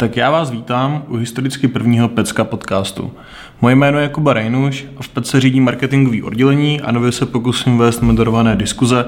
Tak 0.00 0.16
já 0.16 0.30
vás 0.30 0.50
vítám 0.50 1.04
u 1.08 1.16
historicky 1.16 1.68
prvního 1.68 2.08
Pecka 2.08 2.44
podcastu. 2.44 3.12
Moje 3.60 3.74
jméno 3.74 3.98
je 3.98 4.08
Kuba 4.08 4.32
Rejnuš 4.32 4.86
a 4.96 5.02
v 5.02 5.08
Pece 5.08 5.40
řídí 5.40 5.60
marketingový 5.60 6.22
oddělení 6.22 6.80
a 6.80 6.92
nově 6.92 7.12
se 7.12 7.26
pokusím 7.26 7.78
vést 7.78 8.00
moderované 8.00 8.56
diskuze 8.56 9.04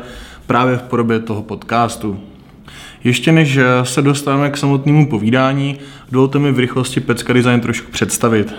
právě 0.46 0.76
v 0.76 0.82
podobě 0.82 1.20
toho 1.20 1.42
podcastu. 1.42 2.20
Ještě 3.04 3.32
než 3.32 3.58
se 3.82 4.02
dostaneme 4.02 4.50
k 4.50 4.56
samotnému 4.56 5.06
povídání, 5.06 5.76
dovolte 6.10 6.38
mi 6.38 6.52
v 6.52 6.58
rychlosti 6.58 7.00
Pecka 7.00 7.32
Design 7.32 7.60
trošku 7.60 7.90
představit. 7.92 8.54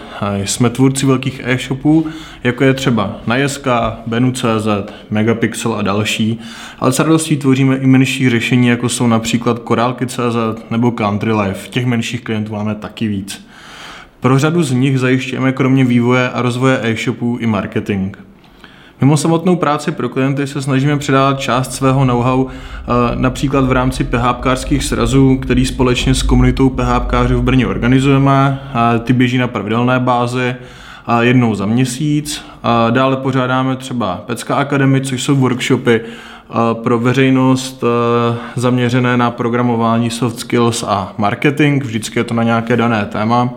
Jsme 0.46 0.70
tvůrci 0.70 1.06
velkých 1.06 1.42
e-shopů, 1.44 2.08
jako 2.44 2.64
je 2.64 2.74
třeba 2.74 3.18
Najeska, 3.28 4.00
Benu.cz, 4.08 4.68
Megapixel 5.10 5.74
a 5.74 5.82
další, 5.82 6.40
ale 6.80 6.92
s 6.92 7.00
radostí 7.00 7.38
tvoříme 7.38 7.78
i 7.78 7.88
menší 7.88 8.30
řešení, 8.30 8.68
jako 8.68 8.90
jsou 8.90 9.08
například 9.08 9.60
Korálky.cz 9.60 10.62
nebo 10.70 10.92
Country 10.92 11.34
Life. 11.34 11.70
Těch 11.70 11.86
menších 11.86 12.22
klientů 12.22 12.54
máme 12.54 12.76
taky 12.76 13.08
víc. 13.08 13.48
Pro 14.20 14.40
řadu 14.40 14.64
z 14.64 14.72
nich 14.72 15.00
zajišťujeme 15.00 15.52
kromě 15.52 15.86
vývoje 15.86 16.30
a 16.30 16.42
rozvoje 16.42 16.80
e-shopů 16.82 17.38
i 17.42 17.48
marketing. 17.48 18.18
Mimo 19.04 19.18
samotnou 19.18 19.56
práci 19.56 19.92
pro 19.92 20.10
klienty 20.10 20.48
se 20.48 20.62
snažíme 20.62 20.98
předávat 20.98 21.40
část 21.40 21.74
svého 21.74 22.06
know-how 22.06 22.48
eh, 22.48 22.92
například 23.16 23.66
v 23.66 23.72
rámci 23.72 24.04
PHPkářských 24.04 24.84
srazů, 24.84 25.38
který 25.38 25.66
společně 25.66 26.16
s 26.16 26.24
komunitou 26.24 26.70
PHPkářů 26.70 27.38
v 27.38 27.44
Brně 27.44 27.68
organizujeme. 27.68 28.60
Ty 29.04 29.14
běží 29.14 29.38
na 29.38 29.48
pravidelné 29.48 30.00
bázi 30.00 30.56
jednou 31.20 31.56
za 31.56 31.66
měsíc. 31.66 32.46
Dále 32.90 33.18
pořádáme 33.18 33.76
třeba 33.76 34.24
Pecka 34.26 34.56
Academy, 34.56 35.02
což 35.02 35.24
jsou 35.24 35.36
workshopy 35.36 36.02
eh, 36.02 36.54
pro 36.84 37.00
veřejnost 37.00 37.84
eh, 37.84 38.38
zaměřené 38.56 39.18
na 39.18 39.32
programování 39.32 40.10
soft 40.10 40.40
skills 40.40 40.84
a 40.84 41.14
marketing. 41.18 41.84
Vždycky 41.84 42.20
je 42.20 42.24
to 42.24 42.34
na 42.34 42.44
nějaké 42.44 42.78
dané 42.78 43.06
téma. 43.06 43.50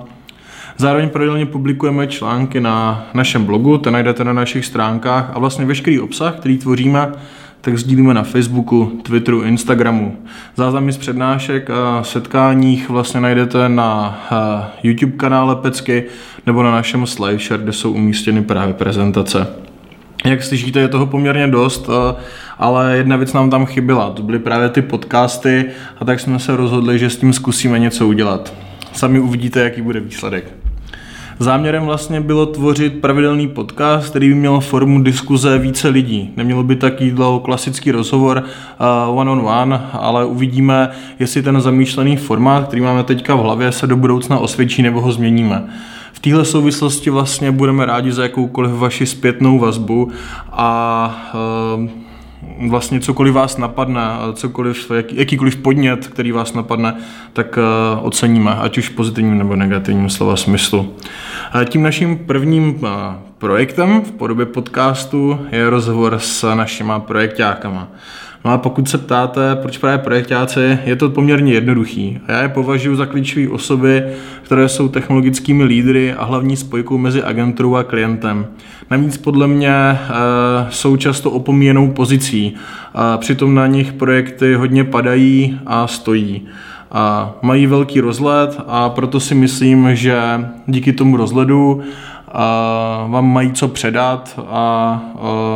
Zároveň 0.79 1.09
pravidelně 1.09 1.47
publikujeme 1.47 2.07
články 2.07 2.61
na 2.61 3.07
našem 3.15 3.45
blogu, 3.45 3.79
ten 3.79 3.93
najdete 3.93 4.25
na 4.25 4.33
našich 4.33 4.65
stránkách 4.65 5.31
a 5.35 5.39
vlastně 5.39 5.65
veškerý 5.65 6.01
obsah, 6.01 6.37
který 6.37 6.59
tvoříme, 6.59 7.13
tak 7.61 7.79
sdílíme 7.79 8.15
na 8.15 8.23
Facebooku, 8.23 9.01
Twitteru, 9.03 9.43
Instagramu. 9.43 10.17
Záznamy 10.57 10.93
z 10.93 10.97
přednášek 10.97 11.71
a 11.71 12.03
setkáních 12.03 12.89
vlastně 12.89 13.21
najdete 13.21 13.69
na 13.69 14.21
eh, 14.33 14.67
YouTube 14.83 15.17
kanále 15.17 15.57
Pecky 15.57 16.05
nebo 16.47 16.63
na 16.63 16.71
našem 16.71 17.07
SlideShare, 17.07 17.63
kde 17.63 17.73
jsou 17.73 17.93
umístěny 17.93 18.43
právě 18.43 18.75
prezentace. 18.75 19.47
Jak 20.25 20.43
slyšíte, 20.43 20.81
je 20.81 20.89
toho 20.89 21.07
poměrně 21.07 21.49
dost, 21.49 21.89
eh, 21.89 22.17
ale 22.59 22.97
jedna 22.97 23.17
věc 23.17 23.33
nám 23.33 23.51
tam 23.51 23.67
chyběla. 23.67 24.11
To 24.11 24.23
byly 24.23 24.39
právě 24.39 24.69
ty 24.69 24.83
podcasty 24.83 25.65
a 26.01 26.05
tak 26.05 26.21
jsme 26.21 26.39
se 26.39 26.57
rozhodli, 26.57 26.99
že 26.99 27.11
s 27.11 27.17
tím 27.17 27.33
zkusíme 27.33 27.79
něco 27.79 28.07
udělat. 28.07 28.55
Sami 28.93 29.21
uvidíte, 29.21 29.61
jaký 29.61 29.83
bude 29.83 30.01
výsledek. 30.01 30.66
Záměrem 31.39 31.85
vlastně 31.85 32.21
bylo 32.21 32.47
tvořit 32.47 33.01
pravidelný 33.01 33.49
podcast, 33.49 34.11
který 34.11 34.29
by 34.29 34.35
měl 34.35 34.61
formu 34.61 35.03
diskuze 35.03 35.59
více 35.59 35.89
lidí. 35.89 36.31
Nemělo 36.37 36.63
by 36.63 36.77
tak 36.77 37.01
jít 37.01 37.21
o 37.21 37.41
klasický 37.45 37.91
rozhovor 37.91 38.43
uh, 39.09 39.19
one 39.19 39.31
on 39.31 39.41
one, 39.41 39.81
ale 39.93 40.25
uvidíme, 40.25 40.91
jestli 41.19 41.43
ten 41.43 41.61
zamýšlený 41.61 42.17
formát, 42.17 42.67
který 42.69 42.83
máme 42.83 43.03
teďka 43.03 43.35
v 43.35 43.39
hlavě, 43.39 43.73
se 43.73 43.87
do 43.87 43.97
budoucna 43.97 44.39
osvědčí 44.39 44.83
nebo 44.83 45.01
ho 45.01 45.13
změníme. 45.13 45.67
V 46.13 46.21
téhle 46.21 46.45
souvislosti 46.45 47.11
vlastně 47.11 47.51
budeme 47.51 47.87
rádi 47.87 48.13
za 48.13 48.23
jakoukoliv 48.23 48.73
vaši 48.73 49.07
zpětnou 49.07 49.59
vazbu 49.59 50.11
a 50.53 51.33
uh, 51.75 52.06
vlastně 52.69 53.01
cokoliv 53.01 53.35
vás 53.35 53.57
napadne, 53.57 54.03
cokoliv, 54.35 54.91
jaký, 54.95 55.17
jakýkoliv 55.17 55.57
podnět, 55.57 56.07
který 56.07 56.33
vás 56.33 56.55
napadne, 56.55 56.97
tak 57.33 57.59
uh, 57.59 58.07
oceníme, 58.07 58.55
ať 58.55 58.79
už 58.79 58.89
pozitivním 58.89 59.39
nebo 59.39 59.57
negativním 59.57 60.11
slova 60.11 60.37
smyslu. 60.37 60.81
Uh, 60.81 61.65
tím 61.65 61.83
naším 61.83 62.19
prvním 62.19 62.75
uh, 62.75 62.89
projektem 63.39 64.01
v 64.01 64.13
podobě 64.13 64.47
podcastu 64.47 65.39
je 65.53 65.71
rozhovor 65.71 66.19
s 66.19 66.55
našima 66.55 67.01
projektákama. 67.01 67.89
No 68.47 68.53
a 68.53 68.59
pokud 68.59 68.89
se 68.89 68.99
ptáte, 68.99 69.57
proč 69.57 69.79
právě 69.79 69.99
projektáci, 69.99 70.79
je 70.85 70.97
to 70.97 71.11
poměrně 71.11 71.53
jednoduchý. 71.53 72.19
A 72.27 72.33
já 72.33 72.43
je 72.43 72.49
považuji 72.49 72.97
za 72.97 73.07
klíčové 73.07 73.49
osoby, 73.49 74.03
které 74.43 74.69
jsou 74.69 74.89
technologickými 74.89 75.65
lídry 75.65 76.13
a 76.13 76.25
hlavní 76.25 76.57
spojkou 76.57 76.99
mezi 76.99 77.23
agenturou 77.23 77.77
a 77.77 77.85
klientem. 77.85 78.47
Navíc 78.91 79.17
podle 79.17 79.47
mě 79.47 79.75
e, 79.75 79.99
jsou 80.71 80.97
často 80.97 81.31
opomíjenou 81.31 81.91
pozicí. 81.91 82.55
A 82.95 83.19
přitom 83.19 83.55
na 83.55 83.67
nich 83.67 83.93
projekty 83.93 84.55
hodně 84.55 84.85
padají 84.85 85.61
a 85.67 85.87
stojí. 85.87 86.47
A 86.93 87.35
mají 87.43 87.67
velký 87.67 88.01
rozhled 88.01 88.61
a 88.67 88.89
proto 88.89 89.21
si 89.21 89.35
myslím, 89.35 89.97
že 89.97 90.21
díky 90.67 90.93
tomu 90.93 91.17
rozhledu 91.17 91.83
vám 93.09 93.33
mají 93.33 93.53
co 93.53 93.69
předat 93.69 94.41
a 94.49 95.03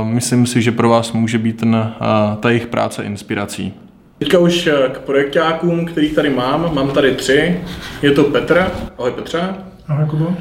myslím 0.05 0.47
si, 0.47 0.63
že 0.63 0.73
pro 0.73 0.89
vás 0.89 1.13
může 1.13 1.39
být 1.39 1.61
ten, 1.61 1.93
ta 2.41 2.49
jejich 2.49 2.67
práce 2.67 3.03
inspirací. 3.03 3.75
Teďka 4.19 4.39
už 4.39 4.69
k 4.93 4.99
projektákům, 4.99 5.87
který 5.87 6.11
tady 6.11 6.31
mám. 6.31 6.75
Mám 6.75 6.91
tady 6.91 7.15
tři. 7.15 7.61
Je 8.03 8.11
to 8.11 8.25
Petr. 8.25 8.67
Ahoj 8.99 9.11
Petře. 9.11 9.55
Ahoj 9.89 10.07
Kubo. 10.11 10.35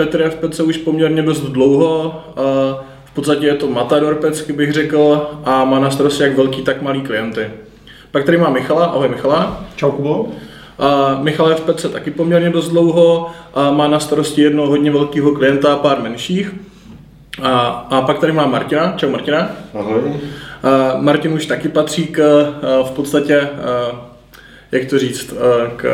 Petr 0.00 0.20
je 0.20 0.30
v 0.30 0.34
Pece 0.34 0.62
už 0.62 0.76
poměrně 0.76 1.22
dost 1.22 1.40
dlouho. 1.40 2.20
V 3.04 3.14
podstatě 3.14 3.46
je 3.46 3.54
to 3.54 3.66
matador 3.66 4.14
pecky, 4.14 4.52
bych 4.52 4.72
řekl, 4.72 5.28
a 5.44 5.64
má 5.64 5.78
na 5.78 5.90
starosti 5.90 6.22
jak 6.22 6.36
velký, 6.36 6.62
tak 6.62 6.82
malý 6.82 7.00
klienty. 7.00 7.50
Pak 8.10 8.24
tady 8.24 8.38
má 8.38 8.50
Michala. 8.50 8.84
Ahoj 8.84 9.08
Michala. 9.08 9.64
Čau 9.76 9.90
Kubo. 9.90 10.28
Michal 11.20 11.48
je 11.48 11.54
v 11.54 11.60
Pece 11.60 11.88
taky 11.88 12.10
poměrně 12.10 12.50
dost 12.50 12.68
dlouho, 12.68 13.30
a 13.54 13.70
má 13.70 13.88
na 13.88 14.00
starosti 14.00 14.42
jednoho 14.42 14.68
hodně 14.68 14.90
velkého 14.90 15.32
klienta 15.32 15.72
a 15.72 15.76
pár 15.76 16.02
menších. 16.02 16.54
A, 17.42 17.58
a 17.90 18.02
pak 18.02 18.18
tady 18.18 18.32
má 18.32 18.46
Martina. 18.46 18.94
Čau 18.96 19.10
Martina. 19.10 19.50
Ahoj. 19.74 20.00
A 20.62 20.96
Martin 20.96 21.32
už 21.32 21.46
taky 21.46 21.68
patří 21.68 22.06
k 22.06 22.48
v 22.84 22.90
podstatě, 22.90 23.48
jak 24.72 24.84
to 24.90 24.98
říct, 24.98 25.34
k 25.76 25.84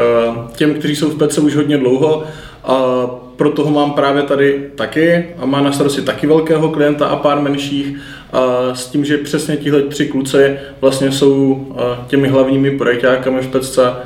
těm, 0.57 0.75
kteří 0.75 0.97
jsou 0.97 1.11
v 1.11 1.19
Pece 1.19 1.41
už 1.41 1.57
hodně 1.57 1.79
dlouho. 1.79 2.25
A 2.65 2.77
proto 3.37 3.65
ho 3.65 3.71
mám 3.71 3.93
právě 3.93 4.23
tady 4.23 4.71
taky 4.75 5.27
a 5.39 5.47
má 5.47 5.61
na 5.61 5.73
starosti 5.73 6.03
taky 6.03 6.27
velkého 6.27 6.69
klienta 6.69 7.07
a 7.07 7.17
pár 7.17 7.41
menších. 7.41 7.97
A 8.33 8.75
s 8.75 8.87
tím, 8.87 9.05
že 9.05 9.19
přesně 9.19 9.57
tihle 9.57 9.83
tři 9.83 10.07
kluci 10.07 10.59
vlastně 10.81 11.13
jsou 11.13 11.67
těmi 12.07 12.29
hlavními 12.29 12.79
projektákami 12.79 13.41
v 13.41 13.49
Pecce 13.49 13.97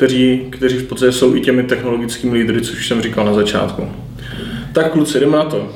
kteří, 0.00 0.46
kteří 0.50 0.78
v 0.78 0.88
podstatě 0.88 1.12
jsou 1.12 1.34
i 1.34 1.40
těmi 1.40 1.62
technologickými 1.62 2.34
lídry, 2.34 2.60
což 2.60 2.88
jsem 2.88 3.02
říkal 3.02 3.24
na 3.24 3.34
začátku. 3.34 3.92
Tak 4.72 4.92
kluci, 4.92 5.20
jdeme 5.20 5.36
na 5.36 5.44
to. 5.44 5.68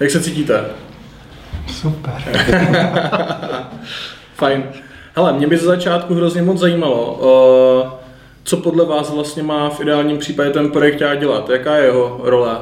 Jak 0.00 0.10
se 0.10 0.20
cítíte? 0.20 0.64
Super. 1.68 2.22
Fajn. 4.34 4.64
Hele, 5.16 5.32
mě 5.32 5.46
by 5.46 5.56
ze 5.56 5.66
začátku 5.66 6.14
hrozně 6.14 6.42
moc 6.42 6.58
zajímalo, 6.58 7.95
co 8.46 8.56
podle 8.56 8.84
vás 8.84 9.10
vlastně 9.14 9.42
má 9.42 9.70
v 9.70 9.80
ideálním 9.80 10.18
případě 10.18 10.50
ten 10.50 10.70
projekt 10.70 10.98
dělat? 11.20 11.50
Jaká 11.50 11.76
je 11.76 11.84
jeho 11.84 12.20
role? 12.22 12.56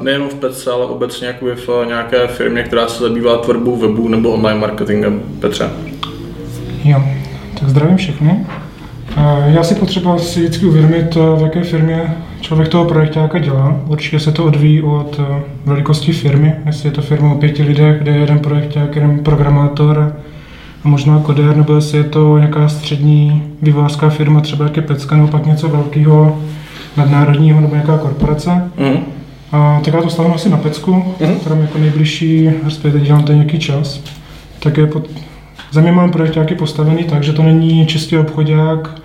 Nejenom 0.00 0.28
v 0.28 0.34
PC, 0.34 0.66
ale 0.66 0.86
obecně 0.86 1.26
jakoby 1.26 1.54
v 1.54 1.68
nějaké 1.86 2.26
firmě, 2.26 2.62
která 2.62 2.88
se 2.88 3.02
zabývá 3.02 3.38
tvorbou 3.38 3.76
webu 3.76 4.08
nebo 4.08 4.30
online 4.30 4.60
marketingem. 4.60 5.22
Petře? 5.40 5.70
Jo, 6.84 7.02
tak 7.60 7.68
zdravím 7.68 7.96
všechny. 7.96 8.46
Já 9.46 9.62
si 9.62 9.74
potřeba 9.74 10.18
si 10.18 10.40
vždycky 10.40 10.66
uvědomit, 10.66 11.14
v 11.14 11.42
jaké 11.42 11.64
firmě 11.64 12.16
člověk 12.40 12.68
toho 12.68 12.84
projektáka 12.84 13.38
dělá. 13.38 13.80
Určitě 13.86 14.20
se 14.20 14.32
to 14.32 14.44
odvíjí 14.44 14.82
od 14.82 15.20
eh, 15.20 15.42
velikosti 15.64 16.12
firmy. 16.12 16.54
Jestli 16.66 16.88
je 16.88 16.92
to 16.92 17.02
firma 17.02 17.32
o 17.32 17.38
pěti 17.38 17.62
lidech, 17.62 18.02
kde 18.02 18.12
je 18.12 18.20
jeden 18.20 18.38
projekták, 18.38 18.96
jeden 18.96 19.18
programátor 19.18 20.16
a 20.84 20.88
možná 20.88 21.18
kodér, 21.18 21.56
nebo 21.56 21.74
jestli 21.74 21.98
je 21.98 22.04
to 22.04 22.38
nějaká 22.38 22.68
střední 22.68 23.42
vývářská 23.62 24.08
firma, 24.08 24.40
třeba 24.40 24.64
jak 24.64 24.76
je 24.76 24.82
Pecka, 24.82 25.16
nebo 25.16 25.28
pak 25.28 25.46
něco 25.46 25.68
velkého, 25.68 26.38
nadnárodního, 26.96 27.60
nebo 27.60 27.74
nějaká 27.74 27.98
korporace. 27.98 28.70
Mm. 28.78 28.98
A, 29.52 29.80
tak 29.84 29.94
já 29.94 30.02
to 30.02 30.10
stavím 30.10 30.32
asi 30.32 30.48
na 30.48 30.56
Pecku, 30.56 30.94
mm. 30.94 31.36
která 31.40 31.56
jako 31.56 31.78
nejbližší, 31.78 32.50
respektive 32.64 33.04
dělám 33.04 33.22
to 33.22 33.32
nějaký 33.32 33.58
čas. 33.58 34.00
Tak 34.58 34.76
je 34.76 34.86
pod, 34.86 35.10
za 35.70 35.80
mě 35.80 35.92
mám 35.92 36.10
projektáky 36.10 36.54
postavený 36.54 37.04
tak, 37.04 37.22
že 37.22 37.32
to 37.32 37.42
není 37.42 37.86
čistě 37.86 38.18
obchodák, 38.18 39.02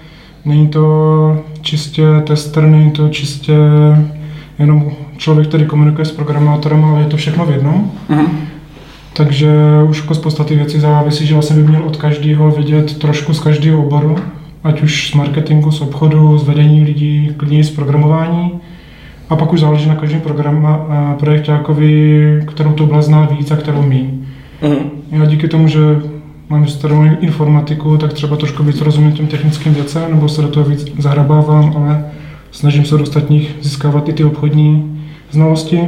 Není 0.47 0.67
to 0.67 1.43
čistě 1.61 2.03
tester, 2.23 2.63
není 2.63 2.91
to 2.91 3.09
čistě 3.09 3.53
jenom 4.59 4.91
člověk, 5.17 5.47
který 5.47 5.65
komunikuje 5.65 6.05
s 6.05 6.11
programátorem, 6.11 6.85
ale 6.85 6.99
je 6.99 7.05
to 7.05 7.17
všechno 7.17 7.45
v 7.45 7.51
jednom. 7.51 7.91
Mm-hmm. 8.09 8.27
Takže 9.17 9.49
už 9.89 10.01
jako 10.01 10.13
z 10.13 10.19
podstaty 10.19 10.55
věci 10.55 10.79
závisí, 10.79 11.27
že 11.27 11.33
vlastně 11.33 11.55
by 11.55 11.69
měl 11.69 11.83
od 11.83 11.97
každého 11.97 12.51
vidět 12.51 12.97
trošku 12.97 13.33
z 13.33 13.39
každého 13.39 13.83
oboru, 13.83 14.15
ať 14.63 14.81
už 14.81 15.11
z 15.11 15.13
marketingu, 15.13 15.71
z 15.71 15.81
obchodu, 15.81 16.37
z 16.37 16.47
vedení 16.47 16.83
lidí, 16.83 17.31
klidně 17.37 17.63
z 17.63 17.71
programování. 17.71 18.51
A 19.29 19.35
pak 19.35 19.53
už 19.53 19.59
záleží 19.59 19.89
na 19.89 19.95
každém 19.95 20.21
programa, 20.21 20.85
projektákovi, 21.19 22.41
kterou 22.47 22.71
to 22.71 22.83
oblast 22.83 23.05
zná 23.05 23.25
víc 23.25 23.51
a 23.51 23.55
kterou 23.55 23.81
mí. 23.81 24.25
Mm-hmm. 24.61 24.79
Já 25.11 25.25
díky 25.25 25.47
tomu, 25.47 25.67
že 25.67 25.79
mám 26.49 26.67
studovanou 26.67 27.17
informatiku, 27.19 27.97
tak 27.97 28.13
třeba 28.13 28.37
trošku 28.37 28.63
víc 28.63 28.81
rozumím 28.81 29.11
těm 29.11 29.27
technickým 29.27 29.73
věcem, 29.73 30.03
nebo 30.09 30.29
se 30.29 30.41
do 30.41 30.47
toho 30.47 30.65
víc 30.69 30.91
zahrabávám, 30.97 31.73
ale 31.75 32.05
snažím 32.51 32.85
se 32.85 32.95
od 32.95 33.01
ostatních 33.01 33.55
získávat 33.61 34.09
i 34.09 34.13
ty 34.13 34.23
obchodní 34.23 35.01
znalosti. 35.31 35.79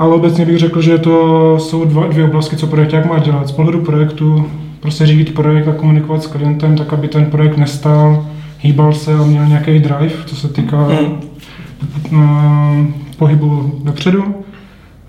Ale 0.00 0.14
obecně 0.14 0.46
bych 0.46 0.58
řekl, 0.58 0.82
že 0.82 0.98
to 0.98 1.58
jsou 1.58 1.84
dva, 1.84 2.06
dvě 2.06 2.24
oblasti, 2.24 2.56
co 2.56 2.68
jak 2.92 3.06
má 3.06 3.18
dělat. 3.18 3.48
Z 3.48 3.52
pohledu 3.52 3.80
projektu 3.80 4.46
prostě 4.80 5.06
řídit 5.06 5.34
projekt 5.34 5.68
a 5.68 5.72
komunikovat 5.72 6.22
s 6.22 6.26
klientem, 6.26 6.76
tak 6.76 6.92
aby 6.92 7.08
ten 7.08 7.24
projekt 7.24 7.56
nestál, 7.56 8.26
hýbal 8.58 8.92
se 8.92 9.14
a 9.14 9.24
měl 9.24 9.46
nějaký 9.46 9.78
drive, 9.78 10.24
co 10.26 10.36
se 10.36 10.48
týká 10.48 10.88
mm. 10.88 11.20
uh, 12.12 12.86
pohybu 13.18 13.80
dopředu. 13.84 14.24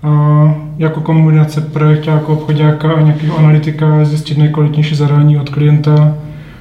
Uh, 0.04 0.50
jako 0.78 1.00
kombinace 1.00 1.60
projektu, 1.60 2.10
jako 2.10 2.32
obchodáka 2.32 2.92
a 2.92 3.00
nějakého 3.00 3.38
analytika 3.38 4.04
zjistit 4.04 4.38
nejkvalitnější 4.38 4.94
zadání 4.94 5.38
od 5.38 5.50
klienta, 5.50 6.14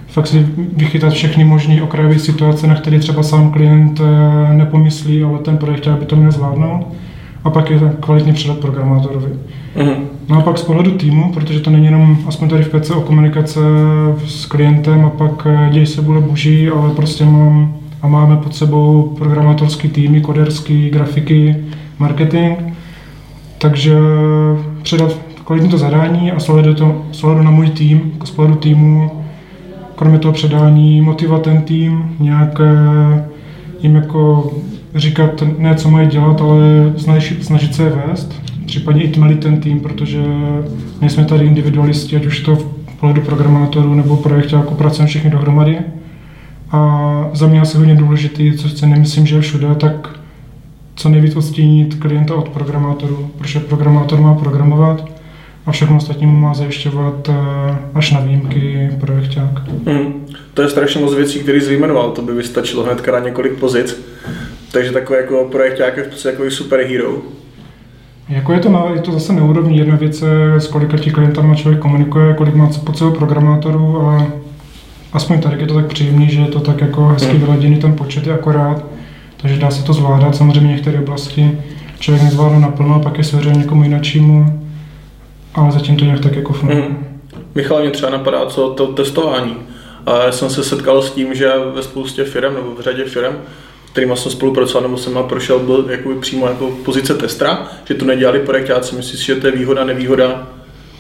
fakt 0.08 0.28
si 0.28 0.48
vychytat 0.78 1.14
všechny 1.14 1.44
možné 1.44 1.82
okrajové 1.82 2.20
situace, 2.20 2.68
na 2.68 2.76
které 2.76 3.00
třeba 3.00 3.24
sám 3.24 3.52
klient 3.52 4.02
eh, 4.02 4.54
nepomyslí, 4.54 5.24
ale 5.24 5.40
ten 5.40 5.58
projekt 5.58 5.88
by 5.88 6.06
to 6.06 6.16
měl 6.16 6.32
zvládnout. 6.32 6.88
A 7.44 7.50
pak 7.50 7.70
je 7.70 7.80
kvalitně 8.00 8.34
předat 8.34 8.58
programátorovi. 8.58 9.30
Mm-hmm. 9.76 9.96
No 10.30 10.38
a 10.38 10.42
pak 10.42 10.58
z 10.58 10.64
pohledu 10.64 10.92
týmu, 10.92 11.32
protože 11.34 11.60
to 11.60 11.70
není 11.70 11.86
jenom, 11.86 12.18
aspoň 12.28 12.50
tady 12.50 12.64
v 12.64 12.80
PC, 12.80 12.90
o 12.90 13.02
komunikace 13.02 13.60
s 14.26 14.46
klientem 14.46 15.06
a 15.06 15.10
pak 15.10 15.48
eh, 15.50 15.70
děj 15.72 15.86
se 15.86 16.02
bude 16.02 16.20
boží, 16.20 16.70
ale 16.70 16.90
prostě 16.90 17.26
mám 17.26 17.74
a 18.02 18.08
máme 18.08 18.38
pod 18.38 18.56
sebou 18.56 19.16
programátorský 19.18 19.90
týmy, 19.90 20.22
koderský, 20.22 20.90
grafiky, 20.90 21.56
marketing. 22.00 22.58
Takže 23.58 23.98
předat 24.84 25.18
kvalitní 25.46 25.70
to 25.70 25.78
zadání 25.78 26.32
a 26.32 26.40
sledu, 26.40 26.74
to, 26.74 27.02
sledu 27.12 27.44
na 27.44 27.52
můj 27.52 27.70
tým, 27.70 28.14
z 28.24 28.32
pohledu 28.32 28.56
týmu 28.56 29.12
kromě 29.96 30.20
toho 30.20 30.34
předání 30.34 31.02
motivovat 31.02 31.42
ten 31.42 31.62
tým, 31.62 32.16
nějak 32.20 32.60
eh, 32.60 33.30
jim 33.82 33.96
jako 33.96 34.52
říkat 34.96 35.44
ne, 35.58 35.76
co 35.76 35.90
mají 35.90 36.08
dělat, 36.08 36.42
ale 36.42 36.94
snažit, 36.98 37.46
snažit 37.46 37.76
se 37.76 37.84
je 37.84 37.90
vést, 37.90 38.42
případně 38.66 39.04
i 39.04 39.08
tmelit 39.08 39.40
ten 39.40 39.62
tým, 39.62 39.80
protože 39.80 40.24
nejsme 41.02 41.26
tady 41.26 41.46
individualisti, 41.46 42.16
ať 42.16 42.26
už 42.26 42.40
to 42.40 42.56
v 42.56 42.96
pohledu 43.00 43.22
programátorů 43.22 43.96
nebo 43.96 44.18
projektu, 44.18 44.56
jako 44.56 44.74
pracujeme 44.74 45.08
všichni 45.08 45.30
dohromady. 45.30 45.80
A 46.72 47.30
za 47.34 47.48
mě 47.48 47.62
asi 47.62 47.78
hodně 47.78 47.96
důležitý, 47.96 48.58
co 48.58 48.70
si 48.70 48.86
nemyslím, 48.86 49.26
že 49.26 49.36
je 49.36 49.42
všude, 49.42 49.76
tak 49.76 50.20
co 50.96 51.10
nejvíc 51.10 51.36
odstínit 51.36 51.96
klienta 51.96 52.36
od 52.36 52.50
programátorů, 52.50 53.30
protože 53.38 53.60
programátor 53.60 54.20
má 54.20 54.34
programovat, 54.34 55.12
a 55.66 55.72
všechno 55.72 55.98
ostatní 55.98 56.28
má 56.28 56.54
zajišťovat 56.54 57.30
eh, 57.30 57.78
až 57.94 58.12
na 58.12 58.20
výjimky 58.20 58.90
projekták. 59.00 59.62
Mm. 59.86 60.26
To 60.54 60.62
je 60.62 60.70
strašně 60.70 61.02
moc 61.02 61.14
věcí, 61.14 61.40
které 61.40 61.62
jsi 61.62 61.70
vyjmenoval, 61.70 62.12
to 62.12 62.22
by 62.22 62.34
vystačilo 62.34 62.84
hnedka 62.84 63.12
na 63.12 63.20
několik 63.20 63.54
pozic. 63.54 64.02
Takže 64.72 64.92
takový 64.92 65.20
jako 65.20 65.48
projekták 65.52 65.98
je 65.98 66.04
v 66.04 66.08
podstatě 66.08 66.36
jako 66.36 66.52
superhero. 66.52 67.18
Jako 68.30 68.54
je 68.54 68.60
to, 68.60 68.70
na, 68.70 68.86
je 68.94 69.02
to 69.02 69.12
zase 69.12 69.34
neúrovní. 69.34 69.78
Jedna 69.78 69.96
věc 69.96 70.22
je, 70.22 70.60
s 70.60 70.68
kolika 70.68 70.98
ti 70.98 71.12
klientama 71.12 71.56
člověk 71.56 71.82
komunikuje, 71.82 72.34
kolik 72.34 72.56
má 72.56 72.70
pod 72.86 72.98
sebou 72.98 73.12
programátorů 73.12 74.02
a 74.02 74.28
aspoň 75.14 75.42
tady 75.42 75.62
je 75.62 75.68
to 75.68 75.74
tak 75.74 75.88
příjemný, 75.88 76.30
že 76.30 76.42
je 76.42 76.48
to 76.48 76.60
tak 76.60 76.82
jako 76.82 77.08
hezky 77.08 77.34
mm. 77.34 77.40
vyladěný, 77.40 77.80
ten 77.80 77.94
počet 77.94 78.28
je 78.28 78.34
akorát, 78.34 78.86
takže 79.38 79.58
dá 79.58 79.72
se 79.72 79.84
to 79.84 79.94
zvládat. 79.94 80.36
Samozřejmě 80.36 80.72
některé 80.74 81.00
oblasti 81.00 81.58
člověk 82.00 82.24
nezvládne 82.24 82.60
naplno 82.60 82.96
a 82.96 83.00
pak 83.00 83.18
je 83.18 83.24
svěřen 83.24 83.58
někomu 83.58 83.84
jináčímu 83.84 84.62
ale 85.54 85.72
zatím 85.72 85.98
to 85.98 86.06
nějak 86.06 86.20
tak 86.20 86.36
jako 86.36 86.54
funguje. 86.54 86.82
Mm. 86.82 87.06
Michal, 87.56 87.82
mě 87.82 87.92
třeba 87.92 88.12
napadá, 88.12 88.46
co 88.46 88.70
to 88.70 88.88
testování. 88.88 89.56
A 90.06 90.24
já 90.24 90.32
jsem 90.32 90.50
se 90.50 90.64
setkal 90.64 91.02
s 91.02 91.12
tím, 91.12 91.34
že 91.34 91.52
ve 91.74 91.84
spoustě 91.84 92.24
firm 92.24 92.54
nebo 92.54 92.76
v 92.76 92.82
řadě 92.82 93.06
firm, 93.06 93.36
kterými 93.92 94.18
jsem 94.18 94.32
spolupracoval 94.32 94.84
nebo 94.84 94.98
jsem 94.98 95.18
prošel, 95.30 95.60
byl 95.60 95.86
jakoby 95.90 96.16
přímo 96.16 96.48
jako 96.48 96.72
pozice 96.86 97.14
testra, 97.14 97.68
že 97.86 97.94
to 97.94 98.06
nedělali 98.06 98.40
projektáci. 98.40 98.96
Myslíš, 98.96 99.26
že 99.26 99.36
to 99.36 99.48
je 99.48 99.54
výhoda, 99.54 99.84
nevýhoda? 99.84 100.48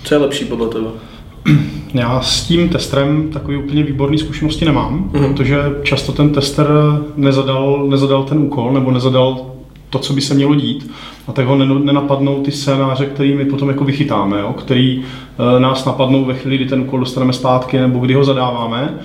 Co 0.03 0.13
je 0.13 0.17
lepší 0.17 0.45
podle 0.45 0.67
tebe? 0.67 0.87
Já 1.93 2.21
s 2.21 2.47
tím 2.47 2.69
testrem 2.69 3.29
takový 3.33 3.57
úplně 3.57 3.83
výborný 3.83 4.17
zkušenosti 4.17 4.65
nemám, 4.65 5.11
mm. 5.13 5.33
protože 5.33 5.57
často 5.83 6.11
ten 6.11 6.29
tester 6.29 6.67
nezadal, 7.15 7.87
nezadal 7.87 8.23
ten 8.23 8.39
úkol 8.39 8.73
nebo 8.73 8.91
nezadal 8.91 9.51
to, 9.89 9.99
co 9.99 10.13
by 10.13 10.21
se 10.21 10.33
mělo 10.33 10.55
dít 10.55 10.91
a 11.27 11.31
tak 11.31 11.47
ho 11.47 11.55
nenapadnou 11.55 12.43
ty 12.43 12.51
scénáře, 12.51 13.05
který 13.05 13.33
my 13.33 13.45
potom 13.45 13.69
jako 13.69 13.83
vychytáme, 13.83 14.39
jo, 14.39 14.53
který 14.53 15.03
e, 15.57 15.59
nás 15.59 15.85
napadnou 15.85 16.25
ve 16.25 16.33
chvíli, 16.33 16.57
kdy 16.57 16.65
ten 16.65 16.81
úkol 16.81 16.99
dostaneme 16.99 17.33
zpátky 17.33 17.79
nebo 17.79 17.99
kdy 17.99 18.13
ho 18.13 18.23
zadáváme. 18.23 18.99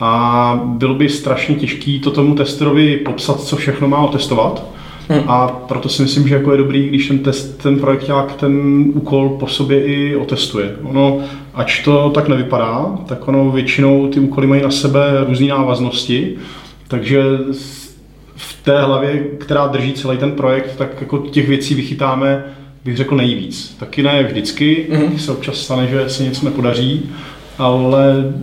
A 0.00 0.62
bylo 0.64 0.94
by 0.94 1.08
strašně 1.08 1.54
těžké 1.54 1.98
to 2.02 2.10
tomu 2.10 2.34
testerovi 2.34 2.96
popsat, 2.96 3.40
co 3.40 3.56
všechno 3.56 3.88
má 3.88 3.98
otestovat. 3.98 4.64
Hmm. 5.08 5.22
A 5.26 5.48
proto 5.48 5.88
si 5.88 6.02
myslím, 6.02 6.28
že 6.28 6.34
jako 6.34 6.52
je 6.52 6.58
dobrý, 6.58 6.88
když 6.88 7.08
ten, 7.08 7.18
test, 7.18 7.62
ten 7.62 7.78
projekták 7.78 8.34
ten 8.34 8.84
úkol 8.94 9.28
po 9.28 9.46
sobě 9.46 9.84
i 9.84 10.16
otestuje. 10.16 10.76
Ono, 10.82 11.20
ač 11.54 11.82
to 11.82 12.10
tak 12.10 12.28
nevypadá, 12.28 12.98
tak 13.06 13.28
ono 13.28 13.50
většinou 13.50 14.08
ty 14.08 14.20
úkoly 14.20 14.46
mají 14.46 14.62
na 14.62 14.70
sebe 14.70 15.24
různé 15.26 15.46
návaznosti, 15.46 16.36
takže 16.88 17.22
v 18.36 18.62
té 18.62 18.82
hlavě, 18.82 19.24
která 19.38 19.66
drží 19.66 19.92
celý 19.92 20.18
ten 20.18 20.32
projekt, 20.32 20.76
tak 20.76 21.00
jako 21.00 21.18
těch 21.18 21.48
věcí 21.48 21.74
vychytáme, 21.74 22.44
bych 22.84 22.96
řekl, 22.96 23.16
nejvíc. 23.16 23.76
Taky 23.80 24.02
ne 24.02 24.22
vždycky, 24.22 24.86
mm-hmm. 24.90 25.16
se 25.16 25.32
občas 25.32 25.56
stane, 25.56 25.86
že 25.86 26.08
se 26.08 26.22
něco 26.22 26.44
nepodaří, 26.44 27.10
ale 27.58 28.34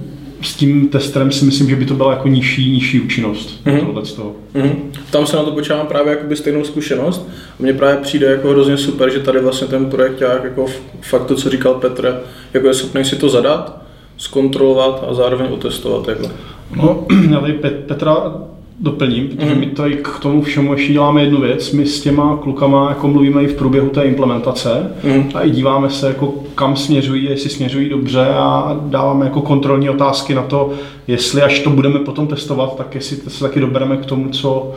s 0.46 0.56
tím 0.56 0.90
testerem 0.90 1.32
si 1.32 1.46
myslím, 1.46 1.70
že 1.70 1.76
by 1.76 1.86
to 1.86 1.94
byla 1.94 2.12
jako 2.12 2.28
nižší, 2.28 2.72
nižší 2.72 3.00
účinnost 3.00 3.66
mm-hmm. 3.66 4.04
z 4.04 4.14
toho. 4.14 4.36
Mm-hmm. 4.56 4.76
Tam 5.12 5.28
se 5.28 5.38
na 5.38 5.44
to 5.44 5.52
počívám 5.52 5.88
právě 5.88 6.12
jakoby 6.12 6.36
stejnou 6.36 6.64
zkušenost. 6.64 7.28
A 7.60 7.64
mně 7.64 7.74
právě 7.74 7.98
přijde 7.98 8.28
jako 8.28 8.50
hrozně 8.50 8.78
super, 8.78 9.12
že 9.12 9.20
tady 9.20 9.40
vlastně 9.40 9.68
ten 9.68 9.86
projekt 9.86 10.22
jako 10.22 10.66
fakt 11.02 11.26
to, 11.26 11.36
co 11.36 11.50
říkal 11.50 11.74
Petr, 11.74 12.22
jako 12.54 12.68
je 12.68 12.74
schopný 12.74 13.06
si 13.06 13.16
to 13.16 13.30
zadat, 13.30 13.82
zkontrolovat 14.18 15.06
a 15.10 15.14
zároveň 15.14 15.48
otestovat. 15.52 16.08
Jako. 16.08 16.30
No, 16.76 17.06
tady 17.40 17.54
Petra 17.88 18.34
doplním, 18.80 19.28
protože 19.28 19.54
mm. 19.54 19.60
my 19.60 19.66
tady 19.66 19.96
k 19.96 20.20
tomu 20.22 20.42
všemu 20.42 20.74
ještě 20.74 20.94
děláme 20.94 21.24
jednu 21.24 21.42
věc. 21.42 21.72
My 21.72 21.86
s 21.86 22.02
těma 22.02 22.38
klukama 22.38 22.90
jako 22.90 23.08
mluvíme 23.08 23.44
i 23.44 23.48
v 23.48 23.54
průběhu 23.54 23.90
té 23.90 24.04
implementace 24.04 24.92
mm. 25.04 25.32
a 25.34 25.42
i 25.42 25.50
díváme 25.50 25.90
se, 25.90 26.08
jako 26.08 26.34
kam 26.56 26.76
směřují, 26.76 27.26
jestli 27.26 27.50
směřují 27.50 27.90
dobře 27.90 28.28
a 28.28 28.80
dáváme 28.86 29.26
jako 29.26 29.42
kontrolní 29.42 29.90
otázky 29.90 30.36
na 30.36 30.42
to, 30.42 30.72
jestli 31.08 31.42
až 31.42 31.60
to 31.60 31.70
budeme 31.70 32.00
potom 32.00 32.28
testovat, 32.28 32.78
tak 32.78 32.96
jestli 32.96 33.18
se 33.28 33.44
taky 33.44 33.60
dobereme 33.60 33.98
k 33.98 34.06
tomu, 34.06 34.30
co, 34.30 34.72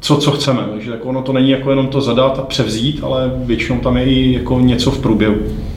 co, 0.00 0.16
co 0.16 0.30
chceme. 0.30 0.62
Takže 0.72 0.90
jako 0.90 1.08
ono 1.08 1.22
to 1.22 1.32
není 1.32 1.50
jako 1.50 1.70
jenom 1.70 1.86
to 1.86 2.00
zadat 2.00 2.38
a 2.38 2.42
převzít, 2.42 3.00
ale 3.02 3.32
většinou 3.36 3.78
tam 3.78 3.96
je 3.96 4.04
i 4.04 4.32
jako 4.32 4.60
něco 4.60 4.90
v 4.90 4.98
průběhu. 4.98 5.36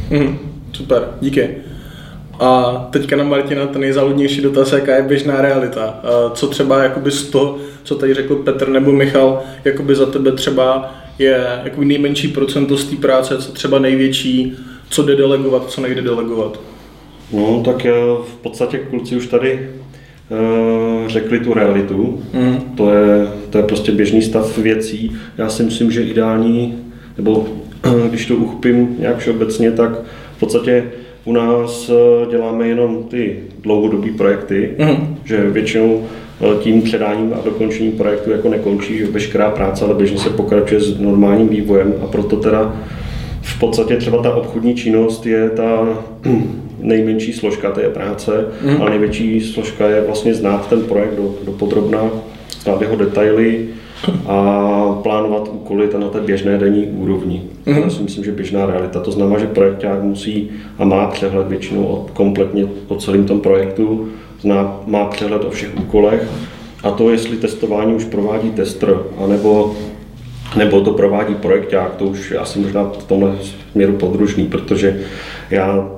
Mm. 0.10 0.38
Super, 0.74 1.08
díky. 1.22 1.50
A 2.40 2.74
teďka 2.92 3.16
na 3.16 3.24
Martina 3.24 3.68
ten 3.68 3.82
nejzáludnější 3.82 4.42
dotaz, 4.42 4.72
jaká 4.72 4.96
je 4.96 5.04
běžná 5.04 5.42
realita. 5.42 6.00
Co 6.34 6.48
třeba 6.48 6.84
jakoby 6.84 7.12
z 7.12 7.24
toho, 7.24 7.58
co 7.84 7.96
tady 7.96 8.14
řekl 8.14 8.36
Petr 8.36 8.70
nebo 8.70 8.92
Michal, 8.92 9.40
jakoby 9.66 9.96
za 9.96 10.06
tebe 10.06 10.32
třeba 10.32 10.96
je 11.20 11.48
jakoby 11.64 11.86
nejmenší 11.86 12.28
procento 12.28 12.78
z 12.78 12.86
té 12.86 12.96
práce, 12.96 13.38
co 13.38 13.52
třeba 13.52 13.80
největší, 13.80 14.56
co 14.90 15.04
jde 15.04 15.16
delegovat, 15.16 15.70
co 15.70 15.82
nejde 15.82 16.02
delegovat? 16.02 16.60
No, 17.34 17.62
tak 17.66 17.86
v 18.28 18.36
podstatě 18.42 18.78
kluci 18.78 19.16
už 19.16 19.28
tady 19.28 19.70
uh, 20.30 21.08
řekli 21.08 21.40
tu 21.40 21.54
realitu. 21.54 22.24
Mm. 22.34 22.60
To, 22.78 22.94
je, 22.94 23.28
to 23.50 23.58
je 23.58 23.64
prostě 23.64 23.92
běžný 23.92 24.22
stav 24.22 24.58
věcí. 24.58 25.18
Já 25.38 25.50
si 25.50 25.64
myslím, 25.64 25.92
že 25.92 26.04
ideální, 26.04 26.84
nebo 27.18 27.48
když 28.10 28.26
to 28.26 28.36
uchopím 28.36 28.96
nějak 29.00 29.18
všeobecně, 29.18 29.72
tak 29.72 29.92
v 30.38 30.40
podstatě 30.40 30.84
u 31.28 31.34
nás 31.34 31.90
eh, 31.90 32.32
děláme 32.32 32.68
jenom 32.68 33.04
ty 33.04 33.40
dlouhodobé 33.62 34.08
projekty, 34.18 34.70
mm. 34.78 35.18
že 35.26 35.50
většinou 35.50 36.04
eh, 36.42 36.64
tím 36.64 36.82
předáním 36.82 37.34
a 37.34 37.46
dokončením 37.46 37.92
projektu 37.92 38.32
jako 38.32 38.50
nekončí, 38.50 38.98
že 38.98 39.06
veškerá 39.06 39.50
práce, 39.50 39.86
ale 39.86 39.94
běžně 39.94 40.18
se 40.18 40.30
pokračuje 40.30 40.82
s 40.82 41.00
normálním 41.00 41.48
vývojem 41.48 41.94
a 42.04 42.08
proto 42.08 42.36
teda 42.36 42.76
v 43.42 43.60
podstatě 43.60 43.98
třeba 43.98 44.24
ta 44.24 44.36
obchodní 44.36 44.76
činnost 44.76 45.26
je 45.26 45.50
ta 45.50 46.00
nejmenší 46.80 47.34
složka 47.34 47.72
té 47.72 47.90
práce, 47.90 48.46
mm. 48.62 48.82
ale 48.82 48.90
největší 48.90 49.42
složka 49.42 49.88
je 49.88 50.02
vlastně 50.02 50.34
znát 50.34 50.70
ten 50.70 50.82
projekt 50.82 51.16
do, 51.16 51.36
do 51.46 51.52
podrobna, 51.52 52.12
znát 52.62 52.82
jeho 52.82 52.96
detaily, 52.96 53.66
a 54.28 55.00
plánovat 55.04 55.50
úkoly 55.52 55.90
na 55.98 56.08
té 56.08 56.22
běžné 56.22 56.58
denní 56.58 56.88
úrovni. 56.88 57.42
Mm-hmm. 57.66 57.84
To 57.84 57.90
si 57.90 58.04
myslím, 58.04 58.24
že 58.24 58.32
běžná 58.32 58.66
realita. 58.66 59.00
To 59.00 59.12
znamená, 59.12 59.40
že 59.40 59.48
projekták 59.48 60.04
musí 60.04 60.50
a 60.78 60.86
má 60.86 61.08
přehled 61.08 61.48
většinou 61.48 61.86
o, 61.86 62.06
kompletně 62.14 62.66
o 62.88 62.96
celém 62.96 63.26
tom 63.26 63.40
projektu, 63.40 64.10
zná, 64.42 64.80
má 64.88 65.06
přehled 65.06 65.44
o 65.44 65.50
všech 65.50 65.78
úkolech 65.80 66.28
a 66.84 66.92
to, 66.92 67.10
jestli 67.10 67.38
testování 67.38 67.94
už 67.96 68.06
provádí 68.06 68.52
tester, 68.52 68.98
anebo 69.24 69.76
nebo 70.56 70.82
to 70.82 70.94
provádí 70.94 71.36
projekták, 71.36 71.96
to 71.96 72.06
už 72.06 72.32
je 72.32 72.38
asi 72.38 72.60
možná 72.60 72.84
v 72.84 73.04
tomhle 73.04 73.36
směru 73.72 73.94
podružný, 73.94 74.46
protože 74.46 75.02
já 75.52 75.90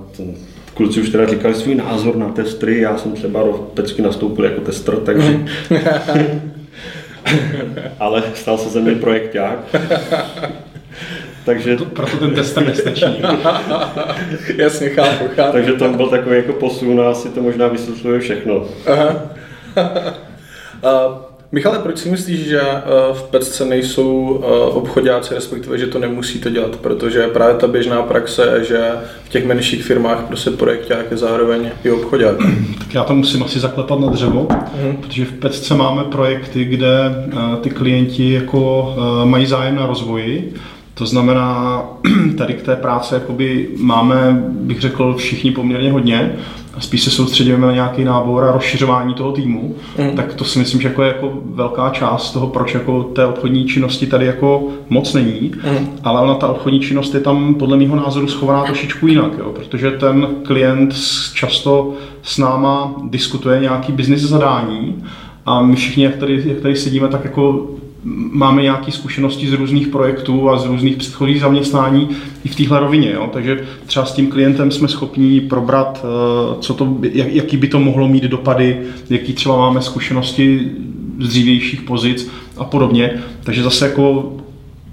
kluci 0.74 1.01
už 1.01 1.10
teda 1.10 1.25
říkali 1.25 1.56
svůj 1.56 1.75
názor 1.75 2.15
na 2.15 2.29
testry, 2.29 2.82
já 2.82 2.98
jsem 2.98 3.12
třeba 3.12 3.44
do 3.44 3.51
pecky 3.74 4.01
nastoupil 4.01 4.46
jako 4.46 4.62
tester, 4.62 4.96
takže 4.96 5.39
ale 8.00 8.24
stal 8.36 8.57
se 8.57 8.69
ze 8.69 8.79
mě 8.79 8.95
projekták. 8.95 9.59
Takže... 11.45 11.77
To, 11.77 11.86
proto 11.86 12.17
ten 12.17 12.36
test 12.36 12.57
nestačí. 12.57 13.05
Jasně, 14.55 14.89
chápu, 14.89 15.25
chápu. 15.36 15.51
Takže 15.51 15.74
to 15.74 15.89
byl 15.89 16.07
takový 16.07 16.36
jako 16.36 16.53
posun 16.53 17.01
a 17.01 17.09
asi 17.09 17.29
to 17.29 17.41
možná 17.41 17.67
vysvětluje 17.67 18.19
všechno. 18.19 18.65
Aha. 18.88 19.15
uh, 20.83 21.28
Michale, 21.51 21.79
proč 21.79 21.98
si 21.98 22.10
myslíš, 22.10 22.39
že 22.39 22.62
uh, 22.62 23.18
v 23.18 23.24
Pecce 23.24 23.65
nejsou 23.65 24.12
uh, 24.12 24.44
obchodáci, 24.77 25.34
respektive, 25.34 25.77
že 25.77 25.88
to 25.88 26.00
nemusíte 26.00 26.51
dělat? 26.51 26.75
Protože 26.75 27.27
právě 27.27 27.56
ta 27.56 27.68
běžná 27.68 28.01
praxe 28.01 28.53
je, 28.58 28.63
že 28.63 28.91
v 29.24 29.29
těch 29.29 29.46
menších 29.46 29.84
firmách 29.84 30.24
prostě 30.24 30.51
projekták 30.51 31.12
je 31.12 31.18
zároveň 31.18 31.72
i 31.84 31.91
obchodák. 31.91 32.36
Tak 32.79 32.94
já 32.94 33.03
to 33.03 33.15
musím 33.15 33.44
asi 33.44 33.60
zaklepat 33.60 34.00
na 34.00 34.08
dřevo, 34.08 34.48
uh-huh. 34.50 34.96
protože 35.01 35.25
v 35.25 35.34
Pecce 35.34 35.75
máme 35.75 36.03
projekty, 36.03 36.65
kde 36.65 37.25
uh, 37.34 37.56
ty 37.56 37.70
klienti 37.70 38.34
jako 38.34 38.96
mají 39.25 39.46
zájem 39.46 39.75
na 39.75 39.86
rozvoji 39.86 40.53
to 41.00 41.06
znamená, 41.06 41.84
tady 42.38 42.53
k 42.53 42.62
té 42.62 42.75
práce 42.75 43.15
jakoby 43.15 43.68
máme, 43.77 44.44
bych 44.50 44.82
řekl, 44.82 45.13
všichni 45.18 45.51
poměrně 45.51 45.91
hodně 45.91 46.32
a 46.73 46.81
spíš 46.81 47.03
se 47.03 47.09
soustředíme 47.09 47.57
na 47.57 47.71
nějaký 47.71 48.03
nábor 48.03 48.43
a 48.43 48.51
rozšiřování 48.51 49.13
toho 49.13 49.31
týmu, 49.31 49.75
mm. 49.97 50.15
tak 50.15 50.33
to 50.33 50.43
si 50.43 50.59
myslím, 50.59 50.81
že 50.81 50.88
jako 50.88 51.03
je 51.03 51.07
jako 51.07 51.31
velká 51.45 51.89
část 51.89 52.31
toho, 52.31 52.47
proč 52.47 52.73
jako 52.73 53.03
té 53.03 53.25
obchodní 53.25 53.65
činnosti 53.65 54.07
tady 54.07 54.25
jako 54.25 54.67
moc 54.89 55.13
není, 55.13 55.51
mm. 55.71 55.89
ale 56.03 56.21
ona 56.21 56.33
ta 56.33 56.47
obchodní 56.47 56.79
činnost 56.79 57.13
je 57.13 57.19
tam 57.19 57.55
podle 57.55 57.77
mého 57.77 57.95
názoru 57.95 58.27
schovaná 58.27 58.63
trošičku 58.63 59.07
jinak, 59.07 59.31
jo, 59.38 59.51
protože 59.55 59.91
ten 59.91 60.27
klient 60.43 60.95
často 61.33 61.93
s 62.23 62.38
náma 62.38 62.95
diskutuje 63.09 63.59
nějaký 63.59 63.91
business 63.91 64.21
zadání 64.21 65.03
a 65.45 65.61
my 65.61 65.75
všichni, 65.75 66.03
jak 66.03 66.15
tady, 66.15 66.43
jak 66.45 66.59
tady 66.59 66.75
sedíme, 66.75 67.07
tak 67.07 67.23
jako 67.23 67.67
máme 68.32 68.62
nějaké 68.62 68.91
zkušenosti 68.91 69.48
z 69.48 69.53
různých 69.53 69.88
projektů 69.88 70.50
a 70.50 70.58
z 70.58 70.65
různých 70.65 70.98
předchozích 70.98 71.41
zaměstnání 71.41 72.10
i 72.46 72.50
v 72.50 72.56
téhle 72.56 72.79
rovině. 72.79 73.12
Jo? 73.12 73.29
Takže 73.34 73.65
třeba 73.86 74.06
s 74.06 74.13
tím 74.13 74.27
klientem 74.27 74.72
jsme 74.72 74.88
schopni 74.88 75.41
probrat, 75.41 76.06
eh, 76.06 76.56
co 76.60 76.74
to, 76.74 76.98
jak, 77.13 77.27
jaký 77.27 77.58
by 77.58 77.68
to 77.68 77.79
mohlo 77.79 78.08
mít 78.08 78.24
dopady, 78.24 78.82
jaký 79.10 79.34
třeba 79.34 79.58
máme 79.58 79.82
zkušenosti 79.82 80.72
z 81.20 81.27
dřívějších 81.27 81.82
pozic 81.82 82.32
a 82.58 82.63
podobně. 82.63 83.13
Takže 83.44 83.63
zase 83.63 83.88
jako 83.88 84.34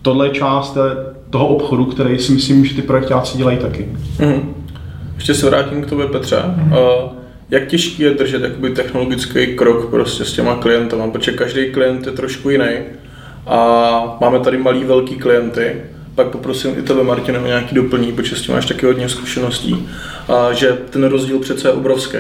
tohle 0.03 0.27
je 0.27 0.31
část 0.31 0.77
toho 1.31 1.47
obchodu, 1.47 1.85
který 1.85 2.19
si 2.19 2.33
myslím, 2.33 2.65
že 2.65 2.75
ty 2.75 2.83
projektáci 2.83 3.39
dělají 3.39 3.59
taky. 3.59 3.89
Hmm. 4.19 4.55
Ještě 5.15 5.35
se 5.35 5.47
vrátím 5.47 5.83
k 5.83 5.87
tobě, 5.87 6.07
Petře. 6.07 6.43
Hmm. 6.47 6.73
Uh, 6.73 6.79
jak 7.51 7.67
těžký 7.67 8.03
je 8.03 8.11
držet 8.11 8.43
jakoby 8.43 8.71
technologický 8.71 9.47
krok 9.47 9.91
prostě 9.91 10.25
s 10.25 10.33
těma 10.33 10.55
klientama, 10.55 11.09
protože 11.09 11.33
každý 11.33 11.73
klient 11.73 12.07
je 12.07 12.13
trošku 12.13 12.51
jiný 12.51 12.69
a 13.47 14.19
máme 14.21 14.41
tady 14.41 14.59
malý, 14.59 14.85
velký 14.85 15.15
klienty, 15.15 15.73
pak 16.15 16.27
poprosím 16.27 16.71
i 16.79 16.83
tebe, 16.83 17.03
Martin, 17.03 17.37
o 17.37 17.47
nějaký 17.47 17.75
doplní, 17.75 18.13
protože 18.13 18.37
s 18.37 18.43
tím 18.43 18.55
máš 18.55 18.67
taky 18.67 18.87
hodně 18.87 19.09
zkušeností, 19.09 19.89
a 20.29 20.53
že 20.53 20.79
ten 20.91 21.05
rozdíl 21.05 21.39
přece 21.39 21.69
je 21.69 21.73
obrovský. 21.73 22.19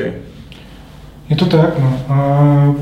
Je 1.28 1.37
to 1.37 1.45
tak, 1.45 1.78
no. 1.78 2.00
A 2.09 2.75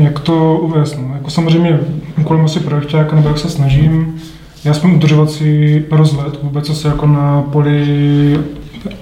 jak 0.00 0.20
to 0.20 0.58
uvést? 0.62 0.96
No? 0.98 1.14
Jako 1.14 1.30
samozřejmě 1.30 1.80
kolem 2.24 2.44
asi 2.44 2.60
projektáka, 2.60 3.16
nebo 3.16 3.28
jak 3.28 3.38
se 3.38 3.50
snažím, 3.50 4.20
já 4.64 4.74
jsem 4.74 4.94
udržovat 4.94 5.30
si 5.30 5.84
rozhled 5.90 6.42
vůbec, 6.42 6.66
co 6.66 6.74
se 6.74 6.88
jako 6.88 7.06
na 7.06 7.42
poli 7.42 8.40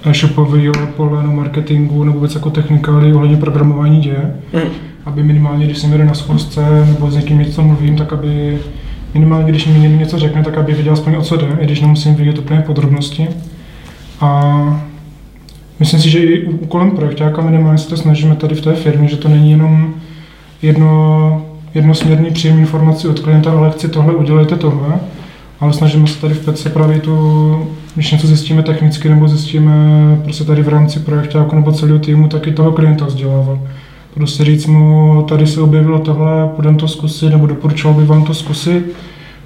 e-shopového 0.05 0.87
pole, 0.97 1.23
marketingu 1.23 2.03
nebo 2.03 2.15
vůbec 2.15 2.35
jako 2.35 2.49
technikály 2.49 3.13
ohledně 3.13 3.37
programování 3.37 4.01
děje. 4.01 4.35
Mm. 4.53 4.69
Aby 5.05 5.23
minimálně, 5.23 5.65
když 5.65 5.77
jsem 5.77 5.91
jde 5.91 6.05
na 6.05 6.13
schůzce 6.13 6.85
nebo 6.87 7.11
s 7.11 7.15
někým 7.15 7.39
něco 7.39 7.61
mluvím, 7.61 7.95
tak 7.95 8.13
aby 8.13 8.59
minimálně, 9.13 9.51
když 9.51 9.67
mi 9.67 9.79
někdo 9.79 9.97
něco 9.97 10.19
řekne, 10.19 10.43
tak 10.43 10.57
aby 10.57 10.73
věděl 10.73 10.93
aspoň 10.93 11.15
o 11.15 11.21
co 11.21 11.37
jde, 11.37 11.47
i 11.59 11.65
když 11.65 11.81
nemusím 11.81 12.15
vidět 12.15 12.39
úplně 12.39 12.59
podrobnosti. 12.59 13.27
A 14.21 14.83
myslím 15.79 15.99
si, 15.99 16.09
že 16.09 16.19
i 16.19 16.45
úkolem 16.45 16.91
projektáka 16.91 17.41
minimálně 17.41 17.77
se 17.77 17.89
to 17.89 17.97
snažíme 17.97 18.35
tady 18.35 18.55
v 18.55 18.61
té 18.61 18.75
firmě, 18.75 19.07
že 19.07 19.17
to 19.17 19.29
není 19.29 19.51
jenom 19.51 19.93
jedno, 20.61 21.45
jednosměrný 21.73 22.31
příjem 22.31 22.59
informací 22.59 23.07
od 23.07 23.19
klienta, 23.19 23.51
ale 23.51 23.71
chci 23.71 23.87
tohle, 23.87 24.15
udělejte 24.15 24.55
tohle, 24.55 24.99
ale 25.59 25.73
snažíme 25.73 26.07
se 26.07 26.21
tady 26.21 26.33
v 26.33 26.51
PC 26.51 26.67
právě 26.73 26.99
tu, 26.99 27.67
když 27.95 28.11
něco 28.11 28.27
zjistíme 28.27 28.63
technicky 28.63 29.09
nebo 29.09 29.27
zjistíme 29.27 29.73
prostě 30.23 30.43
tady 30.43 30.61
v 30.63 30.69
rámci 30.69 30.99
projektáku 30.99 31.55
nebo 31.55 31.71
celého 31.71 31.99
týmu, 31.99 32.27
tak 32.27 32.47
i 32.47 32.51
toho 32.51 32.71
klienta 32.71 33.05
vzdělávat. 33.05 33.59
Prostě 34.13 34.43
říct 34.43 34.65
mu, 34.65 35.23
tady 35.27 35.47
se 35.47 35.61
objevilo 35.61 35.99
tohle, 35.99 36.47
půjdeme 36.55 36.77
to 36.77 36.87
zkusit, 36.87 37.29
nebo 37.29 37.47
doporučoval 37.47 37.97
bych 37.97 38.07
vám 38.07 38.23
to 38.23 38.33
zkusit 38.33 38.95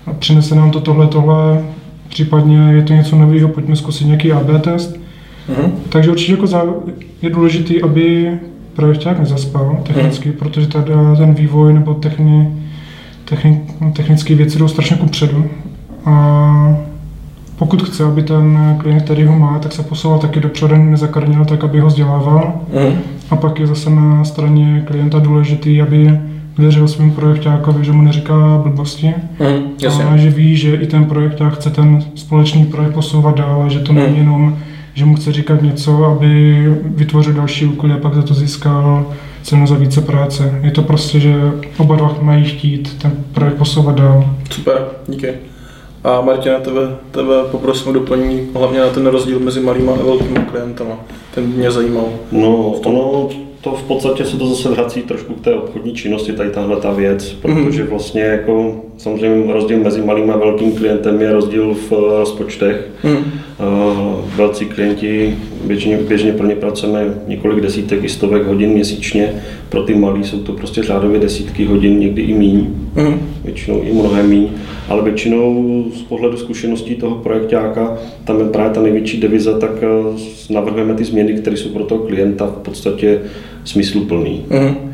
a 0.05 0.13
přinese 0.13 0.55
nám 0.55 0.71
to 0.71 0.81
tohle, 0.81 1.07
tohle, 1.07 1.63
případně 2.09 2.57
je 2.57 2.83
to 2.83 2.93
něco 2.93 3.15
nového, 3.15 3.49
pojďme 3.49 3.75
zkusit 3.75 4.05
nějaký 4.05 4.31
AB 4.31 4.61
test. 4.61 4.95
Mm-hmm. 5.49 5.71
Takže 5.89 6.11
určitě 6.11 6.31
jako 6.31 6.83
je 7.21 7.29
důležité, 7.29 7.73
aby 7.83 8.31
projekták 8.73 9.19
nezaspal 9.19 9.77
technicky, 9.83 10.29
mm-hmm. 10.29 10.37
protože 10.37 10.67
tady 10.67 10.91
ten 11.17 11.33
vývoj 11.33 11.73
nebo 11.73 11.93
techni, 11.93 12.53
techni, 13.25 13.61
technické 13.95 14.35
věci 14.35 14.59
jdou 14.59 14.67
strašně 14.67 14.97
kupředu 14.97 15.45
a 16.05 16.77
pokud 17.59 17.83
chce, 17.83 18.03
aby 18.03 18.23
ten 18.23 18.75
klient, 18.79 19.03
který 19.03 19.25
ho 19.25 19.39
má, 19.39 19.59
tak 19.59 19.71
se 19.71 19.83
posouval 19.83 20.19
taky 20.19 20.39
dopředu, 20.39 20.75
nezakarnil 20.75 21.45
tak, 21.45 21.63
aby 21.63 21.79
ho 21.79 21.87
vzdělával. 21.87 22.53
Mm. 22.73 22.99
A 23.29 23.35
pak 23.35 23.59
je 23.59 23.67
zase 23.67 23.89
na 23.89 24.23
straně 24.23 24.83
klienta 24.87 25.19
důležitý, 25.19 25.81
aby 25.81 26.19
věřil 26.57 26.87
svým 26.87 27.11
projektákovi, 27.11 27.85
že 27.85 27.91
mu 27.91 28.01
neříká 28.01 28.59
blbosti. 28.63 29.13
Mm, 29.39 29.87
a 30.09 30.17
že 30.17 30.29
ví, 30.29 30.57
že 30.57 30.75
i 30.75 30.87
ten 30.87 31.05
projekták 31.05 31.53
chce 31.53 31.69
ten 31.69 32.03
společný 32.15 32.65
projekt 32.65 32.93
posouvat 32.93 33.37
dál, 33.37 33.69
že 33.69 33.79
to 33.79 33.93
mm. 33.93 33.99
není 33.99 34.17
jenom, 34.17 34.57
že 34.93 35.05
mu 35.05 35.15
chce 35.15 35.31
říkat 35.31 35.61
něco, 35.61 36.05
aby 36.05 36.63
vytvořil 36.85 37.33
další 37.33 37.65
úkoly 37.65 37.93
a 37.93 37.97
pak 37.97 38.13
za 38.15 38.21
to 38.21 38.33
získal 38.33 39.05
cenu 39.43 39.67
za 39.67 39.75
více 39.75 40.01
práce. 40.01 40.59
Je 40.63 40.71
to 40.71 40.81
prostě, 40.81 41.19
že 41.19 41.35
oba 41.77 41.95
dva 41.95 42.15
mají 42.21 42.43
chtít 42.43 43.01
ten 43.01 43.11
projekt 43.33 43.55
posouvat 43.55 43.95
dál. 43.95 44.35
Super, 44.49 44.85
díky. 45.07 45.27
A 46.03 46.21
Martina, 46.21 46.59
tebe, 46.59 46.97
tebe 47.11 47.33
poprosím 47.51 47.89
o 47.89 47.93
doplnění 47.93 48.49
hlavně 48.53 48.79
na 48.79 48.89
ten 48.89 49.07
rozdíl 49.07 49.39
mezi 49.39 49.59
malými 49.59 49.91
a 49.91 50.03
velkými 50.03 50.39
klientama. 50.39 51.05
Ten 51.35 51.47
mě 51.47 51.71
zajímal. 51.71 52.07
No, 52.31 52.71
ono 52.71 53.29
to 53.61 53.71
v 53.71 53.83
podstatě 53.83 54.25
se 54.25 54.37
to 54.37 54.47
zase 54.47 54.69
vrací 54.69 55.01
trošku 55.01 55.33
k 55.33 55.41
té 55.41 55.55
obchodní 55.55 55.93
činnosti, 55.93 56.33
tady 56.33 56.49
tahle 56.49 56.77
ta 56.77 56.91
věc, 56.91 57.35
mhm. 57.43 57.65
protože 57.65 57.83
vlastně 57.83 58.21
jako 58.21 58.81
samozřejmě 58.99 59.53
rozdíl 59.53 59.77
mezi 59.77 60.01
malým 60.01 60.31
a 60.31 60.37
velkým 60.37 60.71
klientem 60.71 61.21
je 61.21 61.33
rozdíl 61.33 61.73
v 61.73 61.91
eh, 61.91 62.19
rozpočtech. 62.19 62.87
Mm. 63.03 63.31
Velcí 64.35 64.65
klienti, 64.65 65.35
běžně, 65.63 65.97
běžně 65.97 66.33
pro 66.33 66.47
ně 66.47 66.55
pracujeme 66.55 67.13
několik 67.27 67.61
desítek 67.61 68.03
i 68.03 68.09
stovek 68.09 68.45
hodin 68.45 68.69
měsíčně, 68.69 69.33
pro 69.69 69.83
ty 69.83 69.95
malý 69.95 70.23
jsou 70.23 70.39
to 70.39 70.53
prostě 70.53 70.83
řádově 70.83 71.19
desítky 71.19 71.65
hodin, 71.65 71.99
někdy 71.99 72.21
i 72.21 72.33
míň, 72.33 72.67
mm. 72.95 73.19
většinou 73.43 73.81
i 73.83 73.93
mnohem 73.93 74.29
míň, 74.29 74.47
ale 74.89 75.03
většinou 75.03 75.85
z 75.95 76.01
pohledu 76.01 76.37
zkušeností 76.37 76.95
toho 76.95 77.15
projektáka, 77.15 77.97
tam 78.23 78.39
je 78.39 78.45
právě 78.45 78.73
ta 78.73 78.81
největší 78.81 79.19
devize, 79.19 79.53
tak 79.59 79.71
eh, 79.81 80.53
navrhujeme 80.53 80.93
ty 80.93 81.03
změny, 81.03 81.33
které 81.33 81.57
jsou 81.57 81.69
pro 81.69 81.83
toho 81.83 82.03
klienta 82.03 82.45
v 82.45 82.63
podstatě 82.63 83.21
smysluplný. 83.63 84.45
Mm. 84.49 84.93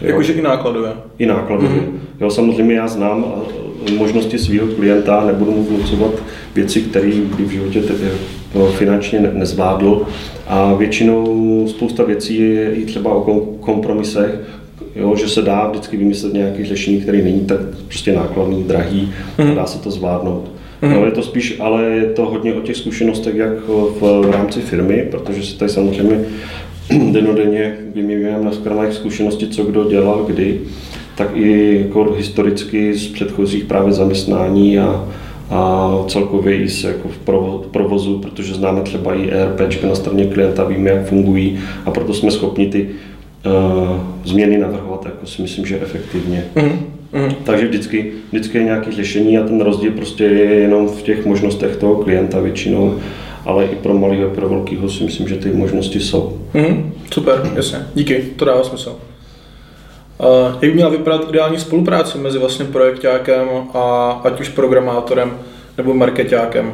Jakože 0.00 0.32
i 0.32 0.42
nákladové. 0.42 0.92
I 1.18 1.26
nákladové. 1.26 1.68
Mm. 1.68 2.05
Jo, 2.20 2.30
samozřejmě 2.30 2.74
já 2.74 2.88
znám 2.88 3.24
eh, 3.88 3.92
možnosti 3.92 4.38
svého 4.38 4.66
klienta, 4.66 5.26
nebudu 5.26 5.50
mu 5.50 5.62
vnucovat 5.62 6.22
věci, 6.54 6.80
které 6.80 7.10
by 7.36 7.44
v 7.44 7.50
životě 7.50 7.82
eh, 7.90 8.72
finančně 8.72 9.20
nezvládl. 9.32 10.06
A 10.46 10.74
většinou 10.74 11.64
spousta 11.68 12.04
věcí 12.04 12.38
je 12.38 12.74
i 12.74 12.84
třeba 12.84 13.14
o 13.14 13.40
kompromisech, 13.60 14.40
jo, 14.96 15.16
že 15.16 15.28
se 15.28 15.42
dá 15.42 15.68
vždycky 15.68 15.96
vymyslet 15.96 16.32
nějaké 16.32 16.64
řešení, 16.64 17.00
které 17.00 17.18
není 17.18 17.40
tak 17.40 17.60
prostě 17.88 18.12
nákladný, 18.12 18.64
drahý 18.64 19.12
mm. 19.38 19.50
a 19.50 19.54
dá 19.54 19.66
se 19.66 19.78
to 19.78 19.90
zvládnout. 19.90 20.50
Mm. 20.82 20.94
No, 20.94 21.04
je 21.04 21.10
to 21.10 21.22
spíš, 21.22 21.56
ale 21.60 21.84
je 21.84 22.04
to 22.04 22.24
hodně 22.24 22.54
o 22.54 22.60
těch 22.60 22.76
zkušenostech, 22.76 23.34
jak 23.34 23.52
v, 23.68 24.22
v 24.26 24.30
rámci 24.30 24.60
firmy, 24.60 25.08
protože 25.10 25.42
se 25.42 25.58
tady 25.58 25.70
samozřejmě 25.70 26.20
denodenně 27.12 27.76
vyměňujeme 27.94 28.44
na 28.44 28.52
skranách 28.52 28.92
zkušenosti, 28.92 29.46
co 29.46 29.64
kdo 29.64 29.84
dělal, 29.84 30.24
kdy, 30.24 30.60
tak 31.16 31.30
i 31.34 31.78
jako 31.82 32.12
historicky 32.12 32.94
z 32.94 33.08
předchozích 33.08 33.64
právě 33.64 33.92
zaměstnání 33.92 34.78
a, 34.78 35.04
a 35.50 35.90
celkově 36.08 36.56
i 36.56 36.68
se 36.68 36.88
jako 36.88 37.08
v 37.08 37.18
provozu, 37.70 38.18
protože 38.18 38.54
známe 38.54 38.82
třeba 38.82 39.14
i 39.14 39.30
ERP 39.30 39.82
na 39.84 39.94
straně 39.94 40.26
klienta, 40.26 40.64
víme, 40.64 40.90
jak 40.90 41.06
fungují 41.06 41.58
a 41.84 41.90
proto 41.90 42.14
jsme 42.14 42.30
schopni 42.30 42.66
ty 42.66 42.88
uh, 43.46 44.00
změny 44.24 44.58
navrhovat, 44.58 45.04
jako 45.04 45.26
si 45.26 45.42
myslím, 45.42 45.66
že 45.66 45.80
efektivně. 45.80 46.44
Mm. 46.54 46.78
Mm. 47.22 47.34
Takže 47.44 47.66
vždycky, 47.66 48.12
vždycky 48.32 48.58
je 48.58 48.64
nějaké 48.64 48.92
řešení 48.92 49.38
a 49.38 49.42
ten 49.42 49.60
rozdíl 49.60 49.92
prostě 49.92 50.24
je 50.24 50.54
jenom 50.54 50.88
v 50.88 51.02
těch 51.02 51.26
možnostech 51.26 51.76
toho 51.76 51.94
klienta 51.94 52.40
většinou 52.40 52.94
ale 53.46 53.64
i 53.64 53.76
pro 53.76 53.94
malého, 53.94 54.30
pro 54.30 54.48
velkého 54.48 54.88
si 54.88 55.04
myslím, 55.04 55.28
že 55.28 55.36
ty 55.36 55.52
možnosti 55.52 56.00
jsou. 56.00 56.38
Mm, 56.54 56.92
super, 57.12 57.50
jasně, 57.54 57.78
díky, 57.94 58.24
to 58.36 58.44
dává 58.44 58.64
smysl. 58.64 58.96
Jak 60.60 60.70
by 60.70 60.74
měla 60.74 60.90
vypadat 60.90 61.28
ideální 61.28 61.58
spolupráce 61.58 62.18
mezi 62.18 62.38
vlastně 62.38 62.64
projektákem 62.64 63.48
a 63.74 64.10
ať 64.24 64.40
už 64.40 64.48
programátorem 64.48 65.32
nebo 65.76 65.94
marketákem? 65.94 66.72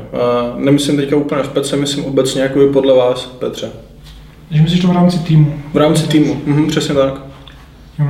Nemyslím 0.56 0.96
teďka 0.96 1.16
úplně 1.16 1.42
v 1.42 1.48
Petře, 1.48 1.76
myslím 1.76 2.04
obecně 2.04 2.42
jako 2.42 2.60
podle 2.72 2.94
vás, 2.94 3.26
Petře. 3.26 3.70
Když 4.48 4.62
myslíš 4.62 4.80
to 4.80 4.88
v 4.88 4.92
rámci 4.92 5.18
týmu? 5.18 5.54
V 5.72 5.76
rámci 5.76 6.08
týmu, 6.08 6.36
mhm, 6.46 6.66
přesně 6.66 6.94
tak. 6.94 7.14
Jo. 7.98 8.06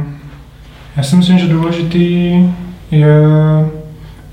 Já 0.97 1.03
si 1.03 1.17
myslím, 1.17 1.39
že 1.39 1.47
důležitý 1.47 2.33
je, 2.91 3.23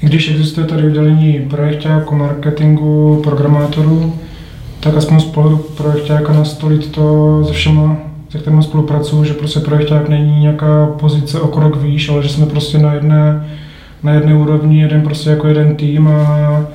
i 0.01 0.05
když 0.05 0.31
existuje 0.31 0.67
tady 0.67 0.87
oddělení 0.87 1.47
projektáku, 1.49 2.15
marketingu, 2.15 3.21
programátorů, 3.23 4.19
tak 4.79 4.97
aspoň 4.97 5.19
z 5.19 5.25
pohledu 5.25 5.57
projektáka 5.57 6.33
nastolit 6.33 6.91
to 6.91 7.43
se 7.47 7.53
všema, 7.53 7.97
se 8.29 8.37
kterými 8.37 8.63
spolupracuju, 8.63 9.23
že 9.23 9.33
prostě 9.33 9.59
projekták 9.59 10.09
není 10.09 10.39
nějaká 10.39 10.85
pozice 10.99 11.39
o 11.39 11.47
krok 11.47 11.81
výš, 11.81 12.09
ale 12.09 12.23
že 12.23 12.29
jsme 12.29 12.45
prostě 12.45 12.77
na 12.77 12.93
jedné, 12.93 13.47
na 14.03 14.13
jedné 14.13 14.35
úrovni, 14.35 14.81
jeden 14.81 15.01
prostě 15.01 15.29
jako 15.29 15.47
jeden 15.47 15.75
tým 15.75 16.07
a, 16.07 16.65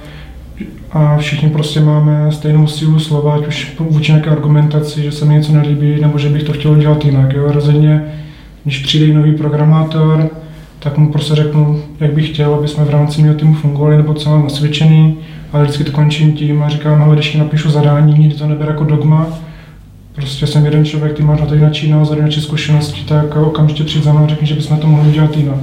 a 0.92 1.16
všichni 1.16 1.50
prostě 1.50 1.80
máme 1.80 2.32
stejnou 2.32 2.66
sílu 2.66 2.98
slova, 2.98 3.34
ať 3.34 3.46
už 3.46 3.76
vůči 3.80 4.12
nějaké 4.12 4.30
argumentaci, 4.30 5.02
že 5.02 5.12
se 5.12 5.24
mi 5.24 5.34
něco 5.34 5.52
nelíbí, 5.52 6.00
nebo 6.00 6.18
že 6.18 6.28
bych 6.28 6.42
to 6.42 6.52
chtěl 6.52 6.76
dělat 6.76 7.04
jinak. 7.04 7.32
Jo? 7.32 7.44
Rozhodně, 7.46 8.04
když 8.64 8.78
přijde 8.78 9.14
nový 9.14 9.32
programátor, 9.32 10.30
tak 10.78 10.98
mu 10.98 11.12
prostě 11.12 11.34
řeknu, 11.34 11.82
jak 12.00 12.12
bych 12.12 12.28
chtěl, 12.28 12.54
aby 12.54 12.68
jsme 12.68 12.84
v 12.84 12.90
rámci 12.90 13.22
mého 13.22 13.34
týmu 13.34 13.54
fungovali, 13.54 13.96
nebo 13.96 14.14
co 14.14 14.30
mám 14.30 14.42
nasvědčený, 14.42 15.16
ale 15.52 15.62
vždycky 15.62 15.84
to 15.84 15.92
končím 15.92 16.32
tím 16.32 16.62
a 16.62 16.68
říkám, 16.68 17.00
hele, 17.00 17.14
když 17.14 17.34
napíšu 17.34 17.70
zadání, 17.70 18.18
nikdy 18.18 18.34
to 18.34 18.46
neber 18.46 18.68
jako 18.68 18.84
dogma, 18.84 19.26
prostě 20.14 20.46
jsem 20.46 20.64
jeden 20.64 20.84
člověk, 20.84 21.16
ty 21.16 21.22
máš 21.22 21.40
na 21.40 21.46
to 21.46 21.54
jinak 21.54 21.72
názor, 21.88 22.16
jinak 22.16 22.32
zkušenosti, 22.32 23.00
tak 23.08 23.36
okamžitě 23.36 23.84
přijď 23.84 24.04
za 24.04 24.12
mnou 24.12 24.24
a 24.24 24.28
řekni, 24.28 24.46
že 24.46 24.54
bychom 24.54 24.78
to 24.78 24.86
mohli 24.86 25.08
udělat 25.08 25.36
jinak. 25.36 25.58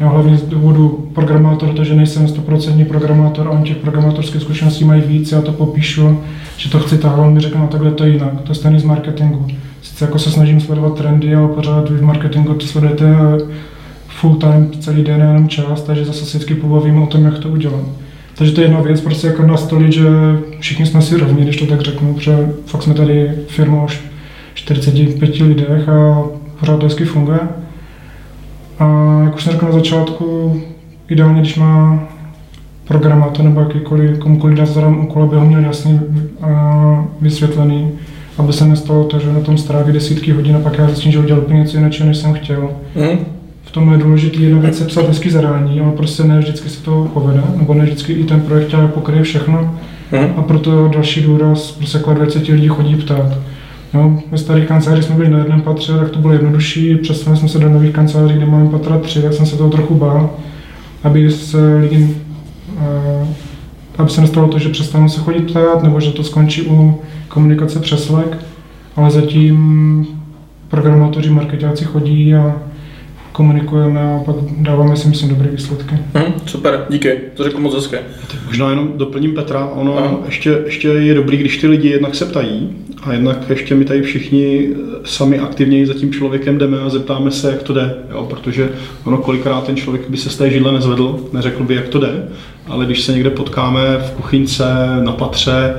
Já 0.00 0.08
hlavně 0.08 0.38
z 0.38 0.42
důvodu 0.42 1.10
programátor, 1.14 1.68
to, 1.68 1.84
že 1.84 1.94
nejsem 1.94 2.26
100% 2.26 2.84
programátor 2.84 3.48
a 3.48 3.50
on 3.50 3.62
těch 3.62 3.76
programátorských 3.76 4.42
zkušeností 4.42 4.84
mají 4.84 5.00
víc, 5.00 5.32
já 5.32 5.40
to 5.40 5.52
popíšu, 5.52 6.20
že 6.56 6.70
to 6.70 6.78
chci 6.78 6.98
takhle, 6.98 7.26
on 7.26 7.34
mi 7.34 7.40
řekne, 7.40 7.60
no 7.60 7.68
takhle 7.68 7.90
to 7.90 8.06
jinak. 8.06 8.40
To 8.40 8.50
je 8.50 8.54
stejný 8.54 8.80
z 8.80 8.84
marketingu. 8.84 9.46
Sice 9.82 10.04
jako 10.04 10.18
se 10.18 10.30
snažím 10.30 10.60
sledovat 10.60 10.98
trendy, 10.98 11.34
ale 11.34 11.48
pořád 11.48 11.90
vy 11.90 11.96
v 11.96 12.02
marketingu 12.02 12.54
to 12.54 12.66
sledujete 12.66 13.06
full 14.08 14.36
time 14.36 14.70
celý 14.80 15.02
den, 15.02 15.20
jenom 15.20 15.48
čas, 15.48 15.82
takže 15.82 16.04
zase 16.04 16.24
si 16.24 16.36
vždycky 16.36 16.54
pobavíme 16.54 17.00
o 17.00 17.06
tom, 17.06 17.24
jak 17.24 17.38
to 17.38 17.48
udělat. 17.48 18.03
Takže 18.34 18.52
to 18.52 18.60
je 18.60 18.64
jedna 18.64 18.80
věc, 18.80 19.00
prostě 19.00 19.26
jako 19.26 19.42
nastolit, 19.42 19.92
že 19.92 20.08
všichni 20.60 20.86
jsme 20.86 21.02
si 21.02 21.16
rovní, 21.16 21.42
když 21.42 21.56
to 21.56 21.66
tak 21.66 21.80
řeknu, 21.80 22.14
protože 22.14 22.48
fakt 22.66 22.82
jsme 22.82 22.94
tady 22.94 23.30
firma 23.48 23.82
o 23.82 23.86
45 24.54 25.40
lidech 25.40 25.88
a 25.88 26.24
pořád 26.60 26.76
to 26.76 26.86
hezky 26.86 27.04
funguje. 27.04 27.38
A 28.78 29.20
jak 29.24 29.34
už 29.34 29.44
jsem 29.44 29.52
řekl 29.52 29.66
na 29.66 29.72
začátku, 29.72 30.60
ideálně, 31.08 31.40
když 31.40 31.56
má 31.56 32.04
programátor 32.84 33.44
nebo 33.44 33.60
jakýkoliv, 33.60 34.18
komukoliv 34.18 34.58
dá 34.58 34.66
zadám 34.66 35.00
úkol, 35.00 35.22
aby 35.22 35.36
ho 35.36 35.44
měl 35.44 35.60
jasně 35.60 36.00
vysvětlený, 37.20 37.90
aby 38.38 38.52
se 38.52 38.66
nestalo 38.66 39.04
to, 39.04 39.18
že 39.18 39.32
na 39.32 39.40
tom 39.40 39.58
stráví 39.58 39.92
desítky 39.92 40.32
hodin 40.32 40.56
a 40.56 40.60
pak 40.60 40.78
já 40.78 40.86
zjistím, 40.86 41.12
že 41.12 41.18
udělal 41.18 41.42
úplně 41.42 41.60
něco 41.60 41.76
jiného, 41.76 42.06
než 42.06 42.16
jsem 42.16 42.32
chtěl. 42.32 42.70
Mm 42.94 43.33
tom 43.74 43.92
je 43.92 43.98
důležité 43.98 44.38
jedna 44.38 44.58
věc 44.58 44.80
je 44.80 44.86
psat 44.86 45.08
hezký 45.08 45.30
zadání, 45.30 45.80
ale 45.80 45.92
prostě 45.92 46.24
ne 46.24 46.38
vždycky 46.38 46.68
se 46.68 46.82
to 46.82 47.10
povede, 47.14 47.42
nebo 47.56 47.74
ne 47.74 47.84
vždycky 47.84 48.12
i 48.12 48.24
ten 48.24 48.40
projekt 48.40 48.74
pokryje 48.94 49.22
všechno. 49.22 49.78
Hmm. 50.10 50.28
A 50.36 50.42
proto 50.42 50.88
další 50.88 51.22
důraz, 51.22 51.72
prostě 51.72 51.98
jako 51.98 52.14
20 52.14 52.48
lidí 52.48 52.68
chodí 52.68 52.96
ptát. 52.96 53.38
Jo, 53.94 54.18
ve 54.30 54.38
starých 54.38 54.68
kancelářích 54.68 55.04
jsme 55.04 55.14
byli 55.14 55.30
na 55.30 55.38
jednom 55.38 55.60
patře, 55.60 55.92
tak 55.92 56.10
to 56.10 56.18
bylo 56.18 56.32
jednodušší, 56.32 56.96
přesunuli 56.96 57.38
jsme 57.38 57.48
se 57.48 57.58
do 57.58 57.68
nových 57.68 57.92
kanceláří, 57.92 58.34
kde 58.34 58.46
máme 58.46 58.70
patra 58.70 58.98
tři, 58.98 59.22
tak 59.22 59.32
jsem 59.32 59.46
se 59.46 59.56
toho 59.56 59.70
trochu 59.70 59.94
bál, 59.94 60.30
aby 61.04 61.30
se 61.30 61.76
lidi, 61.76 62.16
uh, 62.76 63.28
aby 63.98 64.10
se 64.10 64.20
nestalo 64.20 64.48
to, 64.48 64.58
že 64.58 64.68
přestanou 64.68 65.08
se 65.08 65.20
chodit 65.20 65.40
ptát, 65.40 65.82
nebo 65.82 66.00
že 66.00 66.10
to 66.10 66.24
skončí 66.24 66.62
u 66.62 67.00
komunikace 67.28 67.80
přes 67.80 68.04
Slack, 68.04 68.36
ale 68.96 69.10
zatím 69.10 70.06
programátoři, 70.68 71.30
marketáci 71.30 71.84
chodí 71.84 72.34
a 72.34 72.56
komunikujeme 73.34 74.14
a 74.14 74.22
pak 74.24 74.36
dáváme 74.58 74.96
si 74.96 75.08
myslím 75.08 75.28
dobré 75.28 75.50
výsledky. 75.50 75.94
Hmm, 76.14 76.34
super, 76.46 76.86
díky, 76.90 77.20
to 77.34 77.44
řekl 77.44 77.60
moc 77.60 77.74
hezké. 77.74 78.00
Možná 78.46 78.70
jenom 78.70 78.92
doplním 78.96 79.34
Petra, 79.34 79.66
ono 79.66 80.22
ještě, 80.26 80.62
ještě 80.64 80.88
je 80.88 81.14
dobrý, 81.14 81.36
když 81.36 81.56
ty 81.56 81.66
lidi 81.66 81.88
jednak 81.88 82.14
se 82.14 82.26
ptají 82.26 82.76
a 83.02 83.12
jednak 83.12 83.50
ještě 83.50 83.74
my 83.74 83.84
tady 83.84 84.02
všichni 84.02 84.68
eh, 84.70 84.76
sami 85.04 85.38
aktivněji 85.38 85.86
za 85.86 85.94
tím 85.94 86.12
člověkem 86.12 86.58
jdeme 86.58 86.80
a 86.80 86.88
zeptáme 86.88 87.30
se, 87.30 87.50
jak 87.50 87.62
to 87.62 87.72
jde, 87.72 87.94
jo? 88.10 88.26
protože 88.30 88.70
ono 89.04 89.18
kolikrát 89.18 89.66
ten 89.66 89.76
člověk 89.76 90.10
by 90.10 90.16
se 90.16 90.30
z 90.30 90.36
té 90.36 90.50
židle 90.50 90.72
nezvedl, 90.72 91.28
neřekl 91.32 91.64
by, 91.64 91.74
jak 91.74 91.88
to 91.88 91.98
jde, 91.98 92.28
ale 92.66 92.86
když 92.86 93.02
se 93.02 93.12
někde 93.12 93.30
potkáme 93.30 93.80
v 93.98 94.10
kuchyňce, 94.10 94.64
na 95.00 95.12
patře, 95.12 95.74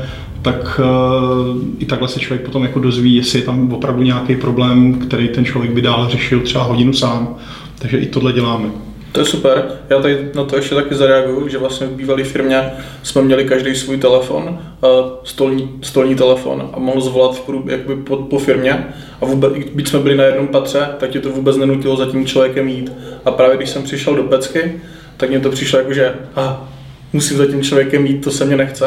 tak 0.46 0.80
uh, 0.80 1.62
i 1.80 1.86
takhle 1.86 2.08
se 2.08 2.20
člověk 2.20 2.46
potom 2.46 2.64
jako 2.64 2.80
dozví, 2.80 3.16
jestli 3.16 3.40
je 3.40 3.46
tam 3.46 3.74
opravdu 3.74 4.04
nějaký 4.04 4.36
problém, 4.36 4.94
který 4.94 5.28
ten 5.28 5.46
člověk 5.46 5.72
by 5.72 5.82
dál 5.82 6.10
řešil 6.10 6.40
třeba 6.40 6.64
hodinu 6.64 6.94
sám. 6.94 7.36
Takže 7.80 7.98
i 7.98 8.06
tohle 8.06 8.34
děláme. 8.34 8.70
To 9.12 9.22
je 9.22 9.26
super. 9.26 9.66
Já 9.90 10.02
tady 10.02 10.30
na 10.36 10.44
to 10.44 10.56
ještě 10.56 10.76
taky 10.76 10.96
zareaguju, 10.96 11.48
že 11.48 11.58
vlastně 11.58 11.88
v 11.88 11.92
bývalé 11.92 12.24
firmě 12.24 12.72
jsme 13.04 13.22
měli 13.22 13.46
každý 13.46 13.76
svůj 13.76 13.98
telefon, 13.98 14.60
eh, 14.60 14.88
stolní, 15.24 15.70
stolní 15.82 16.16
telefon 16.16 16.70
a 16.74 16.80
mohl 16.80 17.02
zvolat 17.02 17.36
v 17.36 17.42
průb, 17.42 17.68
jakoby 17.68 17.96
po, 18.04 18.18
po 18.18 18.40
firmě 18.40 18.88
a 19.22 19.26
vůbec, 19.26 19.54
byť 19.74 19.88
jsme 19.88 20.00
byli 20.00 20.18
na 20.18 20.24
jednom 20.24 20.48
patře, 20.48 20.88
tak 21.00 21.10
ti 21.10 21.20
to 21.20 21.30
vůbec 21.30 21.58
nenutilo 21.58 21.96
za 21.96 22.06
tím 22.06 22.26
člověkem 22.26 22.68
jít. 22.68 22.92
A 23.26 23.32
právě 23.32 23.58
když 23.58 23.70
jsem 23.70 23.84
přišel 23.84 24.16
do 24.16 24.24
Pecky, 24.24 24.82
tak 25.18 25.30
mě 25.30 25.40
to 25.40 25.50
přišlo 25.50 25.80
jako, 25.80 25.94
že 25.94 26.14
ah, 26.36 26.54
musím 27.14 27.38
za 27.38 27.46
tím 27.46 27.64
člověkem 27.64 28.06
jít, 28.06 28.24
to 28.24 28.32
se 28.32 28.46
mě 28.46 28.58
nechce 28.58 28.86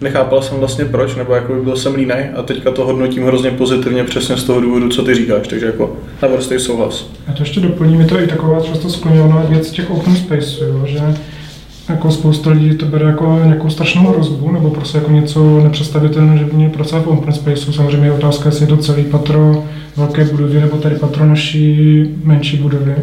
nechápal 0.00 0.42
jsem 0.42 0.58
vlastně 0.58 0.84
proč, 0.84 1.16
nebo 1.16 1.34
jako 1.34 1.54
byl 1.54 1.76
jsem 1.76 1.94
línej 1.94 2.30
a 2.36 2.42
teďka 2.42 2.70
to 2.70 2.84
hodnotím 2.84 3.26
hrozně 3.26 3.50
pozitivně 3.50 4.04
přesně 4.04 4.36
z 4.36 4.44
toho 4.44 4.60
důvodu, 4.60 4.88
co 4.88 5.02
ty 5.02 5.14
říkáš, 5.14 5.48
takže 5.48 5.66
jako 5.66 5.96
naprostý 6.22 6.58
souhlas. 6.58 7.10
Já 7.28 7.34
to 7.34 7.42
ještě 7.42 7.60
doplním, 7.60 8.00
je 8.00 8.06
to 8.06 8.20
i 8.20 8.26
taková 8.26 8.60
často 8.60 8.88
skloněná 8.90 9.44
věc 9.48 9.70
těch 9.70 9.90
open 9.90 10.16
space, 10.16 10.64
jo, 10.64 10.82
že 10.86 11.00
jako 11.88 12.10
spousta 12.10 12.50
lidí 12.50 12.76
to 12.76 12.86
bere 12.86 13.06
jako 13.06 13.40
nějakou 13.44 13.70
strašnou 13.70 14.10
hrozbu, 14.10 14.52
nebo 14.52 14.70
prostě 14.70 14.98
jako 14.98 15.10
něco 15.10 15.60
nepředstavitelného, 15.60 16.38
že 16.38 16.44
by 16.44 16.52
měli 16.52 16.72
pracovat 16.72 17.04
v 17.04 17.08
open 17.08 17.32
spaceu. 17.32 17.72
Samozřejmě 17.72 18.06
je 18.06 18.12
otázka, 18.12 18.48
jestli 18.48 18.62
je 18.62 18.68
to 18.68 18.76
celý 18.76 19.04
patro 19.04 19.64
velké 19.96 20.24
budovy, 20.24 20.60
nebo 20.60 20.76
tady 20.76 20.94
patro 20.94 21.26
naší 21.26 22.04
menší 22.24 22.56
budovy. 22.56 22.94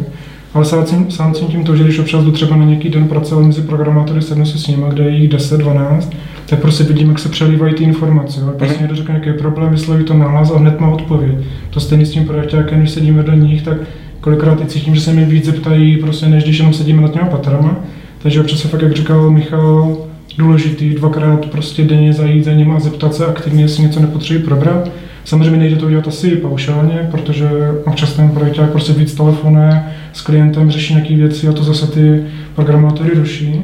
Ale 0.54 0.64
sám 0.64 1.10
sám 1.10 1.34
tím 1.34 1.64
to, 1.64 1.76
že 1.76 1.84
když 1.84 1.98
občas 1.98 2.24
jdu 2.24 2.32
třeba 2.32 2.56
na 2.56 2.64
nějaký 2.64 2.88
den 2.88 3.08
pracovat 3.08 3.42
mezi 3.42 3.62
programátory, 3.62 4.22
sednu 4.22 4.46
se 4.46 4.58
s 4.58 4.66
nimi, 4.66 4.84
kde 4.88 5.04
je 5.04 5.10
jich 5.10 5.28
10, 5.28 5.58
12, 5.58 6.10
tak 6.52 6.60
prostě 6.60 6.84
vidím, 6.84 7.08
jak 7.08 7.18
se 7.18 7.28
přelívají 7.28 7.74
ty 7.74 7.84
informace. 7.84 8.40
Jo. 8.40 8.52
Prostě 8.58 8.78
někdo 8.80 8.96
řekne 8.96 9.20
nějaký 9.20 9.38
problém, 9.38 9.70
vysloví 9.70 10.04
to 10.04 10.14
nahlas 10.14 10.50
a 10.50 10.58
hned 10.58 10.80
má 10.80 10.88
odpověď. 10.88 11.32
To 11.70 11.80
stejný 11.80 12.06
s 12.06 12.10
tím 12.10 12.24
projektem, 12.24 12.78
když 12.78 12.90
sedíme 12.90 13.22
do 13.22 13.32
nich, 13.32 13.62
tak 13.62 13.76
kolikrát 14.20 14.60
i 14.60 14.66
cítím, 14.66 14.94
že 14.94 15.00
se 15.00 15.12
mi 15.12 15.24
víc 15.24 15.44
zeptají, 15.44 15.96
prostě, 15.96 16.26
než 16.26 16.44
když 16.44 16.58
jenom 16.58 16.74
sedíme 16.74 17.02
nad 17.02 17.12
těma 17.12 17.26
patrama. 17.26 17.76
Takže 18.22 18.40
občas 18.40 18.58
se 18.60 18.68
fakt, 18.68 18.82
jak 18.82 18.92
říkal 18.92 19.30
Michal, 19.30 19.96
důležitý 20.38 20.94
dvakrát 20.94 21.46
prostě 21.46 21.84
denně 21.84 22.12
zajít 22.12 22.44
za 22.44 22.52
nimi 22.52 22.72
a 22.76 22.80
zeptat 22.80 23.14
se 23.14 23.26
aktivně, 23.26 23.64
jestli 23.64 23.82
něco 23.82 24.00
nepotřebují 24.00 24.44
probrat. 24.44 24.90
Samozřejmě 25.24 25.58
nejde 25.58 25.76
to 25.76 25.86
udělat 25.86 26.08
asi 26.08 26.30
paušálně, 26.30 27.08
protože 27.10 27.50
občas 27.84 28.12
ten 28.12 28.28
projekt 28.28 28.60
prostě 28.72 28.92
víc 28.92 29.14
telefonuje 29.14 29.82
s 30.12 30.20
klientem, 30.20 30.70
řeší 30.70 30.94
nějaké 30.94 31.16
věci 31.16 31.48
a 31.48 31.52
to 31.52 31.64
zase 31.64 31.86
ty 31.86 32.24
programátory 32.54 33.10
ruší 33.14 33.62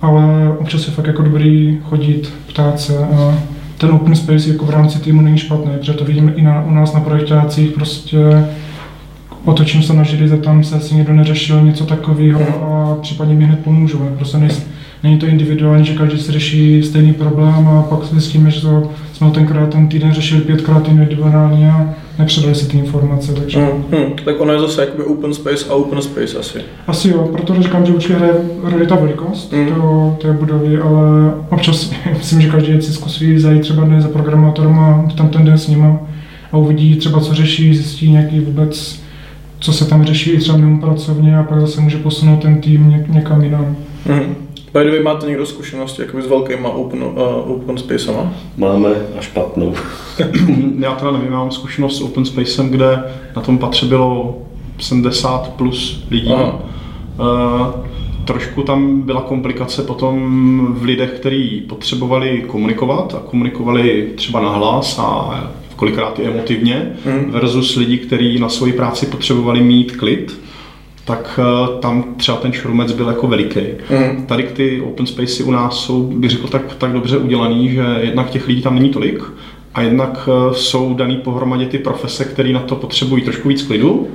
ale 0.00 0.52
občas 0.58 0.86
je 0.86 0.92
fakt 0.92 1.06
jako 1.06 1.22
dobrý 1.22 1.78
chodit, 1.84 2.32
ptát 2.48 2.80
se 2.80 2.98
a 2.98 3.38
ten 3.78 3.90
open 3.90 4.16
space 4.16 4.48
jako 4.48 4.66
v 4.66 4.70
rámci 4.70 4.98
týmu 4.98 5.22
není 5.22 5.38
špatný, 5.38 5.70
protože 5.78 5.92
to 5.92 6.04
vidíme 6.04 6.32
i 6.32 6.42
na, 6.42 6.64
u 6.64 6.70
nás 6.70 6.92
na 6.92 7.00
projektácích, 7.00 7.70
prostě 7.70 8.18
otočím 9.44 9.82
se 9.82 9.94
na 9.94 10.02
židy, 10.02 10.28
zeptám 10.28 10.64
se, 10.64 10.76
jestli 10.76 10.96
někdo 10.96 11.12
neřešil 11.12 11.62
něco 11.62 11.86
takového 11.86 12.40
a 12.40 12.94
případně 13.00 13.34
mi 13.34 13.44
hned 13.44 13.58
pomůžu. 13.58 13.98
Prostě 14.16 14.38
nejsem, 14.38 14.64
Není 15.02 15.18
to 15.18 15.26
individuální, 15.26 15.84
že 15.84 15.94
každý 15.94 16.18
si 16.18 16.32
řeší 16.32 16.82
stejný 16.82 17.12
problém 17.12 17.68
a 17.68 17.82
pak 17.82 18.04
zjistíme, 18.04 18.50
že 18.50 18.60
to 18.60 18.90
jsme 19.12 19.30
tenkrát 19.30 19.70
ten 19.70 19.88
týden 19.88 20.12
řešili 20.12 20.40
pětkrát 20.40 20.88
individuálně 20.88 21.70
a 21.70 21.94
nepředali 22.18 22.54
si 22.54 22.68
ty 22.68 22.78
informace. 22.78 23.32
Takže... 23.32 23.58
Mm, 23.58 23.98
mm, 23.98 24.12
tak 24.24 24.40
ono 24.40 24.52
je 24.52 24.58
zase 24.58 24.80
jakoby 24.80 25.04
open 25.04 25.34
space 25.34 25.66
a 25.68 25.74
open 25.74 26.02
space 26.02 26.38
asi. 26.38 26.58
Asi 26.86 27.08
jo, 27.08 27.28
protože 27.32 27.62
říkám, 27.62 27.86
že 27.86 27.92
určitě 27.92 28.14
hraje 28.14 28.34
roli 28.62 28.86
ta 28.86 28.94
velikost 28.94 29.52
mm. 29.52 29.66
toho, 29.66 30.18
té 30.22 30.32
budovy, 30.32 30.78
ale 30.78 31.00
občas 31.50 31.92
myslím, 32.18 32.40
že 32.40 32.50
každý 32.50 32.82
si 32.82 32.92
zkusí 32.92 33.38
zajít 33.38 33.62
třeba 33.62 33.84
dnes 33.84 34.02
za 34.02 34.08
programátorem 34.08 34.78
a 34.78 35.08
tam 35.16 35.28
ten 35.28 35.44
den 35.44 35.58
s 35.58 35.68
nima 35.68 36.00
a 36.52 36.56
uvidí 36.56 36.96
třeba, 36.96 37.20
co 37.20 37.34
řeší, 37.34 37.74
zjistí 37.74 38.10
nějaký 38.10 38.40
vůbec, 38.40 39.00
co 39.58 39.72
se 39.72 39.84
tam 39.84 40.04
řeší 40.04 40.30
i 40.30 40.38
třeba 40.38 40.58
mimo 40.58 40.80
pracovně 40.80 41.38
a 41.38 41.42
pak 41.42 41.60
zase 41.60 41.80
může 41.80 41.98
posunout 41.98 42.42
ten 42.42 42.60
tým 42.60 43.04
někam 43.08 43.42
jinam. 43.42 43.76
Mm. 44.08 44.45
By 44.76 44.84
the 44.84 44.90
way, 44.90 45.02
máte 45.02 45.26
někdo 45.26 45.46
zkušenosti 45.46 46.02
jakoby 46.02 46.22
s 46.22 46.26
velkýma 46.26 46.68
open, 46.68 47.02
uh, 47.02 47.50
open 47.50 47.78
spacema? 47.78 48.32
Máme 48.56 48.88
a 49.18 49.20
špatnou. 49.20 49.74
Já 50.78 50.94
teda 50.94 51.10
nevím, 51.10 51.30
mám 51.32 51.50
zkušenost 51.50 51.98
s 51.98 52.00
open 52.00 52.24
spacem, 52.24 52.68
kde 52.68 53.04
na 53.36 53.42
tom 53.42 53.58
patře 53.58 53.86
bylo 53.86 54.38
70 54.78 55.52
plus 55.52 56.04
lidí. 56.10 56.32
Aha. 56.32 56.58
Uh, 57.18 57.66
trošku 58.24 58.62
tam 58.62 59.00
byla 59.02 59.20
komplikace 59.20 59.82
potom 59.82 60.66
v 60.70 60.84
lidech, 60.84 61.10
kteří 61.10 61.60
potřebovali 61.68 62.44
komunikovat 62.46 63.14
a 63.14 63.18
komunikovali 63.30 64.12
třeba 64.14 64.40
nahlas 64.40 64.98
a 64.98 65.40
kolikrát 65.76 66.18
i 66.18 66.24
emotivně, 66.24 66.92
mm. 67.06 67.30
versus 67.30 67.76
lidi, 67.76 67.98
kteří 67.98 68.38
na 68.38 68.48
svoji 68.48 68.72
práci 68.72 69.06
potřebovali 69.06 69.60
mít 69.60 69.96
klid, 69.96 70.40
tak 71.06 71.40
uh, 71.42 71.80
tam 71.80 72.04
třeba 72.16 72.36
ten 72.36 72.52
šrumec 72.52 72.92
byl 72.92 73.08
jako 73.08 73.26
veliký. 73.26 73.60
Mm. 73.90 74.26
Tady 74.26 74.42
ty 74.42 74.80
open 74.80 75.06
spacey 75.06 75.46
u 75.46 75.50
nás 75.50 75.80
jsou, 75.80 76.02
bych 76.02 76.30
řekl, 76.30 76.48
tak, 76.48 76.74
tak 76.74 76.92
dobře 76.92 77.18
udělaný, 77.18 77.70
že 77.70 77.84
jednak 78.00 78.30
těch 78.30 78.48
lidí 78.48 78.62
tam 78.62 78.74
není 78.74 78.90
tolik 78.90 79.22
a 79.74 79.82
jednak 79.82 80.28
uh, 80.28 80.54
jsou 80.54 80.94
daný 80.94 81.16
pohromadě 81.16 81.66
ty 81.66 81.78
profese, 81.78 82.24
které 82.24 82.52
na 82.52 82.60
to 82.60 82.76
potřebují 82.76 83.22
trošku 83.22 83.48
víc 83.48 83.62
klidu 83.62 84.08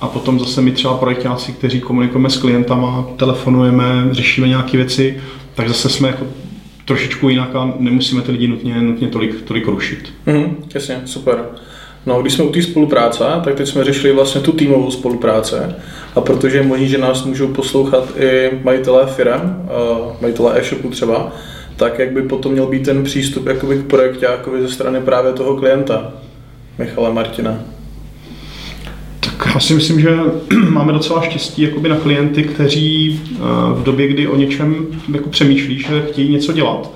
a 0.00 0.08
potom 0.08 0.38
zase 0.38 0.62
my 0.62 0.70
třeba 0.70 0.94
projektáci, 0.94 1.52
kteří 1.52 1.80
komunikujeme 1.80 2.30
s 2.30 2.36
klientama, 2.36 3.06
telefonujeme, 3.16 4.08
řešíme 4.10 4.48
nějaké 4.48 4.76
věci, 4.76 5.20
tak 5.54 5.68
zase 5.68 5.88
jsme 5.88 6.08
jako 6.08 6.26
trošičku 6.84 7.28
jinak 7.28 7.54
a 7.54 7.74
nemusíme 7.78 8.22
ty 8.22 8.32
lidi 8.32 8.48
nutně, 8.48 8.82
nutně 8.82 9.08
tolik, 9.08 9.42
tolik 9.42 9.66
rušit. 9.66 10.12
Mm, 10.26 10.56
jasně, 10.74 11.02
super. 11.04 11.44
No, 12.06 12.22
když 12.22 12.32
jsme 12.32 12.44
u 12.44 12.52
té 12.52 12.62
spolupráce, 12.62 13.24
tak 13.44 13.54
teď 13.54 13.68
jsme 13.68 13.84
řešili 13.84 14.12
vlastně 14.12 14.40
tu 14.40 14.52
týmovou 14.52 14.90
spolupráce 14.90 15.76
a 16.16 16.20
protože 16.20 16.58
je 16.58 16.62
možný, 16.62 16.88
že 16.88 16.98
nás 16.98 17.24
můžou 17.24 17.48
poslouchat 17.48 18.04
i 18.16 18.50
majitelé 18.64 19.06
firm, 19.06 19.68
majitelé 20.20 20.60
e-shopu 20.60 20.90
třeba, 20.90 21.32
tak 21.76 21.98
jak 21.98 22.12
by 22.12 22.22
potom 22.22 22.52
měl 22.52 22.66
být 22.66 22.84
ten 22.84 23.04
přístup 23.04 23.46
jakoby 23.46 23.78
k 23.78 23.86
projektákovi 23.86 24.62
ze 24.62 24.68
strany 24.68 25.00
právě 25.00 25.32
toho 25.32 25.56
klienta, 25.56 26.12
Michala 26.78 27.10
Martina? 27.10 27.58
Tak 29.20 29.48
já 29.54 29.60
si 29.60 29.74
myslím, 29.74 30.00
že 30.00 30.18
máme 30.70 30.92
docela 30.92 31.22
štěstí 31.22 31.62
jakoby 31.62 31.88
na 31.88 31.96
klienty, 31.96 32.42
kteří 32.42 33.20
eh, 33.22 33.38
v 33.74 33.82
době, 33.82 34.08
kdy 34.08 34.28
o 34.28 34.36
něčem 34.36 34.86
jako 35.12 35.28
přemýšlí, 35.28 35.78
že 35.78 36.06
chtějí 36.08 36.32
něco 36.32 36.52
dělat, 36.52 36.90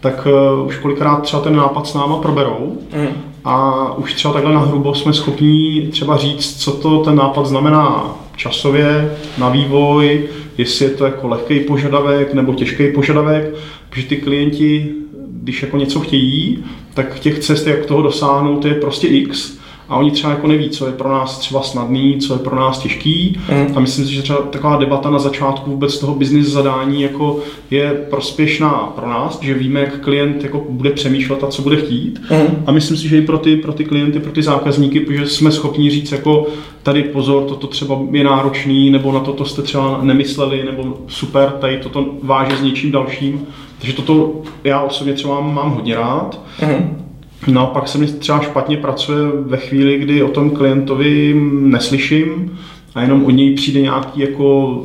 tak 0.00 0.26
uh, 0.26 0.66
už 0.66 0.76
kolikrát 0.76 1.22
třeba 1.22 1.42
ten 1.42 1.56
nápad 1.56 1.86
s 1.86 1.94
náma 1.94 2.16
proberou 2.16 2.78
mm. 2.96 3.08
a 3.44 3.84
už 3.96 4.14
třeba 4.14 4.34
takhle 4.34 4.54
na 4.54 4.60
hrubo 4.60 4.94
jsme 4.94 5.12
schopni 5.12 5.88
třeba 5.92 6.16
říct, 6.16 6.56
co 6.56 6.72
to 6.72 6.98
ten 6.98 7.16
nápad 7.16 7.46
znamená 7.46 8.14
časově, 8.36 9.16
na 9.38 9.48
vývoj, 9.48 10.28
jestli 10.58 10.84
je 10.84 10.90
to 10.90 11.04
jako 11.04 11.28
lehký 11.28 11.60
požadavek 11.60 12.34
nebo 12.34 12.54
těžký 12.54 12.92
požadavek, 12.92 13.54
protože 13.90 14.06
ty 14.06 14.16
klienti, 14.16 14.94
když 15.28 15.62
jako 15.62 15.76
něco 15.76 16.00
chtějí, 16.00 16.64
tak 16.94 17.20
těch 17.20 17.38
cest, 17.38 17.66
jak 17.66 17.86
toho 17.86 18.02
dosáhnout, 18.02 18.64
je 18.64 18.74
prostě 18.74 19.06
x 19.06 19.58
a 19.88 19.96
oni 19.96 20.10
třeba 20.10 20.32
jako 20.32 20.46
neví, 20.46 20.70
co 20.70 20.86
je 20.86 20.92
pro 20.92 21.12
nás 21.12 21.38
třeba 21.38 21.62
snadný, 21.62 22.18
co 22.18 22.32
je 22.32 22.38
pro 22.38 22.56
nás 22.56 22.78
těžký. 22.78 23.40
Mm. 23.52 23.76
A 23.76 23.80
myslím 23.80 24.06
si, 24.06 24.14
že 24.14 24.22
třeba 24.22 24.38
taková 24.38 24.76
debata 24.76 25.10
na 25.10 25.18
začátku 25.18 25.70
vůbec 25.70 25.98
toho 25.98 26.14
business 26.14 26.46
zadání 26.46 27.02
jako 27.02 27.40
je 27.70 27.90
prospěšná 28.10 28.68
pro 28.68 29.08
nás, 29.08 29.38
že 29.42 29.54
víme, 29.54 29.80
jak 29.80 30.00
klient 30.00 30.42
jako 30.42 30.64
bude 30.68 30.90
přemýšlet 30.90 31.44
a 31.44 31.46
co 31.46 31.62
bude 31.62 31.76
chtít. 31.76 32.20
Mm. 32.30 32.64
A 32.66 32.72
myslím 32.72 32.96
si, 32.96 33.08
že 33.08 33.18
i 33.18 33.22
pro 33.22 33.38
ty, 33.38 33.56
pro 33.56 33.72
ty 33.72 33.84
klienty, 33.84 34.20
pro 34.20 34.32
ty 34.32 34.42
zákazníky, 34.42 35.00
protože 35.00 35.26
jsme 35.26 35.52
schopni 35.52 35.90
říct 35.90 36.12
jako 36.12 36.46
tady 36.82 37.02
pozor, 37.02 37.44
toto 37.44 37.66
třeba 37.66 37.98
je 38.10 38.24
náročný, 38.24 38.90
nebo 38.90 39.12
na 39.12 39.20
toto 39.20 39.44
jste 39.44 39.62
třeba 39.62 39.98
nemysleli, 40.02 40.64
nebo 40.64 40.96
super, 41.08 41.50
tady 41.50 41.78
toto 41.78 42.06
váže 42.22 42.56
s 42.56 42.62
něčím 42.62 42.92
dalším. 42.92 43.46
Takže 43.78 43.96
toto 43.96 44.32
já 44.64 44.80
osobně 44.80 45.12
třeba 45.12 45.40
mám 45.40 45.70
hodně 45.70 45.94
rád. 45.94 46.40
Mm. 46.62 47.03
Naopak 47.46 47.88
se 47.88 47.98
mi 47.98 48.06
třeba 48.06 48.40
špatně 48.40 48.76
pracuje 48.76 49.18
ve 49.46 49.56
chvíli, 49.56 49.98
kdy 49.98 50.22
o 50.22 50.28
tom 50.28 50.50
klientovi 50.50 51.34
neslyším 51.50 52.58
a 52.94 53.02
jenom 53.02 53.24
od 53.24 53.30
něj 53.30 53.54
přijde 53.54 53.80
nějaký 53.80 54.20
jako 54.20 54.78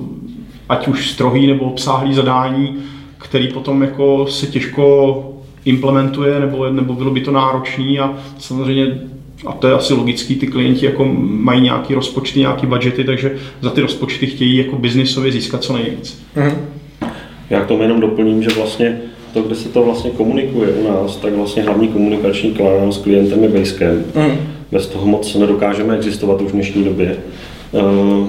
ať 0.69 0.87
už 0.87 1.09
strohý 1.09 1.47
nebo 1.47 1.65
obsáhlý 1.65 2.13
zadání, 2.13 2.75
který 3.17 3.47
potom 3.47 3.81
jako 3.81 4.27
se 4.27 4.47
těžko 4.47 5.23
implementuje 5.65 6.39
nebo, 6.39 6.69
nebo 6.69 6.93
bylo 6.93 7.11
by 7.11 7.21
to 7.21 7.31
náročný 7.31 7.99
a 7.99 8.13
samozřejmě 8.37 9.01
a 9.45 9.53
to 9.53 9.67
je 9.67 9.73
asi 9.73 9.93
logický, 9.93 10.35
ty 10.35 10.47
klienti 10.47 10.85
jako 10.85 11.05
mají 11.21 11.61
nějaký 11.61 11.93
rozpočty, 11.93 12.39
nějaký 12.39 12.67
budgety, 12.67 13.03
takže 13.03 13.35
za 13.61 13.69
ty 13.69 13.81
rozpočty 13.81 14.27
chtějí 14.27 14.57
jako 14.57 14.75
biznisově 14.75 15.31
získat 15.31 15.63
co 15.63 15.73
nejvíc. 15.73 16.23
Mm. 16.35 16.51
Já 17.49 17.61
k 17.61 17.67
tomu 17.67 17.81
jenom 17.81 17.99
doplním, 17.99 18.43
že 18.43 18.49
vlastně 18.49 19.01
to, 19.33 19.41
kde 19.41 19.55
se 19.55 19.69
to 19.69 19.83
vlastně 19.83 20.11
komunikuje 20.11 20.69
u 20.69 20.87
nás, 20.87 21.15
tak 21.15 21.33
vlastně 21.33 21.63
hlavní 21.63 21.87
komunikační 21.87 22.51
kanál 22.51 22.91
s 22.91 22.97
klientem 22.97 23.43
je 23.43 23.49
Basecamp. 23.49 24.15
Mm. 24.15 24.37
Bez 24.71 24.87
toho 24.87 25.07
moc 25.07 25.35
nedokážeme 25.35 25.95
existovat 25.95 26.41
už 26.41 26.49
v 26.49 26.53
dnešní 26.53 26.83
době. 26.83 27.17
Uh, 27.71 28.27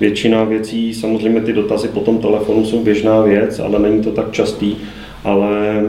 většina 0.00 0.44
věcí, 0.44 0.94
samozřejmě 0.94 1.40
ty 1.40 1.52
dotazy 1.52 1.88
po 1.88 2.00
tom 2.00 2.18
telefonu 2.18 2.64
jsou 2.64 2.78
běžná 2.78 3.20
věc, 3.20 3.58
ale 3.58 3.78
není 3.78 4.02
to 4.02 4.10
tak 4.10 4.32
častý, 4.32 4.76
ale 5.24 5.82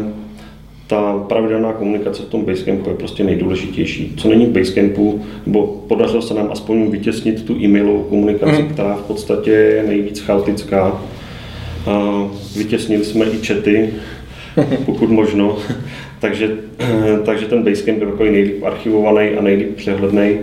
ta 0.87 1.25
pravidelná 1.27 1.73
komunikace 1.73 2.23
v 2.23 2.25
tom 2.25 2.45
Basecampu 2.45 2.89
je 2.89 2.95
prostě 2.95 3.23
nejdůležitější. 3.23 4.13
Co 4.17 4.29
není 4.29 4.45
v 4.45 4.49
Basecampu, 4.49 5.21
nebo 5.45 5.67
podařilo 5.87 6.21
se 6.21 6.33
nám 6.33 6.49
aspoň 6.51 6.91
vytěsnit 6.91 7.45
tu 7.45 7.55
e-mailovou 7.55 8.03
komunikaci, 8.03 8.61
mm. 8.61 8.69
která 8.69 8.95
v 8.95 9.01
podstatě 9.01 9.51
je 9.51 9.83
nejvíc 9.87 10.19
chaotická 10.19 11.01
vytěsnili 12.55 13.05
jsme 13.05 13.25
i 13.25 13.39
čety, 13.41 13.89
pokud 14.85 15.09
možno. 15.09 15.57
takže, 16.19 16.51
takže 17.25 17.45
ten 17.45 17.63
Basecamp 17.63 18.01
je 18.01 18.07
takový 18.07 18.29
nejlíp 18.31 18.63
archivovaný 18.63 19.29
a 19.29 19.41
nejlíp 19.41 19.75
přehledný. 19.75 20.37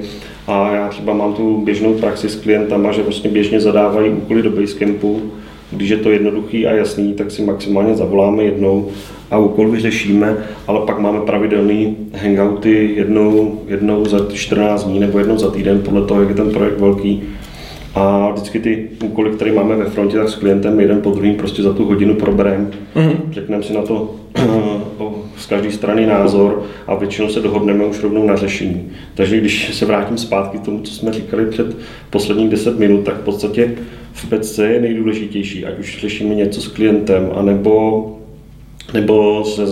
A 0.47 0.73
já 0.75 0.89
třeba 0.89 1.15
mám 1.15 1.35
tu 1.35 1.61
běžnou 1.65 1.95
praxi 1.95 2.29
s 2.29 2.37
klientama, 2.37 2.93
že 2.93 3.03
vlastně 3.03 3.31
běžně 3.31 3.61
zadávají 3.61 4.11
úkoly 4.11 4.43
do 4.43 4.51
Basecampu. 4.51 5.23
Když 5.71 5.89
je 5.89 5.97
to 5.97 6.11
jednoduchý 6.11 6.67
a 6.67 6.73
jasný, 6.73 7.15
tak 7.15 7.31
si 7.31 7.43
maximálně 7.43 7.95
zavoláme 7.95 8.43
jednou 8.43 8.91
a 9.31 9.39
úkol 9.39 9.71
vyřešíme, 9.71 10.37
ale 10.67 10.87
pak 10.87 10.99
máme 10.99 11.21
pravidelný 11.21 11.97
hangouty 12.15 12.91
jednou, 12.97 13.61
jednou 13.69 14.05
za 14.05 14.27
14 14.33 14.85
dní 14.85 15.01
nebo 15.01 15.19
jednou 15.19 15.39
za 15.39 15.51
týden, 15.51 15.83
podle 15.83 16.07
toho, 16.07 16.21
jak 16.21 16.29
je 16.29 16.35
ten 16.35 16.51
projekt 16.51 16.81
velký 16.81 17.23
a 17.97 18.31
vždycky 18.31 18.61
ty 18.61 18.89
úkoly, 19.05 19.31
které 19.31 19.53
máme 19.53 19.77
ve 19.77 19.85
frontě, 19.85 20.17
tak 20.17 20.29
s 20.29 20.35
klientem 20.35 20.81
jeden 20.81 21.01
po 21.01 21.11
druhým 21.11 21.35
prostě 21.35 21.63
za 21.63 21.73
tu 21.73 21.85
hodinu 21.85 22.15
probereme. 22.15 22.67
Mm-hmm. 22.97 23.17
Řekneme 23.31 23.63
si 23.63 23.73
na 23.73 23.83
to 23.83 24.15
z 25.37 25.47
každé 25.47 25.73
strany 25.73 26.07
názor 26.07 26.63
a 26.87 26.95
většinou 26.95 27.29
se 27.29 27.41
dohodneme 27.41 27.85
už 27.85 28.03
rovnou 28.03 28.27
na 28.27 28.37
řešení. 28.37 28.89
Takže 29.15 29.41
když 29.41 29.75
se 29.75 29.87
vrátím 29.87 30.19
zpátky 30.19 30.59
k 30.59 30.61
tomu, 30.61 30.81
co 30.81 30.93
jsme 30.93 31.13
říkali 31.13 31.47
před 31.47 31.77
posledních 32.11 32.49
10 32.49 32.79
minut, 32.79 33.05
tak 33.05 33.15
v 33.15 33.25
podstatě 33.25 33.75
v 34.13 34.27
PC 34.27 34.59
je 34.59 34.81
nejdůležitější, 34.81 35.65
ať 35.65 35.79
už 35.79 35.99
řešíme 36.01 36.35
něco 36.35 36.61
s 36.61 36.69
klientem, 36.69 37.31
anebo 37.35 38.13
nebo 38.95 39.45
se, 39.45 39.67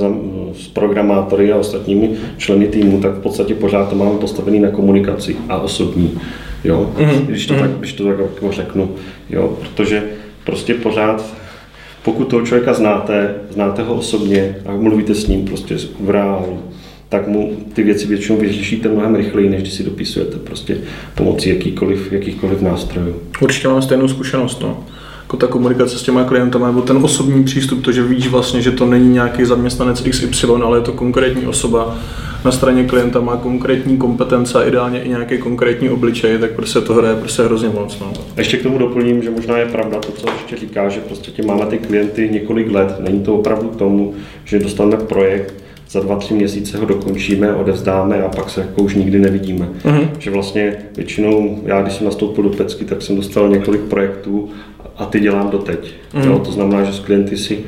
s 0.53 0.69
programátory 0.73 1.53
a 1.53 1.57
ostatními 1.57 2.11
členy 2.37 2.67
týmu, 2.69 3.01
tak 3.01 3.13
v 3.13 3.23
podstatě 3.23 3.55
pořád 3.55 3.91
to 3.91 3.97
máme 3.97 4.19
postavený 4.19 4.61
na 4.61 4.71
komunikaci 4.71 5.37
a 5.49 5.59
osobní 5.59 6.19
jo, 6.65 6.93
mm-hmm. 6.97 7.27
když, 7.27 7.47
to 7.47 7.55
tak, 7.55 7.71
když 7.71 7.93
to 7.93 8.05
tak 8.05 8.19
jako 8.19 8.53
řeknu, 8.53 8.91
jo, 9.31 9.59
protože 9.61 10.03
prostě 10.45 10.75
pořád, 10.75 11.35
pokud 12.03 12.25
toho 12.25 12.47
člověka 12.47 12.75
znáte, 12.75 13.35
znáte 13.51 13.83
ho 13.83 13.95
osobně 13.95 14.57
a 14.67 14.73
mluvíte 14.73 15.15
s 15.15 15.27
ním 15.27 15.45
prostě 15.45 15.77
v 16.01 16.11
reálu, 16.11 16.59
tak 17.09 17.29
mu 17.29 17.57
ty 17.73 17.83
věci 17.83 18.07
většinou 18.07 18.39
vyřešíte 18.39 18.89
mnohem 18.89 19.15
rychleji, 19.15 19.51
než 19.51 19.61
když 19.61 19.75
si 19.75 19.85
dopisujete 19.85 20.39
prostě 20.39 20.77
pomocí 21.15 21.49
jakýkoliv, 21.49 22.13
jakýchkoliv 22.13 22.63
nástrojů. 22.63 23.17
Určitě 23.41 23.69
mám 23.69 23.83
stejnou 23.83 24.09
zkušenost. 24.09 24.61
No 24.61 24.85
jako 25.25 25.47
ta 25.47 25.53
komunikace 25.53 25.99
s 25.99 26.03
těma 26.03 26.25
klientama, 26.25 26.67
nebo 26.67 26.83
ten 26.83 26.97
osobní 26.97 27.45
přístup, 27.45 27.85
to, 27.85 27.93
že 27.93 28.03
víš 28.03 28.29
vlastně, 28.29 28.63
že 28.63 28.71
to 28.71 28.87
není 28.87 29.09
nějaký 29.09 29.45
zaměstnanec 29.45 30.01
XY, 30.01 30.47
ale 30.65 30.79
je 30.79 30.83
to 30.83 30.93
konkrétní 30.93 31.47
osoba, 31.47 31.99
na 32.45 32.53
straně 32.53 32.85
klienta 32.85 33.21
má 33.21 33.37
konkrétní 33.37 33.97
kompetence 33.97 34.59
a 34.59 34.69
ideálně 34.69 35.03
i 35.03 35.09
nějaký 35.09 35.39
konkrétní 35.39 35.91
obličej, 35.91 36.39
tak 36.39 36.53
prostě 36.53 36.81
to 36.81 36.95
hraje 36.95 37.15
prostě 37.15 37.43
hrozně 37.43 37.69
moc. 37.69 38.01
No. 38.01 38.13
Ještě 38.37 38.57
k 38.57 38.63
tomu 38.63 38.79
doplním, 38.79 39.23
že 39.23 39.31
možná 39.31 39.59
je 39.59 39.67
pravda 39.67 39.99
to, 40.01 40.13
co 40.13 40.27
ještě 40.33 40.57
říká, 40.57 40.89
že 40.89 41.01
prostě 41.01 41.31
tě 41.31 41.43
máme 41.43 41.67
ty 41.67 41.79
klienty 41.79 42.29
několik 42.33 42.73
let. 42.73 42.97
Není 43.01 43.21
to 43.21 43.35
opravdu 43.35 43.69
k 43.69 43.77
tomu, 43.77 44.15
že 44.45 44.59
dostaneme 44.59 44.97
projekt, 44.97 45.55
za 45.91 46.01
dva, 46.01 46.17
tři 46.17 46.35
měsíce 46.35 46.79
ho 46.79 46.87
dokončíme, 46.87 47.55
odevzdáme 47.55 48.23
a 48.23 48.29
pak 48.29 48.51
se 48.51 48.61
jako 48.61 48.83
už 48.83 48.95
nikdy 48.95 49.19
nevidíme. 49.19 49.69
Uh-huh. 49.85 50.09
Že 50.19 50.31
vlastně 50.31 50.77
většinou, 50.97 51.61
já 51.65 51.83
když 51.83 51.95
jsem 51.95 52.07
nastoupil 52.07 52.45
do 52.45 52.51
Pecky, 52.51 52.85
tak 52.85 53.03
jsem 53.03 53.17
dostal 53.17 53.49
několik 53.49 53.81
projektů 53.81 54.49
a 54.97 55.05
ty 55.05 55.21
dělám 55.21 55.51
doteď. 55.51 55.95
Uh-huh. 56.15 56.27
Jo, 56.27 56.39
to 56.39 56.53
znamená, 56.53 56.85
že 56.85 56.93
s 56.93 57.01
klienty 57.01 57.37
si 57.37 57.59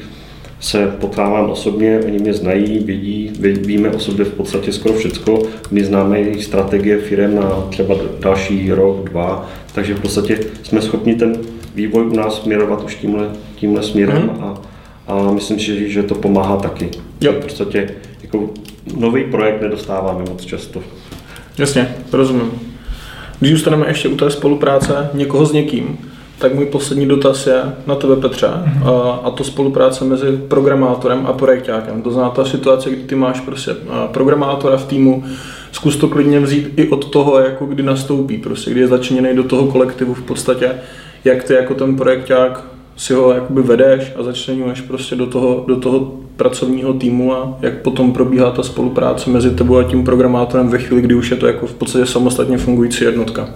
se 0.61 0.87
potkávám 1.01 1.51
osobně, 1.51 2.01
oni 2.07 2.19
mě 2.19 2.33
znají, 2.33 2.79
vidí, 2.79 3.33
víme 3.41 3.91
o 3.91 3.99
sobě 3.99 4.25
v 4.25 4.33
podstatě 4.33 4.73
skoro 4.73 4.95
všecko, 4.95 5.43
my 5.71 5.85
známe 5.85 6.21
jejich 6.21 6.45
strategie 6.45 6.99
firm 6.99 7.35
na 7.35 7.67
třeba 7.71 7.95
další 8.21 8.73
rok, 8.73 9.11
dva, 9.11 9.51
takže 9.75 9.95
v 9.95 10.01
podstatě 10.01 10.39
jsme 10.63 10.83
schopni 10.83 11.15
ten 11.15 11.37
vývoj 11.75 12.07
u 12.07 12.17
nás 12.17 12.43
směrovat 12.43 12.85
už 12.85 12.95
tímhle, 12.95 13.31
tímhle 13.57 13.83
směrem 13.83 14.23
mm. 14.23 14.45
a, 14.45 14.63
a 15.07 15.33
myslím 15.33 15.61
si, 15.61 15.91
že 15.91 16.03
to 16.03 16.15
pomáhá 16.15 16.57
taky. 16.57 16.89
Jo. 17.21 17.33
V 17.33 17.43
podstatě 17.43 17.91
jako 18.23 18.51
nový 18.97 19.25
projekt 19.25 19.63
nedostáváme 19.63 20.25
moc 20.31 20.45
často. 20.45 20.83
Jasně, 21.59 21.95
rozumím. 22.13 22.51
Když 23.41 23.53
zůstaneme 23.53 23.89
ještě 23.89 24.09
u 24.09 24.17
té 24.17 24.31
spolupráce 24.31 25.11
někoho 25.15 25.47
s 25.47 25.53
někým, 25.53 25.99
tak 26.39 26.55
můj 26.55 26.67
poslední 26.67 27.07
dotaz 27.07 27.47
je 27.47 27.63
na 27.87 27.95
tebe, 27.95 28.17
Petře, 28.17 28.47
mm-hmm. 28.47 28.89
a, 28.89 29.13
a 29.13 29.31
to 29.31 29.45
spolupráce 29.45 30.05
mezi 30.05 30.27
programátorem 30.49 31.27
a 31.27 31.33
projektákem. 31.33 32.03
To 32.03 32.11
znamená 32.11 32.31
ta 32.31 32.45
situace, 32.45 32.91
kdy 32.91 33.03
ty 33.03 33.15
máš 33.15 33.41
prostě 33.41 33.77
programátora 34.13 34.77
v 34.77 34.85
týmu, 34.85 35.25
zkus 35.73 35.97
to 35.97 36.09
klidně 36.09 36.41
vzít 36.41 36.73
i 36.77 36.89
od 36.89 37.11
toho, 37.11 37.39
jako 37.39 37.67
kdy 37.67 37.83
nastoupí, 37.83 38.39
prostě, 38.39 38.71
kdy 38.71 38.81
je 38.81 38.89
začleněný 38.89 39.37
do 39.37 39.45
toho 39.45 39.67
kolektivu 39.67 40.15
v 40.15 40.23
podstatě, 40.23 40.73
jak 41.25 41.45
ty 41.45 41.55
jako 41.55 41.75
ten 41.75 41.97
projekták 41.97 42.65
si 42.97 43.15
ho 43.15 43.33
jakoby 43.33 43.63
vedeš 43.63 44.13
a 44.17 44.23
začlenuješ 44.23 44.81
prostě 44.81 45.17
do 45.17 45.27
toho, 45.27 45.65
do 45.67 45.77
toho 45.77 46.13
pracovního 46.37 46.93
týmu 46.93 47.35
a 47.35 47.59
jak 47.61 47.83
potom 47.83 48.13
probíhá 48.13 48.51
ta 48.51 48.63
spolupráce 48.63 49.31
mezi 49.31 49.51
tebou 49.51 49.77
a 49.77 49.85
tím 49.85 50.05
programátorem 50.05 50.69
ve 50.69 50.79
chvíli, 50.79 51.03
kdy 51.03 51.15
už 51.15 51.31
je 51.31 51.37
to 51.37 51.47
jako 51.47 51.67
v 51.67 51.75
podstatě 51.75 52.07
samostatně 52.07 52.59
fungující 52.59 53.05
jednotka. 53.05 53.49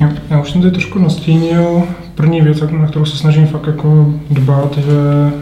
Já, 0.00 0.10
já 0.30 0.40
už 0.40 0.50
jsem 0.50 0.60
tady 0.60 0.72
trošku 0.72 0.98
nastínil. 0.98 1.82
První 2.14 2.40
věc, 2.40 2.60
na 2.60 2.86
kterou 2.86 3.04
se 3.04 3.16
snažím 3.16 3.46
fakt 3.46 3.66
jako 3.66 4.14
dbát, 4.30 4.78
že 4.78 4.92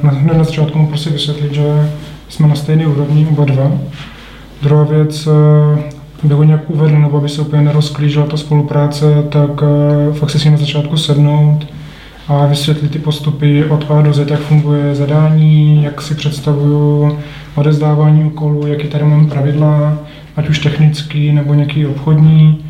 na, 0.03 0.35
na 0.35 0.45
začátku 0.45 0.79
mu 0.79 0.89
prostě 0.89 1.11
vysvětlit, 1.11 1.55
že 1.55 1.91
jsme 2.29 2.49
na 2.49 2.55
stejné 2.55 2.87
úrovni 2.87 3.27
oba 3.27 3.45
dva. 3.45 3.73
Druhá 4.63 4.85
věc, 4.85 5.27
eh, 5.27 5.93
aby 6.25 6.35
ho 6.35 6.43
nějak 6.43 6.71
uvedl, 6.71 6.99
nebo 6.99 7.19
aby 7.19 7.29
se 7.29 7.43
úplně 7.43 7.63
nerozklížila 7.63 8.27
ta 8.27 8.37
spolupráce, 8.37 9.25
tak 9.29 9.51
eh, 9.63 10.13
fakt 10.13 10.31
se 10.31 10.39
s 10.39 10.45
na 10.45 10.57
začátku 10.57 10.97
sednout 10.97 11.67
a 12.29 12.47
vysvětlit 12.47 12.91
ty 12.91 12.99
postupy 12.99 13.65
od 13.65 13.91
A 13.91 14.03
do 14.03 14.13
Z, 14.13 14.31
jak 14.31 14.41
funguje 14.41 14.95
zadání, 14.95 15.85
jak 15.85 16.03
si 16.03 16.15
představuju 16.15 17.19
odezdávání 17.55 18.25
úkolů, 18.25 18.67
jaký 18.67 18.89
tady 18.89 19.05
mám 19.05 19.27
pravidla, 19.27 19.99
ať 20.37 20.49
už 20.49 20.59
technický 20.59 21.33
nebo 21.33 21.55
nějaký 21.55 21.87
obchodní 21.87 22.65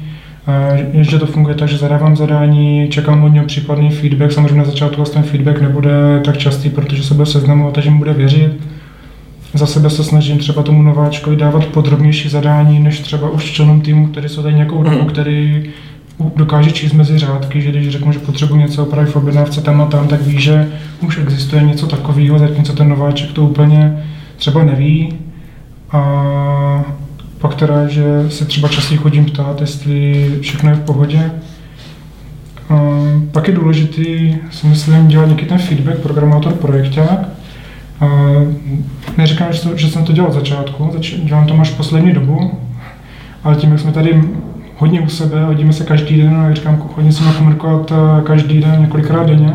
že 0.93 1.19
to 1.19 1.27
funguje 1.27 1.55
tak, 1.55 1.69
že 1.69 1.79
zadávám 1.79 2.17
zadání, 2.17 2.89
čekám 2.89 3.25
od 3.25 3.29
něj 3.29 3.45
případný 3.45 3.91
feedback, 3.91 4.33
samozřejmě 4.33 4.59
na 4.59 4.65
začátku 4.65 5.05
ten 5.05 5.23
feedback 5.23 5.61
nebude 5.61 6.21
tak 6.25 6.39
častý, 6.39 6.71
protože 6.71 7.03
se 7.03 7.15
bude 7.15 7.27
seznamovat, 7.27 7.75
takže 7.75 7.91
mu 7.91 7.99
bude 7.99 8.13
věřit. 8.13 8.53
Za 9.55 9.67
sebe 9.67 9.91
se 9.91 10.05
snažím 10.05 10.39
třeba 10.39 10.63
tomu 10.63 10.83
nováčkovi 10.83 11.37
dávat 11.37 11.67
podrobnější 11.67 12.29
zadání, 12.29 12.81
než 12.81 13.01
třeba 13.01 13.31
už 13.31 13.53
členům 13.53 13.81
týmu, 13.81 14.07
který 14.07 14.29
jsou 14.29 14.43
tady 14.43 14.55
nějakou 14.55 14.83
dobu, 14.83 14.97
mhm. 14.97 15.07
který 15.07 15.65
dokáže 16.37 16.71
číst 16.71 16.93
mezi 16.93 17.19
řádky, 17.19 17.61
že 17.61 17.71
když 17.71 17.89
řeknu, 17.89 18.13
že 18.13 18.19
potřebuji 18.19 18.57
něco 18.57 18.83
opravit 18.83 19.11
v 19.11 19.17
objednávce 19.17 19.61
tam 19.61 19.81
a 19.81 19.87
tam, 19.87 20.09
tak 20.09 20.23
ví, 20.23 20.41
že 20.41 20.69
už 21.01 21.19
existuje 21.19 21.63
něco 21.63 21.87
takového, 21.87 22.39
zatímco 22.39 22.73
ten 22.73 22.89
nováček 22.89 23.33
to 23.33 23.43
úplně 23.43 24.05
třeba 24.37 24.65
neví. 24.65 25.15
A 25.93 26.85
pak 27.45 27.55
teda, 27.55 27.89
že 27.89 28.05
se 28.29 28.45
třeba 28.45 28.69
častěji 28.69 28.99
chodím 28.99 29.25
ptát, 29.25 29.61
jestli 29.61 30.31
všechno 30.41 30.71
je 30.71 30.77
v 30.77 30.81
pohodě. 30.81 31.31
A 32.71 32.91
pak 33.33 33.49
je 33.49 33.55
důležitý, 33.55 34.37
si 34.51 34.67
myslím, 34.67 35.09
dělat 35.09 35.27
nějaký 35.27 35.47
ten 35.47 35.59
feedback 35.59 35.99
programátor 35.99 36.53
projekták. 36.53 37.29
A 38.01 38.07
neříkám, 39.17 39.53
že, 39.53 39.63
to, 39.63 39.77
že 39.77 39.89
jsem 39.89 40.05
to 40.05 40.13
dělal 40.13 40.31
od 40.31 40.35
začátku, 40.35 40.91
zač- 40.93 41.15
dělám 41.15 41.47
to 41.47 41.61
až 41.61 41.71
poslední 41.71 42.13
dobu, 42.13 42.51
ale 43.45 43.57
tím, 43.57 43.71
jak 43.71 43.81
jsme 43.81 43.93
tady 43.93 44.23
hodně 44.77 45.01
u 45.01 45.09
sebe, 45.09 45.45
hodíme 45.45 45.73
se 45.73 45.85
každý 45.85 46.17
den, 46.17 46.37
a 46.37 46.55
říkám, 46.55 46.83
hodně 46.97 47.13
se 47.13 47.25
komunikovat 47.39 47.93
eh, 47.93 48.23
každý 48.23 48.61
den, 48.61 48.81
několikrát 48.81 49.27
denně, 49.27 49.53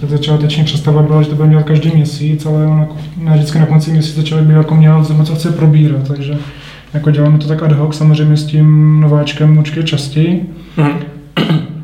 tak 0.00 0.10
začáteční 0.10 0.64
představa 0.64 1.02
byla, 1.02 1.22
že 1.22 1.28
to 1.28 1.36
bude 1.36 1.48
dělat 1.48 1.66
každý 1.66 1.90
měsíc, 1.94 2.46
ale 2.46 2.66
on 2.66 2.78
jako, 2.80 2.96
ne 3.16 3.34
vždycky 3.34 3.58
na 3.58 3.66
konci 3.66 3.90
měsíce 3.90 4.22
člověk 4.22 4.48
by 4.48 4.54
jako 4.54 4.74
měl 4.74 5.04
co 5.04 5.34
chce 5.34 5.52
probírat, 5.52 6.08
takže 6.08 6.38
jako 6.94 7.10
děláme 7.10 7.38
to 7.38 7.48
tak 7.48 7.62
ad 7.62 7.72
hoc, 7.72 7.96
samozřejmě 7.96 8.36
s 8.36 8.46
tím 8.46 9.00
nováčkem 9.00 9.58
určitě 9.58 9.82
častěji. 9.82 10.50
Mm. 10.76 10.88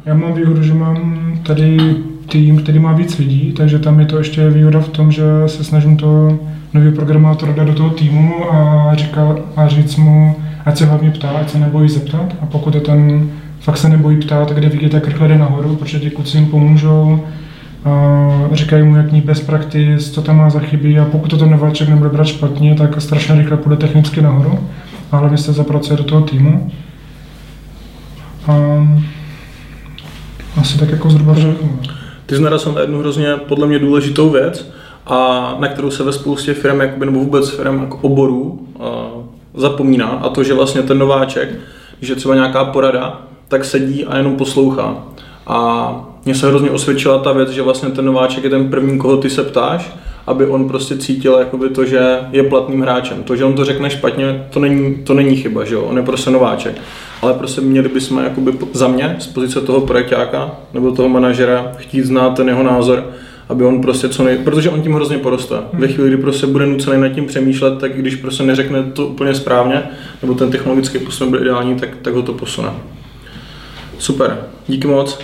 Já 0.06 0.14
mám 0.14 0.32
výhodu, 0.32 0.62
že 0.62 0.74
mám 0.74 1.22
tady 1.42 1.78
tým, 2.28 2.56
který 2.56 2.78
má 2.78 2.92
víc 2.92 3.18
lidí, 3.18 3.52
takže 3.52 3.78
tam 3.78 4.00
je 4.00 4.06
to 4.06 4.18
ještě 4.18 4.50
výhoda 4.50 4.80
v 4.80 4.88
tom, 4.88 5.12
že 5.12 5.22
se 5.46 5.64
snažím 5.64 5.96
to 5.96 6.38
nový 6.74 6.92
programátor 6.92 7.54
dát 7.54 7.64
do 7.64 7.74
toho 7.74 7.90
týmu 7.90 8.54
a, 8.54 8.90
říká, 8.94 9.36
a 9.56 9.68
říct 9.68 9.96
mu, 9.96 10.36
ať 10.64 10.76
se 10.76 10.86
hlavně 10.86 11.10
ptá, 11.10 11.28
ať 11.28 11.50
se 11.50 11.58
nebojí 11.58 11.88
zeptat 11.88 12.34
a 12.40 12.46
pokud 12.46 12.74
je 12.74 12.80
ten 12.80 13.30
fakt 13.60 13.76
se 13.76 13.88
nebojí 13.88 14.16
ptát, 14.16 14.52
kde 14.52 14.68
vidíte, 14.68 15.00
tak 15.00 15.08
rychle 15.08 15.28
jde 15.28 15.38
nahoru, 15.38 15.76
protože 15.76 16.00
ti 16.00 16.10
kluci 16.10 16.38
jim 16.38 16.46
pomůžou, 16.46 17.20
a 17.84 18.48
říkají 18.52 18.82
mu, 18.82 18.96
jaký 18.96 19.20
best 19.20 19.46
practice, 19.46 20.12
co 20.12 20.22
tam 20.22 20.36
má 20.36 20.50
za 20.50 20.60
chyby 20.60 20.98
a 20.98 21.04
pokud 21.04 21.28
to 21.28 21.38
ten 21.38 21.50
nováček 21.50 21.88
nebude 21.88 22.10
brát 22.10 22.26
špatně, 22.26 22.74
tak 22.74 23.00
strašně 23.02 23.34
rychle 23.34 23.56
půjde 23.56 23.76
technicky 23.76 24.22
nahoru 24.22 24.58
a 25.14 25.18
hlavně 25.18 25.38
se 25.38 25.52
zapracuje 25.52 25.96
do 25.96 26.04
toho 26.04 26.22
týmu. 26.22 26.70
A 28.46 28.52
asi 30.60 30.78
tak 30.78 30.90
jako 30.90 31.10
zhruba 31.10 31.34
všechno. 31.34 31.68
Ty 32.26 32.36
jsi 32.36 32.42
narazil 32.42 32.72
na 32.72 32.80
jednu 32.80 32.98
hrozně 32.98 33.26
podle 33.48 33.66
mě 33.66 33.78
důležitou 33.78 34.30
věc, 34.30 34.70
a 35.06 35.48
na 35.58 35.68
kterou 35.68 35.90
se 35.90 36.02
ve 36.02 36.12
spoustě 36.12 36.54
firm, 36.54 36.80
jakoby, 36.80 37.06
nebo 37.06 37.18
vůbec 37.18 37.50
firm 37.50 37.80
jako 37.80 37.98
oborů 38.02 38.68
zapomíná 39.54 40.06
a 40.06 40.28
to, 40.28 40.44
že 40.44 40.54
vlastně 40.54 40.82
ten 40.82 40.98
nováček, 40.98 41.48
že 42.00 42.14
třeba 42.14 42.34
nějaká 42.34 42.64
porada, 42.64 43.20
tak 43.48 43.64
sedí 43.64 44.04
a 44.04 44.16
jenom 44.16 44.36
poslouchá. 44.36 44.96
A 45.46 45.90
mně 46.24 46.34
se 46.34 46.48
hrozně 46.48 46.70
osvědčila 46.70 47.18
ta 47.18 47.32
věc, 47.32 47.50
že 47.50 47.62
vlastně 47.62 47.90
ten 47.90 48.04
nováček 48.04 48.44
je 48.44 48.50
ten 48.50 48.70
první, 48.70 48.98
koho 48.98 49.16
ty 49.16 49.30
se 49.30 49.42
ptáš, 49.42 49.94
aby 50.26 50.46
on 50.46 50.68
prostě 50.68 50.96
cítil 50.96 51.34
jakoby 51.34 51.68
to, 51.68 51.84
že 51.84 52.18
je 52.32 52.42
platným 52.42 52.80
hráčem. 52.80 53.22
To, 53.22 53.36
že 53.36 53.44
on 53.44 53.54
to 53.54 53.64
řekne 53.64 53.90
špatně, 53.90 54.46
to 54.50 54.60
není, 54.60 54.94
to 54.94 55.14
není 55.14 55.36
chyba, 55.36 55.64
že 55.64 55.74
jo? 55.74 55.82
on 55.82 55.96
je 55.96 56.02
prostě 56.02 56.30
nováček. 56.30 56.80
Ale 57.22 57.34
prostě 57.34 57.60
měli 57.60 57.88
bychom 57.88 58.24
jakoby 58.24 58.52
za 58.72 58.88
mě 58.88 59.16
z 59.18 59.26
pozice 59.26 59.60
toho 59.60 59.80
projektáka 59.80 60.50
nebo 60.74 60.92
toho 60.92 61.08
manažera 61.08 61.72
chtít 61.76 62.04
znát 62.04 62.30
ten 62.30 62.48
jeho 62.48 62.62
názor, 62.62 63.04
aby 63.48 63.64
on 63.64 63.80
prostě 63.80 64.08
co 64.08 64.24
nej... 64.24 64.38
protože 64.38 64.70
on 64.70 64.82
tím 64.82 64.94
hrozně 64.94 65.18
poroste. 65.18 65.54
Hmm. 65.54 65.80
Ve 65.80 65.88
chvíli, 65.88 66.08
kdy 66.08 66.16
prostě 66.16 66.46
bude 66.46 66.66
nucený 66.66 67.00
nad 67.00 67.08
tím 67.08 67.26
přemýšlet, 67.26 67.78
tak 67.78 67.96
když 67.96 68.16
prostě 68.16 68.42
neřekne 68.42 68.82
to 68.82 69.06
úplně 69.06 69.34
správně, 69.34 69.82
nebo 70.22 70.34
ten 70.34 70.50
technologický 70.50 70.98
posun 70.98 71.30
byl 71.30 71.40
ideální, 71.40 71.74
tak, 71.76 71.88
tak 72.02 72.14
ho 72.14 72.22
to 72.22 72.32
posune. 72.32 72.70
Super, 73.98 74.38
díky 74.68 74.86
moc. 74.86 75.18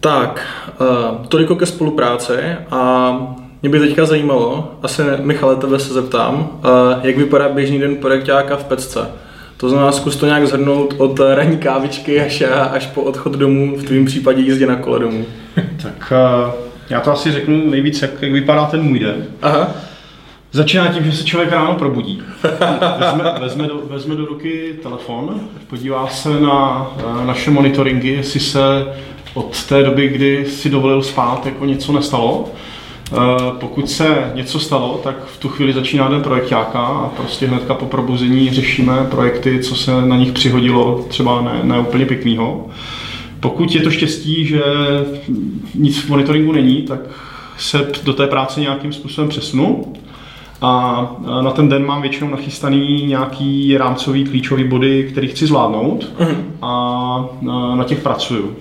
Tak, 0.00 0.46
uh, 0.80 1.26
toliko 1.26 1.56
ke 1.56 1.66
spolupráci 1.66 2.34
a 2.70 3.45
mě 3.62 3.70
by 3.70 3.78
teďka 3.78 4.04
zajímalo, 4.04 4.74
asi 4.82 5.02
Michale, 5.20 5.56
tebe 5.56 5.78
se 5.78 5.94
zeptám, 5.94 6.60
jak 7.02 7.16
vypadá 7.16 7.48
běžný 7.48 7.78
den 7.78 7.96
projektáka 7.96 8.56
v 8.56 8.64
Pecce. 8.64 9.08
To 9.56 9.68
znamená, 9.68 9.92
zkus 9.92 10.16
to 10.16 10.26
nějak 10.26 10.46
zhrnout 10.46 10.94
od 10.98 11.20
ranní 11.34 11.58
kávičky 11.58 12.20
až, 12.20 12.42
až 12.70 12.86
po 12.86 13.02
odchod 13.02 13.32
domů, 13.32 13.76
v 13.76 13.82
tvém 13.82 14.04
případě 14.04 14.42
jízdě 14.42 14.66
na 14.66 14.76
kole 14.76 14.98
domů. 14.98 15.24
tak 15.82 16.12
uh, 16.46 16.52
já 16.90 17.00
to 17.00 17.12
asi 17.12 17.32
řeknu 17.32 17.70
nejvíc, 17.70 18.02
jak, 18.02 18.22
jak 18.22 18.32
vypadá 18.32 18.64
ten 18.64 18.82
můj 18.82 18.98
den. 18.98 19.26
Aha. 19.42 19.70
Začíná 20.52 20.88
tím, 20.88 21.04
že 21.04 21.12
se 21.12 21.24
člověk 21.24 21.52
ráno 21.52 21.74
probudí. 21.74 22.22
Vezme, 22.98 23.34
vezme, 23.40 23.66
do, 23.66 23.82
vezme 23.90 24.14
do 24.14 24.26
ruky 24.26 24.74
telefon, 24.82 25.40
podívá 25.66 26.06
se 26.06 26.40
na, 26.40 26.90
na 27.04 27.24
naše 27.24 27.50
monitoringy, 27.50 28.08
jestli 28.08 28.40
se 28.40 28.86
od 29.34 29.64
té 29.64 29.82
doby, 29.82 30.08
kdy 30.08 30.46
si 30.46 30.70
dovolil 30.70 31.02
spát, 31.02 31.46
jako 31.46 31.64
něco 31.64 31.92
nestalo. 31.92 32.48
Eh, 33.12 33.16
pokud 33.60 33.90
se 33.90 34.32
něco 34.34 34.58
stalo, 34.58 35.00
tak 35.04 35.16
v 35.26 35.38
tu 35.38 35.48
chvíli 35.48 35.72
začíná 35.72 36.08
den 36.08 36.22
projektáka 36.22 36.80
a 36.80 37.08
prostě 37.08 37.46
hnedka 37.46 37.74
po 37.74 37.86
probuzení 37.86 38.50
řešíme 38.50 39.06
projekty, 39.10 39.60
co 39.62 39.74
se 39.74 40.06
na 40.06 40.16
nich 40.16 40.32
přihodilo, 40.32 41.04
třeba 41.08 41.40
ne, 41.40 41.60
ne 41.62 41.80
úplně 41.80 42.06
pěknýho. 42.06 42.66
Pokud 43.40 43.74
je 43.74 43.80
to 43.80 43.90
štěstí, 43.90 44.46
že 44.46 44.62
nic 45.74 45.98
v 45.98 46.08
monitoringu 46.08 46.52
není, 46.52 46.82
tak 46.82 47.00
se 47.58 47.90
do 48.04 48.12
té 48.12 48.26
práce 48.26 48.60
nějakým 48.60 48.92
způsobem 48.92 49.28
přesunu 49.28 49.92
a 50.62 51.16
na 51.40 51.50
ten 51.50 51.68
den 51.68 51.86
mám 51.86 52.02
většinou 52.02 52.30
nachystaný 52.30 53.06
nějaký 53.06 53.76
rámcový 53.76 54.24
klíčový 54.24 54.64
body, 54.64 55.08
který 55.10 55.28
chci 55.28 55.46
zvládnout 55.46 56.12
mhm. 56.20 56.58
a 56.62 57.28
na 57.74 57.84
těch 57.84 58.00
pracuju. 58.00 58.56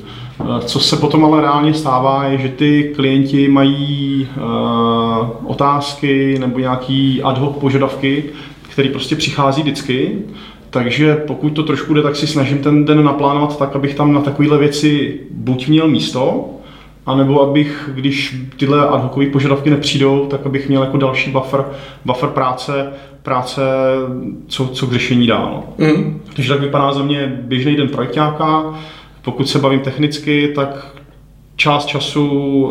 Co 0.66 0.80
se 0.80 0.98
potom 0.98 1.26
ale 1.26 1.42
reálně 1.42 1.74
stává, 1.74 2.26
je, 2.26 2.38
že 2.38 2.50
ty 2.50 2.92
klienti 2.96 3.48
mají 3.48 4.28
uh, 4.38 5.52
otázky 5.52 6.40
nebo 6.40 6.60
nějaký 6.60 7.24
ad 7.24 7.38
hoc 7.38 7.58
požadavky, 7.58 8.24
které 8.70 8.90
prostě 8.90 9.16
přichází 9.16 9.62
vždycky. 9.62 10.12
Takže 10.70 11.16
pokud 11.16 11.50
to 11.50 11.64
trošku 11.64 11.94
jde, 11.94 12.02
tak 12.02 12.16
si 12.16 12.28
snažím 12.28 12.58
ten 12.58 12.86
den 12.86 13.04
naplánovat 13.04 13.58
tak, 13.58 13.76
abych 13.76 13.96
tam 13.96 14.14
na 14.14 14.22
takovéhle 14.22 14.58
věci 14.58 15.20
buď 15.32 15.68
měl 15.68 15.88
místo, 15.88 16.50
anebo 17.06 17.42
abych, 17.42 17.90
když 17.94 18.38
tyhle 18.58 18.88
ad 18.88 19.04
hocové 19.04 19.26
požadavky 19.26 19.70
nepřijdou, 19.70 20.26
tak 20.26 20.46
abych 20.46 20.70
měl 20.70 20.84
jako 20.84 20.98
další 20.98 21.32
buffer, 21.32 21.66
buffer 22.06 22.30
práce, 22.30 22.94
práce, 23.24 23.62
co, 24.48 24.68
co 24.68 24.88
k 24.88 24.94
řešení 24.94 25.28
dál. 25.28 25.64
Mm. 25.78 26.22
Takže 26.36 26.50
tak 26.50 26.62
vypadá 26.62 26.94
za 26.94 27.04
mě 27.04 27.40
běžný 27.42 27.76
den 27.76 27.90
projektáka. 27.90 28.74
Pokud 29.26 29.50
se 29.50 29.60
bavím 29.60 29.80
technicky, 29.80 30.52
tak 30.56 30.96
část 31.56 31.86
času 31.86 32.68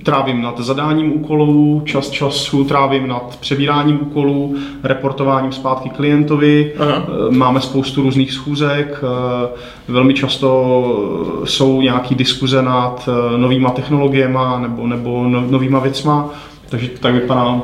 eh, 0.00 0.04
trávím 0.04 0.42
nad 0.42 0.60
zadáním 0.60 1.12
úkolů, 1.12 1.82
čas 1.84 2.10
času 2.10 2.64
trávím 2.64 3.08
nad 3.08 3.36
přebíráním 3.40 3.98
úkolů, 4.02 4.56
reportováním 4.82 5.52
zpátky 5.52 5.88
klientovi, 5.88 6.72
Aha. 6.78 7.06
Eh, 7.06 7.34
máme 7.34 7.60
spoustu 7.60 8.02
různých 8.02 8.32
schůzek, 8.32 9.04
eh, 9.04 9.48
velmi 9.88 10.14
často 10.14 11.42
jsou 11.44 11.80
nějaké 11.80 12.14
diskuze 12.14 12.62
nad 12.62 13.08
novýma 13.36 13.70
technologiemi 13.70 14.38
nebo, 14.58 14.86
nebo 14.86 15.28
no, 15.28 15.40
novýma 15.40 15.78
věcma, 15.78 16.30
takže 16.68 16.88
tak 16.88 17.14
vypadá 17.14 17.60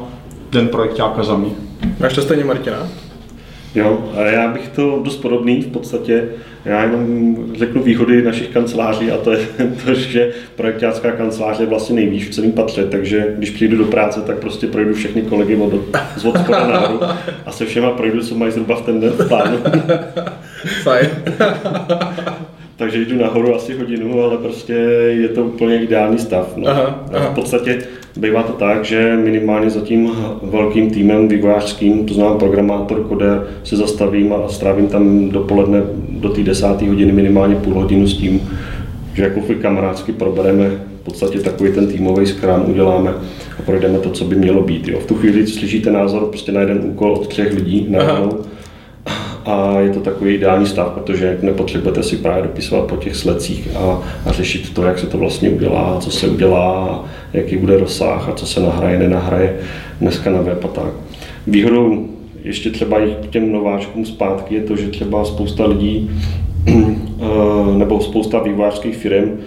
den 0.50 0.68
projektáka 0.68 1.22
za 1.22 1.36
mě. 1.36 1.50
Máš 2.00 2.14
to 2.14 2.22
stejně 2.22 2.44
Martina? 2.44 2.76
Jo, 3.78 4.10
a 4.16 4.20
já 4.20 4.48
bych 4.48 4.68
to 4.68 5.00
dost 5.04 5.16
podobný 5.16 5.62
v 5.62 5.66
podstatě. 5.66 6.28
Já 6.64 6.82
jenom 6.82 7.36
řeknu 7.54 7.82
výhody 7.82 8.22
našich 8.22 8.48
kanceláří 8.48 9.10
a 9.10 9.16
to 9.16 9.32
je 9.32 9.38
to, 9.84 9.94
že 9.94 10.30
projektácká 10.56 11.12
kancelář 11.12 11.60
je 11.60 11.66
vlastně 11.66 11.96
nejvíc 11.96 12.28
v 12.28 12.34
celém 12.34 12.52
patře, 12.52 12.84
takže 12.84 13.34
když 13.36 13.50
přijdu 13.50 13.76
do 13.76 13.84
práce, 13.84 14.20
tak 14.20 14.38
prostě 14.38 14.66
projdu 14.66 14.94
všechny 14.94 15.22
kolegy 15.22 15.56
od, 15.56 15.72
z 16.16 16.24
odspoda 16.24 16.66
nahoru 16.66 17.00
a 17.46 17.52
se 17.52 17.66
všema 17.66 17.90
projdu, 17.90 18.22
co 18.22 18.34
mají 18.34 18.52
zhruba 18.52 18.76
v 18.76 18.82
ten 18.82 19.00
den 19.00 19.10
v 19.10 19.28
plánu. 19.28 19.58
Fajn. 20.82 21.08
takže 22.76 23.00
jdu 23.00 23.18
nahoru 23.18 23.54
asi 23.54 23.78
hodinu, 23.78 24.22
ale 24.22 24.36
prostě 24.36 24.72
je 25.08 25.28
to 25.28 25.44
úplně 25.44 25.82
ideální 25.82 26.18
stav. 26.18 26.56
No. 26.56 26.68
Aha, 26.68 27.04
aha. 27.14 27.30
V 27.30 27.34
podstatě 27.34 27.78
bývá 28.16 28.42
to 28.42 28.52
tak, 28.52 28.84
že 28.84 29.18
minimálně 29.24 29.70
za 29.70 29.80
tím 29.80 30.10
velkým 30.42 30.90
týmem 30.90 31.28
vývojářským, 31.28 32.06
to 32.06 32.14
znamená 32.14 32.36
programátor, 32.36 33.04
koder, 33.04 33.46
se 33.64 33.76
zastavím 33.76 34.32
a 34.32 34.48
strávím 34.48 34.86
tam 34.86 35.28
dopoledne 35.28 35.82
do 36.10 36.28
té 36.28 36.42
desáté 36.42 36.88
hodiny 36.88 37.12
minimálně 37.12 37.54
půl 37.54 37.74
hodinu 37.74 38.06
s 38.06 38.18
tím, 38.18 38.40
že 39.14 39.22
jako 39.22 39.40
kamarádsky 39.60 40.12
probereme 40.12 40.70
v 41.00 41.04
podstatě 41.04 41.40
takový 41.40 41.72
ten 41.72 41.86
týmový 41.86 42.26
skrám 42.26 42.70
uděláme 42.70 43.10
a 43.58 43.62
projdeme 43.66 43.98
to, 43.98 44.10
co 44.10 44.24
by 44.24 44.36
mělo 44.36 44.62
být. 44.62 44.88
Jo. 44.88 44.98
V 45.00 45.06
tu 45.06 45.14
chvíli 45.14 45.46
slyšíte 45.46 45.90
názor 45.90 46.26
prostě 46.26 46.52
na 46.52 46.60
jeden 46.60 46.80
úkol 46.84 47.12
od 47.12 47.28
třech 47.28 47.54
lidí 47.54 47.86
najednou 47.88 48.38
a 49.48 49.80
je 49.80 49.90
to 49.90 50.00
takový 50.00 50.34
ideální 50.34 50.66
stav, 50.66 50.92
protože 50.94 51.38
nepotřebujete 51.42 52.02
si 52.02 52.16
právě 52.16 52.42
dopisovat 52.42 52.86
po 52.86 52.96
těch 52.96 53.16
slecích 53.16 53.68
a, 53.76 54.02
a 54.26 54.32
řešit 54.32 54.74
to, 54.74 54.82
jak 54.82 54.98
se 54.98 55.06
to 55.06 55.18
vlastně 55.18 55.50
udělá, 55.50 55.96
co 56.00 56.10
se 56.10 56.28
udělá, 56.28 57.04
jaký 57.32 57.56
bude 57.56 57.78
rozsah 57.78 58.28
a 58.28 58.32
co 58.32 58.46
se 58.46 58.60
nahraje, 58.60 58.98
nenahraje 58.98 59.56
dneska 60.00 60.30
na 60.30 60.40
web 60.40 60.64
a 60.64 60.68
tak. 60.68 60.92
Výhodou 61.46 62.06
ještě 62.44 62.70
třeba 62.70 63.00
i 63.00 63.16
k 63.22 63.30
těm 63.30 63.52
nováčkům 63.52 64.04
zpátky 64.04 64.54
je 64.54 64.62
to, 64.62 64.76
že 64.76 64.88
třeba 64.88 65.24
spousta 65.24 65.66
lidí 65.66 66.10
eh, 66.66 67.78
nebo 67.78 68.00
spousta 68.00 68.38
vývojářských 68.38 68.96
firm 68.96 69.38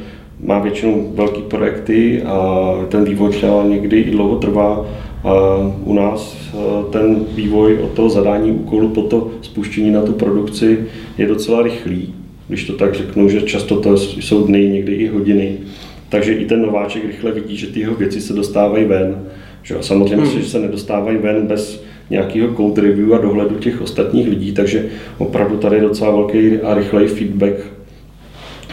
má 0.44 0.60
většinou 0.60 1.12
velké 1.16 1.42
projekty 1.42 2.24
a 2.24 2.72
ten 2.90 3.04
vývoj 3.04 3.30
třeba 3.30 3.64
někdy 3.64 4.00
i 4.00 4.12
dlouho 4.12 4.36
trvá 4.36 4.86
u 5.84 5.94
nás 5.94 6.38
eh, 6.54 6.58
ten 6.92 7.26
vývoj 7.36 7.78
od 7.78 7.92
toho 7.92 8.10
zadání 8.10 8.52
úkolu 8.52 8.90
po 8.90 9.02
to 9.02 9.32
spuštění 9.42 9.92
na 9.92 10.02
tu 10.02 10.14
produkci 10.14 10.78
je 11.18 11.28
docela 11.28 11.62
rychlý, 11.62 12.14
když 12.48 12.64
to 12.64 12.74
tak 12.74 12.96
řeknu, 12.96 13.30
že 13.30 13.42
často 13.42 13.82
to 13.82 13.98
jsou 13.98 14.44
dny, 14.48 14.70
někdy 14.70 14.94
i 14.94 15.08
hodiny. 15.08 15.58
Takže 16.10 16.34
i 16.34 16.46
ten 16.46 16.62
nováček 16.62 17.06
rychle 17.06 17.32
vidí, 17.32 17.58
že 17.58 17.68
ty 17.68 17.80
jeho 17.80 17.96
věci 17.96 18.22
se 18.22 18.34
dostávají 18.34 18.86
ven. 18.86 19.24
Že 19.64 19.76
samozřejmě, 19.82 20.26
hmm. 20.26 20.42
že 20.42 20.50
se 20.50 20.60
nedostávají 20.60 21.18
ven 21.18 21.48
bez 21.48 21.84
nějakého 22.10 22.56
code 22.56 22.82
review 22.82 23.14
a 23.14 23.18
dohledu 23.18 23.56
těch 23.56 23.82
ostatních 23.82 24.28
lidí, 24.28 24.52
takže 24.52 24.86
opravdu 25.18 25.58
tady 25.58 25.76
je 25.76 25.82
docela 25.82 26.12
velký 26.12 26.58
a 26.58 26.74
rychlej 26.74 27.08
feedback 27.08 27.54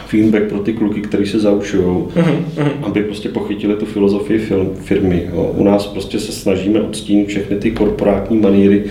feedback 0.09 0.43
pro 0.43 0.59
ty 0.59 0.73
kluky, 0.73 1.01
kteří 1.01 1.31
se 1.31 1.39
zaušují, 1.39 1.83
uh-huh. 1.83 2.71
aby 2.81 3.03
prostě 3.03 3.29
pochytili 3.29 3.75
tu 3.75 3.85
filozofii 3.85 4.49
firmy. 4.75 5.29
Jo. 5.33 5.51
U 5.55 5.63
nás 5.63 5.87
prostě 5.87 6.19
se 6.19 6.31
snažíme 6.31 6.81
odstínit 6.81 7.27
všechny 7.27 7.57
ty 7.57 7.71
korporátní 7.71 8.37
maníry, 8.37 8.83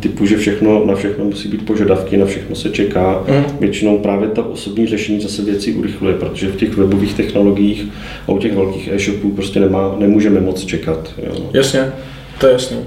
typu, 0.00 0.26
že 0.26 0.36
všechno, 0.36 0.86
na 0.86 0.94
všechno 0.94 1.24
musí 1.24 1.48
být 1.48 1.66
požadavky, 1.66 2.16
na 2.16 2.26
všechno 2.26 2.56
se 2.56 2.70
čeká. 2.70 3.24
Uh-huh. 3.26 3.44
Většinou 3.60 3.98
právě 3.98 4.28
to 4.28 4.42
osobní 4.42 4.86
řešení 4.86 5.20
zase 5.20 5.42
věci 5.42 5.72
urychluje, 5.72 6.14
protože 6.14 6.48
v 6.48 6.56
těch 6.56 6.76
webových 6.76 7.14
technologiích 7.14 7.86
a 8.28 8.32
u 8.32 8.38
těch 8.38 8.54
velkých 8.54 8.88
e-shopů 8.92 9.30
prostě 9.30 9.60
nemá, 9.60 9.94
nemůžeme 9.98 10.40
moc 10.40 10.64
čekat. 10.64 11.14
Jo. 11.26 11.50
Jasně, 11.52 11.92
to 12.40 12.46
je 12.46 12.52
jasný. 12.52 12.78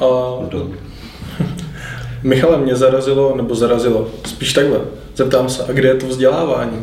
A... 0.00 0.38
Michale, 2.22 2.58
mě 2.58 2.76
zarazilo, 2.76 3.36
nebo 3.36 3.54
zarazilo, 3.54 4.08
spíš 4.24 4.52
takhle. 4.52 4.80
Zeptám 5.16 5.48
se, 5.48 5.64
a 5.64 5.72
kde 5.72 5.88
je 5.88 5.94
to 5.94 6.06
vzdělávání? 6.06 6.78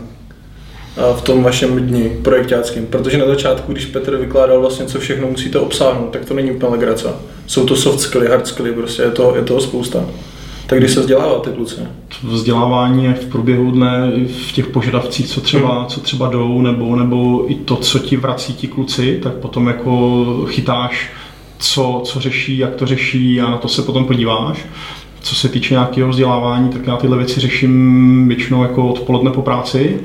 v 1.16 1.22
tom 1.22 1.44
vašem 1.44 1.88
dni 1.88 2.18
projektáckém. 2.24 2.86
Protože 2.86 3.18
na 3.18 3.26
začátku, 3.26 3.72
když 3.72 3.86
Petr 3.86 4.18
vykládal 4.18 4.62
vlastně, 4.62 4.86
co 4.86 5.00
všechno 5.00 5.28
musíte 5.28 5.60
obsáhnout, 5.60 6.10
tak 6.10 6.26
to 6.26 6.34
není 6.34 6.52
úplně 6.52 6.72
legrace. 6.72 7.08
Jsou 7.48 7.66
to 7.66 7.76
soft 7.76 8.00
skilly, 8.00 8.28
hard 8.28 8.48
skilly, 8.48 8.72
prostě 8.72 9.02
je, 9.02 9.12
to, 9.12 9.36
je 9.36 9.42
toho 9.42 9.62
spousta. 9.62 10.06
Tak 10.68 10.80
když 10.80 10.92
se 10.92 11.00
vzděláváte, 11.00 11.52
kluci? 11.52 11.76
Vzdělávání 12.24 13.06
je 13.06 13.14
v 13.14 13.26
průběhu 13.26 13.72
dne 13.72 14.12
v 14.48 14.52
těch 14.52 14.68
požadavcích, 14.68 15.28
co 15.28 15.42
třeba, 15.42 15.80
hmm. 15.80 15.88
co 15.88 16.00
třeba 16.00 16.30
jdou, 16.30 16.62
nebo, 16.62 16.96
nebo 16.96 17.52
i 17.52 17.56
to, 17.56 17.76
co 17.76 18.00
ti 18.00 18.18
vrací 18.18 18.54
ti 18.54 18.68
kluci, 18.68 19.20
tak 19.24 19.34
potom 19.34 19.68
jako 19.68 20.26
chytáš, 20.50 21.12
co, 21.60 22.02
co 22.06 22.20
řeší, 22.20 22.58
jak 22.58 22.76
to 22.76 22.86
řeší 22.86 23.42
a 23.42 23.50
na 23.50 23.58
to 23.58 23.68
se 23.68 23.82
potom 23.82 24.06
podíváš. 24.06 24.66
Co 25.22 25.36
se 25.36 25.50
týče 25.50 25.74
nějakého 25.74 26.10
vzdělávání, 26.10 26.70
tak 26.70 26.88
já 26.88 26.98
tyhle 26.98 27.18
věci 27.18 27.40
řeším 27.40 28.28
většinou 28.28 28.64
jako 28.64 28.88
odpoledne 28.88 29.32
po 29.32 29.42
práci. 29.42 30.00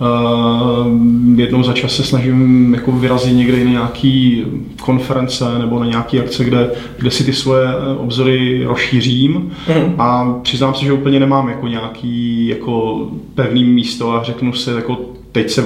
Uh, 0.00 1.38
jednou 1.40 1.62
za 1.62 1.72
čas 1.72 1.96
se 1.96 2.04
snažím 2.04 2.74
jako 2.74 2.92
vyrazit 2.92 3.36
někde 3.36 3.64
na 3.64 3.70
nějaký 3.70 4.44
konference 4.80 5.44
nebo 5.58 5.78
na 5.78 5.86
nějaké 5.86 6.20
akce, 6.20 6.44
kde, 6.44 6.70
kde 6.98 7.10
si 7.10 7.24
ty 7.24 7.32
svoje 7.32 7.68
eh, 7.68 7.96
obzory 7.96 8.64
rozšířím 8.64 9.32
mm. 9.32 9.94
a 9.98 10.34
přiznám 10.42 10.74
se, 10.74 10.84
že 10.84 10.92
úplně 10.92 11.20
nemám 11.20 11.48
jako 11.48 11.68
nějaký 11.68 12.46
jako 12.46 13.06
pevný 13.34 13.64
místo 13.64 14.12
a 14.12 14.22
řeknu 14.22 14.52
si 14.52 14.70
jako 14.70 15.00
teď 15.32 15.50
se 15.50 15.64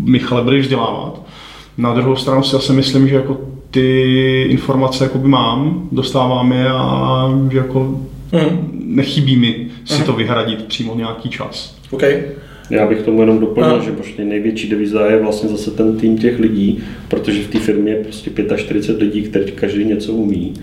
Michale 0.00 0.42
budeš 0.42 0.62
vzdělávat. 0.62 1.22
Na 1.78 1.94
druhou 1.94 2.16
stranu 2.16 2.42
si 2.42 2.56
asi 2.56 2.72
myslím, 2.72 3.08
že 3.08 3.14
jako 3.14 3.36
ty 3.70 4.42
informace 4.42 5.04
jako 5.04 5.18
by 5.18 5.28
mám, 5.28 5.88
dostávám 5.92 6.52
je 6.52 6.68
a 6.70 7.30
že 7.50 7.58
jako 7.58 8.00
Mm. 8.34 8.70
Nechybí 8.86 9.36
mi 9.36 9.66
si 9.84 9.98
mm. 9.98 10.04
to 10.04 10.12
vyhradit 10.12 10.64
přímo 10.64 10.94
nějaký 10.94 11.28
čas. 11.28 11.76
Okay. 11.90 12.22
Já 12.70 12.86
bych 12.86 13.02
tomu 13.02 13.20
jenom 13.20 13.38
doplnil, 13.38 13.82
že 13.82 13.92
prostě 13.92 14.24
největší 14.24 14.68
deviza 14.68 15.06
je 15.06 15.18
vlastně 15.18 15.48
zase 15.48 15.70
ten 15.70 15.96
tým 15.96 16.18
těch 16.18 16.38
lidí, 16.38 16.82
protože 17.08 17.42
v 17.42 17.48
té 17.48 17.58
firmě 17.58 17.92
je 17.92 18.02
prostě 18.02 18.30
45 18.56 19.04
lidí, 19.04 19.22
kteří 19.22 19.52
každý 19.52 19.84
něco 19.84 20.12
umí. 20.12 20.54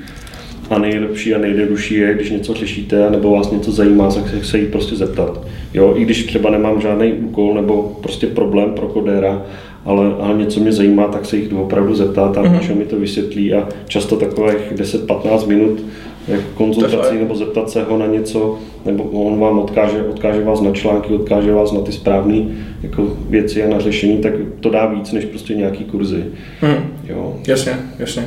A 0.69 0.79
nejlepší 0.79 1.35
a 1.35 1.37
nejjednodušší 1.37 1.95
je, 1.95 2.13
když 2.13 2.29
něco 2.29 2.53
řešíte 2.53 3.09
nebo 3.09 3.31
vás 3.31 3.51
něco 3.51 3.71
zajímá, 3.71 4.11
tak 4.11 4.45
se 4.45 4.57
jí 4.57 4.65
prostě 4.65 4.95
zeptat. 4.95 5.47
Jo, 5.73 5.93
i 5.97 6.05
když 6.05 6.23
třeba 6.23 6.49
nemám 6.49 6.81
žádný 6.81 7.13
úkol 7.13 7.53
nebo 7.53 7.97
prostě 8.01 8.27
problém 8.27 8.73
pro 8.73 8.87
kodéra, 8.87 9.45
ale, 9.85 10.13
ale 10.19 10.37
něco 10.37 10.59
mě 10.59 10.71
zajímá, 10.71 11.07
tak 11.07 11.25
se 11.25 11.37
jich 11.37 11.53
opravdu 11.53 11.95
zeptat 11.95 12.37
a 12.37 12.43
mm-hmm. 12.43 12.75
mi 12.75 12.85
to 12.85 12.99
vysvětlí 12.99 13.53
a 13.53 13.69
často 13.87 14.15
takových 14.15 14.71
10-15 14.75 15.47
minut 15.47 15.83
jako 16.27 16.43
konzultací 16.55 17.17
nebo 17.17 17.35
zeptat 17.35 17.69
se 17.69 17.83
ho 17.83 17.97
na 17.97 18.05
něco, 18.05 18.57
nebo 18.85 19.03
on 19.03 19.39
vám 19.39 19.59
odkáže, 19.59 20.03
odkáže 20.03 20.43
vás 20.43 20.61
na 20.61 20.71
články, 20.71 21.13
odkáže 21.13 21.53
vás 21.53 21.71
na 21.71 21.81
ty 21.81 21.91
správné 21.91 22.45
jako 22.83 23.17
věci 23.29 23.63
a 23.63 23.69
na 23.69 23.79
řešení, 23.79 24.17
tak 24.17 24.33
to 24.59 24.69
dá 24.69 24.85
víc 24.85 25.11
než 25.11 25.25
prostě 25.25 25.53
nějaký 25.53 25.83
kurzy. 25.83 26.23
Hmm. 26.61 26.77
Jo. 27.07 27.35
Jasně, 27.47 27.79
jasně. 27.99 28.25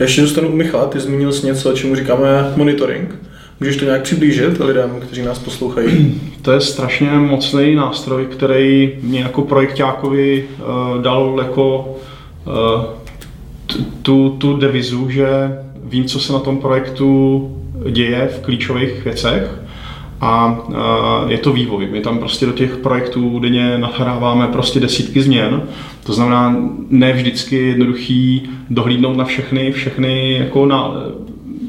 Ještě 0.00 0.22
zůstanu 0.22 0.48
u 0.48 0.56
Michala, 0.56 0.86
ty 0.86 1.00
zmínil 1.00 1.32
jsi 1.32 1.46
něco, 1.46 1.72
čemu 1.72 1.94
říkáme 1.94 2.52
monitoring. 2.56 3.14
Můžeš 3.60 3.76
to 3.76 3.84
nějak 3.84 4.02
přiblížit 4.02 4.60
lidem, 4.60 4.90
kteří 5.00 5.22
nás 5.22 5.38
poslouchají? 5.38 6.20
To 6.42 6.52
je 6.52 6.60
strašně 6.60 7.10
mocný 7.10 7.74
nástroj, 7.74 8.26
který 8.26 8.92
mě 9.02 9.20
jako 9.20 9.42
projektákovi 9.42 10.44
uh, 10.58 11.02
dal 11.02 11.40
jako 11.42 11.96
uh, 12.46 12.84
tu, 14.02 14.30
tu 14.30 14.56
devizu, 14.56 15.10
že 15.10 15.26
vím, 15.88 16.04
co 16.04 16.20
se 16.20 16.32
na 16.32 16.38
tom 16.38 16.58
projektu 16.58 17.50
děje 17.90 18.26
v 18.26 18.40
klíčových 18.40 19.04
věcech 19.04 19.60
a 20.20 20.58
je 21.28 21.38
to 21.38 21.52
vývoj. 21.52 21.88
My 21.92 22.00
tam 22.00 22.18
prostě 22.18 22.46
do 22.46 22.52
těch 22.52 22.76
projektů 22.76 23.38
denně 23.38 23.78
nahráváme 23.78 24.46
prostě 24.46 24.80
desítky 24.80 25.22
změn. 25.22 25.62
To 26.04 26.12
znamená, 26.12 26.56
ne 26.90 27.12
vždycky 27.12 27.56
je 27.56 27.62
jednoduchý 27.62 28.48
dohlídnout 28.70 29.16
na 29.16 29.24
všechny, 29.24 29.72
všechny, 29.72 30.32
jako 30.32 30.66
na, 30.66 30.94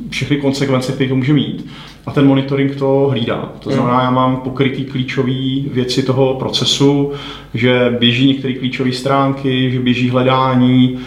všechny 0.10 0.38
konsekvence, 0.38 0.92
které 0.92 1.10
to 1.10 1.16
může 1.16 1.34
mít 1.34 1.66
a 2.08 2.12
ten 2.12 2.28
monitoring 2.28 2.76
to 2.76 3.08
hlídá. 3.12 3.52
To 3.60 3.72
znamená, 3.72 4.02
já 4.02 4.12
mám 4.12 4.38
pokrytý 4.38 4.86
klíčové 4.86 5.62
věci 5.72 6.04
toho 6.04 6.34
procesu, 6.34 7.12
že 7.54 7.96
běží 8.00 8.28
některé 8.28 8.54
klíčové 8.54 8.92
stránky, 8.92 9.72
že 9.72 9.80
běží 9.80 10.10
hledání, 10.10 11.00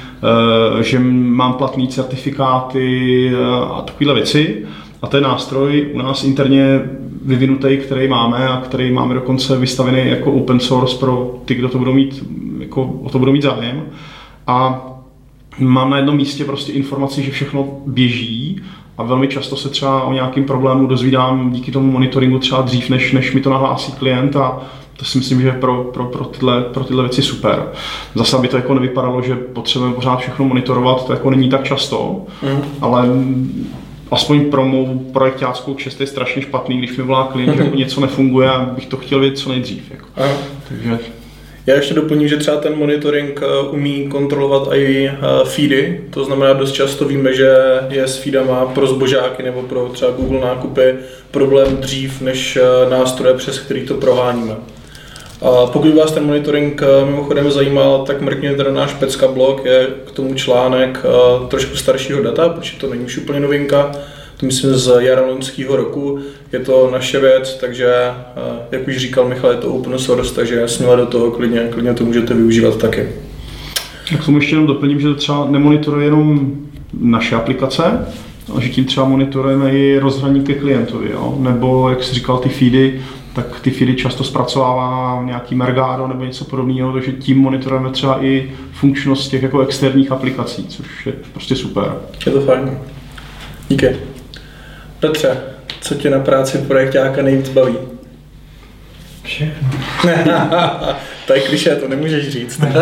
eh, 0.79 0.83
že 0.83 0.99
mám 0.99 1.53
platné 1.53 1.87
certifikáty 1.87 3.31
eh, 3.35 3.37
a 3.71 3.83
takovéhle 3.83 4.15
věci. 4.15 4.67
A 5.03 5.07
ten 5.07 5.23
nástroj 5.23 5.91
u 5.93 5.99
nás 5.99 6.25
interně 6.25 6.81
vyvinutý, 7.25 7.77
který 7.77 8.09
máme 8.09 8.49
a 8.49 8.61
který 8.61 8.93
máme 8.93 9.15
dokonce 9.15 9.57
vystavený 9.57 10.11
jako 10.11 10.33
open 10.33 10.61
source 10.61 10.97
pro 10.99 11.35
ty, 11.45 11.55
kdo 11.55 11.69
to 11.69 11.79
budou 11.79 11.93
mít, 11.93 12.25
jako 12.59 12.83
o 13.03 13.09
to 13.11 13.19
budou 13.19 13.33
mít 13.33 13.43
zájem. 13.43 13.83
A 14.47 14.87
mám 15.59 15.91
na 15.91 15.97
jednom 15.97 16.17
místě 16.17 16.45
prostě 16.45 16.73
informaci, 16.73 17.23
že 17.23 17.31
všechno 17.31 17.69
běží 17.87 18.63
a 18.99 19.03
velmi 19.03 19.29
často 19.29 19.57
se 19.57 19.69
třeba 19.69 20.03
o 20.03 20.13
nějakým 20.13 20.45
problému 20.45 20.87
dozvídám 20.87 21.53
díky 21.53 21.73
tomu 21.73 21.93
monitoringu 21.93 22.39
třeba 22.39 22.63
dřív, 22.63 22.91
než, 22.91 23.13
než 23.13 23.33
mi 23.33 23.41
to 23.41 23.51
nahlásí 23.51 23.93
klient 23.93 24.37
a 24.37 24.61
to 24.97 25.05
si 25.05 25.19
myslím, 25.19 25.41
že 25.41 25.47
je 25.47 25.53
pro, 25.53 25.85
pro, 25.85 26.05
pro, 26.05 26.25
tyhle, 26.25 26.63
pro 26.63 26.85
tyhle 26.85 27.03
věci 27.03 27.23
super. 27.23 27.69
Zase 28.15 28.39
by 28.39 28.49
to 28.49 28.57
jako 28.57 28.75
nevypadalo, 28.75 29.23
že 29.23 29.35
potřebujeme 29.35 29.95
pořád 29.95 30.17
všechno 30.17 30.45
monitorovat, 30.45 31.07
to 31.07 31.13
jako 31.13 31.31
není 31.31 31.49
tak 31.49 31.65
často, 31.65 32.23
mm. 32.43 32.63
ale 32.81 33.09
aspoň 34.11 34.51
pro 34.51 34.65
mou 34.65 34.99
projektáckou 35.13 35.75
čest 35.75 36.01
je 36.01 36.07
strašně 36.07 36.43
špatný, 36.43 36.79
když 36.79 36.97
mi 36.97 37.03
volá 37.03 37.27
klient, 37.27 37.57
že 37.57 37.63
jako 37.63 37.77
něco 37.85 38.01
nefunguje 38.01 38.51
a 38.51 38.65
bych 38.65 38.87
to 38.87 38.97
chtěl 38.97 39.21
vědět 39.21 39.39
co 39.39 39.49
nejdřív. 39.49 39.91
Jako. 39.91 40.07
Takže 40.69 40.99
já 41.67 41.75
ještě 41.75 41.95
doplním, 41.95 42.29
že 42.29 42.37
třeba 42.37 42.57
ten 42.57 42.77
monitoring 42.77 43.41
eh, 43.43 43.69
umí 43.69 44.09
kontrolovat 44.09 44.69
i 44.73 45.09
eh, 45.09 45.17
feedy, 45.45 46.01
to 46.11 46.25
znamená 46.25 46.53
dost 46.53 46.73
často 46.73 47.05
víme, 47.05 47.35
že 47.35 47.57
je 47.89 48.09
s 48.09 48.17
feedama 48.17 48.67
pro 48.67 48.87
zbožáky 48.87 49.43
nebo 49.43 49.63
pro 49.63 49.89
třeba 49.89 50.11
Google 50.11 50.41
nákupy 50.41 50.95
problém 51.31 51.77
dřív 51.77 52.21
než 52.21 52.57
eh, 52.57 52.91
nástroje, 52.91 53.35
přes 53.35 53.59
který 53.59 53.87
to 53.87 53.95
proháníme. 53.95 54.57
A 55.43 55.67
pokud 55.67 55.95
vás 55.95 56.13
ten 56.13 56.25
monitoring 56.25 56.83
mimochodem 57.05 57.51
zajímal, 57.51 58.05
tak 58.07 58.21
mrkněte 58.21 58.65
na 58.65 58.71
náš 58.71 58.95
Pecka 58.95 59.29
blog, 59.29 59.65
je 59.65 59.87
k 60.07 60.11
tomu 60.11 60.35
článek 60.35 61.03
trošku 61.49 61.77
staršího 61.77 62.23
data, 62.23 62.49
protože 62.49 62.79
to 62.79 62.87
není 62.87 63.05
už 63.05 63.17
úplně 63.17 63.41
novinka, 63.41 63.93
myslím 64.43 64.75
z 64.75 64.93
jara 64.99 65.27
loňského 65.27 65.77
roku. 65.77 66.19
Je 66.53 66.59
to 66.59 66.91
naše 66.93 67.21
věc, 67.21 67.55
takže 67.61 67.87
eh, 67.87 68.67
jak 68.71 68.89
už 68.89 68.97
říkal 68.97 69.29
Michal, 69.29 69.51
je 69.51 69.57
to 69.57 69.75
open 69.75 69.99
source, 69.99 70.35
takže 70.35 70.69
směle 70.69 70.97
do 70.97 71.07
toho 71.07 71.31
klidně, 71.31 71.69
klidně 71.71 71.95
to 71.95 72.05
můžete 72.05 72.35
využívat 72.35 72.77
taky. 72.77 73.09
Tak 74.11 74.25
tomu 74.25 74.39
ještě 74.39 74.55
jenom 74.55 74.67
doplním, 74.67 75.01
že 75.01 75.09
to 75.09 75.15
třeba 75.15 75.47
nemonitoruje 75.51 76.07
jenom 76.07 76.53
naše 77.01 77.37
aplikace, 77.37 77.83
ale 78.53 78.63
že 78.63 78.69
tím 78.69 78.85
třeba 78.85 79.09
monitorujeme 79.09 79.71
i 79.71 79.99
rozhraní 79.99 80.45
ke 80.45 80.55
klientovi, 80.55 81.11
jo? 81.13 81.37
nebo 81.39 81.91
jak 81.91 82.03
jsi 82.03 82.15
říkal, 82.15 82.39
ty 82.39 82.49
feedy, 82.49 83.01
tak 83.35 83.61
ty 83.61 83.71
feedy 83.71 83.95
často 83.95 84.25
zpracovává 84.25 85.23
nějaký 85.25 85.55
Mergado 85.55 86.07
nebo 86.07 86.25
něco 86.25 86.45
podobného, 86.45 86.93
takže 86.93 87.13
tím 87.13 87.39
monitorujeme 87.39 87.91
třeba 87.91 88.25
i 88.25 88.53
funkčnost 88.73 89.31
těch 89.31 89.43
jako 89.43 89.61
externích 89.61 90.13
aplikací, 90.13 90.67
což 90.69 91.07
je 91.07 91.13
prostě 91.33 91.57
super. 91.57 91.93
Je 92.27 92.33
to 92.33 92.41
fajn. 92.41 92.79
Díky. 93.69 94.10
Petře, 95.01 95.37
co 95.81 95.95
tě 95.95 96.11
na 96.11 96.19
práci 96.19 96.59
projektáka 96.59 97.23
nejvíc 97.23 97.49
baví? 97.49 97.77
Všechno. 99.23 99.69
to 101.27 101.35
je 101.35 101.41
kliše, 101.41 101.77
to 101.77 101.89
nemůžeš 101.89 102.29
říct. 102.29 102.59
Ne, 102.59 102.73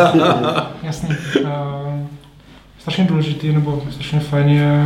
jasně. 0.83 1.17
Uh, 1.41 2.07
strašně 2.79 3.05
důležitý, 3.05 3.53
nebo 3.53 3.83
strašně 3.91 4.21
fajn 4.21 4.49
je 4.49 4.85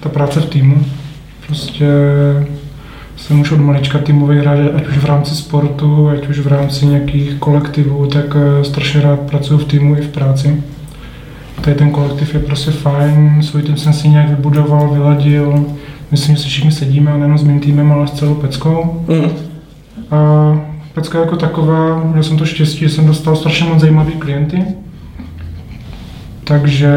ta 0.00 0.08
práce 0.08 0.40
v 0.40 0.46
týmu. 0.46 0.84
Prostě 1.46 1.86
jsem 3.16 3.40
už 3.40 3.50
od 3.50 3.60
malička 3.60 3.98
týmový 3.98 4.38
hráč, 4.38 4.58
ať 4.74 4.86
už 4.86 4.98
v 4.98 5.04
rámci 5.04 5.34
sportu, 5.34 6.08
ať 6.08 6.28
už 6.28 6.38
v 6.38 6.46
rámci 6.46 6.86
nějakých 6.86 7.34
kolektivů, 7.34 8.06
tak 8.06 8.24
eh, 8.36 8.64
strašně 8.64 9.00
rád 9.00 9.20
pracuji 9.20 9.58
v 9.58 9.64
týmu 9.64 9.96
i 9.96 10.00
v 10.00 10.08
práci. 10.08 10.62
Tady 11.60 11.76
ten 11.76 11.90
kolektiv 11.90 12.34
je 12.34 12.40
prostě 12.40 12.70
fajn, 12.70 13.42
svůj 13.42 13.62
tým 13.62 13.76
jsem 13.76 13.92
si 13.92 14.08
nějak 14.08 14.28
vybudoval, 14.28 14.88
vyladil, 14.88 15.66
Myslím, 16.10 16.36
že 16.36 16.42
si 16.42 16.48
všichni 16.48 16.72
sedíme, 16.72 17.18
nejenom 17.18 17.38
s 17.38 17.42
mým 17.42 17.60
týmem, 17.60 17.92
ale 17.92 18.06
s 18.06 18.10
celou 18.12 18.34
Peckou. 18.34 19.04
Mm. 19.08 19.30
A 20.10 20.60
Pecka 20.94 21.20
jako 21.20 21.36
taková, 21.36 22.04
měl 22.04 22.22
jsem 22.22 22.38
to 22.38 22.46
štěstí, 22.46 22.78
že 22.78 22.88
jsem 22.88 23.06
dostal 23.06 23.36
strašně 23.36 23.66
moc 23.66 23.80
zajímavý 23.80 24.12
klienty. 24.12 24.64
Takže 26.44 26.92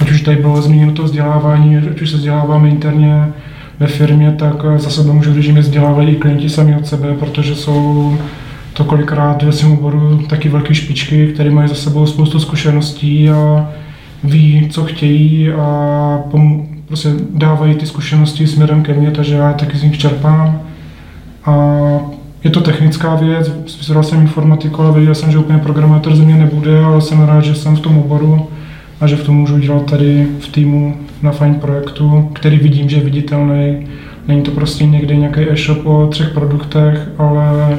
ať 0.00 0.10
už 0.10 0.20
tady 0.20 0.36
bylo 0.36 0.62
zmíněno 0.62 0.92
to 0.92 1.02
vzdělávání, 1.02 1.76
ať 1.76 2.00
už 2.00 2.10
se 2.10 2.16
vzděláváme 2.16 2.68
interně 2.68 3.28
ve 3.78 3.86
firmě, 3.86 4.32
tak 4.38 4.54
za 4.76 4.90
sebe 4.90 5.12
můžu 5.12 5.34
říct, 5.34 5.44
že 5.44 5.52
mě 5.52 5.60
vzdělávají 5.60 6.08
i 6.08 6.16
klienti 6.16 6.48
sami 6.48 6.76
od 6.76 6.86
sebe, 6.86 7.14
protože 7.14 7.54
jsou 7.54 8.18
to 8.72 8.84
kolikrát 8.84 9.42
ve 9.42 9.52
svém 9.52 9.72
oboru 9.72 10.18
taky 10.28 10.48
velké 10.48 10.74
špičky, 10.74 11.26
které 11.26 11.50
mají 11.50 11.68
za 11.68 11.74
sebou 11.74 12.06
spoustu 12.06 12.40
zkušeností 12.40 13.30
a 13.30 13.70
ví, 14.24 14.68
co 14.70 14.84
chtějí 14.84 15.50
a 15.50 16.18
prostě 16.88 17.08
dávají 17.34 17.74
ty 17.74 17.86
zkušenosti 17.86 18.46
směrem 18.46 18.82
ke 18.82 18.94
mně, 18.94 19.10
takže 19.10 19.34
já 19.34 19.52
taky 19.52 19.78
z 19.78 19.82
nich 19.82 19.98
čerpám. 19.98 20.60
A 21.44 21.54
je 22.44 22.50
to 22.50 22.60
technická 22.60 23.14
věc, 23.14 23.52
vystudoval 23.64 24.04
jsem 24.04 24.20
informatiku, 24.20 24.82
ale 24.82 24.92
věděl 24.92 25.14
jsem, 25.14 25.32
že 25.32 25.38
úplně 25.38 25.58
programátor 25.58 26.16
ze 26.16 26.22
mě 26.22 26.34
nebude, 26.34 26.84
ale 26.84 27.00
jsem 27.00 27.22
rád, 27.22 27.44
že 27.44 27.54
jsem 27.54 27.76
v 27.76 27.80
tom 27.80 27.98
oboru 27.98 28.46
a 29.00 29.06
že 29.06 29.16
v 29.16 29.24
tom 29.24 29.36
můžu 29.36 29.58
dělat 29.58 29.90
tady 29.90 30.26
v 30.40 30.48
týmu 30.48 30.96
na 31.22 31.32
fajn 31.32 31.54
projektu, 31.54 32.28
který 32.32 32.58
vidím, 32.58 32.88
že 32.88 32.96
je 32.96 33.04
viditelný. 33.04 33.86
Není 34.28 34.42
to 34.42 34.50
prostě 34.50 34.86
někde 34.86 35.16
nějaký 35.16 35.40
e-shop 35.40 35.86
o 35.86 36.06
třech 36.06 36.28
produktech, 36.28 37.08
ale 37.18 37.78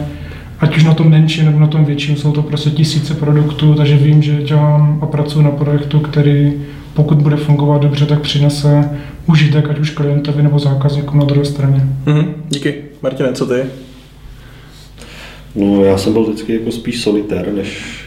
ať 0.59 0.77
už 0.77 0.83
na 0.83 0.93
tom 0.93 1.09
menším 1.09 1.45
nebo 1.45 1.59
na 1.59 1.67
tom 1.67 1.85
větším, 1.85 2.15
jsou 2.15 2.31
to 2.31 2.41
prostě 2.41 2.69
tisíce 2.69 3.13
produktů, 3.13 3.73
takže 3.73 3.97
vím, 3.97 4.21
že 4.21 4.43
dělám 4.43 4.99
a 5.01 5.05
pracuji 5.05 5.41
na 5.41 5.51
projektu, 5.51 5.99
který 5.99 6.53
pokud 6.93 7.17
bude 7.17 7.35
fungovat 7.35 7.81
dobře, 7.81 8.05
tak 8.05 8.21
přinese 8.21 8.89
užitek 9.27 9.69
ať 9.69 9.79
už 9.79 9.89
klientovi 9.89 10.43
nebo 10.43 10.59
zákazníkům 10.59 11.19
na 11.19 11.25
druhé 11.25 11.45
straně. 11.45 11.87
Mm-hmm. 12.05 12.25
Díky. 12.49 12.75
Martine, 13.01 13.33
co 13.33 13.45
ty? 13.45 13.65
No, 15.55 15.83
já 15.83 15.97
jsem 15.97 16.13
byl 16.13 16.23
vždycky 16.23 16.53
jako 16.53 16.71
spíš 16.71 17.01
solitér, 17.01 17.53
než, 17.53 17.99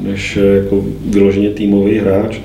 než 0.00 0.38
jako 0.54 0.84
vyloženě 1.06 1.50
týmový 1.50 1.98
hráč, 1.98 2.40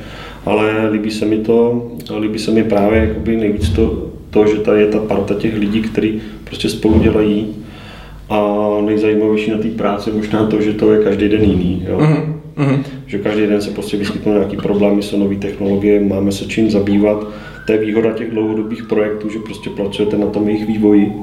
ale 0.45 0.89
líbí 0.89 1.11
se 1.11 1.25
mi 1.25 1.37
to, 1.37 1.87
líbí 2.19 2.39
se 2.39 2.51
mi 2.51 2.63
právě 2.63 2.99
jakoby 2.99 3.37
nejvíc 3.37 3.69
to, 3.69 4.11
to, 4.29 4.47
že 4.47 4.55
tady 4.55 4.81
je 4.81 4.87
ta 4.87 4.99
parta 4.99 5.33
těch 5.33 5.57
lidí, 5.57 5.81
kteří 5.81 6.21
prostě 6.43 6.69
spolu 6.69 6.99
dělají 6.99 7.47
a 8.29 8.57
nejzajímavější 8.85 9.51
na 9.51 9.57
té 9.57 9.67
práci 9.67 10.11
možná 10.11 10.45
to, 10.45 10.61
že 10.61 10.73
to 10.73 10.93
je 10.93 11.03
každý 11.03 11.29
den 11.29 11.43
jiný. 11.43 11.85
Jo? 11.89 11.97
Mm-hmm. 12.57 12.83
Že 13.07 13.17
každý 13.17 13.47
den 13.47 13.61
se 13.61 13.71
prostě 13.71 13.97
vyskytnou 13.97 14.33
nějaký 14.33 14.57
problémy, 14.57 15.01
jsou 15.03 15.19
nové 15.19 15.35
technologie, 15.35 15.99
máme 15.99 16.31
se 16.31 16.45
čím 16.45 16.71
zabývat. 16.71 17.27
To 17.65 17.71
je 17.71 17.77
výhoda 17.77 18.11
těch 18.11 18.31
dlouhodobých 18.31 18.83
projektů, 18.83 19.29
že 19.29 19.39
prostě 19.39 19.69
pracujete 19.69 20.17
na 20.17 20.27
tom 20.27 20.49
jejich 20.49 20.67
vývoji 20.67 21.13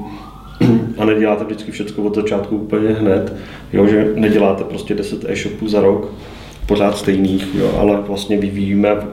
a 0.97 1.05
neděláte 1.05 1.43
vždycky 1.43 1.71
všechno 1.71 2.03
od 2.03 2.15
začátku 2.15 2.55
úplně 2.55 2.89
hned, 2.89 3.33
jo, 3.73 3.87
že 3.87 4.13
neděláte 4.15 4.63
prostě 4.63 4.95
10 4.95 5.25
e-shopů 5.29 5.67
za 5.67 5.81
rok, 5.81 6.11
pořád 6.67 6.97
stejných, 6.97 7.55
jo, 7.55 7.71
ale 7.79 7.99
vlastně 8.07 8.37
vyvíjíme 8.37 8.89
a, 8.89 8.97
a 8.97 9.03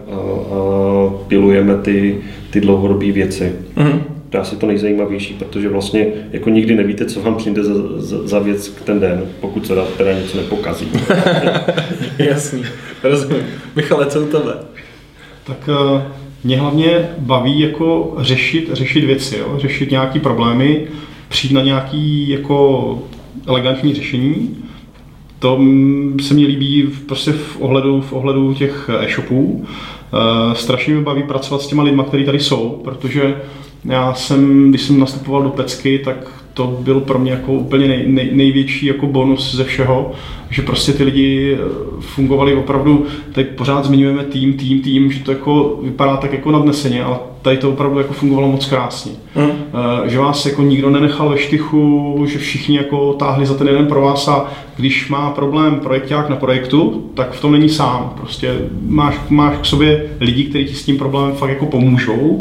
pilujeme 1.28 1.76
ty, 1.76 2.18
ty 2.50 2.60
dlouhodobé 2.60 3.12
věci. 3.12 3.52
Mm-hmm 3.76 4.11
to 4.33 4.39
je 4.39 4.43
asi 4.43 4.57
to 4.57 4.66
nejzajímavější, 4.66 5.35
protože 5.35 5.68
vlastně 5.68 6.07
jako 6.30 6.51
nikdy 6.51 6.74
nevíte, 6.74 7.05
co 7.05 7.22
vám 7.22 7.35
přijde 7.35 7.64
za, 7.64 7.74
za, 7.97 8.28
za 8.28 8.39
věc 8.39 8.68
k 8.68 8.83
ten 8.83 9.01
den, 9.01 9.22
pokud 9.41 9.66
se 9.66 9.74
teda 9.97 10.12
něco 10.12 10.37
nepokazí. 10.37 10.89
Jasný, 12.18 12.64
rozumím. 13.03 13.43
Michale, 13.76 14.07
co 14.07 14.22
u 14.22 14.26
tebe? 14.26 14.55
Tak 15.45 15.68
uh, 15.68 16.03
mě 16.45 16.61
hlavně 16.61 17.09
baví 17.18 17.61
jako 17.61 18.16
řešit, 18.18 18.70
řešit 18.72 19.05
věci, 19.05 19.39
jo? 19.39 19.59
řešit 19.59 19.91
nějaký 19.91 20.20
problémy, 20.20 20.87
přijít 21.28 21.53
na 21.53 21.62
nějaký 21.62 22.28
jako 22.28 22.99
elegantní 23.47 23.95
řešení. 23.95 24.57
To 25.39 25.61
se 26.20 26.35
mi 26.35 26.47
líbí 26.47 26.83
v, 26.83 27.01
prostě 27.01 27.33
v 27.33 27.57
ohledu, 27.61 28.01
v 28.01 28.12
ohledu 28.12 28.55
těch 28.55 28.91
e-shopů. 29.01 29.45
Uh, 29.45 30.53
strašně 30.53 30.95
mi 30.95 31.01
baví 31.01 31.22
pracovat 31.22 31.62
s 31.62 31.66
těma 31.66 31.83
lidma, 31.83 32.05
kteří 32.05 32.24
tady 32.24 32.41
jsou, 32.41 32.80
protože 32.85 33.35
já 33.85 34.14
jsem, 34.14 34.70
když 34.70 34.83
jsem 34.83 35.01
nastupoval 35.01 35.43
do 35.43 35.51
Pecky, 35.51 35.99
tak 35.99 36.43
to 36.55 36.78
byl 36.80 37.01
pro 37.01 37.18
mě 37.18 37.30
jako 37.30 37.53
úplně 37.53 37.89
nej, 37.89 38.05
nej, 38.07 38.30
největší 38.33 38.87
jako 38.87 39.07
bonus 39.07 39.55
ze 39.55 39.64
všeho, 39.64 40.12
že 40.51 40.62
prostě 40.62 40.93
ty 40.93 41.05
lidi 41.05 41.55
eh, 41.55 41.59
fungovali 42.01 42.55
opravdu, 42.55 43.07
teď 43.33 43.49
pořád 43.49 43.85
zmiňujeme 43.85 44.24
tým, 44.24 44.53
tým, 44.53 44.80
tým, 44.80 45.12
že 45.12 45.24
to 45.24 45.30
jako 45.30 45.78
vypadá 45.83 46.16
tak 46.16 46.33
jako 46.33 46.51
nadneseně, 46.51 47.05
ale 47.05 47.18
tady 47.43 47.57
to 47.57 47.70
opravdu 47.70 47.99
jako 47.99 48.12
fungovalo 48.12 48.49
moc 48.49 48.66
krásně. 48.66 49.12
Mm. 49.37 49.51
Že 50.07 50.18
vás 50.18 50.47
jako 50.47 50.62
nikdo 50.62 50.91
nenechal 50.91 51.28
ve 51.28 51.39
štychu, 51.39 52.24
že 52.28 52.39
všichni 52.39 52.76
jako 52.76 53.12
táhli 53.12 53.47
za 53.47 53.55
ten 53.55 53.68
jeden 53.68 53.87
pro 53.87 54.01
vás 54.01 54.28
a 54.28 54.47
když 54.76 55.09
má 55.09 55.30
problém 55.30 55.80
projekták 55.80 56.28
na 56.28 56.37
projektu, 56.37 57.11
tak 57.14 57.33
v 57.33 57.41
tom 57.41 57.53
není 57.53 57.68
sám. 57.68 58.12
Prostě 58.16 58.59
máš, 58.89 59.16
máš 59.28 59.57
k 59.57 59.64
sobě 59.64 60.07
lidi, 60.20 60.45
kteří 60.45 60.64
ti 60.64 60.74
s 60.74 60.85
tím 60.85 60.99
problémem 60.99 61.33
fakt 61.33 61.51
jako 61.51 61.66
pomůžou 61.66 62.39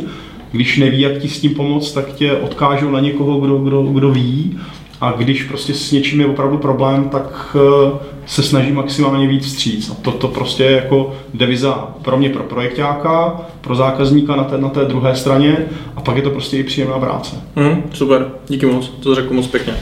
když 0.51 0.77
neví, 0.77 1.01
jak 1.01 1.17
ti 1.17 1.29
s 1.29 1.39
tím 1.39 1.55
pomoct, 1.55 1.91
tak 1.91 2.13
tě 2.13 2.33
odkážou 2.33 2.91
na 2.91 2.99
někoho, 2.99 3.39
kdo, 3.39 3.57
kdo, 3.57 3.83
kdo 3.83 4.11
ví. 4.11 4.59
A 5.01 5.11
když 5.11 5.43
prostě 5.43 5.73
s 5.73 5.91
něčím 5.91 6.19
je 6.21 6.27
opravdu 6.27 6.57
problém, 6.57 7.09
tak 7.09 7.55
eh, 7.59 7.91
se 8.25 8.43
snaží 8.43 8.71
maximálně 8.71 9.27
víc 9.27 9.45
vstříc. 9.45 9.89
A 9.89 9.93
to, 9.93 10.11
to 10.11 10.27
prostě 10.27 10.63
je 10.63 10.71
jako 10.71 11.13
deviza 11.33 11.87
pro 12.01 12.17
mě, 12.17 12.29
pro 12.29 12.43
projektáka, 12.43 13.41
pro 13.61 13.75
zákazníka 13.75 14.35
na 14.35 14.43
té, 14.43 14.57
na 14.57 14.69
té 14.69 14.85
druhé 14.85 15.15
straně 15.15 15.65
a 15.95 16.01
pak 16.01 16.15
je 16.15 16.21
to 16.21 16.29
prostě 16.29 16.57
i 16.57 16.63
příjemná 16.63 16.99
práce. 16.99 17.35
Mm, 17.55 17.83
super, 17.93 18.31
díky 18.47 18.65
moc, 18.65 18.89
to 18.89 19.15
řekl 19.15 19.33
moc 19.33 19.47
pěkně. 19.47 19.73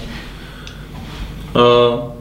Uh, 1.56 2.19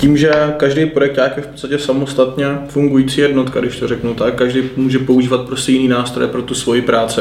tím, 0.00 0.16
že 0.16 0.32
každý 0.56 0.86
projekt 0.86 1.18
je 1.36 1.42
v 1.42 1.46
podstatě 1.46 1.78
samostatně 1.78 2.46
fungující 2.68 3.20
jednotka, 3.20 3.60
když 3.60 3.78
to 3.78 3.88
řeknu 3.88 4.14
tak, 4.14 4.34
každý 4.34 4.62
může 4.76 4.98
používat 4.98 5.40
prostě 5.40 5.72
jiný 5.72 5.88
nástroje 5.88 6.28
pro 6.28 6.42
tu 6.42 6.54
svoji 6.54 6.82
práci. 6.82 7.20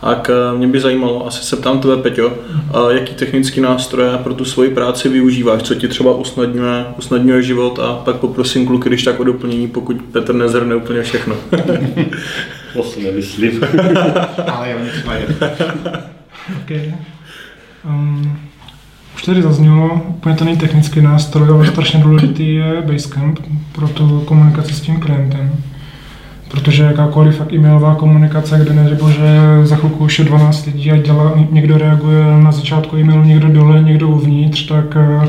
Tak 0.00 0.30
mě 0.56 0.68
by 0.68 0.80
zajímalo, 0.80 1.26
asi 1.26 1.44
se 1.44 1.56
ptám 1.56 1.80
tebe, 1.80 1.96
Peťo, 1.96 2.32
jaký 2.90 3.14
technický 3.14 3.60
nástroje 3.60 4.18
pro 4.18 4.34
tu 4.34 4.44
svoji 4.44 4.70
práci 4.70 5.08
využíváš, 5.08 5.62
co 5.62 5.74
ti 5.74 5.88
třeba 5.88 6.14
usnadňuje, 6.14 6.84
usnadňuje 6.98 7.42
život 7.42 7.78
a 7.78 7.94
pak 7.94 8.16
poprosím 8.16 8.66
kluky, 8.66 8.88
když 8.88 9.02
tak 9.02 9.20
o 9.20 9.24
doplnění, 9.24 9.68
pokud 9.68 10.02
Petr 10.02 10.34
nezhrne 10.34 10.74
úplně 10.74 11.02
všechno. 11.02 11.36
to 12.74 12.82
si 12.82 13.02
nemyslím. 13.02 13.60
Ale 14.52 14.70
jo, 14.70 14.78
třeba 14.92 15.14
je. 15.14 15.26
okay. 16.62 16.94
um, 17.84 18.51
už 19.22 19.26
tady 19.26 19.42
zaznělo, 19.42 20.00
úplně 20.08 20.34
ten 20.34 20.56
technický 20.56 21.00
nástroj, 21.00 21.48
ale 21.48 21.66
strašně 21.72 22.00
důležitý 22.00 22.54
je 22.54 22.82
Basecamp 22.86 23.38
pro 23.72 23.88
tu 23.88 24.20
komunikaci 24.20 24.74
s 24.74 24.80
tím 24.80 25.00
klientem. 25.00 25.52
Protože 26.50 26.82
jakákoliv 26.82 27.36
fakt 27.36 27.52
e-mailová 27.52 27.94
komunikace, 27.94 28.58
kde 28.58 28.72
neřekl, 28.72 29.10
že 29.10 29.38
za 29.62 29.76
chvilku 29.76 30.04
už 30.04 30.18
je 30.18 30.24
12 30.24 30.66
lidí 30.66 30.90
a 30.90 30.96
dělá, 30.96 31.32
někdo 31.50 31.78
reaguje 31.78 32.24
na 32.42 32.52
začátku 32.52 32.96
e-mailu, 32.96 33.24
někdo 33.24 33.48
dole, 33.48 33.82
někdo 33.82 34.08
uvnitř, 34.08 34.66
tak 34.68 34.96
eh, 34.96 35.28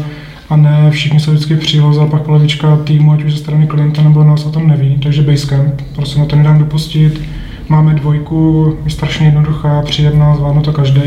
a 0.49 0.55
ne 0.55 0.91
všichni 0.91 1.19
jsou 1.19 1.31
vždycky 1.31 1.55
příloze 1.55 2.01
a 2.01 2.05
pak 2.05 2.21
polovička 2.21 2.77
týmu, 2.83 3.13
ať 3.13 3.23
už 3.23 3.31
ze 3.31 3.37
strany 3.37 3.67
klienta 3.67 4.01
nebo 4.01 4.23
nás 4.23 4.45
o 4.45 4.51
tom 4.51 4.67
neví. 4.67 4.99
Takže 5.03 5.21
Basecamp, 5.21 5.81
prostě 5.95 6.19
na 6.19 6.25
to 6.25 6.35
nedám 6.35 6.59
dopustit. 6.59 7.21
Máme 7.69 7.93
dvojku, 7.93 8.73
je 8.85 8.91
strašně 8.91 9.27
jednoduchá, 9.27 9.81
příjemná, 9.81 10.35
zvládnu 10.35 10.61
to 10.61 10.73
každý. 10.73 11.01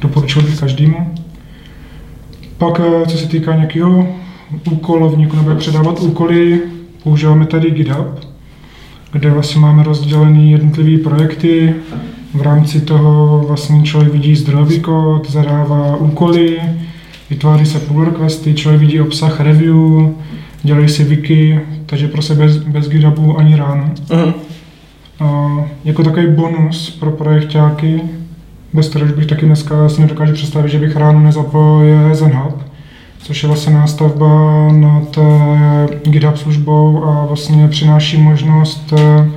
Doporučil 0.00 0.42
bych 0.42 0.60
každému. 0.60 1.19
Pak, 2.60 2.80
eh, 2.80 3.06
co 3.06 3.18
se 3.18 3.28
týká 3.28 3.54
nějakého 3.54 4.06
úkolovníku 4.70 5.36
nebo 5.36 5.54
předávat 5.54 6.00
úkoly, 6.00 6.60
používáme 7.02 7.46
tady 7.46 7.70
GitHub, 7.70 8.26
kde 9.12 9.30
vlastně 9.30 9.60
máme 9.60 9.82
rozdělené 9.82 10.44
jednotlivé 10.44 11.02
projekty. 11.02 11.74
V 12.34 12.42
rámci 12.42 12.80
toho 12.80 13.44
vlastně 13.46 13.82
člověk 13.82 14.12
vidí 14.12 14.36
zdrojový 14.36 14.80
kód, 14.80 15.30
zadává 15.30 15.96
úkoly, 15.96 16.60
vytváří 17.30 17.66
se 17.66 17.78
pull 17.78 18.04
requesty, 18.04 18.54
člověk 18.54 18.80
vidí 18.80 19.00
obsah 19.00 19.40
review, 19.40 19.76
dělají 20.62 20.88
si 20.88 21.04
wiki, 21.04 21.60
takže 21.86 22.08
prostě 22.08 22.34
bez, 22.34 22.56
bez 22.56 22.88
GitHubu 22.88 23.38
ani 23.38 23.56
rán. 23.56 23.94
Uh-huh. 24.08 24.34
A 25.20 25.58
jako 25.84 26.02
takový 26.02 26.26
bonus 26.26 26.90
pro 26.90 27.10
projektáky, 27.10 28.00
bez 28.72 28.88
kterého 28.88 29.16
bych 29.16 29.26
taky 29.26 29.46
dneska 29.46 29.88
si 29.88 30.00
nedokážu 30.00 30.32
představit, 30.32 30.68
že 30.68 30.78
bych 30.78 30.96
ráno 30.96 31.20
nezapojil 31.20 32.06
je 32.08 32.14
ZenHub, 32.14 32.62
což 33.18 33.42
je 33.42 33.46
vlastně 33.46 33.74
nástavba 33.74 34.68
nad 34.72 35.18
GitHub 36.04 36.36
službou 36.36 37.04
a 37.04 37.26
vlastně 37.26 37.68
přináší 37.68 38.22
možnost 38.22 38.92
eh, 38.98 39.30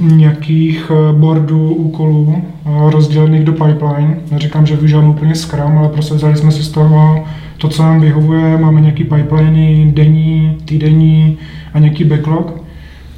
nějakých 0.00 0.90
eh, 0.90 1.12
boardů, 1.12 1.74
úkolů 1.74 2.36
eh, 2.42 2.90
rozdělených 2.90 3.44
do 3.44 3.52
pipeline. 3.52 4.16
Neříkám, 4.30 4.66
že 4.66 4.76
využívám 4.76 5.08
úplně 5.08 5.34
Scrum, 5.34 5.78
ale 5.78 5.88
prostě 5.88 6.14
vzali 6.14 6.36
jsme 6.36 6.52
si 6.52 6.62
z 6.62 6.68
toho 6.68 7.24
to, 7.58 7.68
co 7.68 7.82
nám 7.82 8.00
vyhovuje. 8.00 8.58
Máme 8.58 8.80
nějaký 8.80 9.04
pipeliny 9.04 9.92
denní, 9.94 10.56
týdenní 10.64 11.38
a 11.74 11.78
nějaký 11.78 12.04
backlog. 12.04 12.64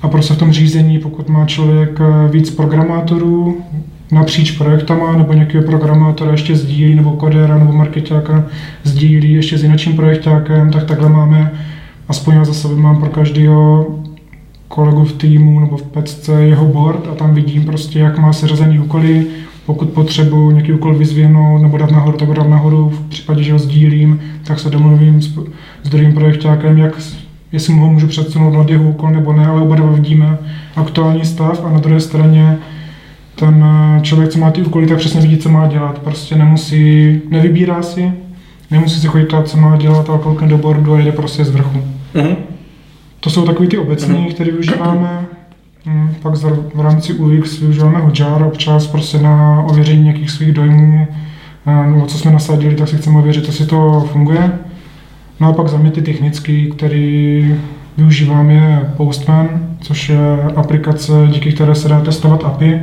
A 0.03 0.09
prostě 0.09 0.35
v 0.35 0.39
tom 0.39 0.53
řízení, 0.53 0.99
pokud 0.99 1.29
má 1.29 1.47
člověk 1.47 1.99
víc 2.31 2.51
programátorů, 2.51 3.57
napříč 4.11 4.51
projektama 4.51 5.17
nebo 5.17 5.33
nějakého 5.33 5.65
programátora 5.65 6.31
ještě 6.31 6.57
sdílí, 6.57 6.95
nebo 6.95 7.11
kodéra 7.11 7.59
nebo 7.59 7.73
marketáka 7.73 8.45
sdílí 8.85 9.33
ještě 9.33 9.59
s 9.59 9.63
jiným 9.63 9.97
projektákem, 9.97 10.71
tak 10.71 10.85
takhle 10.85 11.09
máme, 11.09 11.53
aspoň 12.09 12.35
já 12.35 12.45
za 12.45 12.55
sebe 12.55 12.75
mám 12.75 13.01
pro 13.01 13.11
každého 13.11 13.87
kolegu 14.69 15.05
v 15.05 15.13
týmu 15.13 15.61
nebo 15.61 15.77
v 15.77 15.83
pecce 15.83 16.33
jeho 16.43 16.67
board 16.67 17.09
a 17.13 17.15
tam 17.15 17.35
vidím 17.35 17.65
prostě, 17.65 17.99
jak 17.99 18.19
má 18.19 18.33
seřazený 18.33 18.79
úkoly, 18.79 19.27
pokud 19.67 19.89
potřebuji 19.89 20.51
nějaký 20.51 20.73
úkol 20.73 20.95
vyzvěhnout 20.95 21.63
nebo 21.63 21.79
dát 21.79 21.91
nahoru, 21.91 22.19
tak 22.19 22.29
ho 22.29 22.35
dám 22.35 22.51
nahoru, 22.51 22.89
v 22.89 23.09
případě, 23.09 23.43
že 23.43 23.53
ho 23.53 23.59
sdílím, 23.59 24.21
tak 24.45 24.59
se 24.59 24.71
domluvím 24.71 25.23
s, 25.23 25.39
s 25.83 25.89
druhým 25.89 26.15
projektákem, 26.15 26.79
jak, 26.79 26.99
jestli 27.53 27.75
mu 27.75 27.83
ho 27.83 27.91
můžu 27.91 28.07
předsunout 28.07 28.55
na 28.55 28.65
jeho 28.69 28.85
úkol 28.85 29.11
nebo 29.11 29.33
ne, 29.33 29.47
ale 29.47 29.63
oba 29.63 29.77
dva 29.77 29.91
vidíme 29.91 30.39
aktuální 30.77 31.25
stav 31.25 31.65
a 31.65 31.71
na 31.71 31.79
druhé 31.79 32.01
straně 32.01 32.59
ten 33.37 33.65
eh, 33.65 34.01
člověk, 34.01 34.31
co 34.31 34.39
má 34.39 34.51
ty 34.51 34.63
úkoly, 34.63 34.87
tak 34.87 34.99
přesně 34.99 35.21
vidí, 35.21 35.37
co 35.37 35.49
má 35.49 35.67
dělat. 35.67 35.99
Prostě 35.99 36.37
nemusí, 36.37 37.21
nevybírá 37.31 37.83
si, 37.83 38.13
nemusí 38.71 39.01
si 39.01 39.07
chodit 39.07 39.35
co 39.45 39.57
má 39.57 39.77
dělat, 39.77 40.11
ale 40.11 40.19
koukne 40.19 40.49
do 40.49 40.59
boardu 40.59 40.95
a 40.95 41.01
jde 41.01 41.13
prostě 41.13 41.45
z 41.45 41.51
vrchu. 41.51 41.83
Uh-huh. 42.15 42.37
To 43.21 43.31
jsou 43.31 43.47
takový 43.47 43.69
ty 43.69 43.79
obecní, 43.79 44.15
uh-huh. 44.15 44.35
které 44.35 44.51
využíváme. 44.51 45.27
Hmm, 45.85 46.15
pak 46.23 46.35
v 46.75 46.81
rámci 46.81 47.15
UX 47.15 47.59
využíváme 47.59 48.01
Hotjar 48.01 48.43
občas 48.43 48.87
prostě 48.87 49.19
na 49.19 49.65
ověření 49.71 50.03
nějakých 50.03 50.31
svých 50.31 50.53
dojmů, 50.53 51.07
nebo 51.87 52.07
co 52.07 52.19
jsme 52.19 52.31
nasadili, 52.31 52.75
tak 52.75 52.89
si 52.89 52.97
chceme 52.97 53.19
ověřit, 53.19 53.47
jestli 53.47 53.67
to 53.67 54.09
funguje. 54.13 54.53
No 55.41 55.49
a 55.49 55.53
pak 55.53 55.69
za 55.69 55.79
mě 55.79 55.91
ty 55.91 56.03
technické, 56.03 56.67
který 56.67 57.55
využívám 57.97 58.51
je 58.51 58.93
Postman, 58.97 59.49
což 59.81 60.09
je 60.09 60.43
aplikace, 60.57 61.13
díky 61.31 61.53
které 61.53 61.75
se 61.75 61.89
dá 61.89 62.01
testovat 62.01 62.45
API, 62.45 62.81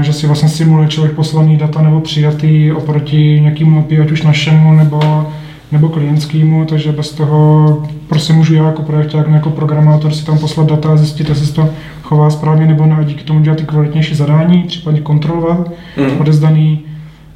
že 0.00 0.12
si 0.12 0.26
vlastně 0.26 0.48
simuluje 0.48 0.88
člověk 0.88 1.14
poslaný 1.14 1.56
data 1.56 1.82
nebo 1.82 2.00
přijatý 2.00 2.72
oproti 2.72 3.38
nějakému 3.40 3.80
API, 3.80 4.00
ať 4.00 4.10
už 4.10 4.22
našemu 4.22 4.72
nebo, 4.72 5.26
nebo 5.72 5.88
klientskému, 5.88 6.64
takže 6.64 6.92
bez 6.92 7.12
toho 7.12 7.82
prostě 8.08 8.32
můžu 8.32 8.54
já 8.54 8.66
jako 8.66 8.82
projekták, 8.82 9.28
jako 9.28 9.50
programátor 9.50 10.14
si 10.14 10.24
tam 10.24 10.38
poslat 10.38 10.66
data 10.66 10.92
a 10.92 10.96
zjistit, 10.96 11.28
jestli 11.28 11.46
se 11.46 11.54
to 11.54 11.68
chová 12.02 12.30
správně 12.30 12.66
nebo 12.66 12.86
ne, 12.86 12.96
a 12.96 13.02
díky 13.02 13.24
tomu 13.24 13.40
dělat 13.40 13.58
ty 13.58 13.64
kvalitnější 13.64 14.14
zadání, 14.14 14.62
případně 14.62 15.00
kontrolovat 15.00 15.70
mm. 15.96 16.20
odezdaný. 16.20 16.85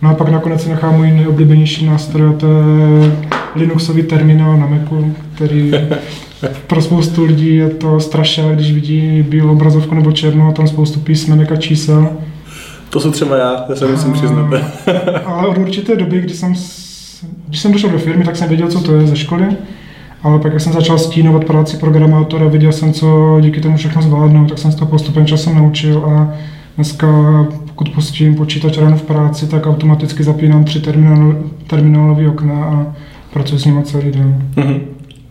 No 0.03 0.11
a 0.11 0.15
pak 0.15 0.29
nakonec 0.29 0.63
si 0.63 0.69
nechám 0.69 0.97
můj 0.97 1.11
nejoblíbenější 1.11 1.87
nástroj, 1.87 2.29
a 2.29 2.33
to 2.33 2.47
je 2.47 3.13
Linuxový 3.55 4.03
terminál 4.03 4.57
na 4.57 4.67
Macu, 4.67 5.15
který 5.35 5.73
pro 6.67 6.83
spoustu 6.83 7.25
lidí 7.25 7.57
je 7.57 7.69
to 7.69 8.01
strašné, 8.01 8.55
když 8.55 8.73
vidí 8.73 9.23
bílou 9.23 9.53
obrazovku 9.53 9.95
nebo 9.95 10.13
černou 10.13 10.49
a 10.49 10.53
tam 10.53 10.69
spoustu 10.69 11.01
písmenek 11.01 11.53
a 11.53 11.57
čísel. 11.57 12.09
To 12.91 13.01
jsou 13.01 13.11
třeba 13.11 13.37
já, 13.37 13.57
to 13.57 13.77
se 13.77 13.87
musím 13.87 14.13
přiznat. 14.13 14.51
ale 15.25 15.49
od 15.49 15.59
určité 15.59 15.97
doby, 15.97 16.21
kdy 16.21 16.35
jsem, 16.35 16.55
když 17.49 17.61
jsem 17.61 17.73
došel 17.73 17.91
do 17.91 17.99
firmy, 17.99 18.25
tak 18.25 18.37
jsem 18.37 18.49
věděl, 18.49 18.69
co 18.69 18.81
to 18.81 18.95
je 18.95 19.07
ze 19.07 19.17
školy. 19.17 19.47
Ale 20.23 20.39
pak, 20.39 20.53
jak 20.53 20.63
jsem 20.63 20.73
začal 20.73 20.99
stínovat 20.99 21.45
práci 21.45 21.77
programátora, 21.77 22.49
viděl 22.49 22.73
jsem, 22.73 22.93
co 22.93 23.39
díky 23.41 23.61
tomu 23.61 23.77
všechno 23.77 24.03
zvládnu, 24.03 24.47
tak 24.47 24.59
jsem 24.59 24.73
se 24.73 24.79
to 24.79 24.87
postupem 24.87 25.27
časem 25.27 25.55
naučil 25.55 26.05
a 26.07 26.35
dneska, 26.77 27.07
pokud 27.67 27.89
pustím 27.89 28.35
počítač 28.35 28.79
ráno 28.79 28.97
v 28.97 29.03
práci, 29.03 29.47
tak 29.47 29.67
automaticky 29.67 30.23
zapínám 30.23 30.65
tři 30.65 30.81
terminál, 30.81 31.37
terminálové 31.67 32.29
okna 32.29 32.65
a 32.65 32.95
pracuji 33.33 33.59
s 33.59 33.65
nimi 33.65 33.83
celý 33.83 34.11
den. 34.11 34.51
Mm-hmm. 34.57 34.81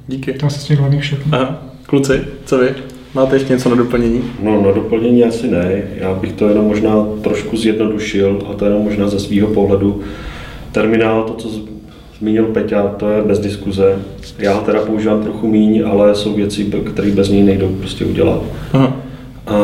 Díky. 0.07 0.33
To 0.33 0.45
asi 0.45 0.59
z 0.59 0.63
těch 0.63 0.79
hlavních 0.79 1.01
všechno. 1.01 1.37
Aha. 1.37 1.63
Kluci, 1.85 2.21
co 2.45 2.57
vy? 2.57 2.69
Máte 3.15 3.35
ještě 3.35 3.53
něco 3.53 3.69
na 3.69 3.75
doplnění? 3.75 4.21
No, 4.43 4.61
na 4.61 4.71
doplnění 4.71 5.23
asi 5.23 5.47
ne. 5.47 5.81
Já 5.95 6.13
bych 6.13 6.31
to 6.31 6.49
jenom 6.49 6.65
možná 6.65 7.05
trošku 7.23 7.57
zjednodušil, 7.57 8.43
a 8.49 8.53
to 8.53 8.65
jenom 8.65 8.83
možná 8.83 9.07
ze 9.07 9.19
svého 9.19 9.47
pohledu. 9.47 10.01
Terminál, 10.71 11.23
to, 11.23 11.33
co 11.33 11.49
zmínil 12.19 12.45
Peťa, 12.45 12.87
to 12.87 13.09
je 13.09 13.21
bez 13.21 13.39
diskuze. 13.39 13.95
Já 14.37 14.53
ho 14.53 14.61
teda 14.61 14.79
používám 14.85 15.23
trochu 15.23 15.47
míň, 15.47 15.83
ale 15.91 16.15
jsou 16.15 16.33
věci, 16.33 16.71
které 16.93 17.11
bez 17.11 17.29
něj 17.29 17.43
nejdou 17.43 17.67
prostě 17.67 18.05
udělat. 18.05 18.41
Aha. 18.73 18.95
A 19.47 19.55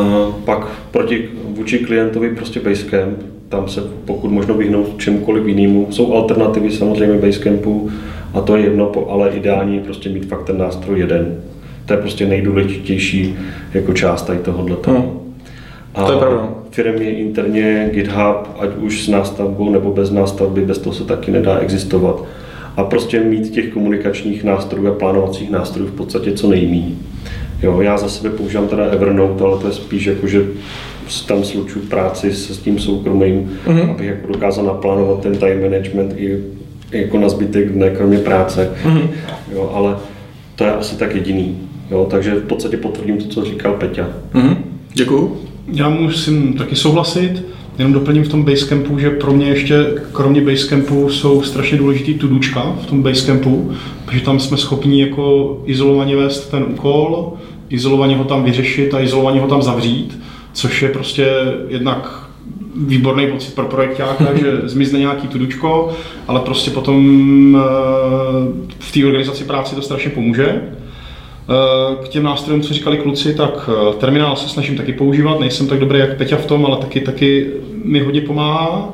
pak 0.44 0.66
proti 0.90 1.28
vůči 1.56 1.78
klientovi 1.78 2.34
prostě 2.34 2.60
Basecamp, 2.60 3.18
tam 3.48 3.68
se 3.68 3.80
pokud 4.04 4.30
možno 4.30 4.54
vyhnout 4.54 4.98
čemukoliv 4.98 5.46
jinému. 5.46 5.86
Jsou 5.90 6.14
alternativy 6.14 6.70
samozřejmě 6.70 7.18
Basecampu, 7.18 7.90
a 8.34 8.40
to 8.40 8.56
je 8.56 8.64
jedno, 8.64 8.92
ale 9.08 9.30
ideální 9.30 9.74
je 9.74 9.80
prostě 9.80 10.08
mít 10.08 10.26
fakt 10.26 10.44
ten 10.44 10.58
nástroj 10.58 10.98
jeden. 10.98 11.40
To 11.86 11.92
je 11.92 11.96
prostě 11.96 12.26
nejdůležitější 12.26 13.36
jako 13.74 13.92
část 13.92 14.22
tady 14.22 14.38
tohohle. 14.38 14.76
Hmm. 14.86 15.04
A 15.94 16.04
to 16.04 16.12
je 16.12 16.18
pravda. 16.18 16.48
Firmě 16.70 17.10
interně 17.10 17.90
GitHub, 17.92 18.48
ať 18.58 18.70
už 18.80 19.04
s 19.04 19.08
nástavbou 19.08 19.70
nebo 19.70 19.90
bez 19.90 20.10
nástavby, 20.10 20.60
bez 20.60 20.78
toho 20.78 20.94
se 20.94 21.04
taky 21.04 21.30
nedá 21.30 21.58
existovat. 21.58 22.24
A 22.76 22.84
prostě 22.84 23.20
mít 23.20 23.50
těch 23.50 23.68
komunikačních 23.72 24.44
nástrojů 24.44 24.88
a 24.88 24.94
plánovacích 24.94 25.50
nástrojů 25.50 25.88
v 25.88 25.96
podstatě 25.96 26.32
co 26.32 26.50
nejmí. 26.50 26.98
Jo, 27.62 27.80
já 27.80 27.96
za 27.96 28.08
sebe 28.08 28.30
používám 28.30 28.68
teda 28.68 28.84
Evernote, 28.84 29.44
ale 29.44 29.58
to 29.58 29.66
je 29.66 29.72
spíš 29.72 30.06
jako, 30.06 30.26
že 30.26 30.46
tam 31.26 31.44
sluču 31.44 31.80
práci 31.80 32.32
se 32.32 32.54
s 32.54 32.58
tím 32.58 32.78
soukromým, 32.78 33.50
mm-hmm. 33.66 33.90
abych 33.90 34.06
jako 34.06 34.32
dokázal 34.32 34.64
naplánovat 34.64 35.20
ten 35.20 35.36
time 35.36 35.62
management 35.62 36.14
i 36.16 36.38
jako 36.92 37.18
na 37.18 37.28
zbytek 37.28 37.72
dne, 37.72 37.90
kromě 37.90 38.18
práce. 38.18 38.70
Mm-hmm. 38.84 39.08
Jo, 39.52 39.70
ale 39.74 39.96
To 40.56 40.64
je 40.64 40.72
asi 40.72 40.96
tak 40.96 41.14
jediný. 41.14 41.58
Jo, 41.90 42.06
takže 42.10 42.34
v 42.34 42.46
podstatě 42.46 42.76
potvrdím 42.76 43.18
to, 43.18 43.28
co 43.28 43.44
říkal 43.44 43.72
Peťa. 43.72 44.08
Mm-hmm. 44.34 44.56
Děkuju. 44.94 45.36
Já 45.72 45.88
musím 45.88 46.52
taky 46.52 46.76
souhlasit. 46.76 47.42
Jenom 47.78 47.92
doplním 47.92 48.24
v 48.24 48.28
tom 48.28 48.42
Basecampu, 48.42 48.98
že 48.98 49.10
pro 49.10 49.32
mě 49.32 49.48
ještě, 49.48 49.86
kromě 50.12 50.40
Basecampu, 50.40 51.08
jsou 51.08 51.42
strašně 51.42 51.78
důležitý 51.78 52.14
tudučka 52.14 52.76
v 52.82 52.86
tom 52.86 53.02
Basecampu, 53.02 53.72
protože 54.04 54.20
tam 54.20 54.40
jsme 54.40 54.56
schopni 54.56 55.00
jako 55.00 55.62
izolovaně 55.66 56.16
vést 56.16 56.50
ten 56.50 56.64
úkol, 56.68 57.32
izolovaně 57.68 58.16
ho 58.16 58.24
tam 58.24 58.44
vyřešit 58.44 58.94
a 58.94 59.00
izolovaně 59.00 59.40
ho 59.40 59.48
tam 59.48 59.62
zavřít, 59.62 60.18
což 60.56 60.82
je 60.82 60.88
prostě 60.88 61.30
jednak 61.68 62.28
výborný 62.76 63.26
pocit 63.26 63.54
pro 63.54 63.64
projektáka, 63.64 64.24
že 64.34 64.60
zmizne 64.64 64.98
nějaký 64.98 65.28
tudučko, 65.28 65.92
ale 66.28 66.40
prostě 66.40 66.70
potom 66.70 67.56
eh, 67.56 67.62
v 68.78 68.92
té 68.92 69.06
organizaci 69.06 69.44
práce 69.44 69.74
to 69.74 69.82
strašně 69.82 70.10
pomůže. 70.10 70.46
Eh, 70.48 72.04
k 72.04 72.08
těm 72.08 72.22
nástrojům, 72.22 72.62
co 72.62 72.74
říkali 72.74 72.98
kluci, 72.98 73.34
tak 73.34 73.70
eh, 73.72 73.94
terminál 73.94 74.36
se 74.36 74.48
snažím 74.48 74.76
taky 74.76 74.92
používat, 74.92 75.40
nejsem 75.40 75.66
tak 75.66 75.78
dobrý 75.78 75.98
jak 75.98 76.16
Peťa 76.16 76.36
v 76.36 76.46
tom, 76.46 76.66
ale 76.66 76.76
taky, 76.76 77.00
taky 77.00 77.50
mi 77.84 78.00
hodně 78.00 78.20
pomáhá. 78.20 78.88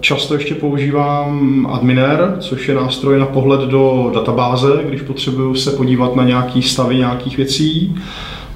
Často 0.00 0.34
ještě 0.34 0.54
používám 0.54 1.66
Adminer, 1.72 2.36
což 2.40 2.68
je 2.68 2.74
nástroj 2.74 3.18
na 3.18 3.26
pohled 3.26 3.60
do 3.60 4.10
databáze, 4.14 4.80
když 4.88 5.02
potřebuju 5.02 5.54
se 5.54 5.70
podívat 5.70 6.16
na 6.16 6.24
nějaký 6.24 6.62
stavy 6.62 6.96
nějakých 6.96 7.36
věcí. 7.36 7.94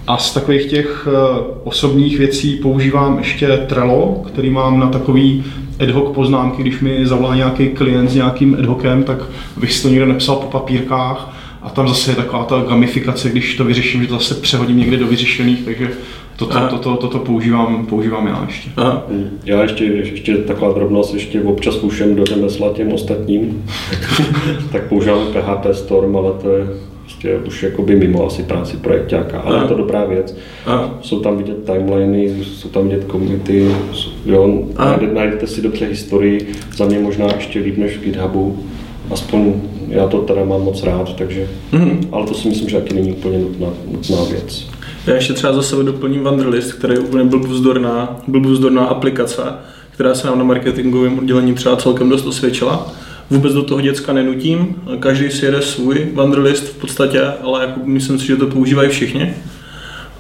A 0.06 0.18
z 0.18 0.34
takových 0.34 0.66
těch 0.66 1.08
eh, 1.10 1.42
osobních 1.64 2.18
věcí 2.18 2.56
používám 2.56 3.18
ještě 3.18 3.48
Trello, 3.56 4.22
který 4.26 4.50
mám 4.50 4.80
na 4.80 4.88
takový 4.88 5.44
ad 5.82 5.90
hoc 5.90 6.14
poznámky, 6.14 6.62
když 6.62 6.80
mi 6.80 7.06
zavolá 7.06 7.36
nějaký 7.36 7.68
klient 7.68 8.08
s 8.08 8.14
nějakým 8.14 8.56
ad 8.58 8.64
hocem, 8.64 9.02
tak 9.02 9.18
bych 9.56 9.72
si 9.72 9.82
to 9.82 9.88
někde 9.88 10.06
nepsal 10.06 10.36
po 10.36 10.46
papírkách. 10.46 11.32
A 11.62 11.70
tam 11.70 11.88
zase 11.88 12.10
je 12.10 12.14
taková 12.14 12.44
ta 12.44 12.64
gamifikace, 12.68 13.30
když 13.30 13.54
to 13.54 13.64
vyřeším, 13.64 14.02
že 14.02 14.08
to 14.08 14.14
zase 14.14 14.34
přehodím 14.34 14.78
někde 14.78 14.96
do 14.96 15.06
vyřešených, 15.06 15.62
takže 15.64 15.90
toto, 16.36 16.60
toto, 16.60 16.78
toto, 16.78 16.96
toto 16.96 17.18
používám, 17.18 17.86
používám 17.86 18.26
já 18.26 18.44
ještě. 18.46 18.70
Aha. 18.76 19.02
Já 19.44 19.62
ještě, 19.62 19.84
ještě 19.84 20.36
taková 20.36 20.72
drobnost, 20.72 21.14
ještě 21.14 21.42
občas 21.42 21.76
půjšem 21.76 22.14
do 22.14 22.24
řemesla 22.24 22.72
těm 22.72 22.92
ostatním, 22.92 23.64
tak 24.72 24.88
používám 24.88 25.26
PHP 25.32 25.66
Storm, 25.72 26.16
ale 26.16 26.32
to 26.42 26.50
je 26.50 26.66
prostě 27.06 27.38
už 27.46 27.62
jakoby 27.62 27.96
mimo 27.96 28.26
asi 28.26 28.42
práci 28.42 28.76
projektáka, 28.76 29.40
ale 29.40 29.62
je 29.62 29.68
to 29.68 29.74
dobrá 29.74 30.04
věc. 30.04 30.36
Aha. 30.66 30.98
Jsou 31.02 31.20
tam 31.20 31.36
vidět 31.36 31.56
timeliny, 31.64 32.34
jsou 32.44 32.68
tam 32.68 32.88
vidět 32.88 33.04
komunity, 33.04 33.74
jo, 34.24 34.64
najdete, 34.78 35.14
najdete 35.14 35.46
si 35.46 35.62
dobře 35.62 35.86
historii, 35.86 36.52
za 36.76 36.84
mě 36.86 36.98
možná 36.98 37.26
ještě 37.34 37.58
líp 37.58 37.76
než 37.76 37.96
v 37.96 38.00
GitHubu, 38.00 38.58
aspoň 39.10 39.54
já 39.88 40.08
to 40.08 40.18
teda 40.18 40.44
mám 40.44 40.62
moc 40.62 40.82
rád, 40.82 41.16
takže, 41.16 41.48
mm-hmm. 41.72 41.98
ale 42.12 42.26
to 42.26 42.34
si 42.34 42.48
myslím, 42.48 42.68
že 42.68 42.76
taky 42.76 42.94
není 42.94 43.12
úplně 43.12 43.38
nutná, 43.38 43.68
nutná 43.90 44.16
věc. 44.30 44.68
Já 45.06 45.14
ještě 45.14 45.32
třeba 45.32 45.52
za 45.52 45.62
sebe 45.62 45.82
doplním 45.82 46.22
Wanderlist, 46.22 46.72
který 46.72 46.94
je 46.94 47.00
úplně 47.00 47.24
blbůzdorná, 47.24 48.20
blbůzdorná 48.28 48.84
aplikace, 48.84 49.42
která 49.90 50.14
se 50.14 50.26
nám 50.26 50.38
na 50.38 50.44
marketingovém 50.44 51.18
oddělení 51.18 51.54
třeba 51.54 51.76
celkem 51.76 52.08
dost 52.08 52.26
osvědčila 52.26 52.92
vůbec 53.30 53.52
do 53.52 53.62
toho 53.62 53.80
děcka 53.80 54.12
nenutím, 54.12 54.76
každý 55.00 55.30
si 55.30 55.44
jede 55.44 55.62
svůj 55.62 56.08
Wanderlist 56.14 56.64
v 56.64 56.76
podstatě, 56.76 57.22
ale 57.42 57.60
jako 57.60 57.80
myslím 57.84 58.18
si, 58.18 58.26
že 58.26 58.36
to 58.36 58.46
používají 58.46 58.88
všichni. 58.88 59.34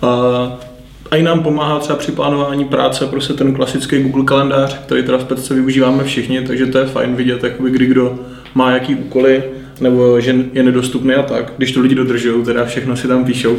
A 0.02 1.16
i 1.16 1.22
nám 1.22 1.42
pomáhá 1.42 1.78
třeba 1.78 1.98
při 1.98 2.12
plánování 2.12 2.64
práce 2.64 3.06
prostě 3.06 3.32
ten 3.32 3.54
klasický 3.54 4.02
Google 4.02 4.24
kalendář, 4.24 4.78
který 4.78 5.02
teda 5.02 5.18
v 5.18 5.24
Petce 5.24 5.54
využíváme 5.54 6.04
všichni, 6.04 6.46
takže 6.46 6.66
to 6.66 6.78
je 6.78 6.86
fajn 6.86 7.14
vidět, 7.14 7.44
jakoby 7.44 7.70
kdy 7.70 7.86
kdo 7.86 8.18
má 8.54 8.70
jaký 8.70 8.94
úkoly, 8.94 9.42
nebo 9.80 10.20
že 10.20 10.36
je 10.52 10.62
nedostupný 10.62 11.14
a 11.14 11.22
tak, 11.22 11.52
když 11.56 11.72
to 11.72 11.80
lidi 11.80 11.94
dodržují, 11.94 12.44
teda 12.44 12.64
všechno 12.64 12.96
si 12.96 13.08
tam 13.08 13.24
píšou, 13.24 13.56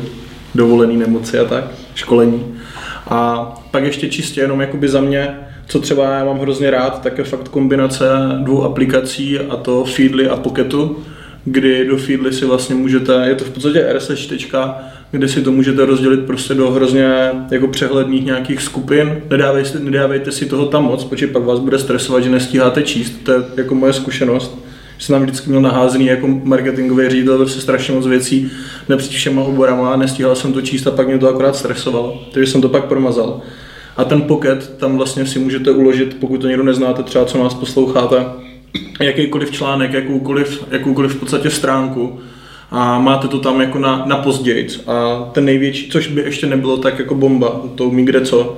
dovolený 0.55 0.97
nemoci 0.97 1.39
a 1.39 1.45
tak, 1.45 1.63
školení. 1.95 2.45
A 3.09 3.45
pak 3.71 3.83
ještě 3.83 4.09
čistě 4.09 4.41
jenom 4.41 4.61
jakoby 4.61 4.89
za 4.89 5.01
mě, 5.01 5.37
co 5.67 5.79
třeba 5.79 6.03
já 6.03 6.25
mám 6.25 6.39
hrozně 6.39 6.71
rád, 6.71 7.01
tak 7.01 7.17
je 7.17 7.23
fakt 7.23 7.47
kombinace 7.47 8.05
dvou 8.43 8.63
aplikací 8.63 9.39
a 9.39 9.55
to 9.55 9.85
Feedly 9.85 10.27
a 10.27 10.35
Pocketu, 10.35 10.97
kdy 11.45 11.85
do 11.87 11.97
Feedly 11.97 12.33
si 12.33 12.45
vlastně 12.45 12.75
můžete, 12.75 13.23
je 13.27 13.35
to 13.35 13.45
v 13.45 13.49
podstatě 13.49 13.93
RSS 13.93 14.19
čtečka, 14.19 14.77
kde 15.11 15.27
si 15.27 15.41
to 15.41 15.51
můžete 15.51 15.85
rozdělit 15.85 16.25
prostě 16.25 16.53
do 16.53 16.71
hrozně 16.71 17.31
jako 17.51 17.67
přehledných 17.67 18.25
nějakých 18.25 18.61
skupin. 18.61 19.21
Nedávejte, 19.29 19.79
nedávejte 19.79 20.31
si 20.31 20.45
toho 20.45 20.65
tam 20.65 20.83
moc, 20.83 21.03
protože 21.03 21.27
pak 21.27 21.43
vás 21.43 21.59
bude 21.59 21.79
stresovat, 21.79 22.23
že 22.23 22.29
nestíháte 22.29 22.83
číst. 22.83 23.13
To 23.23 23.31
je 23.31 23.43
jako 23.57 23.75
moje 23.75 23.93
zkušenost. 23.93 24.57
Jsem 24.99 25.13
tam 25.13 25.23
vždycky 25.23 25.49
měl 25.49 25.61
naházený 25.61 26.05
jako 26.05 26.27
marketingový 26.27 27.09
ředitel 27.09 27.37
prostě 27.37 27.61
strašně 27.61 27.93
moc 27.93 28.07
věcí 28.07 28.51
napříč 28.89 29.15
všema 29.15 29.41
oborama 29.41 29.95
nestíhal 29.95 30.35
jsem 30.35 30.53
to 30.53 30.61
číst 30.61 30.87
a 30.87 30.91
pak 30.91 31.07
mě 31.07 31.17
to 31.17 31.29
akorát 31.29 31.55
stresovalo. 31.55 32.23
Takže 32.33 32.51
jsem 32.51 32.61
to 32.61 32.69
pak 32.69 32.85
promazal. 32.85 33.41
A 33.97 34.03
ten 34.03 34.21
pocket 34.21 34.77
tam 34.77 34.97
vlastně 34.97 35.25
si 35.25 35.39
můžete 35.39 35.71
uložit, 35.71 36.17
pokud 36.19 36.41
to 36.41 36.47
někdo 36.47 36.63
neznáte, 36.63 37.03
třeba 37.03 37.25
co 37.25 37.43
nás 37.43 37.53
posloucháte, 37.53 38.25
jakýkoliv 38.99 39.51
článek, 39.51 39.93
jakoukoliv, 39.93 40.65
jakoukoliv 40.71 41.11
v 41.11 41.19
podstatě 41.19 41.49
stránku 41.49 42.19
a 42.71 42.99
máte 42.99 43.27
to 43.27 43.39
tam 43.39 43.61
jako 43.61 43.79
na, 43.79 44.03
na 44.05 44.17
pozdějc. 44.17 44.83
A 44.87 45.29
ten 45.31 45.45
největší, 45.45 45.89
což 45.89 46.07
by 46.07 46.21
ještě 46.21 46.47
nebylo 46.47 46.77
tak 46.77 46.99
jako 46.99 47.15
bomba, 47.15 47.61
to 47.75 47.85
umí 47.85 48.05
kde 48.05 48.21
co, 48.21 48.57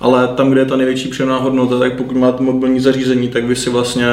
ale 0.00 0.28
tam, 0.28 0.50
kde 0.50 0.60
je 0.60 0.64
ta 0.64 0.76
největší 0.76 1.08
přená 1.08 1.38
hodnota, 1.38 1.78
tak 1.78 1.96
pokud 1.96 2.16
máte 2.16 2.42
mobilní 2.42 2.80
zařízení, 2.80 3.28
tak 3.28 3.44
vy 3.44 3.56
si 3.56 3.70
vlastně 3.70 4.06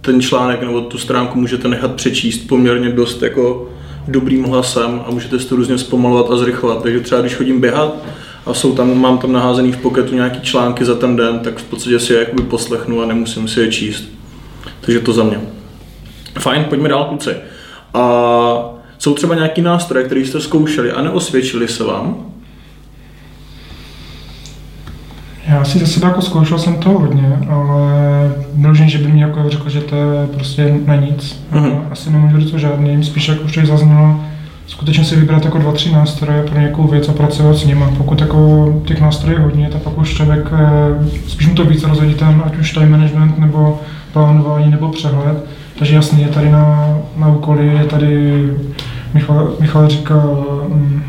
ten 0.00 0.20
článek 0.20 0.62
nebo 0.62 0.80
tu 0.80 0.98
stránku 0.98 1.40
můžete 1.40 1.68
nechat 1.68 1.94
přečíst 1.94 2.38
poměrně 2.38 2.88
dost 2.88 3.22
jako 3.22 3.70
dobrým 4.08 4.44
hlasem 4.44 5.02
a 5.06 5.10
můžete 5.10 5.38
si 5.38 5.48
to 5.48 5.56
různě 5.56 5.78
zpomalovat 5.78 6.30
a 6.30 6.36
zrychlovat. 6.36 6.82
Takže 6.82 7.00
třeba 7.00 7.20
když 7.20 7.34
chodím 7.34 7.60
běhat, 7.60 7.96
a 8.46 8.54
jsou 8.54 8.74
tam, 8.74 9.00
mám 9.00 9.18
tam 9.18 9.32
naházený 9.32 9.72
v 9.72 9.76
poketu 9.76 10.14
nějaký 10.14 10.40
články 10.40 10.84
za 10.84 10.94
ten 10.94 11.16
den, 11.16 11.38
tak 11.38 11.58
v 11.58 11.64
podstatě 11.64 11.98
si 11.98 12.12
je 12.12 12.18
jakoby 12.18 12.42
poslechnu 12.42 13.02
a 13.02 13.06
nemusím 13.06 13.48
si 13.48 13.60
je 13.60 13.72
číst. 13.72 14.04
Takže 14.80 15.00
to 15.00 15.12
za 15.12 15.24
mě. 15.24 15.40
Fajn, 16.38 16.64
pojďme 16.64 16.88
dál 16.88 17.04
kluci. 17.04 17.30
A 17.94 18.00
jsou 18.98 19.14
třeba 19.14 19.34
nějaký 19.34 19.62
nástroje, 19.62 20.04
které 20.04 20.20
jste 20.20 20.40
zkoušeli 20.40 20.92
a 20.92 21.02
neosvědčili 21.02 21.68
se 21.68 21.84
vám? 21.84 22.16
Já 25.48 25.64
si 25.64 25.78
za 25.78 25.86
sebe 25.86 26.06
jako 26.06 26.22
zkoušel 26.22 26.58
jsem 26.58 26.76
to 26.76 26.90
hodně, 26.90 27.38
ale 27.50 27.90
neložím, 28.54 28.88
že 28.88 28.98
by 28.98 29.08
mi 29.08 29.20
jako 29.20 29.50
řekl, 29.50 29.68
že 29.68 29.80
to 29.80 29.96
je 29.96 30.26
prostě 30.34 30.80
na 30.86 30.96
nic. 30.96 31.42
Mm-hmm. 31.52 31.82
Asi 31.90 32.10
nemůžu 32.10 32.40
říct 32.40 32.52
o 32.52 32.58
žádným, 32.58 33.04
spíš 33.04 33.28
jak 33.28 33.44
už 33.44 33.54
tady 33.54 33.66
zaznělo, 33.66 34.20
skutečně 34.70 35.04
si 35.04 35.16
vybrat 35.16 35.44
jako 35.44 35.58
dva, 35.58 35.72
tři 35.72 35.92
nástroje 35.92 36.42
pro 36.42 36.58
nějakou 36.58 36.86
věc 36.86 37.08
a 37.08 37.12
pracovat 37.12 37.56
s 37.56 37.64
nimi. 37.64 37.84
Pokud 37.96 38.20
jako 38.20 38.82
těch 38.86 39.00
nástrojů 39.00 39.36
je 39.36 39.44
hodně, 39.44 39.68
tak 39.72 39.82
pak 39.82 39.98
už 39.98 40.14
člověk 40.14 40.52
eh, 40.52 41.10
spíš 41.28 41.48
mu 41.48 41.54
to 41.54 41.64
víc 41.64 41.84
rozhodí 41.84 42.14
ten, 42.14 42.42
ať 42.44 42.58
už 42.58 42.72
time 42.72 42.90
management 42.90 43.38
nebo 43.38 43.80
plánování 44.12 44.70
nebo 44.70 44.88
přehled. 44.88 45.44
Takže 45.78 45.94
jasně 45.94 46.22
je 46.22 46.28
tady 46.28 46.50
na, 46.50 46.96
na 47.16 47.28
úkoly, 47.28 47.66
je 47.66 47.84
tady, 47.84 48.44
Michal, 49.14 49.52
Michal 49.60 49.88
říkal, 49.88 50.46
um, 50.68 51.02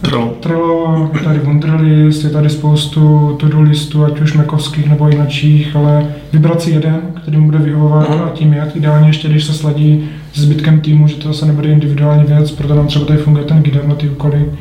Trello. 0.00 0.26
Trello, 0.40 1.10
je 1.14 1.20
tady 1.20 1.38
Wunderlist, 1.38 2.24
je 2.24 2.30
tady 2.30 2.50
spoustu 2.50 3.34
to-do 3.40 3.60
listů, 3.60 4.04
ať 4.04 4.20
už 4.20 4.34
mekovských 4.34 4.88
nebo 4.88 5.08
jinakších, 5.08 5.76
ale 5.76 6.06
vybrat 6.32 6.62
si 6.62 6.70
jeden, 6.70 7.00
který 7.22 7.36
mu 7.36 7.44
bude 7.44 7.58
vyhovovat 7.58 8.10
uh-huh. 8.10 8.26
a 8.26 8.30
tím 8.30 8.52
jak 8.52 8.76
ideálně 8.76 9.08
ještě, 9.08 9.28
když 9.28 9.44
se 9.44 9.52
sladí 9.54 10.08
zbytkem 10.40 10.80
týmu, 10.80 11.08
že 11.08 11.16
to 11.16 11.28
zase 11.28 11.46
nebude 11.46 11.68
individuální 11.68 12.24
věc, 12.24 12.50
proto 12.50 12.74
nám 12.74 12.86
třeba 12.86 13.04
tady 13.04 13.18
funguje 13.18 13.44
ten 13.44 13.62
GitHub 13.62 13.86
na 13.86 13.94
ty 13.94 14.08
úkoly. 14.08 14.52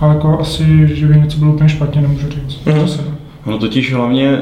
Ale 0.00 0.14
jako 0.14 0.38
asi, 0.40 0.64
že 0.92 1.06
by 1.06 1.16
něco 1.16 1.38
bylo 1.38 1.52
úplně 1.52 1.68
špatně, 1.68 2.00
nemůžu 2.00 2.26
říct. 2.28 2.60
Se... 2.86 3.04
Ono 3.46 3.58
totiž 3.58 3.94
hlavně 3.94 4.38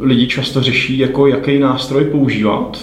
lidi 0.00 0.26
často 0.26 0.62
řeší, 0.62 0.98
jako 0.98 1.26
jaký 1.26 1.58
nástroj 1.58 2.04
používat, 2.04 2.78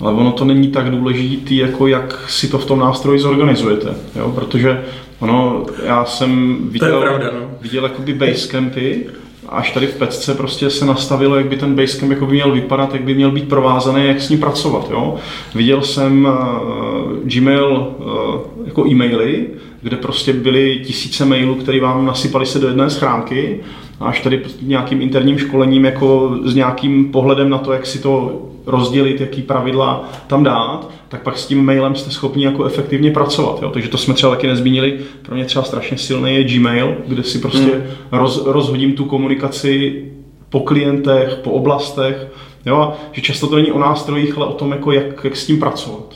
ale 0.00 0.12
ono 0.12 0.32
to 0.32 0.44
není 0.44 0.68
tak 0.68 0.90
důležité, 0.90 1.54
jako 1.54 1.86
jak 1.86 2.24
si 2.28 2.48
to 2.48 2.58
v 2.58 2.66
tom 2.66 2.78
nástroji 2.78 3.20
zorganizujete, 3.20 3.88
jo? 4.16 4.32
protože 4.34 4.80
ono, 5.18 5.64
já 5.86 6.04
jsem 6.04 6.58
viděl, 6.70 7.00
pravda, 7.00 7.30
no. 7.40 7.46
viděl 7.60 7.82
jakoby 7.82 8.14
basecampy, 8.14 9.06
až 9.48 9.70
tady 9.70 9.86
v 9.86 9.96
pecce 9.96 10.34
prostě 10.34 10.70
se 10.70 10.86
nastavilo, 10.86 11.36
jak 11.36 11.46
by 11.46 11.56
ten 11.56 11.74
Basecamp 11.74 12.12
jako 12.12 12.26
by 12.26 12.32
měl 12.32 12.52
vypadat, 12.52 12.94
jak 12.94 13.04
by 13.04 13.14
měl 13.14 13.30
být 13.30 13.48
provázaný, 13.48 14.06
jak 14.06 14.20
s 14.20 14.28
ním 14.28 14.40
pracovat. 14.40 14.90
Jo? 14.90 15.16
Viděl 15.54 15.82
jsem 15.82 16.24
uh, 16.24 17.12
Gmail 17.24 17.94
uh, 17.98 18.66
jako 18.66 18.86
e-maily, 18.86 19.46
kde 19.82 19.96
prostě 19.96 20.32
byly 20.32 20.80
tisíce 20.84 21.24
mailů, 21.24 21.54
které 21.54 21.80
vám 21.80 22.06
nasypaly 22.06 22.46
se 22.46 22.58
do 22.58 22.68
jedné 22.68 22.90
schránky 22.90 23.60
a 24.00 24.04
až 24.04 24.20
tady 24.20 24.42
nějakým 24.62 25.02
interním 25.02 25.38
školením 25.38 25.84
jako 25.84 26.38
s 26.44 26.54
nějakým 26.54 27.12
pohledem 27.12 27.50
na 27.50 27.58
to, 27.58 27.72
jak 27.72 27.86
si 27.86 27.98
to 27.98 28.42
rozdělit, 28.66 29.20
jaký 29.20 29.42
pravidla 29.42 30.08
tam 30.26 30.44
dát, 30.44 30.90
tak 31.08 31.22
pak 31.22 31.38
s 31.38 31.46
tím 31.46 31.64
mailem 31.64 31.94
jste 31.94 32.10
schopni 32.10 32.44
jako 32.44 32.64
efektivně 32.64 33.10
pracovat. 33.10 33.62
Jo? 33.62 33.70
Takže 33.70 33.88
to 33.88 33.98
jsme 33.98 34.14
třeba 34.14 34.34
taky 34.34 34.46
nezmínili. 34.46 34.98
Pro 35.22 35.34
mě 35.34 35.44
třeba 35.44 35.62
strašně 35.62 35.98
silný 35.98 36.34
je 36.34 36.44
Gmail, 36.44 36.96
kde 37.06 37.22
si 37.22 37.38
prostě 37.38 37.72
hmm. 37.72 37.82
roz, 38.12 38.46
rozhodím 38.46 38.92
tu 38.92 39.04
komunikaci 39.04 40.04
po 40.48 40.60
klientech, 40.60 41.34
po 41.34 41.50
oblastech. 41.50 42.26
Jo? 42.66 42.76
A 42.76 42.96
že 43.12 43.22
často 43.22 43.46
to 43.46 43.56
není 43.56 43.72
o 43.72 43.78
nástrojích, 43.78 44.36
ale 44.36 44.46
o 44.46 44.52
tom, 44.52 44.72
jako 44.72 44.92
jak, 44.92 45.24
jak 45.24 45.36
s 45.36 45.46
tím 45.46 45.60
pracovat. 45.60 46.14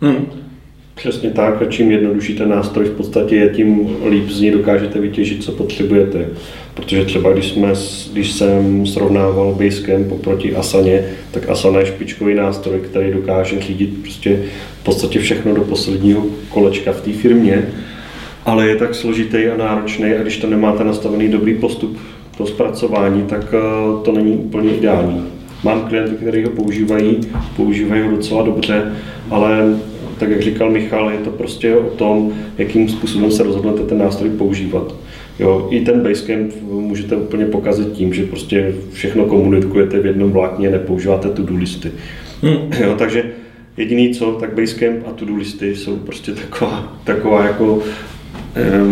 Hmm. 0.00 0.26
Přesně 0.94 1.30
tak, 1.30 1.62
a 1.62 1.64
čím 1.64 1.90
jednodušší 1.90 2.34
ten 2.34 2.48
nástroj 2.48 2.84
v 2.84 2.96
podstatě 2.96 3.36
je, 3.36 3.48
tím 3.48 3.96
líp 4.08 4.30
z 4.30 4.40
ní 4.40 4.50
dokážete 4.50 5.00
vytěžit, 5.00 5.44
co 5.44 5.52
potřebujete. 5.52 6.28
Protože 6.74 7.04
třeba 7.04 7.32
když, 7.32 7.46
jsme, 7.46 7.72
když 8.12 8.32
jsem 8.32 8.86
srovnával 8.86 9.54
Basecamp 9.54 10.12
oproti 10.12 10.56
Asaně, 10.56 11.04
tak 11.30 11.48
Asana 11.48 11.80
je 11.80 11.86
špičkový 11.86 12.34
nástroj, 12.34 12.80
který 12.80 13.12
dokáže 13.12 13.60
řídit 13.60 14.02
prostě 14.02 14.42
v 14.80 14.84
podstatě 14.84 15.18
všechno 15.18 15.54
do 15.54 15.62
posledního 15.62 16.26
kolečka 16.48 16.92
v 16.92 17.00
té 17.00 17.12
firmě, 17.12 17.68
ale 18.44 18.68
je 18.68 18.76
tak 18.76 18.94
složitý 18.94 19.46
a 19.46 19.56
náročný 19.56 20.12
a 20.12 20.22
když 20.22 20.36
to 20.36 20.46
nemáte 20.46 20.84
nastavený 20.84 21.28
dobrý 21.28 21.54
postup 21.54 21.98
pro 22.36 22.46
zpracování, 22.46 23.22
tak 23.22 23.54
eh, 23.54 23.58
to 24.04 24.12
není 24.12 24.32
úplně 24.32 24.70
ideální. 24.70 25.24
Mám 25.64 25.80
klienty, 25.80 26.14
kteří 26.14 26.44
ho 26.44 26.50
používají, 26.50 27.20
používají 27.56 28.02
ho 28.02 28.10
docela 28.10 28.42
dobře, 28.42 28.92
ale 29.30 29.78
tak 30.18 30.30
jak 30.30 30.42
říkal 30.42 30.70
Michal, 30.70 31.10
je 31.10 31.18
to 31.18 31.30
prostě 31.30 31.76
o 31.76 31.90
tom, 31.90 32.32
jakým 32.58 32.88
způsobem 32.88 33.30
se 33.30 33.42
rozhodnete 33.42 33.82
ten 33.82 33.98
nástroj 33.98 34.30
používat. 34.30 34.94
Jo, 35.38 35.68
I 35.70 35.80
ten 35.80 36.00
Basecamp 36.00 36.52
můžete 36.70 37.16
úplně 37.16 37.46
pokazit 37.46 37.92
tím, 37.92 38.14
že 38.14 38.26
prostě 38.26 38.74
všechno 38.92 39.24
komunikujete 39.24 40.00
v 40.00 40.06
jednom 40.06 40.32
vlákně, 40.32 40.70
nepoužíváte 40.70 41.28
to-do 41.28 41.56
listy. 41.56 41.90
Hmm. 42.42 42.72
Jo, 42.80 42.94
takže 42.98 43.24
jediný 43.76 44.14
co, 44.14 44.32
tak 44.40 44.54
Basecamp 44.54 45.06
a 45.06 45.12
to-do 45.12 45.36
listy 45.36 45.76
jsou 45.76 45.96
prostě 45.96 46.32
taková, 46.32 46.98
taková 47.04 47.44
jako 47.44 47.82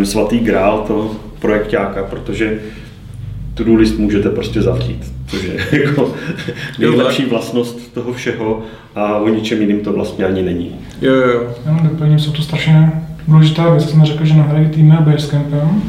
svatý 0.02 0.38
grál 0.38 0.84
toho 0.86 1.16
projektáka, 1.38 2.02
protože 2.02 2.60
to-do 3.54 3.74
list 3.74 3.98
můžete 3.98 4.30
prostě 4.30 4.62
zavřít, 4.62 5.12
což 5.32 5.42
je 5.44 5.82
jako 5.82 6.14
nejlepší 6.78 7.24
vlastnost 7.24 7.94
toho 7.94 8.12
všeho 8.12 8.62
a 8.94 9.16
o 9.16 9.28
ničem 9.28 9.60
jiným 9.60 9.80
to 9.80 9.92
vlastně 9.92 10.24
ani 10.24 10.42
není. 10.42 10.70
Jo, 11.02 11.14
jo. 11.14 11.42
Jenom 11.66 11.88
doplním, 11.88 12.18
jsou 12.18 12.32
to 12.32 12.42
strašně 12.42 12.92
důležitá 13.28 13.70
věc, 13.70 13.90
jsme 13.90 14.04
řekli, 14.04 14.26
že 14.26 14.34
nahradí 14.34 14.68
týmy 14.68 14.96
Basecampem 15.00 15.82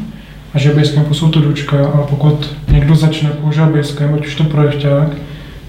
a 0.54 0.60
že 0.60 0.74
Basecampu 0.74 1.14
jsou 1.14 1.30
to 1.30 1.42
dučka 1.42 1.88
a 1.88 1.98
pokud 1.98 2.56
někdo 2.72 2.96
začne 2.96 3.30
používat 3.30 3.70
Basecamp, 3.70 4.14
ať 4.14 4.28
už 4.28 4.36
to 4.36 4.44
projekták, 4.44 5.08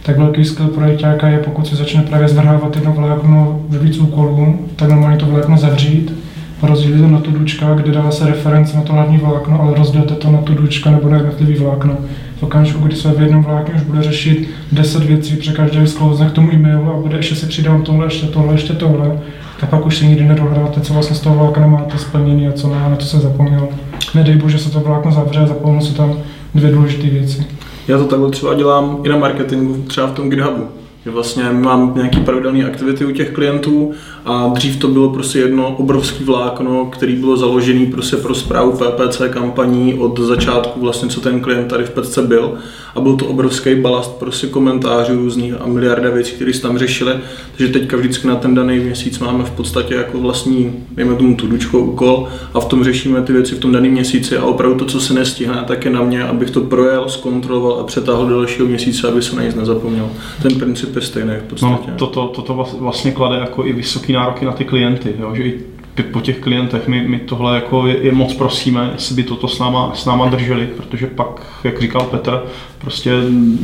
tak 0.02 0.18
velký 0.18 0.44
skill 0.44 0.68
projektáka 0.68 1.28
je, 1.28 1.38
pokud 1.38 1.66
se 1.66 1.76
začne 1.76 2.02
právě 2.02 2.28
zvrhávat 2.28 2.76
jedno 2.76 2.92
vlákno 2.92 3.64
ve 3.68 3.78
víc 3.78 3.98
úkolů, 3.98 4.68
tak 4.76 4.88
normálně 4.88 5.16
to 5.16 5.26
vlákno 5.26 5.58
zavřít, 5.58 6.23
rozdělit 6.62 7.00
to 7.00 7.08
na 7.08 7.20
tu 7.20 7.30
dučka, 7.30 7.74
kde 7.74 7.92
dá 7.92 8.10
se 8.10 8.26
reference 8.26 8.76
na 8.76 8.82
to 8.82 8.92
hlavní 8.92 9.18
vlákno, 9.18 9.60
ale 9.60 9.74
rozdělte 9.74 10.14
to 10.14 10.30
na 10.30 10.38
tu 10.38 10.54
dučka 10.54 10.90
nebo 10.90 11.08
na 11.08 11.16
jednotlivý 11.16 11.54
vlákno. 11.54 11.96
V 12.36 12.42
okamžiku, 12.42 12.86
kdy 12.86 12.96
se 12.96 13.08
v 13.12 13.20
jednom 13.20 13.42
vlákně 13.42 13.74
už 13.74 13.82
bude 13.82 14.02
řešit 14.02 14.48
10 14.72 15.04
věcí, 15.04 15.36
při 15.36 15.52
každé 15.52 15.86
sklouzne 15.86 16.28
k 16.28 16.32
tomu 16.32 16.52
e-mailu 16.52 16.90
a 16.90 16.96
bude 16.96 17.16
ještě 17.16 17.34
si 17.34 17.46
přidám 17.46 17.82
tohle, 17.82 18.06
ještě 18.06 18.26
tohle, 18.26 18.54
ještě 18.54 18.72
tohle, 18.72 19.18
tak 19.60 19.70
pak 19.70 19.86
už 19.86 19.98
si 19.98 20.06
nikdy 20.06 20.24
nedohráte, 20.24 20.80
co 20.80 20.92
vlastně 20.92 21.16
z 21.16 21.20
toho 21.20 21.36
vlákna 21.36 21.66
máte 21.66 21.98
splněný 21.98 22.48
a 22.48 22.52
co 22.52 22.68
ne, 22.68 22.90
na 22.90 22.96
to 22.96 23.04
se 23.04 23.18
zapomněl. 23.18 23.68
Nedej 24.14 24.36
bože 24.36 24.58
se 24.58 24.70
to 24.70 24.80
vlákno 24.80 25.12
zavře 25.12 25.40
a 25.40 25.46
zapomenu 25.46 25.80
se 25.80 25.94
tam 25.94 26.14
dvě 26.54 26.70
důležité 26.70 27.06
věci. 27.06 27.46
Já 27.88 27.98
to 27.98 28.04
takhle 28.04 28.30
třeba 28.30 28.54
dělám 28.54 28.98
i 29.04 29.08
na 29.08 29.16
marketingu, 29.16 29.82
třeba 29.82 30.06
v 30.06 30.12
tom 30.12 30.30
GitHubu. 30.30 30.83
Že 31.04 31.10
vlastně 31.10 31.44
mám 31.52 31.92
nějaký 31.96 32.20
pravidelné 32.20 32.64
aktivity 32.64 33.04
u 33.04 33.10
těch 33.10 33.30
klientů 33.30 33.92
a 34.24 34.48
dřív 34.48 34.76
to 34.76 34.88
bylo 34.88 35.10
prostě 35.10 35.38
jedno 35.38 35.76
obrovský 35.76 36.24
vlákno, 36.24 36.84
který 36.92 37.16
bylo 37.16 37.36
založený 37.36 37.86
prostě 37.86 38.16
pro 38.16 38.34
zprávu 38.34 38.72
PPC 38.72 39.22
kampaní 39.30 39.94
od 39.94 40.20
začátku 40.20 40.80
vlastně, 40.80 41.08
co 41.08 41.20
ten 41.20 41.40
klient 41.40 41.68
tady 41.68 41.84
v 41.84 41.90
PC 41.90 42.18
byl. 42.18 42.52
A 42.94 43.00
byl 43.00 43.16
to 43.16 43.26
obrovský 43.26 43.74
balast 43.74 44.18
prostě 44.18 44.46
komentářů 44.46 45.14
různých 45.14 45.54
a 45.60 45.66
miliarda 45.66 46.10
věcí, 46.10 46.32
které 46.32 46.58
tam 46.58 46.78
řešili, 46.78 47.12
takže 47.56 47.72
teďka 47.72 47.96
vždycky 47.96 48.28
na 48.28 48.36
ten 48.36 48.54
daný 48.54 48.78
měsíc 48.78 49.18
máme 49.18 49.44
v 49.44 49.50
podstatě 49.50 49.94
jako 49.94 50.18
vlastní, 50.18 50.72
dejme 50.90 51.16
tomu 51.16 51.34
tu 51.34 51.46
dučkou 51.46 51.78
úkol 51.78 52.28
a 52.54 52.60
v 52.60 52.64
tom 52.64 52.84
řešíme 52.84 53.22
ty 53.22 53.32
věci 53.32 53.54
v 53.54 53.58
tom 53.58 53.72
daném 53.72 53.92
měsíci. 53.92 54.36
A 54.36 54.44
opravdu 54.44 54.78
to, 54.78 54.84
co 54.84 55.00
se 55.00 55.14
nestihne, 55.14 55.64
tak 55.66 55.84
je 55.84 55.90
na 55.90 56.02
mě, 56.02 56.24
abych 56.24 56.50
to 56.50 56.60
projel, 56.60 57.08
zkontroloval 57.08 57.80
a 57.80 57.84
přetáhl 57.84 58.26
do 58.26 58.34
dalšího 58.34 58.68
měsíce, 58.68 59.08
aby 59.08 59.22
se 59.22 59.36
na 59.36 59.42
nic 59.42 59.54
nezapomněl. 59.54 60.10
Ten 60.42 60.54
princip 60.54 60.93
je 60.98 61.02
stejný 61.02 61.34
v 61.38 61.42
podstatě. 61.42 61.90
No, 61.90 61.96
toto, 61.96 62.28
toto 62.28 62.66
vlastně 62.78 63.12
klade 63.12 63.36
jako 63.36 63.66
i 63.66 63.72
vysoký 63.72 64.12
nároky 64.12 64.44
na 64.44 64.52
ty 64.52 64.64
klienty, 64.64 65.14
jo? 65.18 65.34
že 65.34 65.42
i 65.42 65.60
po 66.02 66.20
těch 66.20 66.38
klientech 66.38 66.88
my, 66.88 67.08
my 67.08 67.18
tohle 67.18 67.54
jako 67.54 67.86
je, 67.86 67.98
je 68.02 68.12
moc 68.12 68.34
prosíme, 68.34 68.90
jestli 68.92 69.14
by 69.14 69.22
toto 69.22 69.48
s 69.48 69.58
náma, 69.58 69.92
s 69.94 70.04
náma 70.04 70.28
drželi, 70.28 70.66
protože 70.66 71.06
pak, 71.06 71.60
jak 71.64 71.80
říkal 71.80 72.02
Petr, 72.02 72.42
prostě 72.78 73.10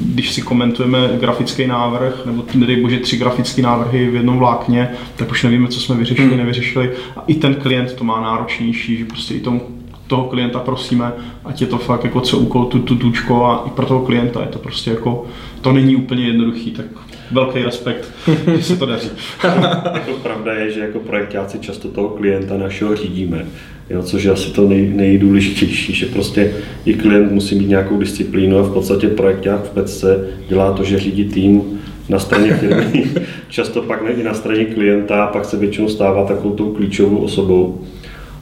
když 0.04 0.30
si 0.30 0.42
komentujeme 0.42 1.10
grafický 1.20 1.66
návrh, 1.66 2.26
nebo 2.26 2.44
nedej 2.54 2.82
bože 2.82 2.98
tři 2.98 3.16
grafické 3.16 3.62
návrhy 3.62 4.10
v 4.10 4.14
jednom 4.14 4.38
vlákně, 4.38 4.88
tak 5.16 5.30
už 5.30 5.42
nevíme, 5.42 5.68
co 5.68 5.80
jsme 5.80 5.96
vyřešili, 5.96 6.28
hmm. 6.28 6.38
nevyřešili. 6.38 6.90
A 7.16 7.24
i 7.26 7.34
ten 7.34 7.54
klient 7.54 7.92
to 7.92 8.04
má 8.04 8.20
náročnější, 8.20 8.96
že 8.96 9.04
prostě 9.04 9.34
i 9.34 9.40
tomu 9.40 9.60
toho 10.06 10.24
klienta 10.24 10.58
prosíme, 10.58 11.12
ať 11.44 11.60
je 11.60 11.66
to 11.66 11.78
fakt 11.78 12.04
jako 12.04 12.20
co 12.20 12.38
úkol 12.38 12.64
tu, 12.64 12.78
tu 12.78 12.96
tučko 12.96 13.44
a 13.44 13.64
i 13.66 13.70
pro 13.70 13.86
toho 13.86 14.00
klienta 14.00 14.40
je 14.40 14.46
to 14.46 14.58
prostě 14.58 14.90
jako, 14.90 15.24
to 15.60 15.72
není 15.72 15.96
úplně 15.96 16.26
jednoduchý, 16.26 16.70
tak 16.70 16.86
velký 17.30 17.62
respekt, 17.62 18.08
že 18.56 18.62
se 18.62 18.76
to 18.76 18.86
daří. 18.86 19.10
jako 19.94 20.12
pravda 20.22 20.52
je, 20.52 20.70
že 20.72 20.80
jako 20.80 20.98
projektáci 20.98 21.58
často 21.58 21.88
toho 21.88 22.08
klienta 22.08 22.56
našeho 22.56 22.96
řídíme, 22.96 23.46
jo, 23.90 24.02
což 24.02 24.24
je 24.24 24.30
asi 24.30 24.50
to 24.50 24.68
nej, 24.68 24.92
nejdůležitější, 24.94 25.92
že 25.92 26.06
prostě 26.06 26.52
i 26.84 26.94
klient 26.94 27.32
musí 27.32 27.54
mít 27.54 27.68
nějakou 27.68 27.98
disciplínu 27.98 28.58
a 28.58 28.62
v 28.62 28.72
podstatě 28.72 29.08
projekták 29.08 29.60
v 29.64 29.70
Petce 29.70 30.28
dělá 30.48 30.72
to, 30.72 30.84
že 30.84 30.98
řídí 30.98 31.24
tým 31.24 31.80
na 32.08 32.18
straně 32.18 32.54
firmy, 32.54 33.10
často 33.48 33.82
pak 33.82 34.02
ne 34.02 34.10
i 34.10 34.22
na 34.22 34.34
straně 34.34 34.64
klienta, 34.64 35.26
pak 35.26 35.44
se 35.44 35.56
většinou 35.56 35.88
stává 35.88 36.24
takovou 36.24 36.54
tou 36.54 36.72
klíčovou 36.72 37.16
osobou, 37.16 37.80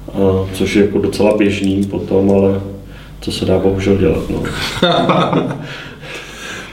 a, 0.09 0.19
což 0.53 0.75
je 0.75 0.85
jako 0.85 0.99
docela 0.99 1.37
běžný 1.37 1.85
potom, 1.85 2.31
ale 2.31 2.61
co 3.21 3.33
se 3.33 3.45
dá 3.45 3.59
bohužel 3.59 3.97
dělat. 3.97 4.31
No. 4.31 4.43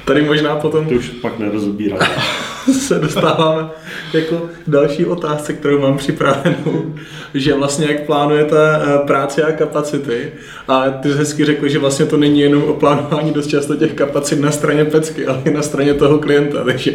Tady 0.05 0.21
možná 0.21 0.55
potom... 0.55 0.85
To 0.85 0.95
už 0.95 1.09
pak 1.09 1.39
nerozbírá. 1.39 1.97
se 2.73 2.99
dostáváme 2.99 3.69
jako 4.13 4.49
další 4.67 5.05
otázce, 5.05 5.53
kterou 5.53 5.79
mám 5.79 5.97
připravenou, 5.97 6.95
že 7.33 7.53
vlastně 7.53 7.87
jak 7.87 8.05
plánujete 8.05 8.57
eh, 8.57 8.97
práci 9.07 9.43
a 9.43 9.51
kapacity. 9.51 10.31
A 10.67 10.89
ty 10.89 11.11
jsi 11.11 11.17
hezky 11.17 11.45
řekl, 11.45 11.67
že 11.67 11.79
vlastně 11.79 12.05
to 12.05 12.17
není 12.17 12.39
jenom 12.39 12.63
o 12.63 12.73
plánování 12.73 13.31
dost 13.31 13.47
často 13.47 13.75
těch 13.75 13.93
kapacit 13.93 14.39
na 14.39 14.51
straně 14.51 14.85
pecky, 14.85 15.25
ale 15.25 15.41
i 15.45 15.51
na 15.51 15.61
straně 15.61 15.93
toho 15.93 16.19
klienta, 16.19 16.63
takže 16.63 16.93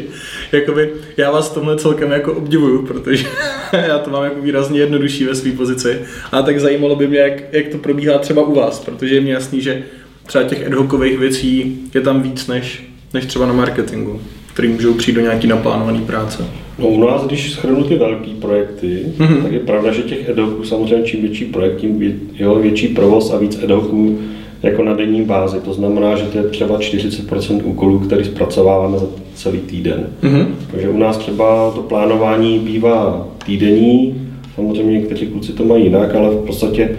jakoby 0.53 0.93
já 1.17 1.31
vás 1.31 1.51
tomhle 1.51 1.77
celkem 1.77 2.11
jako 2.11 2.33
obdivuju, 2.33 2.87
protože 2.87 3.27
já 3.87 3.99
to 3.99 4.11
mám 4.11 4.25
jako 4.25 4.41
výrazně 4.41 4.81
jednodušší 4.81 5.25
ve 5.25 5.35
své 5.35 5.53
pozici. 5.53 6.01
A 6.33 6.43
tak 6.43 6.61
zajímalo 6.61 6.97
by 6.97 7.09
mě, 7.09 7.19
jak, 7.19 7.53
jak 7.53 7.69
to 7.69 7.79
probíhá 7.79 8.19
třeba 8.19 8.43
u 8.43 8.55
vás, 8.55 8.81
protože 8.81 9.15
je 9.15 9.21
mi 9.21 9.31
jasný, 9.31 9.61
že 9.61 9.83
třeba 10.27 10.45
těch 10.45 10.67
ad 10.67 10.73
hocových 10.73 11.19
věcí 11.19 11.81
je 11.95 12.01
tam 12.01 12.23
víc 12.23 12.47
než 12.47 12.90
než 13.15 13.27
třeba 13.27 13.47
na 13.47 13.53
marketingu, 13.53 14.21
který 14.53 14.69
můžou 14.69 14.95
přijít 14.95 15.15
do 15.15 15.21
nějaký 15.21 15.47
naplánované 15.47 16.01
práce. 16.01 16.45
No 16.79 16.89
u 16.89 17.01
nás, 17.01 17.27
když 17.27 17.53
schrnu 17.53 17.85
ty 17.85 17.97
velké 17.97 18.31
projekty, 18.41 19.05
mm-hmm. 19.19 19.43
tak 19.43 19.53
je 19.53 19.59
pravda, 19.59 19.93
že 19.93 20.03
těch 20.03 20.29
edoků 20.29 20.65
samozřejmě 20.65 21.07
čím 21.07 21.21
větší 21.23 21.45
projekt, 21.45 21.77
tím 21.77 22.21
jeho 22.35 22.55
větší 22.55 22.89
provoz 22.89 23.33
a 23.33 23.39
víc 23.39 23.59
edoků 23.63 24.19
jako 24.63 24.85
na 24.85 24.95
denní 24.95 25.23
bázi. 25.23 25.61
To 25.61 25.73
znamená, 25.73 26.17
že 26.17 26.25
to 26.25 26.39
je 26.39 26.45
třeba 26.45 26.79
40% 26.79 27.61
úkolů, 27.65 27.99
který 27.99 28.25
zpracováváme 28.25 28.99
za 28.99 29.07
celý 29.35 29.59
týden. 29.59 30.07
Mm-hmm. 30.23 30.47
Takže 30.71 30.89
u 30.89 30.99
nás 30.99 31.19
třeba 31.19 31.71
to 31.71 31.83
plánování 31.83 32.59
bývá 32.59 33.29
týdenní, 33.47 34.15
samozřejmě 34.55 34.93
někteří 34.93 35.27
kluci 35.27 35.53
to 35.53 35.65
mají 35.65 35.85
jinak, 35.85 36.15
ale 36.15 36.31
v 36.31 36.47
podstatě 36.47 36.99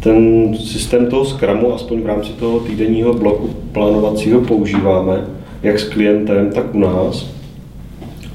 ten 0.00 0.48
systém 0.58 1.06
toho 1.06 1.24
Scrumu, 1.24 1.74
aspoň 1.74 2.02
v 2.02 2.06
rámci 2.06 2.32
toho 2.32 2.60
týdenního 2.60 3.14
bloku 3.14 3.50
plánovacího 3.72 4.40
používáme 4.40 5.37
jak 5.62 5.78
s 5.78 5.84
klientem, 5.84 6.50
tak 6.50 6.74
u 6.74 6.78
nás, 6.78 7.30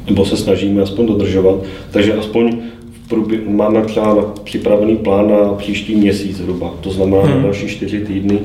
nebo 0.08 0.26
se 0.26 0.38
snažíme 0.38 0.82
aspoň 0.82 1.06
dodržovat. 1.06 1.56
Takže 1.92 2.14
aspoň 2.14 2.58
v 3.06 3.10
průbě, 3.10 3.40
máme 3.48 3.82
třeba 3.82 4.34
připravený 4.44 4.96
plán 4.96 5.30
na 5.30 5.54
příští 5.54 5.96
měsíc 5.96 6.38
zhruba, 6.38 6.74
to 6.82 6.92
znamená 6.92 7.24
hmm. 7.24 7.36
na 7.36 7.44
další 7.44 7.68
čtyři 7.68 8.00
týdny, 8.00 8.40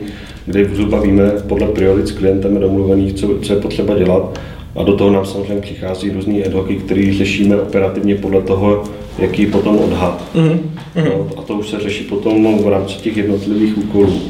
kde 0.46 0.64
zhruba 0.64 1.00
víme 1.00 1.32
podle 1.48 1.66
priorit 1.66 2.06
s 2.06 2.12
klientem 2.12 2.60
domluvených, 2.60 3.12
co, 3.12 3.38
co 3.42 3.52
je 3.52 3.60
potřeba 3.60 3.98
dělat. 3.98 4.40
A 4.76 4.82
do 4.82 4.92
toho 4.92 5.10
nám 5.10 5.26
samozřejmě 5.26 5.60
přichází 5.60 6.10
různý 6.10 6.44
ad 6.44 6.52
hoc, 6.52 6.66
který 6.84 7.12
řešíme 7.12 7.60
operativně 7.60 8.14
podle 8.14 8.42
toho, 8.42 8.84
jaký 9.18 9.42
je 9.42 9.48
potom 9.48 9.78
odhad. 9.78 10.24
Mm-hmm. 10.34 10.58
No, 10.96 11.28
a 11.36 11.42
to 11.42 11.54
už 11.54 11.68
se 11.68 11.80
řeší 11.80 12.04
potom 12.04 12.58
v 12.58 12.68
rámci 12.68 12.94
těch 12.94 13.16
jednotlivých 13.16 13.78
úkolů. 13.78 14.20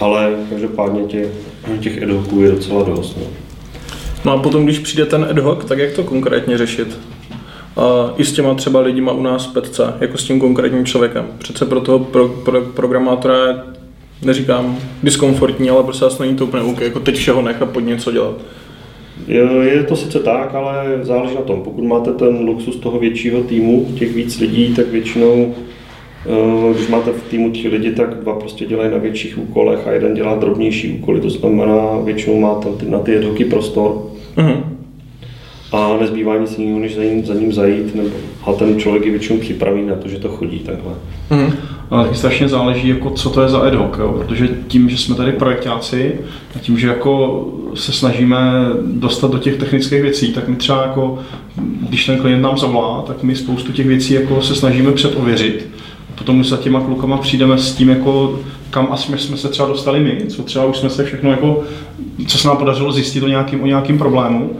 Ale 0.00 0.32
každopádně 0.50 1.02
těch, 1.02 1.28
těch 1.80 2.02
ad 2.02 2.10
hoců 2.10 2.42
je 2.42 2.50
docela 2.50 2.82
dost. 2.82 3.16
No. 3.16 3.26
No 4.24 4.32
a 4.32 4.38
potom, 4.38 4.64
když 4.64 4.78
přijde 4.78 5.06
ten 5.06 5.26
ad 5.30 5.38
hoc, 5.38 5.64
tak 5.64 5.78
jak 5.78 5.92
to 5.92 6.04
konkrétně 6.04 6.58
řešit? 6.58 6.98
A 7.76 8.14
i 8.16 8.24
s 8.24 8.32
těma 8.32 8.54
třeba 8.54 8.80
lidima 8.80 9.12
u 9.12 9.22
nás 9.22 9.46
Petce, 9.46 9.94
jako 10.00 10.18
s 10.18 10.24
tím 10.24 10.40
konkrétním 10.40 10.86
člověkem. 10.86 11.26
Přece 11.38 11.66
pro 11.66 11.80
toho 11.80 11.98
pro, 11.98 12.28
pro, 12.28 12.60
programátora 12.60 13.46
je, 13.46 13.56
neříkám 14.22 14.78
diskomfortní, 15.02 15.70
ale 15.70 15.82
prostě 15.82 16.04
asi 16.04 16.22
není 16.22 16.36
to 16.36 16.46
úplně 16.46 16.62
OK, 16.62 16.80
jako 16.80 17.00
teď 17.00 17.16
všeho 17.16 17.42
nechat 17.42 17.70
pod 17.70 17.80
něco 17.80 18.12
dělat. 18.12 18.34
Je, 19.26 19.42
je 19.62 19.82
to 19.82 19.96
sice 19.96 20.18
tak, 20.18 20.54
ale 20.54 20.98
záleží 21.02 21.34
na 21.34 21.40
tom. 21.40 21.62
Pokud 21.62 21.84
máte 21.84 22.12
ten 22.12 22.38
luxus 22.44 22.76
toho 22.76 22.98
většího 22.98 23.42
týmu, 23.42 23.92
těch 23.98 24.14
víc 24.14 24.40
lidí, 24.40 24.74
tak 24.74 24.88
většinou, 24.88 25.54
když 26.74 26.88
máte 26.88 27.10
v 27.10 27.22
týmu 27.22 27.50
tři 27.50 27.68
lidi, 27.68 27.90
tak 27.90 28.14
dva 28.14 28.34
prostě 28.34 28.66
dělají 28.66 28.90
na 28.90 28.98
větších 28.98 29.38
úkolech 29.38 29.86
a 29.86 29.92
jeden 29.92 30.14
dělá 30.14 30.34
drobnější 30.34 30.90
úkoly. 30.92 31.20
To 31.20 31.30
znamená, 31.30 31.98
většinou 32.04 32.40
máte 32.40 32.68
na 32.88 32.98
ty 32.98 33.18
ad 33.18 33.48
prostor. 33.50 34.02
Uh-huh 34.36 34.74
a 35.74 35.96
nezbývá 36.00 36.38
nic 36.38 36.58
jiného, 36.58 36.78
než 36.78 36.94
za 36.94 37.04
ním, 37.04 37.24
za 37.24 37.34
ním 37.34 37.52
zajít, 37.52 37.94
nebo, 37.94 38.10
a 38.46 38.52
ten 38.52 38.78
člověk 38.80 39.04
je 39.04 39.10
většinou 39.10 39.38
připraví 39.38 39.82
na 39.86 39.94
to, 39.94 40.08
že 40.08 40.18
to 40.18 40.28
chodí 40.28 40.58
takhle. 40.58 40.92
Mm. 41.30 41.52
Ale 41.90 42.04
taky 42.04 42.16
strašně 42.16 42.48
záleží, 42.48 42.88
jako 42.88 43.10
co 43.10 43.30
to 43.30 43.42
je 43.42 43.48
za 43.48 43.58
ad 43.58 43.74
hoc, 43.74 43.98
jo? 43.98 44.14
protože 44.18 44.48
tím, 44.66 44.88
že 44.88 44.98
jsme 44.98 45.14
tady 45.14 45.32
projektáci 45.32 46.14
a 46.56 46.58
tím, 46.58 46.78
že 46.78 46.88
jako 46.88 47.44
se 47.74 47.92
snažíme 47.92 48.38
dostat 48.86 49.30
do 49.30 49.38
těch 49.38 49.56
technických 49.56 50.02
věcí, 50.02 50.32
tak 50.32 50.48
my 50.48 50.56
třeba 50.56 50.82
jako, 50.82 51.18
když 51.88 52.06
ten 52.06 52.18
klient 52.18 52.42
nám 52.42 52.58
zavolá, 52.58 53.02
tak 53.02 53.22
my 53.22 53.36
spoustu 53.36 53.72
těch 53.72 53.86
věcí 53.86 54.14
jako 54.14 54.42
se 54.42 54.54
snažíme 54.54 54.92
předověřit. 54.92 55.73
Potom 56.14 56.44
za 56.44 56.56
těma 56.56 56.80
klukama 56.80 57.16
přijdeme 57.16 57.58
s 57.58 57.74
tím, 57.74 57.88
jako, 57.88 58.38
kam 58.70 58.88
asi 58.90 59.18
jsme 59.18 59.36
se 59.36 59.48
třeba 59.48 59.68
dostali 59.68 60.00
my, 60.00 60.26
co 60.28 60.42
třeba 60.42 60.64
už 60.64 60.76
jsme 60.76 60.90
se 60.90 61.04
všechno 61.04 61.30
jako, 61.30 61.62
co 62.26 62.38
se 62.38 62.48
nám 62.48 62.56
podařilo 62.56 62.92
zjistit 62.92 63.22
o 63.22 63.28
nějakým, 63.28 63.62
o 63.62 63.66
nějakým 63.66 63.98
problému 63.98 64.50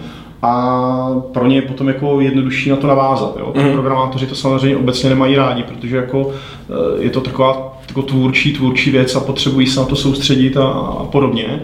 a 0.43 1.21
pro 1.33 1.47
ně 1.47 1.57
je 1.57 1.63
potom 1.63 1.89
jako 1.89 2.21
jednodušší 2.21 2.71
na 2.71 2.77
to 2.77 2.87
navázat. 2.87 3.37
Jo. 3.39 3.53
Mm. 3.57 3.73
Programátoři 3.73 4.27
to 4.27 4.35
samozřejmě 4.35 4.77
obecně 4.77 5.09
nemají 5.09 5.37
rádi, 5.37 5.63
protože 5.63 5.97
jako 5.97 6.31
eh, 6.31 7.03
je 7.05 7.11
to 7.11 7.21
taková 7.21 7.79
jako 7.89 8.03
tvůrčí, 8.03 8.53
tvůrčí 8.53 8.91
věc 8.91 9.17
a 9.17 9.21
potřebují 9.21 9.67
se 9.67 9.81
na 9.81 9.87
to 9.87 9.97
soustředit 9.97 10.57
a, 10.57 10.65
a 10.69 11.05
podobně. 11.05 11.63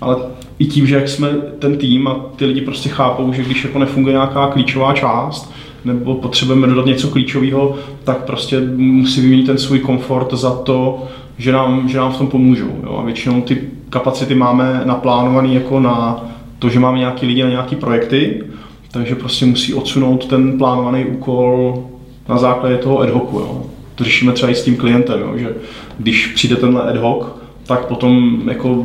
Ale 0.00 0.16
i 0.58 0.64
tím, 0.64 0.86
že 0.86 0.94
jak 0.94 1.08
jsme 1.08 1.28
ten 1.58 1.76
tým 1.76 2.08
a 2.08 2.16
ty 2.36 2.44
lidi 2.44 2.60
prostě 2.60 2.88
chápou, 2.88 3.32
že 3.32 3.42
když 3.42 3.64
jako 3.64 3.78
nefunguje 3.78 4.12
nějaká 4.12 4.46
klíčová 4.46 4.92
část, 4.92 5.52
nebo 5.84 6.14
potřebujeme 6.14 6.66
dodat 6.66 6.86
něco 6.86 7.08
klíčového, 7.08 7.74
tak 8.04 8.24
prostě 8.24 8.60
musí 8.76 9.20
vyměnit 9.20 9.46
ten 9.46 9.58
svůj 9.58 9.78
komfort 9.78 10.32
za 10.32 10.50
to, 10.50 11.08
že 11.38 11.52
nám, 11.52 11.88
že 11.88 11.98
nám 11.98 12.12
v 12.12 12.18
tom 12.18 12.26
pomůžou. 12.26 12.70
Jo. 12.82 12.96
A 12.98 13.04
většinou 13.04 13.40
ty 13.40 13.58
kapacity 13.90 14.34
máme 14.34 14.82
naplánované 14.84 15.48
jako 15.48 15.80
na 15.80 16.24
to, 16.58 16.68
že 16.68 16.80
máme 16.80 16.98
nějaký 16.98 17.26
lidi 17.26 17.42
na 17.42 17.48
nějaký 17.48 17.76
projekty, 17.76 18.42
takže 18.90 19.14
prostě 19.14 19.46
musí 19.46 19.74
odsunout 19.74 20.26
ten 20.26 20.58
plánovaný 20.58 21.04
úkol 21.04 21.84
na 22.28 22.38
základě 22.38 22.76
toho 22.76 23.00
ad 23.00 23.10
hocu. 23.10 23.36
Jo. 23.36 23.62
To 23.94 24.04
řešíme 24.04 24.32
třeba 24.32 24.52
i 24.52 24.54
s 24.54 24.64
tím 24.64 24.76
klientem, 24.76 25.20
jo, 25.20 25.32
že 25.38 25.54
když 25.98 26.26
přijde 26.26 26.56
tenhle 26.56 26.82
ad 26.82 26.96
hoc, 26.96 27.26
tak 27.66 27.86
potom 27.86 28.42
jako 28.46 28.84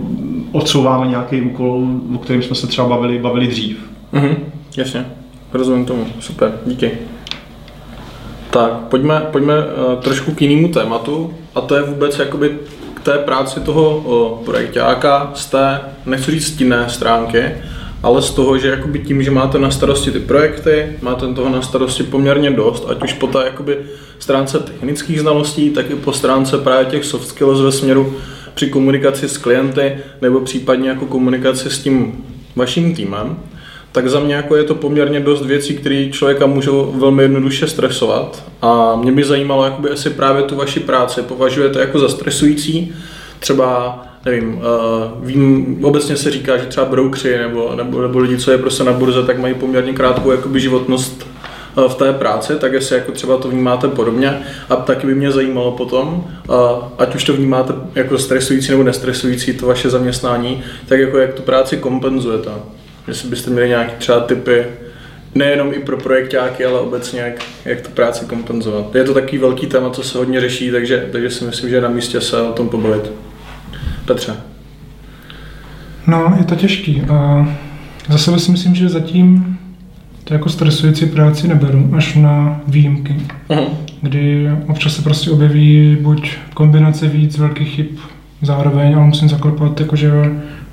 odsouváme 0.52 1.08
nějaký 1.08 1.42
úkol, 1.42 1.88
o 2.16 2.18
kterém 2.18 2.44
jsme 2.44 2.56
se 2.56 2.68
třeba 2.68 2.88
bavili, 2.88 3.20
bavili 3.20 3.48
dřív. 3.48 3.78
Mhm, 4.12 4.36
jasně, 4.78 5.06
rozumím 5.58 5.86
tomu, 5.86 6.08
super, 6.20 6.52
díky. 6.66 6.92
Tak, 8.50 8.72
pojďme, 8.72 9.22
pojďme 9.32 9.54
uh, 9.58 10.02
trošku 10.02 10.32
k 10.32 10.42
jinému 10.42 10.68
tématu 10.68 11.34
a 11.56 11.62
to 11.62 11.76
je 11.76 11.82
vůbec 11.82 12.20
jakoby 12.20 12.58
k 12.94 13.00
té 13.00 13.12
práci 13.12 13.60
toho 13.60 13.98
uh, 13.98 14.46
projektáka 14.46 15.32
z 15.36 15.46
té, 15.46 15.80
nechci 16.06 16.32
říct 16.32 16.48
stinné 16.48 16.86
stránky, 16.90 17.44
ale 18.04 18.22
z 18.22 18.30
toho, 18.30 18.58
že 18.58 18.68
jakoby 18.68 19.00
tím, 19.00 19.24
že 19.24 19.32
máte 19.32 19.60
na 19.60 19.72
starosti 19.72 20.12
ty 20.12 20.20
projekty, 20.20 20.98
máte 21.02 21.34
toho 21.34 21.50
na 21.50 21.62
starosti 21.62 22.04
poměrně 22.04 22.52
dost, 22.52 22.86
ať 22.90 23.04
už 23.04 23.14
po 23.14 23.28
té 23.28 23.40
jakoby 23.46 23.78
stránce 24.20 24.60
technických 24.60 25.20
znalostí, 25.20 25.70
tak 25.70 25.92
i 25.92 25.96
po 25.96 26.14
stránce 26.14 26.58
právě 26.58 26.86
těch 26.86 27.06
soft 27.06 27.28
skills 27.28 27.62
ve 27.62 27.72
směru 27.72 28.16
při 28.54 28.70
komunikaci 28.70 29.30
s 29.30 29.38
klienty 29.38 29.98
nebo 30.22 30.40
případně 30.40 30.90
jako 30.90 31.06
komunikaci 31.06 31.70
s 31.70 31.80
tím 31.80 32.26
vaším 32.56 32.96
týmem, 32.96 33.38
tak 33.98 34.10
za 34.10 34.20
mě 34.20 34.36
jako 34.36 34.56
je 34.56 34.64
to 34.64 34.76
poměrně 34.76 35.20
dost 35.20 35.46
věcí, 35.46 35.76
které 35.76 36.10
člověka 36.12 36.46
můžou 36.46 36.94
velmi 36.98 37.24
jednoduše 37.24 37.68
stresovat. 37.68 38.44
A 38.62 38.96
mě 38.96 39.12
by 39.12 39.24
zajímalo, 39.24 39.66
jakoby, 39.66 39.90
jestli 39.90 40.10
právě 40.10 40.44
tu 40.44 40.56
vaši 40.56 40.80
práci 40.80 41.22
považujete 41.22 41.80
jako 41.80 42.00
za 42.00 42.10
stresující, 42.10 42.94
třeba 43.40 44.00
nevím, 44.26 44.58
uh, 44.58 45.28
vím, 45.28 45.78
obecně 45.86 46.18
se 46.18 46.32
říká, 46.32 46.58
že 46.58 46.66
třeba 46.66 46.86
broukři 46.86 47.38
nebo, 47.38 47.74
nebo, 47.76 48.02
nebo 48.02 48.20
lidi, 48.20 48.38
co 48.38 48.52
je 48.52 48.58
prostě 48.58 48.84
na 48.84 48.94
burze, 48.94 49.24
tak 49.24 49.40
mají 49.40 49.54
poměrně 49.54 49.94
krátkou 49.94 50.32
jakoby, 50.32 50.60
životnost 50.60 51.28
uh, 51.78 51.84
v 51.84 51.96
té 51.96 52.14
práci, 52.14 52.54
tak 52.56 52.74
jestli 52.74 52.96
jako 52.96 53.12
třeba 53.12 53.38
to 53.38 53.50
vnímáte 53.50 53.88
podobně. 53.88 54.40
A 54.70 54.76
taky 54.76 55.08
by 55.08 55.16
mě 55.16 55.32
zajímalo 55.32 55.72
potom, 55.72 56.24
uh, 56.50 56.56
ať 56.98 57.16
už 57.16 57.24
to 57.24 57.34
vnímáte 57.34 57.74
jako 57.96 58.18
stresující 58.18 58.72
nebo 58.72 58.84
nestresující 58.84 59.54
to 59.54 59.66
vaše 59.66 59.90
zaměstnání, 59.90 60.64
tak 60.86 61.00
jako 61.00 61.18
jak 61.18 61.34
tu 61.34 61.42
práci 61.42 61.78
kompenzujete. 61.78 62.52
Jestli 63.08 63.30
byste 63.30 63.50
měli 63.50 63.70
nějaké 63.70 63.92
třeba 63.98 64.20
typy, 64.20 64.66
nejenom 65.36 65.74
i 65.74 65.80
pro 65.80 65.98
projektáky, 65.98 66.66
ale 66.66 66.80
obecně 66.80 67.20
jak, 67.20 67.46
jak 67.66 67.82
tu 67.82 67.90
práci 67.90 68.26
kompenzovat. 68.26 68.96
Je 68.96 69.04
to 69.04 69.14
takový 69.14 69.38
velký 69.38 69.68
téma, 69.68 69.90
co 69.90 70.04
se 70.04 70.18
hodně 70.18 70.42
řeší, 70.42 70.72
takže, 70.72 71.10
takže 71.12 71.30
si 71.30 71.46
myslím, 71.46 71.70
že 71.70 71.76
je 71.76 71.82
na 71.82 71.90
místě 71.90 72.22
se 72.22 72.42
o 72.42 72.54
tom 72.54 72.70
pobavit. 72.70 73.12
Petře. 74.06 74.34
No, 76.08 76.36
je 76.38 76.44
to 76.44 76.56
těžký. 76.56 77.02
A 77.02 77.48
za 78.10 78.18
sebe 78.18 78.40
si 78.40 78.52
myslím, 78.52 78.76
že 78.76 78.90
zatím 78.90 79.58
to 80.24 80.34
jako 80.34 80.50
stresující 80.50 81.06
práci 81.06 81.48
neberu, 81.48 81.90
až 81.96 82.16
na 82.16 82.62
výjimky, 82.68 83.16
uh-huh. 83.50 83.68
kdy 84.02 84.52
občas 84.68 84.96
se 84.96 85.02
prostě 85.02 85.32
objeví 85.32 85.98
buď 86.02 86.32
kombinace 86.54 87.08
víc 87.08 87.38
velkých 87.38 87.70
chyb 87.70 87.86
zároveň, 88.42 88.96
ale 88.96 89.06
musím 89.06 89.30
zaklepat, 89.30 89.80
jakože 89.80 90.12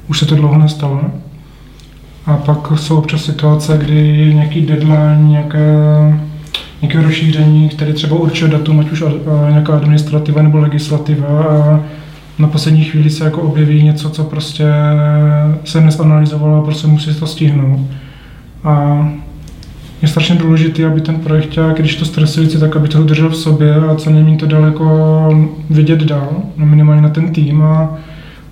už 0.08 0.18
se 0.18 0.26
to 0.26 0.34
dlouho 0.34 0.58
nestalo. 0.58 1.00
A 2.26 2.36
pak 2.36 2.72
jsou 2.76 2.98
občas 2.98 3.24
situace, 3.24 3.78
kdy 3.78 4.34
nějaký 4.34 4.60
deadline, 4.60 5.22
nějaké, 5.22 5.76
nějaké 6.82 7.02
rozšíření, 7.02 7.68
které 7.68 7.92
třeba 7.92 8.16
určuje 8.16 8.50
datum, 8.50 8.80
ať 8.80 8.90
už 8.90 9.04
nějaká 9.50 9.72
administrativa 9.76 10.42
nebo 10.42 10.58
legislativa, 10.58 11.26
a 11.26 11.80
na 12.38 12.48
poslední 12.48 12.84
chvíli 12.84 13.10
se 13.10 13.24
jako 13.24 13.40
objeví 13.40 13.82
něco, 13.82 14.10
co 14.10 14.24
prostě 14.24 14.64
se 15.64 15.80
nesanalizovalo 15.80 16.58
a 16.58 16.64
prostě 16.64 16.86
musí 16.86 17.14
to 17.14 17.26
stihnout. 17.26 17.80
A 18.64 19.08
je 20.02 20.08
strašně 20.08 20.34
důležité, 20.34 20.86
aby 20.86 21.00
ten 21.00 21.16
projekt, 21.16 21.58
když 21.76 21.96
to 21.96 22.04
stresující, 22.04 22.60
tak 22.60 22.76
aby 22.76 22.88
to 22.88 23.00
udržel 23.00 23.28
v 23.28 23.36
sobě 23.36 23.74
a 23.74 23.94
co 23.94 24.10
nejméně 24.10 24.36
to 24.36 24.46
daleko 24.46 25.28
vidět 25.70 26.02
dál, 26.02 26.28
no 26.56 26.66
minimálně 26.66 27.02
na 27.02 27.08
ten 27.08 27.32
tým 27.32 27.62
a 27.62 27.96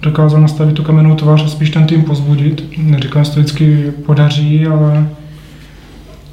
dokázal 0.03 0.41
nastavit 0.41 0.75
tu 0.75 0.83
kamennou 0.83 1.15
tvář 1.15 1.45
a 1.45 1.49
spíš 1.49 1.71
ten 1.71 1.87
tým 1.87 2.03
pozbudit. 2.03 2.79
Neříkám, 2.79 3.25
že 3.25 3.31
to 3.31 3.41
vždycky 3.41 3.93
podaří, 4.07 4.67
ale, 4.67 5.09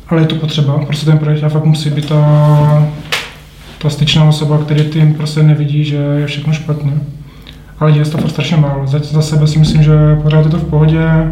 ale 0.08 0.22
je 0.22 0.28
to 0.28 0.36
potřeba. 0.36 0.78
Prostě 0.86 1.06
ten 1.06 1.18
projekt 1.18 1.50
fakt 1.50 1.66
musí 1.66 1.90
být 1.90 2.10
ta, 2.10 2.88
ta 3.82 3.90
styčná 3.90 4.24
osoba, 4.24 4.58
který 4.58 4.84
tým 4.84 5.14
prostě 5.14 5.44
nevidí, 5.44 5.86
že 5.86 5.96
je 5.96 6.26
všechno 6.26 6.54
špatně 6.54 6.94
ale 7.80 8.06
se 8.06 8.12
to 8.12 8.18
fakt 8.18 8.30
strašně 8.30 8.58
málo. 8.58 8.88
Za, 8.88 9.00
za 9.00 9.22
sebe 9.22 9.48
si 9.48 9.60
myslím, 9.60 9.84
že 9.84 10.16
pořád 10.24 10.46
je 10.46 10.52
to 10.52 10.58
v 10.58 10.70
pohodě. 10.70 11.32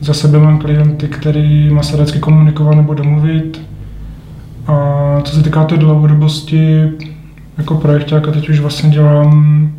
Za 0.00 0.14
sebe 0.14 0.38
mám 0.38 0.58
klienty, 0.58 1.08
který 1.08 1.70
má 1.70 1.82
se 1.82 1.96
vždycky 1.96 2.18
komunikovat 2.18 2.74
nebo 2.74 2.94
domluvit. 2.94 3.60
A 4.66 5.20
co 5.24 5.36
se 5.36 5.42
týká 5.42 5.64
té 5.64 5.76
dlouhodobosti, 5.76 6.82
jako 7.58 7.74
projekták, 7.74 8.28
a 8.28 8.32
teď 8.32 8.48
už 8.48 8.60
vlastně 8.60 8.90
dělám 8.90 9.72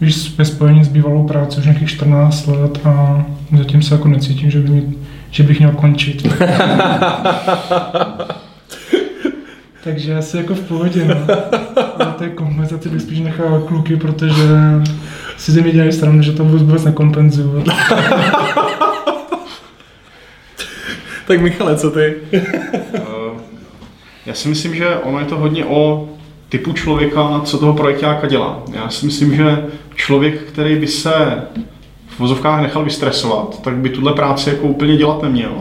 víš, 0.00 0.38
ve 0.38 0.44
spojení 0.44 0.84
s 0.84 0.88
bývalou 0.88 1.26
práci 1.26 1.58
už 1.58 1.64
nějakých 1.64 1.88
14 1.88 2.46
let 2.46 2.80
a 2.84 3.24
zatím 3.58 3.82
se 3.82 3.94
jako 3.94 4.08
necítím, 4.08 4.50
že, 4.50 4.60
by 4.60 4.68
mě, 4.68 4.82
že 5.30 5.42
bych 5.42 5.58
měl 5.58 5.72
končit. 5.72 6.26
Takže 9.84 10.16
asi 10.16 10.36
jako 10.36 10.54
v 10.54 10.60
pohodě, 10.60 11.04
no. 11.04 11.16
Ale 11.98 12.12
té 12.18 12.28
kompenzaci 12.28 12.88
bych 12.88 13.02
spíš 13.02 13.20
nechal 13.20 13.60
kluky, 13.60 13.96
protože 13.96 14.44
si 15.36 15.52
ze 15.52 15.60
mě 15.60 15.72
dělají 15.72 15.92
stranu, 15.92 16.22
že 16.22 16.32
to 16.32 16.44
vůbec 16.44 16.84
nekompenzuju. 16.84 17.64
tak 21.26 21.40
Michale, 21.40 21.76
co 21.76 21.90
ty? 21.90 22.14
Eh, 22.32 22.40
já 24.26 24.34
si 24.34 24.48
myslím, 24.48 24.74
že 24.74 24.96
ono 24.96 25.18
je 25.18 25.24
to 25.24 25.36
hodně 25.36 25.64
o 25.64 26.08
typu 26.54 26.72
člověka, 26.72 27.40
co 27.44 27.58
toho 27.58 27.72
projektáka 27.72 28.26
dělá. 28.26 28.62
Já 28.72 28.90
si 28.90 29.06
myslím, 29.06 29.34
že 29.36 29.66
člověk, 29.94 30.42
který 30.42 30.76
by 30.76 30.86
se 30.86 31.42
v 32.06 32.20
vozovkách 32.20 32.62
nechal 32.62 32.84
vystresovat, 32.84 33.62
tak 33.62 33.76
by 33.76 33.88
tuhle 33.88 34.12
práci 34.12 34.50
jako 34.50 34.66
úplně 34.66 34.96
dělat 34.96 35.22
neměl. 35.22 35.52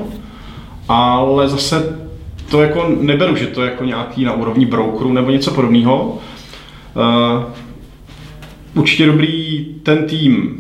Ale 0.88 1.50
zase 1.50 2.00
to 2.50 2.62
jako 2.62 2.86
neberu, 3.00 3.36
že 3.36 3.48
to 3.48 3.62
je 3.62 3.70
jako 3.70 3.84
nějaký 3.84 4.24
na 4.26 4.34
úrovni 4.34 4.66
brokeru 4.66 5.14
nebo 5.14 5.32
něco 5.32 5.52
podobného. 5.52 6.04
Uh, 6.06 7.44
určitě 8.76 9.06
dobrý 9.06 9.66
ten 9.84 10.06
tým 10.06 10.58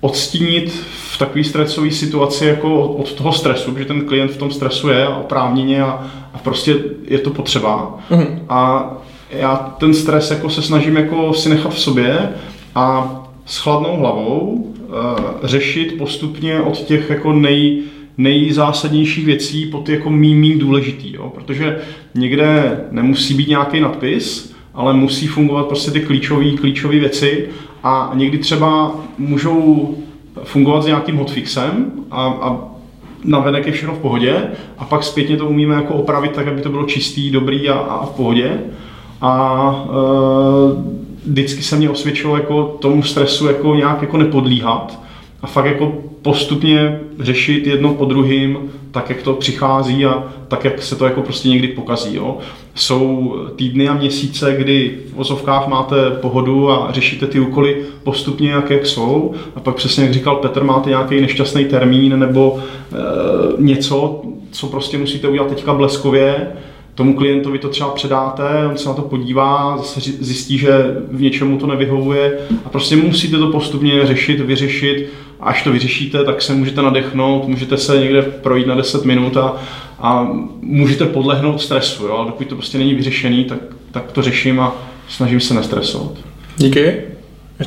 odstínit 0.00 0.86
v 1.12 1.18
takové 1.18 1.44
stresové 1.44 1.90
situaci 1.90 2.46
jako 2.46 2.88
od 2.88 3.12
toho 3.12 3.32
stresu, 3.32 3.78
že 3.78 3.84
ten 3.84 4.06
klient 4.06 4.30
v 4.30 4.36
tom 4.36 4.50
stresu 4.50 4.88
je 4.88 5.06
a 5.06 5.16
oprávněně 5.16 5.82
a, 5.82 6.06
a 6.34 6.38
prostě 6.38 6.76
je 7.04 7.18
to 7.18 7.30
potřeba. 7.30 7.98
Mm. 8.10 8.40
A 8.48 8.90
já 9.36 9.56
ten 9.56 9.94
stres 9.94 10.30
jako 10.30 10.50
se 10.50 10.62
snažím 10.62 10.96
jako 10.96 11.32
si 11.32 11.48
nechat 11.48 11.74
v 11.74 11.80
sobě 11.80 12.28
a 12.74 13.14
s 13.46 13.58
chladnou 13.58 13.96
hlavou 13.96 14.38
uh, 14.48 14.94
řešit 15.42 15.98
postupně 15.98 16.60
od 16.60 16.78
těch 16.78 17.10
jako 17.10 17.32
nej, 17.32 17.82
nejzásadnějších 18.18 19.26
věcí 19.26 19.66
pod 19.66 19.88
jako 19.88 20.10
mým, 20.10 20.40
mým 20.40 20.58
důležitý, 20.58 21.12
jo? 21.12 21.32
protože 21.34 21.78
někde 22.14 22.80
nemusí 22.90 23.34
být 23.34 23.48
nějaký 23.48 23.80
nadpis, 23.80 24.54
ale 24.74 24.94
musí 24.94 25.26
fungovat 25.26 25.66
prostě 25.66 25.90
ty 25.90 26.00
klíčové 26.00 26.50
klíčové 26.50 26.98
věci 26.98 27.48
a 27.82 28.12
někdy 28.14 28.38
třeba 28.38 28.94
můžou 29.18 29.94
fungovat 30.44 30.82
s 30.82 30.86
nějakým 30.86 31.16
hotfixem 31.16 31.92
a, 32.10 32.26
a 32.26 32.74
navenek 33.24 33.66
je 33.66 33.72
všechno 33.72 33.94
v 33.94 33.98
pohodě 33.98 34.42
a 34.78 34.84
pak 34.84 35.04
zpětně 35.04 35.36
to 35.36 35.46
umíme 35.46 35.74
jako 35.74 35.94
opravit 35.94 36.32
tak, 36.32 36.48
aby 36.48 36.60
to 36.60 36.68
bylo 36.68 36.84
čistý, 36.84 37.30
dobrý 37.30 37.68
a, 37.68 37.74
a 37.74 38.06
v 38.06 38.10
pohodě. 38.10 38.60
A 39.20 39.84
e, 39.86 41.30
vždycky 41.30 41.62
se 41.62 41.76
mě 41.76 41.90
osvědčilo 41.90 42.36
jako 42.36 42.76
tomu 42.80 43.02
stresu 43.02 43.46
jako 43.46 43.74
nějak 43.74 44.02
jako 44.02 44.16
nepodlíhat 44.16 45.00
a 45.42 45.46
fakt 45.46 45.66
jako 45.66 45.92
postupně 46.22 47.00
řešit 47.20 47.66
jedno 47.66 47.94
po 47.94 48.04
druhým, 48.04 48.58
tak 48.90 49.10
jak 49.10 49.22
to 49.22 49.32
přichází 49.32 50.06
a 50.06 50.24
tak 50.48 50.64
jak 50.64 50.82
se 50.82 50.96
to 50.96 51.04
jako 51.04 51.22
prostě 51.22 51.48
někdy 51.48 51.68
pokazí. 51.68 52.16
Jo. 52.16 52.38
Jsou 52.74 53.34
týdny 53.56 53.88
a 53.88 53.94
měsíce, 53.94 54.54
kdy 54.58 54.98
v 55.14 55.20
ozovkách 55.20 55.68
máte 55.68 56.10
pohodu 56.10 56.70
a 56.70 56.88
řešíte 56.92 57.26
ty 57.26 57.40
úkoly 57.40 57.76
postupně, 58.02 58.50
jak, 58.50 58.70
jak 58.70 58.86
jsou. 58.86 59.34
A 59.56 59.60
pak 59.60 59.74
přesně, 59.74 60.04
jak 60.04 60.12
říkal 60.12 60.36
Petr, 60.36 60.64
máte 60.64 60.90
nějaký 60.90 61.20
nešťastný 61.20 61.64
termín 61.64 62.18
nebo 62.18 62.58
e, 62.58 62.96
něco, 63.58 64.22
co 64.50 64.66
prostě 64.66 64.98
musíte 64.98 65.28
udělat 65.28 65.48
teďka 65.48 65.74
bleskově 65.74 66.46
tomu 66.94 67.14
klientovi 67.14 67.58
to 67.58 67.68
třeba 67.68 67.90
předáte, 67.90 68.66
on 68.70 68.76
se 68.76 68.88
na 68.88 68.94
to 68.94 69.02
podívá, 69.02 69.76
zase 69.78 70.00
zjistí, 70.00 70.58
že 70.58 70.96
v 71.10 71.20
něčemu 71.20 71.58
to 71.58 71.66
nevyhovuje 71.66 72.38
a 72.64 72.68
prostě 72.68 72.96
musíte 72.96 73.38
to 73.38 73.46
postupně 73.46 74.06
řešit, 74.06 74.40
vyřešit. 74.40 75.08
Až 75.40 75.62
to 75.62 75.72
vyřešíte, 75.72 76.24
tak 76.24 76.42
se 76.42 76.54
můžete 76.54 76.82
nadechnout, 76.82 77.48
můžete 77.48 77.76
se 77.76 78.00
někde 78.00 78.22
projít 78.22 78.66
na 78.66 78.74
10 78.74 79.04
minut 79.04 79.36
a, 79.36 79.56
a 79.98 80.28
můžete 80.60 81.04
podlehnout 81.06 81.60
stresu, 81.60 82.06
jo? 82.06 82.12
ale 82.12 82.26
dokud 82.26 82.46
to 82.46 82.54
prostě 82.54 82.78
není 82.78 82.94
vyřešený, 82.94 83.44
tak, 83.44 83.58
tak 83.90 84.12
to 84.12 84.22
řeším 84.22 84.60
a 84.60 84.74
snažím 85.08 85.40
se 85.40 85.54
nestresovat. 85.54 86.12
Díky. 86.56 87.13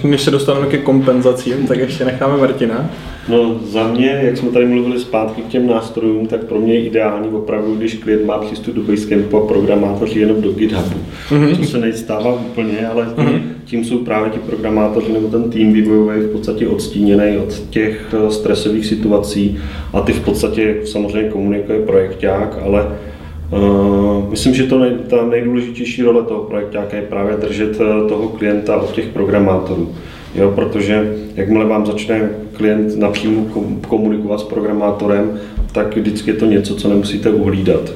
Než 0.03 0.21
se 0.21 0.31
dostaneme 0.31 0.67
ke 0.67 0.77
kompenzacím, 0.77 1.67
tak 1.67 1.77
ještě 1.77 2.05
necháme 2.05 2.37
Martina. 2.37 2.89
No 3.29 3.59
za 3.65 3.87
mě, 3.87 4.21
jak 4.23 4.37
jsme 4.37 4.49
tady 4.49 4.65
mluvili 4.65 4.99
zpátky 4.99 5.41
k 5.41 5.47
těm 5.47 5.67
nástrojům, 5.67 6.27
tak 6.27 6.43
pro 6.43 6.59
mě 6.59 6.73
je 6.73 6.85
ideální 6.85 7.29
opravdu, 7.29 7.75
když 7.75 7.93
klient 7.93 8.25
má 8.25 8.37
přístup 8.37 8.75
do 8.75 8.81
Basecampu 8.81 9.37
a 9.37 9.47
programátoři 9.47 10.19
jenom 10.19 10.41
do 10.41 10.51
GitHubu. 10.51 10.99
Mm-hmm. 11.29 11.57
To 11.57 11.63
se 11.63 11.77
nejstává 11.77 12.33
úplně, 12.33 12.87
ale 12.87 13.05
mm-hmm. 13.05 13.41
tím 13.65 13.85
jsou 13.85 13.97
právě 13.97 14.29
ti 14.29 14.39
programátoři 14.39 15.13
nebo 15.13 15.27
ten 15.27 15.49
tým 15.49 15.73
vývojový 15.73 16.19
v 16.21 16.31
podstatě 16.31 16.67
odstíněný 16.67 17.37
od 17.37 17.53
těch 17.69 18.13
eh, 18.13 18.31
stresových 18.31 18.85
situací 18.85 19.59
a 19.93 20.01
ty 20.01 20.13
v 20.13 20.19
podstatě 20.19 20.75
samozřejmě 20.85 21.29
komunikuje 21.29 21.79
projekták, 21.79 22.57
ale 22.65 22.87
Uh, 23.51 24.29
myslím, 24.29 24.53
že 24.53 24.63
to 24.63 24.79
nej, 24.79 24.91
ta 25.09 25.25
nejdůležitější 25.25 26.03
role 26.03 26.23
toho 26.23 26.43
projektáka 26.43 26.97
je 26.97 27.01
právě 27.01 27.37
držet 27.37 27.81
eh, 27.81 28.09
toho 28.09 28.29
klienta 28.29 28.75
od 28.75 28.91
těch 28.91 29.07
programátorů. 29.07 29.95
Jo, 30.35 30.51
protože 30.55 31.15
jakmile 31.35 31.65
vám 31.65 31.85
začne 31.85 32.29
klient 32.53 32.95
napřímo 32.95 33.45
komunikovat 33.87 34.39
s 34.39 34.43
programátorem, 34.43 35.39
tak 35.71 35.97
vždycky 35.97 36.31
je 36.31 36.37
to 36.37 36.45
něco, 36.45 36.75
co 36.75 36.89
nemusíte 36.89 37.29
uhlídat. 37.29 37.93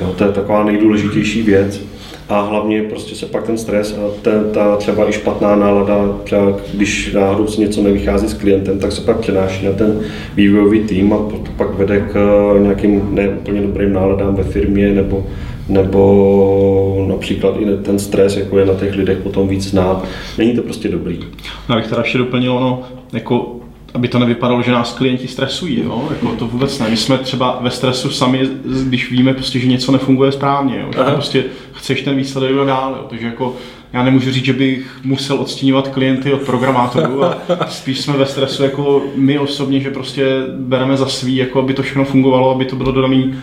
Jo, 0.00 0.14
to 0.18 0.24
je 0.24 0.32
taková 0.32 0.64
nejdůležitější 0.64 1.42
věc. 1.42 1.80
A 2.28 2.40
hlavně 2.40 2.82
prostě 2.82 3.14
se 3.14 3.26
pak 3.26 3.46
ten 3.46 3.58
stres 3.58 3.98
a 3.98 4.20
ten, 4.22 4.44
ta 4.52 4.76
třeba 4.76 5.08
i 5.08 5.12
špatná 5.12 5.56
nálada, 5.56 6.18
třeba 6.24 6.56
když 6.74 7.12
náhodou 7.12 7.46
si 7.46 7.60
něco 7.60 7.82
nevychází 7.82 8.28
s 8.28 8.34
klientem, 8.34 8.78
tak 8.78 8.92
se 8.92 9.00
pak 9.00 9.18
přenáší 9.18 9.66
na 9.66 9.72
ten 9.72 10.00
vývojový 10.34 10.80
tým 10.80 11.12
a 11.12 11.16
to 11.16 11.52
pak 11.56 11.74
vede 11.74 12.00
k 12.12 12.16
eh, 12.16 12.60
nějakým 12.60 13.14
neúplně 13.14 13.60
dobrým 13.60 13.92
náladám 13.92 14.34
ve 14.34 14.42
firmě 14.42 14.92
nebo 14.92 15.26
nebo 15.68 17.04
například 17.08 17.54
i 17.60 17.66
ten 17.82 17.98
stres, 17.98 18.36
jako 18.36 18.58
je 18.58 18.66
na 18.66 18.74
těch 18.74 18.94
lidech 18.94 19.18
potom 19.18 19.48
víc 19.48 19.70
znát. 19.70 20.04
Není 20.38 20.52
to 20.52 20.62
prostě 20.62 20.88
dobrý. 20.88 21.20
No, 21.68 21.74
abych 21.74 21.86
teda 21.86 22.02
ještě 22.02 22.18
doplnil, 22.18 22.52
ono, 22.52 22.82
jako 23.12 23.56
aby 23.94 24.08
to 24.08 24.18
nevypadalo, 24.18 24.62
že 24.62 24.72
nás 24.72 24.92
klienti 24.92 25.28
stresují, 25.28 25.80
jo? 25.80 26.08
Jako 26.10 26.36
to 26.36 26.46
vůbec 26.46 26.78
ne. 26.78 26.88
My 26.88 26.96
jsme 26.96 27.18
třeba 27.18 27.58
ve 27.60 27.70
stresu 27.70 28.10
sami, 28.10 28.48
když 28.86 29.10
víme, 29.10 29.34
prostě, 29.34 29.58
že 29.58 29.68
něco 29.68 29.92
nefunguje 29.92 30.32
správně, 30.32 30.80
jo? 30.80 30.90
že 30.92 31.12
prostě 31.12 31.44
chceš 31.72 32.02
ten 32.02 32.16
výsledek 32.16 32.56
dál, 32.66 32.94
jo? 32.98 33.06
takže 33.10 33.26
jako 33.26 33.56
já 33.92 34.02
nemůžu 34.02 34.32
říct, 34.32 34.44
že 34.44 34.52
bych 34.52 35.00
musel 35.04 35.40
odstíňovat 35.40 35.88
klienty 35.88 36.32
od 36.32 36.42
programátorů 36.42 37.24
a 37.24 37.36
spíš 37.68 38.00
jsme 38.00 38.16
ve 38.16 38.26
stresu 38.26 38.62
jako 38.62 39.02
my 39.16 39.38
osobně, 39.38 39.80
že 39.80 39.90
prostě 39.90 40.26
bereme 40.56 40.96
za 40.96 41.06
svý, 41.06 41.36
jako 41.36 41.60
aby 41.60 41.74
to 41.74 41.82
všechno 41.82 42.04
fungovalo, 42.04 42.54
aby 42.54 42.64
to 42.64 42.76
bylo 42.76 42.92
dodané 42.92 43.36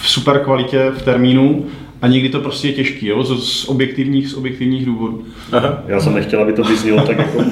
v 0.00 0.08
super 0.08 0.40
kvalitě, 0.44 0.92
v 0.96 1.02
termínu 1.02 1.66
a 2.02 2.06
někdy 2.06 2.28
to 2.28 2.40
prostě 2.40 2.68
je 2.68 2.72
těžký, 2.72 3.06
jo, 3.06 3.24
z, 3.24 3.44
z 3.44 3.64
objektivních, 3.68 4.28
z 4.28 4.34
objektivních 4.34 4.86
důvodů. 4.86 5.24
Aha. 5.52 5.82
Já 5.86 6.00
jsem 6.00 6.14
nechtěl, 6.14 6.42
aby 6.42 6.52
to 6.52 6.62
vyznělo 6.62 7.06
tak 7.06 7.18
jako 7.18 7.38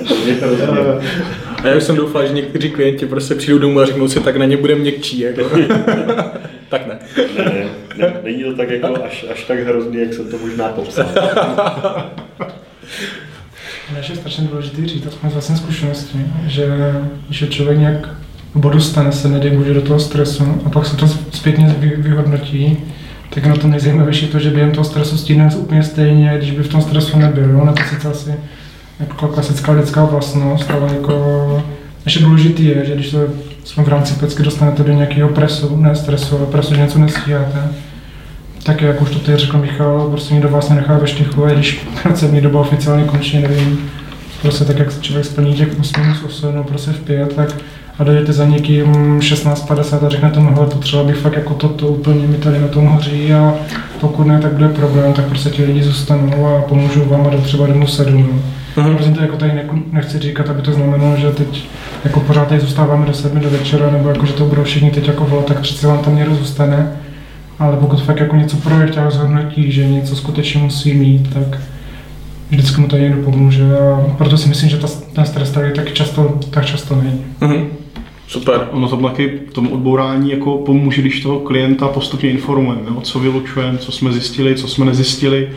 A 1.62 1.68
já 1.68 1.76
už 1.76 1.82
jsem 1.82 1.96
doufal, 1.96 2.26
že 2.26 2.32
někteří 2.32 2.70
klienti 2.70 3.06
prostě 3.06 3.34
přijdou 3.34 3.58
domů 3.58 3.80
a 3.80 3.86
řeknou 3.86 4.08
si, 4.08 4.20
tak 4.20 4.36
na 4.36 4.44
ně 4.44 4.56
budeme 4.56 4.80
měkčí. 4.80 5.20
Jako. 5.20 5.42
tak 6.68 6.86
ne. 6.86 6.98
ne, 7.38 7.44
ne, 7.44 7.64
ne. 7.96 8.14
Není 8.24 8.44
to 8.44 8.56
tak 8.56 8.70
jako 8.70 9.04
až, 9.04 9.24
až 9.30 9.44
tak 9.44 9.58
hrozný, 9.58 10.00
jak 10.00 10.14
jsem 10.14 10.30
to 10.30 10.38
možná 10.38 10.68
popsal. 10.68 11.06
Než 13.94 14.08
je 14.08 14.16
strašně 14.16 14.48
důležité 14.50 14.86
říct, 14.86 15.06
aspoň 15.06 15.30
z 15.30 15.32
vlastní 15.32 15.56
zkušenosti, 15.56 16.18
že, 16.46 16.66
že 17.30 17.46
člověk 17.46 17.78
nějak 17.78 18.08
bodu 18.54 18.80
stane 18.80 19.12
se, 19.12 19.28
nedej 19.28 19.50
bože, 19.50 19.74
do 19.74 19.82
toho 19.82 20.00
stresu 20.00 20.62
a 20.66 20.70
pak 20.70 20.86
se 20.86 20.96
to 20.96 21.08
zpětně 21.32 21.76
vyhodnotí, 21.96 22.76
tak 23.30 23.46
na 23.46 23.56
to 23.56 23.68
nejzajímavější 23.68 24.26
to, 24.26 24.38
že 24.38 24.50
během 24.50 24.72
toho 24.72 24.84
stresu 24.84 25.18
stíne 25.18 25.50
úplně 25.56 25.82
stejně, 25.82 26.34
když 26.36 26.50
by 26.50 26.62
v 26.62 26.68
tom 26.68 26.82
stresu 26.82 27.18
nebyl. 27.18 27.64
Na 27.64 27.72
to 27.72 27.82
sice 27.90 28.08
asi 28.08 28.34
jako 29.00 29.28
klasická 29.28 29.72
lidská 29.72 30.04
vlastnost, 30.04 30.70
ale 30.70 30.94
jako 30.94 31.64
ještě 32.04 32.20
důležitý 32.20 32.64
je, 32.64 32.84
že 32.86 32.94
když 32.94 33.14
jsme 33.64 33.84
v 33.84 33.88
rámci 33.88 34.14
pecky 34.14 34.42
dostanete 34.42 34.82
do 34.82 34.92
nějakého 34.92 35.28
presu, 35.28 35.76
ne 35.76 35.94
stresu, 35.94 36.36
ale 36.36 36.46
presu, 36.46 36.74
že 36.74 36.80
něco 36.80 36.98
nestíháte, 36.98 37.68
tak 38.62 38.80
jak 38.80 39.02
už 39.02 39.10
to 39.10 39.18
tady 39.18 39.38
řekl 39.38 39.58
Michal, 39.58 40.08
prostě 40.10 40.34
nikdo 40.34 40.48
vás 40.48 40.68
nenechá 40.68 40.98
ve 40.98 41.06
štychu, 41.06 41.44
a 41.44 41.50
když 41.50 41.86
pracovní 42.02 42.40
doba 42.40 42.60
oficiálně 42.60 43.04
končí, 43.04 43.38
nevím, 43.38 43.90
prostě 44.42 44.64
tak, 44.64 44.78
jak 44.78 45.00
člověk 45.00 45.26
splní 45.26 45.54
těch 45.54 45.80
8 45.80 46.00
minus 46.00 46.22
8, 46.22 46.54
no 46.54 46.64
prostě 46.64 46.90
v 46.90 47.00
5, 47.00 47.34
tak 47.34 47.54
a 47.98 48.04
dojdete 48.04 48.32
za 48.32 48.44
někým 48.44 49.18
16.50 49.20 50.06
a 50.06 50.08
řeknete 50.08 50.40
mu, 50.40 50.54
hele, 50.54 50.66
potřeba 50.66 51.04
bych 51.04 51.16
fakt 51.16 51.36
jako 51.36 51.54
toto, 51.54 51.88
úplně 51.88 52.26
mi 52.26 52.36
tady 52.36 52.60
na 52.60 52.68
tom 52.68 52.86
hoří 52.86 53.32
a 53.32 53.54
pokud 54.00 54.26
ne, 54.26 54.40
tak 54.40 54.52
bude 54.52 54.68
problém, 54.68 55.12
tak 55.12 55.24
prostě 55.24 55.50
ti 55.50 55.64
lidi 55.64 55.82
zůstanou 55.82 56.46
a 56.46 56.62
pomůžou 56.62 57.04
vám 57.04 57.26
a 57.26 57.30
do 57.30 57.38
třeba 57.38 57.66
domů 57.66 57.86
7. 57.86 58.22
No. 58.22 58.42
Prostě 58.74 59.10
to 59.10 59.22
jako 59.22 59.36
tady 59.36 59.52
nechci 59.92 60.18
říkat, 60.18 60.48
aby 60.48 60.62
to 60.62 60.72
znamenalo, 60.72 61.16
že 61.16 61.30
teď 61.30 61.64
jako 62.04 62.20
pořád 62.20 62.48
tady 62.48 62.60
zůstáváme 62.60 63.06
do 63.06 63.12
7 63.12 63.40
do 63.40 63.50
večera, 63.50 63.90
nebo 63.90 64.08
jako, 64.08 64.26
že 64.26 64.32
to 64.32 64.44
budou 64.44 64.62
všichni 64.62 64.90
teď 64.90 65.08
jako 65.08 65.24
volat, 65.24 65.46
tak 65.46 65.60
přece 65.60 65.86
vám 65.86 65.98
tam 65.98 66.16
někdo 66.16 66.34
zůstane. 66.34 66.92
Ale 67.58 67.76
pokud 67.76 68.02
fakt 68.02 68.20
jako 68.20 68.36
něco 68.36 68.56
projekt 68.56 68.98
a 68.98 69.04
rozhodnutí, 69.04 69.72
že 69.72 69.88
něco 69.88 70.16
skutečně 70.16 70.62
musí 70.62 70.94
mít, 70.94 71.34
tak 71.34 71.60
vždycky 72.50 72.80
mu 72.80 72.88
to 72.88 72.96
někdo 72.96 73.22
pomůže 73.22 73.78
a 73.78 74.14
proto 74.18 74.38
si 74.38 74.48
myslím, 74.48 74.70
že 74.70 74.76
ta, 74.76 74.88
ten 75.12 75.24
stres 75.26 75.50
tady 75.50 75.72
tak 75.72 75.92
často, 75.92 76.38
tak 76.50 76.66
často 76.66 76.96
není. 76.96 77.24
Uh-huh. 77.40 77.66
Super. 78.26 78.68
Ono 78.70 78.88
to 78.88 78.96
taky 78.96 79.40
tomu 79.52 79.70
odbourání 79.70 80.30
jako 80.30 80.56
pomůže, 80.56 81.00
když 81.00 81.20
toho 81.20 81.40
klienta 81.40 81.88
postupně 81.88 82.30
informujeme, 82.30 82.82
co 83.02 83.18
vylučujeme, 83.18 83.78
co 83.78 83.92
jsme 83.92 84.12
zjistili, 84.12 84.54
co 84.54 84.68
jsme 84.68 84.84
nezjistili. 84.84 85.48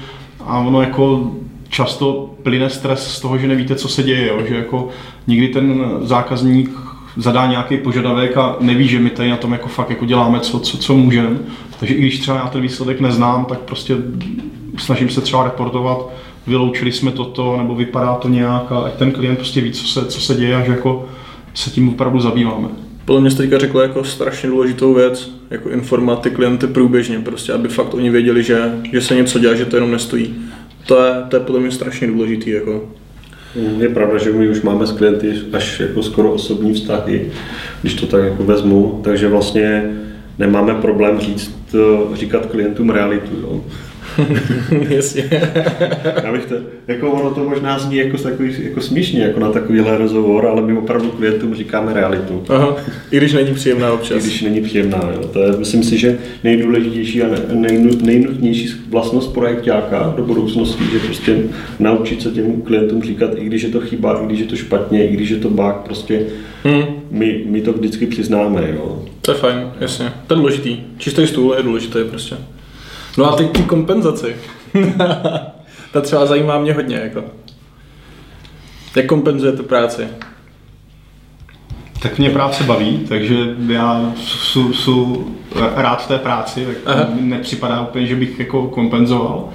A 0.45 0.59
ono 0.59 0.81
jako 0.81 1.31
často 1.69 2.35
plyne 2.43 2.69
stres 2.69 3.07
z 3.07 3.19
toho, 3.19 3.37
že 3.37 3.47
nevíte, 3.47 3.75
co 3.75 3.87
se 3.87 4.03
děje, 4.03 4.27
jo? 4.27 4.39
že 4.47 4.55
jako 4.55 4.89
někdy 5.27 5.47
ten 5.47 5.83
zákazník 6.01 6.69
zadá 7.17 7.47
nějaký 7.47 7.77
požadavek 7.77 8.37
a 8.37 8.55
neví, 8.59 8.87
že 8.87 8.99
my 8.99 9.09
tady 9.09 9.29
na 9.29 9.37
tom 9.37 9.51
jako 9.51 9.67
fakt 9.67 9.89
jako 9.89 10.05
děláme, 10.05 10.39
co, 10.39 10.59
co, 10.59 10.77
co 10.77 10.95
můžeme. 10.95 11.37
Takže 11.79 11.93
i 11.93 12.01
když 12.01 12.19
třeba 12.19 12.37
já 12.37 12.47
ten 12.47 12.61
výsledek 12.61 12.99
neznám, 12.99 13.45
tak 13.45 13.59
prostě 13.59 13.95
snažím 14.77 15.09
se 15.09 15.21
třeba 15.21 15.43
reportovat, 15.43 16.09
vyloučili 16.47 16.91
jsme 16.91 17.11
toto, 17.11 17.57
nebo 17.57 17.75
vypadá 17.75 18.15
to 18.15 18.29
nějak 18.29 18.71
a 18.71 18.79
ať 18.79 18.93
ten 18.93 19.11
klient 19.11 19.35
prostě 19.35 19.61
ví, 19.61 19.71
co 19.71 19.87
se, 19.87 20.05
co 20.05 20.21
se 20.21 20.33
děje 20.33 20.55
a 20.55 20.65
že 20.65 20.71
jako 20.71 21.05
se 21.53 21.69
tím 21.69 21.89
opravdu 21.89 22.19
zabýváme. 22.19 22.67
Podle 23.05 23.21
mě 23.21 23.31
jste 23.31 23.43
teďka 23.43 23.57
řekl 23.57 23.79
jako 23.79 24.03
strašně 24.03 24.49
důležitou 24.49 24.93
věc, 24.93 25.31
jako 25.49 25.69
informovat 25.69 26.21
ty 26.21 26.29
klienty 26.29 26.67
průběžně, 26.67 27.19
prostě 27.19 27.53
aby 27.53 27.67
fakt 27.67 27.93
oni 27.93 28.09
věděli, 28.09 28.43
že, 28.43 28.79
že 28.91 29.01
se 29.01 29.15
něco 29.15 29.39
dělá, 29.39 29.55
že 29.55 29.65
to 29.65 29.75
jenom 29.75 29.91
nestojí. 29.91 30.35
To 30.85 31.05
je, 31.05 31.13
to 31.29 31.35
je 31.35 31.39
podle 31.39 31.61
mě 31.61 31.71
strašně 31.71 32.07
důležitý. 32.07 32.49
Jako. 32.49 32.89
Mm, 33.55 33.81
je 33.81 33.89
pravda, 33.89 34.17
že 34.17 34.31
my 34.31 34.49
už 34.49 34.61
máme 34.61 34.87
s 34.87 34.91
klienty 34.91 35.33
až 35.53 35.79
jako 35.79 36.03
skoro 36.03 36.33
osobní 36.33 36.73
vztahy, 36.73 37.31
když 37.81 37.93
to 37.93 38.07
tak 38.07 38.23
jako 38.23 38.43
vezmu, 38.43 39.01
takže 39.03 39.27
vlastně 39.27 39.93
nemáme 40.39 40.73
problém 40.73 41.19
říct, 41.19 41.55
říkat 42.13 42.45
klientům 42.45 42.89
realitu. 42.89 43.31
Jo. 43.41 43.63
Jasně. 44.89 45.29
Já 46.23 46.31
bych 46.31 46.45
to, 46.45 46.55
jako 46.87 47.11
ono 47.11 47.31
to 47.31 47.43
možná 47.43 47.79
zní 47.79 47.97
jako, 47.97 48.17
takový, 48.17 48.55
jako 48.63 48.81
směšně, 48.81 49.23
jako 49.23 49.39
na 49.39 49.51
takovýhle 49.51 49.97
rozhovor, 49.97 50.45
ale 50.45 50.61
my 50.61 50.77
opravdu 50.77 51.09
klientům 51.09 51.55
říkáme 51.55 51.93
realitu. 51.93 52.43
Aha, 52.49 52.75
i 53.11 53.17
když 53.17 53.33
není 53.33 53.53
příjemná 53.53 53.93
občas. 53.93 54.17
I 54.17 54.27
když 54.27 54.41
není 54.41 54.61
příjemná. 54.61 55.09
Jo. 55.15 55.27
To 55.27 55.39
je, 55.39 55.51
myslím 55.57 55.83
si, 55.83 55.97
že 55.97 56.17
nejdůležitější 56.43 57.23
a 57.23 57.27
nejnutnější 58.01 58.69
vlastnost 58.89 59.33
projektáka 59.33 60.13
do 60.17 60.23
budoucnosti, 60.23 60.83
že 60.91 60.99
prostě 60.99 61.37
naučit 61.79 62.21
se 62.21 62.31
těm 62.31 62.61
klientům 62.61 63.03
říkat, 63.03 63.31
i 63.37 63.45
když 63.45 63.63
je 63.63 63.69
to 63.69 63.79
chyba, 63.79 64.21
i 64.23 64.25
když 64.25 64.39
je 64.39 64.45
to 64.45 64.55
špatně, 64.55 65.07
i 65.07 65.13
když 65.13 65.29
je 65.29 65.37
to 65.37 65.49
bug, 65.49 65.75
prostě 65.85 66.21
hmm. 66.63 66.83
my, 67.11 67.43
my 67.45 67.61
to 67.61 67.73
vždycky 67.73 68.05
přiznáme. 68.05 68.73
Jo. 68.75 69.05
To 69.21 69.31
je 69.31 69.37
fajn, 69.37 69.71
jasně. 69.79 70.11
To 70.27 70.33
je 70.33 70.37
důležitý. 70.37 70.77
Čistý 70.97 71.27
stůl 71.27 71.53
je 71.57 71.63
důležitý 71.63 71.99
prostě. 72.09 72.35
No 73.17 73.33
a 73.33 73.35
teď 73.35 73.51
ty 73.51 73.63
kompenzaci. 73.63 74.35
Ta 75.91 76.01
třeba 76.01 76.25
zajímá 76.25 76.59
mě 76.59 76.73
hodně, 76.73 76.95
jako. 76.95 77.23
Jak 78.95 79.05
kompenzujete 79.05 79.63
práci? 79.63 80.07
Tak 82.01 82.17
mě 82.17 82.29
práce 82.29 82.63
baví, 82.63 83.05
takže 83.09 83.35
já 83.67 84.13
jsou 84.73 85.27
rád 85.75 86.03
v 86.03 86.07
té 86.07 86.17
práci, 86.17 86.65
tak 86.65 86.77
Aha. 86.85 87.07
nepřipadá 87.19 87.81
úplně, 87.81 88.05
že 88.05 88.15
bych 88.15 88.39
jako 88.39 88.67
kompenzoval. 88.67 89.49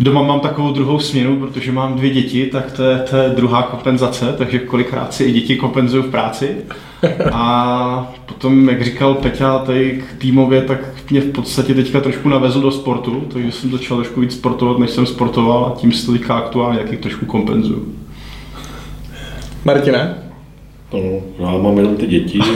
Doma 0.00 0.22
mám 0.22 0.40
takovou 0.40 0.72
druhou 0.72 0.98
směnu, 0.98 1.36
protože 1.36 1.72
mám 1.72 1.94
dvě 1.94 2.10
děti, 2.10 2.46
tak 2.46 2.72
to 2.72 2.82
je, 2.82 2.98
to 2.98 3.16
je 3.16 3.28
druhá 3.28 3.62
kompenzace, 3.62 4.34
takže 4.38 4.58
kolikrát 4.58 5.14
si 5.14 5.24
i 5.24 5.32
děti 5.32 5.56
kompenzují 5.56 6.02
v 6.02 6.10
práci. 6.10 6.56
A 7.32 8.12
potom, 8.26 8.68
jak 8.68 8.82
říkal 8.82 9.14
Peťa 9.14 9.58
tady 9.58 10.02
k 10.10 10.20
týmově, 10.20 10.62
tak 10.62 10.80
mě 11.10 11.20
v 11.20 11.32
podstatě 11.32 11.74
teďka 11.74 12.00
trošku 12.00 12.28
navezl 12.28 12.60
do 12.60 12.70
sportu, 12.70 13.26
takže 13.32 13.52
jsem 13.52 13.70
začal 13.70 13.96
trošku 13.96 14.20
víc 14.20 14.32
sportovat, 14.34 14.78
než 14.78 14.90
jsem 14.90 15.06
sportoval 15.06 15.72
a 15.72 15.80
tím 15.80 15.92
se 15.92 16.06
to 16.06 16.12
teďka 16.12 16.34
aktuálně 16.34 16.78
jaký 16.78 16.96
trošku 16.96 17.26
kompenzuju. 17.26 17.94
Martine? 19.64 20.14
No, 20.92 21.00
já 21.38 21.58
mám 21.58 21.78
jenom 21.78 21.96
ty 21.96 22.06
děti. 22.06 22.40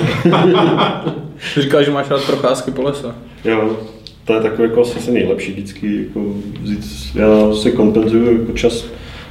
Ty 1.55 1.61
říkal, 1.61 1.85
že 1.85 1.91
máš 1.91 2.11
rád 2.11 2.25
procházky 2.27 2.71
po 2.71 2.83
lese. 2.83 3.15
Jo, 3.45 3.77
to 4.25 4.35
je 4.35 4.41
takové 4.41 4.69
jako 4.69 4.81
asi 4.81 5.13
nejlepší 5.13 5.53
vždycky, 5.53 6.05
jako 6.07 6.21
vzít, 6.63 6.85
já 7.15 7.55
si 7.55 7.73
kompenzuju 7.73 8.39
jako 8.41 8.53
čas, 8.53 8.85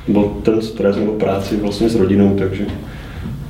nebo 0.07 0.37
ten 0.43 0.61
stres 0.61 0.95
nebo 0.95 1.11
práci 1.11 1.57
vlastně 1.57 1.89
s 1.89 1.95
rodinou, 1.95 2.35
takže 2.37 2.65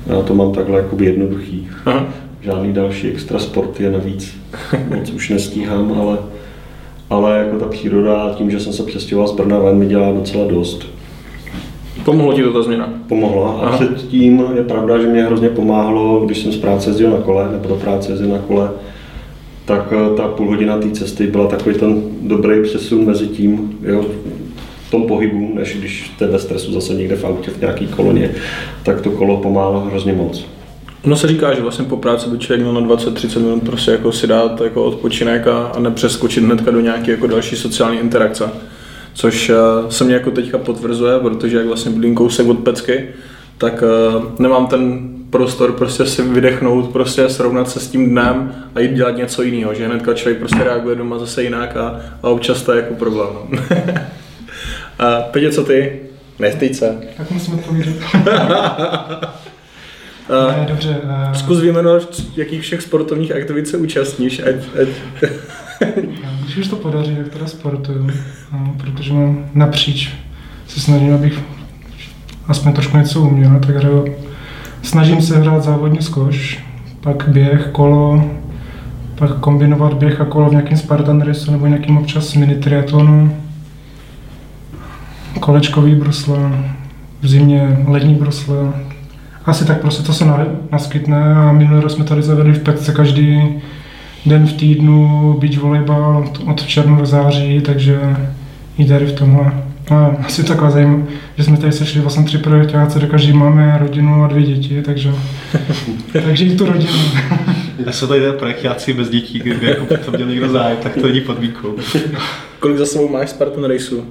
já 0.07 0.21
to 0.21 0.33
mám 0.35 0.51
takhle 0.51 0.79
jako 0.79 0.97
jednoduchý. 0.99 1.67
Aha. 1.85 2.05
Žádný 2.41 2.73
další 2.73 3.07
extra 3.07 3.39
sporty 3.39 3.83
je 3.83 3.91
navíc. 3.91 4.37
Moc 4.95 5.09
už 5.09 5.29
nestíhám, 5.29 5.93
ale, 5.99 6.17
ale 7.09 7.37
jako 7.37 7.57
ta 7.59 7.65
příroda 7.65 8.33
tím, 8.37 8.51
že 8.51 8.59
jsem 8.59 8.73
se 8.73 8.83
přestěhoval 8.83 9.27
z 9.27 9.35
Brna 9.35 9.59
ven, 9.59 9.77
mi 9.77 9.85
dělá 9.85 10.11
docela 10.11 10.47
dost. 10.47 10.87
Pomohlo 12.05 12.33
ti 12.33 12.43
to 12.43 12.53
ta 12.53 12.61
změna? 12.61 12.93
Pomohla 13.07 13.51
a 13.51 13.67
Aha. 13.67 13.77
předtím 13.77 14.43
je 14.55 14.63
pravda, 14.63 15.01
že 15.01 15.07
mě 15.07 15.23
hrozně 15.23 15.49
pomáhalo, 15.49 16.25
když 16.25 16.37
jsem 16.37 16.51
z 16.51 16.57
práce 16.57 16.89
jezdil 16.89 17.11
na 17.11 17.17
kole, 17.17 17.49
nebo 17.51 17.67
do 17.67 17.75
práce 17.75 18.11
jezdil 18.11 18.29
na 18.29 18.37
kole, 18.37 18.69
tak 19.65 19.93
eh, 19.93 20.17
ta 20.17 20.27
půl 20.27 20.47
hodina 20.47 20.77
té 20.77 20.91
cesty 20.91 21.27
byla 21.27 21.47
takový 21.47 21.75
ten 21.75 22.01
dobrý 22.21 22.63
přesun 22.63 23.05
mezi 23.05 23.27
tím, 23.27 23.79
jo, 23.83 24.05
v 24.87 24.91
tom 24.91 25.07
pohybu, 25.07 25.51
než 25.53 25.77
když 25.77 26.11
jste 26.15 26.27
ve 26.27 26.39
stresu 26.39 26.71
zase 26.73 26.93
někde 26.93 27.15
v 27.15 27.25
autě 27.25 27.51
v 27.51 27.61
nějaký 27.61 27.87
koloně, 27.87 28.31
tak 28.83 29.01
to 29.01 29.11
kolo 29.11 29.37
pomáhalo 29.37 29.79
hrozně 29.79 30.13
moc. 30.13 30.45
No 31.05 31.15
se 31.15 31.27
říká, 31.27 31.53
že 31.53 31.61
vlastně 31.61 31.85
po 31.85 31.97
práci 31.97 32.29
by 32.29 32.37
člověk 32.37 32.61
měl 32.61 32.81
na 32.81 32.95
20-30 32.95 33.39
minut 33.39 33.63
prostě 33.63 33.91
jako 33.91 34.11
si 34.11 34.27
dát 34.27 34.61
jako 34.61 34.83
odpočinek 34.83 35.47
a, 35.47 35.63
a 35.63 35.79
nepřeskočit 35.79 36.43
hnedka 36.43 36.71
do 36.71 36.79
nějaké 36.79 37.11
jako 37.11 37.27
další 37.27 37.55
sociální 37.55 37.99
interakce. 37.99 38.49
Což 39.13 39.49
uh, 39.49 39.89
se 39.89 40.03
mě 40.03 40.13
jako 40.13 40.31
teďka 40.31 40.57
potvrzuje, 40.57 41.19
protože 41.19 41.57
jak 41.57 41.67
vlastně 41.67 41.91
bydlím 41.91 42.15
kousek 42.15 42.47
od 42.47 42.59
pecky, 42.59 43.07
tak 43.57 43.83
uh, 43.83 44.23
nemám 44.39 44.67
ten 44.67 45.09
prostor 45.31 45.71
prostě 45.71 46.05
si 46.05 46.21
vydechnout, 46.21 46.91
prostě 46.91 47.29
srovnat 47.29 47.69
se 47.69 47.79
s 47.79 47.87
tím 47.87 48.09
dnem 48.09 48.55
a 48.75 48.79
jít 48.79 48.93
dělat 48.93 49.17
něco 49.17 49.43
jiného, 49.43 49.73
že 49.73 49.87
hnedka 49.87 50.13
člověk 50.13 50.39
prostě 50.39 50.63
reaguje 50.63 50.95
doma 50.95 51.19
zase 51.19 51.43
jinak 51.43 51.77
a, 51.77 52.01
a 52.23 52.29
občas 52.29 52.61
to 52.61 52.71
je 52.71 52.81
jako 52.81 52.93
problém. 52.93 53.29
A 54.99 55.21
Petě, 55.21 55.51
co 55.51 55.63
ty? 55.63 55.99
Nestýď 56.39 56.75
se. 56.75 57.01
Tak 57.17 57.31
musím 57.31 57.53
odpovědět. 57.53 57.95
ne, 60.29 60.65
dobře. 60.67 61.01
Uh... 61.03 61.33
Zkus 61.33 61.59
vyjmenovat, 61.59 62.21
jakých 62.35 62.61
všech 62.61 62.81
sportovních 62.81 63.35
aktivit 63.35 63.67
se 63.67 63.77
účastníš, 63.77 64.39
ať, 64.39 64.55
ať... 64.81 64.87
Když 66.43 66.57
už 66.57 66.67
to 66.67 66.75
podaří, 66.75 67.15
tak 67.15 67.29
teda 67.29 67.47
sportuju, 67.47 68.11
no, 68.53 68.75
protože 68.77 69.13
mám 69.13 69.49
napříč, 69.53 70.13
se 70.67 70.79
snažím, 70.79 71.13
abych 71.13 71.39
aspoň 72.47 72.73
trošku 72.73 72.97
něco 72.97 73.21
uměl, 73.21 73.59
tak 73.59 73.75
hraju 73.75 74.15
Snažím 74.81 75.21
se 75.21 75.39
hrát 75.39 75.63
závodní 75.63 76.01
skoš, 76.01 76.63
pak 77.01 77.29
běh, 77.29 77.69
kolo, 77.71 78.23
pak 79.15 79.39
kombinovat 79.39 79.93
běh 79.93 80.21
a 80.21 80.25
kolo 80.25 80.49
v 80.49 80.51
nějakém 80.51 80.77
Spartan 80.77 81.21
Race 81.21 81.51
nebo 81.51 81.67
nějakým 81.67 81.97
občas 81.97 82.33
mini 82.33 82.55
triatlonu, 82.55 83.35
kolečkový 85.39 85.95
brusle, 85.95 86.37
v 87.21 87.27
zimě 87.27 87.77
lední 87.87 88.15
brusle. 88.15 88.57
Asi 89.45 89.65
tak 89.65 89.81
prostě 89.81 90.03
to 90.03 90.13
se 90.13 90.25
naskytne 90.71 91.35
a 91.35 91.51
minulý 91.51 91.81
rok 91.81 91.91
jsme 91.91 92.05
tady 92.05 92.23
zavedli 92.23 92.53
v 92.53 92.63
Petce 92.63 92.93
každý 92.93 93.43
den 94.25 94.47
v 94.47 94.53
týdnu 94.53 95.33
beach 95.39 95.57
volejbal 95.57 96.25
od 96.47 96.65
června 96.65 96.97
do 96.97 97.05
září, 97.05 97.61
takže 97.61 98.17
i 98.77 98.85
tady 98.85 99.05
v 99.05 99.13
tomhle. 99.13 99.70
No, 99.91 100.17
asi 100.25 100.43
taková 100.43 100.71
zajímavé, 100.71 101.03
že 101.37 101.43
jsme 101.43 101.57
tady 101.57 101.71
sešli 101.71 102.01
vlastně 102.01 102.23
tři 102.23 102.37
projektáci, 102.37 102.99
kde 102.99 103.07
každý 103.07 103.33
máme 103.33 103.77
rodinu 103.79 104.23
a 104.23 104.27
dvě 104.27 104.43
děti, 104.43 104.81
takže, 104.81 105.13
takže 106.25 106.45
i 106.45 106.55
tu 106.55 106.65
rodinu. 106.65 106.93
Já 107.85 107.91
jsou 107.91 108.07
tady 108.07 108.21
projektáci 108.31 108.93
bez 108.93 109.09
dětí, 109.09 109.39
kdyby 109.39 109.65
jako 109.67 109.85
to 110.05 110.11
měl 110.11 110.27
někdo 110.27 110.49
zájem, 110.49 110.77
tak 110.83 110.93
to 110.93 111.07
není 111.07 111.21
podmínkou. 111.21 111.75
Kolik 112.59 112.77
za 112.77 112.85
sebou 112.85 113.09
máš 113.09 113.29
Spartan 113.29 113.63
Raceů? 113.63 114.05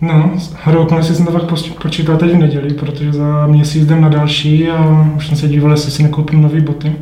No, 0.00 0.30
hodou 0.62 1.02
si 1.02 1.14
jsem 1.14 1.26
to 1.26 1.32
fakt 1.32 1.62
počítal 1.82 2.16
teď 2.16 2.32
v 2.32 2.38
neděli, 2.38 2.74
protože 2.74 3.12
za 3.12 3.46
měsíc 3.46 3.84
jdem 3.84 4.00
na 4.00 4.08
další 4.08 4.68
a 4.68 5.06
už 5.16 5.26
jsem 5.26 5.36
se 5.36 5.48
díval, 5.48 5.70
jestli 5.70 5.90
si 5.90 6.02
nekoupím 6.02 6.42
nové 6.42 6.60
boty. 6.60 6.92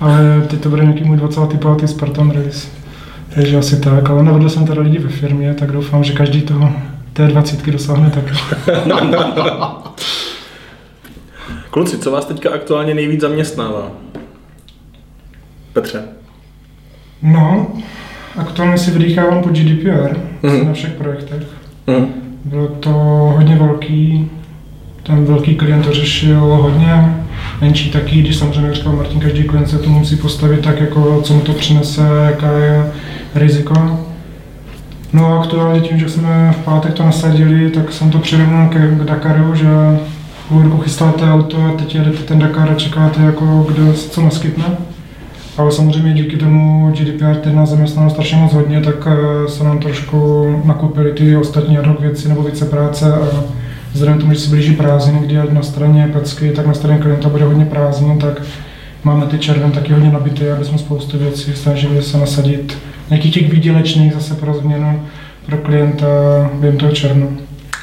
Ale 0.00 0.46
teď 0.50 0.60
to 0.60 0.68
bude 0.68 0.82
nějaký 0.82 1.04
můj 1.04 1.16
25. 1.16 1.88
Spartan 1.88 2.30
Race. 2.30 2.68
Takže 3.34 3.56
asi 3.56 3.80
tak, 3.80 4.10
ale 4.10 4.22
navedl 4.22 4.48
jsem 4.48 4.66
teda 4.66 4.82
lidi 4.82 4.98
ve 4.98 5.08
firmě, 5.08 5.54
tak 5.54 5.72
doufám, 5.72 6.04
že 6.04 6.12
každý 6.12 6.42
toho 6.42 6.72
té 7.14 7.26
dvacítky 7.26 7.70
dosáhne 7.70 8.10
tak. 8.10 8.24
Kluci, 11.70 11.98
co 11.98 12.10
vás 12.10 12.24
teďka 12.24 12.50
aktuálně 12.50 12.94
nejvíc 12.94 13.20
zaměstnává? 13.20 13.90
Petře. 15.72 16.02
No, 17.22 17.66
aktuálně 18.36 18.78
si 18.78 18.90
vydýchávám 18.90 19.42
po 19.42 19.48
GDPR 19.48 20.16
mm. 20.42 20.66
na 20.66 20.72
všech 20.72 20.92
projektech. 20.92 21.42
Mm. 21.86 22.06
Bylo 22.44 22.68
to 22.68 22.90
hodně 23.36 23.56
velký, 23.56 24.30
ten 25.02 25.24
velký 25.24 25.54
klient 25.54 25.82
to 25.82 25.92
řešil 25.92 26.40
hodně, 26.40 27.24
menší 27.60 27.90
taky, 27.90 28.20
když 28.20 28.36
samozřejmě, 28.36 28.74
říkal 28.74 28.92
Martin, 28.92 29.20
každý 29.20 29.44
klient 29.44 29.70
se 29.70 29.78
to 29.78 29.90
musí 29.90 30.16
postavit 30.16 30.60
tak, 30.60 30.80
jako 30.80 31.22
co 31.22 31.34
mu 31.34 31.40
to 31.40 31.52
přinese, 31.52 32.02
jaká 32.26 32.52
je 32.52 32.92
riziko. 33.34 34.06
No 35.14 35.26
a 35.26 35.40
aktuálně 35.40 35.80
tím, 35.80 35.98
že 35.98 36.08
jsme 36.08 36.54
v 36.60 36.64
pátek 36.64 36.94
to 36.94 37.02
nasadili, 37.02 37.70
tak 37.70 37.92
jsem 37.92 38.10
to 38.10 38.18
přirovnal 38.18 38.68
k 38.68 39.04
Dakaru, 39.04 39.54
že 39.54 39.66
půl 40.48 40.62
roku 40.62 40.78
chystáte 40.78 41.32
auto 41.32 41.64
a 41.64 41.72
teď 41.72 41.94
jedete 41.94 42.22
ten 42.22 42.38
Dakar 42.38 42.70
a 42.70 42.74
čekáte, 42.74 43.22
jako 43.22 43.66
kdo 43.68 43.92
co 43.92 44.22
naskytne. 44.22 44.64
Ale 45.56 45.72
samozřejmě 45.72 46.12
díky 46.12 46.36
tomu 46.36 46.90
GDPR 46.90 47.36
teď 47.36 47.54
nás 47.54 47.70
zaměstnalo 47.70 48.10
strašně 48.10 48.36
moc 48.36 48.52
hodně, 48.52 48.80
tak 48.80 49.06
eh, 49.06 49.48
se 49.48 49.64
nám 49.64 49.78
trošku 49.78 50.46
nakupili 50.64 51.12
ty 51.12 51.36
ostatní 51.36 51.78
ad 51.78 52.00
věci 52.00 52.28
nebo 52.28 52.42
více 52.42 52.64
práce 52.64 53.14
a 53.14 53.44
vzhledem 53.92 54.18
k 54.18 54.20
tomu, 54.20 54.32
že 54.34 54.40
se 54.40 54.50
blíží 54.50 54.76
prázdniny, 54.76 55.26
kdy 55.26 55.38
na 55.50 55.62
straně 55.62 56.10
Pecky, 56.12 56.50
tak 56.50 56.66
na 56.66 56.74
straně 56.74 56.98
klienta 56.98 57.28
bude 57.28 57.44
hodně 57.44 57.64
prázdnin, 57.64 58.18
tak 58.18 58.42
máme 59.04 59.26
ty 59.26 59.38
červen 59.38 59.72
taky 59.72 59.92
hodně 59.92 60.10
nabité, 60.10 60.52
aby 60.52 60.64
jsme 60.64 60.78
spoustu 60.78 61.18
věcí 61.18 61.52
snažili 61.54 62.02
se 62.02 62.18
nasadit 62.18 62.78
nějakých 63.10 63.34
těch 63.34 63.52
výdělečných 63.52 64.12
zase 64.12 64.34
pro 64.34 64.54
změnu 64.54 65.02
pro 65.46 65.56
klienta 65.56 66.06
během 66.54 66.78
toho 66.78 66.92
června. 66.92 67.26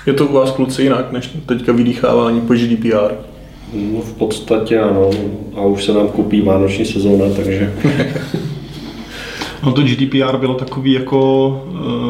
Je 0.06 0.14
to 0.14 0.26
u 0.26 0.34
vás 0.34 0.52
kluci 0.52 0.84
jinak 0.84 1.11
než 1.11 1.30
teďka 1.45 1.72
vydýchávání 1.72 2.41
po 2.41 2.53
GDPR? 2.53 3.14
No 3.73 4.02
v 4.02 4.14
podstatě 4.14 4.80
ano, 4.80 5.10
a 5.56 5.61
už 5.61 5.84
se 5.84 5.93
nám 5.93 6.07
kupí 6.07 6.41
vánoční 6.41 6.85
sezóna, 6.85 7.26
takže... 7.35 7.73
no 9.64 9.72
to 9.72 9.81
GDPR 9.81 10.38
bylo 10.38 10.53
takový 10.53 10.91
jako 10.91 11.64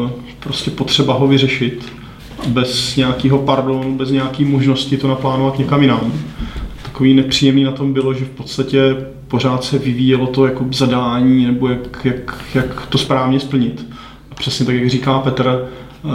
eh, 0.06 0.10
prostě 0.40 0.70
potřeba 0.70 1.14
ho 1.14 1.26
vyřešit 1.26 1.84
bez 2.48 2.96
nějakého 2.96 3.38
pardonu, 3.38 3.96
bez 3.96 4.10
nějaké 4.10 4.44
možnosti 4.44 4.96
to 4.96 5.08
naplánovat 5.08 5.58
někam 5.58 5.82
jinam. 5.82 6.12
Takový 6.92 7.14
nepříjemný 7.14 7.64
na 7.64 7.72
tom 7.72 7.92
bylo, 7.92 8.14
že 8.14 8.24
v 8.24 8.30
podstatě 8.30 8.96
pořád 9.28 9.64
se 9.64 9.78
vyvíjelo 9.78 10.26
to 10.26 10.46
jako 10.46 10.66
zadání 10.72 11.46
nebo 11.46 11.68
jak, 11.68 12.04
jak, 12.04 12.44
jak 12.54 12.86
to 12.86 12.98
správně 12.98 13.40
splnit 13.40 13.86
přesně 14.34 14.66
tak, 14.66 14.74
jak 14.74 14.90
říká 14.90 15.18
Petr, 15.18 15.68
eh, 16.04 16.08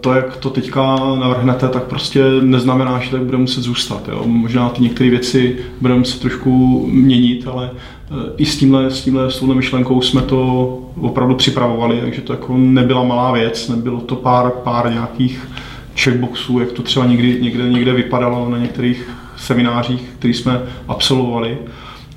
to, 0.00 0.14
jak 0.14 0.36
to 0.36 0.50
teďka 0.50 0.96
navrhnete, 0.96 1.68
tak 1.68 1.82
prostě 1.82 2.24
neznamená, 2.40 2.98
že 2.98 3.10
tak 3.10 3.22
bude 3.22 3.38
muset 3.38 3.60
zůstat. 3.60 4.08
Jo? 4.08 4.22
Možná 4.26 4.68
ty 4.68 4.82
některé 4.82 5.10
věci 5.10 5.56
budeme 5.80 5.98
muset 5.98 6.20
trošku 6.20 6.86
měnit, 6.92 7.48
ale 7.48 7.70
eh, 7.74 8.32
i 8.36 8.46
s 8.46 8.58
tímhle, 8.58 8.90
s 8.90 9.02
tímhle, 9.02 9.30
s 9.30 9.40
myšlenkou 9.40 10.00
jsme 10.00 10.22
to 10.22 10.68
opravdu 11.00 11.34
připravovali, 11.34 12.00
takže 12.00 12.20
to 12.20 12.32
jako 12.32 12.56
nebyla 12.56 13.04
malá 13.04 13.32
věc, 13.32 13.68
nebylo 13.68 14.00
to 14.00 14.16
pár, 14.16 14.50
pár 14.50 14.92
nějakých 14.92 15.48
checkboxů, 15.96 16.60
jak 16.60 16.72
to 16.72 16.82
třeba 16.82 17.06
někdy, 17.06 17.38
někde, 17.42 17.68
někde 17.68 17.92
vypadalo 17.92 18.50
na 18.50 18.58
některých 18.58 19.10
seminářích, 19.36 20.02
které 20.18 20.34
jsme 20.34 20.62
absolvovali. 20.88 21.58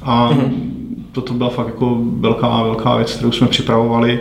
A 0.01 0.31
mm-hmm. 0.31 0.51
toto 1.11 1.33
byla 1.33 1.49
fakt 1.49 1.67
jako 1.67 1.97
velká, 2.01 2.63
velká 2.63 2.95
věc, 2.95 3.13
kterou 3.13 3.31
jsme 3.31 3.47
připravovali. 3.47 4.19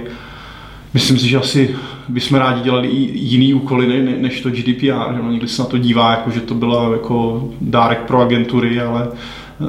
Myslím 0.95 1.19
si, 1.19 1.29
že 1.29 1.39
asi 1.39 1.77
bychom 2.09 2.39
rádi 2.39 2.61
dělali 2.61 2.89
i 2.89 3.19
jiný 3.19 3.55
úkoly 3.55 3.87
ne, 3.87 4.17
než 4.19 4.41
to 4.41 4.51
GDPR, 4.51 5.15
že 5.15 5.23
no, 5.23 5.31
někdy 5.31 5.49
se 5.49 5.63
na 5.63 5.69
to 5.69 5.79
dívá, 5.79 6.11
jako, 6.11 6.31
že 6.31 6.41
to 6.41 6.55
byla 6.55 6.93
jako 6.93 7.49
dárek 7.61 7.99
pro 7.99 8.21
agentury, 8.21 8.81
ale 8.81 9.09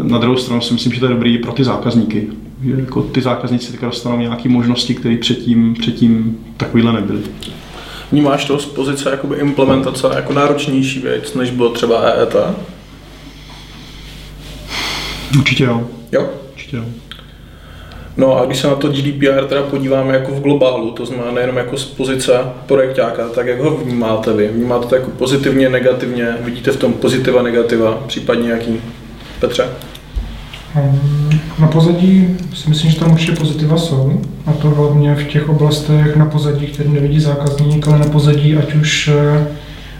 na 0.01 0.18
druhou 0.18 0.38
stranu 0.38 0.61
si 0.61 0.73
myslím, 0.73 0.93
že 0.93 0.99
to 0.99 1.06
je 1.06 1.14
dobrý 1.14 1.38
pro 1.38 1.51
ty 1.51 1.64
zákazníky. 1.64 2.27
Že 2.64 2.72
jako 2.72 3.01
ty 3.01 3.22
zákazníci 3.22 3.72
teďka 3.72 3.85
dostanou 3.85 4.18
nějaké 4.18 4.49
možnosti, 4.49 4.95
které 4.95 5.18
předtím, 5.18 5.76
předtím 5.80 6.39
takovýhle 6.57 6.93
nebyly. 6.93 7.19
Vnímáš 8.11 8.45
to 8.45 8.60
z 8.60 8.65
pozice 8.65 9.10
jakoby 9.10 9.35
implementace 9.35 10.07
jako 10.15 10.34
náročnější 10.34 10.99
věc, 10.99 11.34
než 11.34 11.51
bylo 11.51 11.69
třeba 11.69 12.01
EET? 12.01 12.35
Určitě 15.38 15.64
jo. 15.64 15.88
Jo? 16.11 16.30
Určitě 16.53 16.77
jo. 16.77 16.84
No 18.18 18.38
a 18.38 18.45
když 18.45 18.57
se 18.57 18.68
na 18.68 18.76
to 18.76 18.89
GDPR 18.89 19.45
teda 19.45 19.64
podíváme 19.64 20.14
jako 20.14 20.31
v 20.31 20.41
globálu, 20.41 20.91
to 20.91 21.06
znamená 21.06 21.31
nejenom 21.31 21.57
jako 21.57 21.77
z 21.77 21.85
pozice 21.85 22.39
projektáka, 22.65 23.30
tak 23.30 23.47
jak 23.47 23.60
ho 23.60 23.77
vnímáte 23.77 24.34
vy? 24.34 24.47
Vnímáte 24.47 24.88
to 24.88 24.95
jako 24.95 25.11
pozitivně, 25.11 25.69
negativně? 25.69 26.38
Vidíte 26.41 26.72
v 26.72 26.77
tom 26.77 26.93
pozitiva, 26.93 27.41
negativa, 27.41 28.03
případně 28.07 28.51
jaký? 28.51 28.81
Petře? 29.39 29.65
Ehm, 30.76 31.30
na 31.60 31.68
pozadí 31.68 32.38
si 32.53 32.69
myslím, 32.69 32.91
že 32.91 32.99
tam 32.99 33.11
určitě 33.11 33.31
pozitiva 33.31 33.77
jsou, 33.77 34.22
a 34.45 34.53
to 34.53 34.69
hlavně 34.69 35.15
v 35.15 35.27
těch 35.27 35.49
oblastech 35.49 36.15
na 36.15 36.26
pozadí, 36.26 36.68
který 36.68 36.89
nevidí 36.89 37.19
zákazník, 37.19 37.88
ale 37.88 37.99
na 37.99 38.06
pozadí 38.06 38.56
ať 38.56 38.76
už 38.76 39.07
eh, 39.07 39.47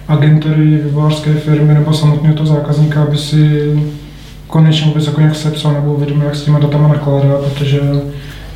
agentury, 0.08 0.66
vývojářské 0.66 1.34
firmy 1.34 1.74
nebo 1.74 1.94
samotného 1.94 2.36
toho 2.36 2.48
zákazníka, 2.48 3.04
aby 3.04 3.18
si 3.18 3.74
konečně 4.50 4.88
vůbec 4.88 5.08
jako 5.08 5.22
nějak 5.22 5.36
sepsal 5.36 5.74
nebo 5.74 5.94
uvědomil, 5.94 6.26
jak 6.26 6.36
s 6.36 6.44
těma 6.44 6.60
datama 6.60 6.88
nakládá, 6.88 7.30
protože 7.44 7.82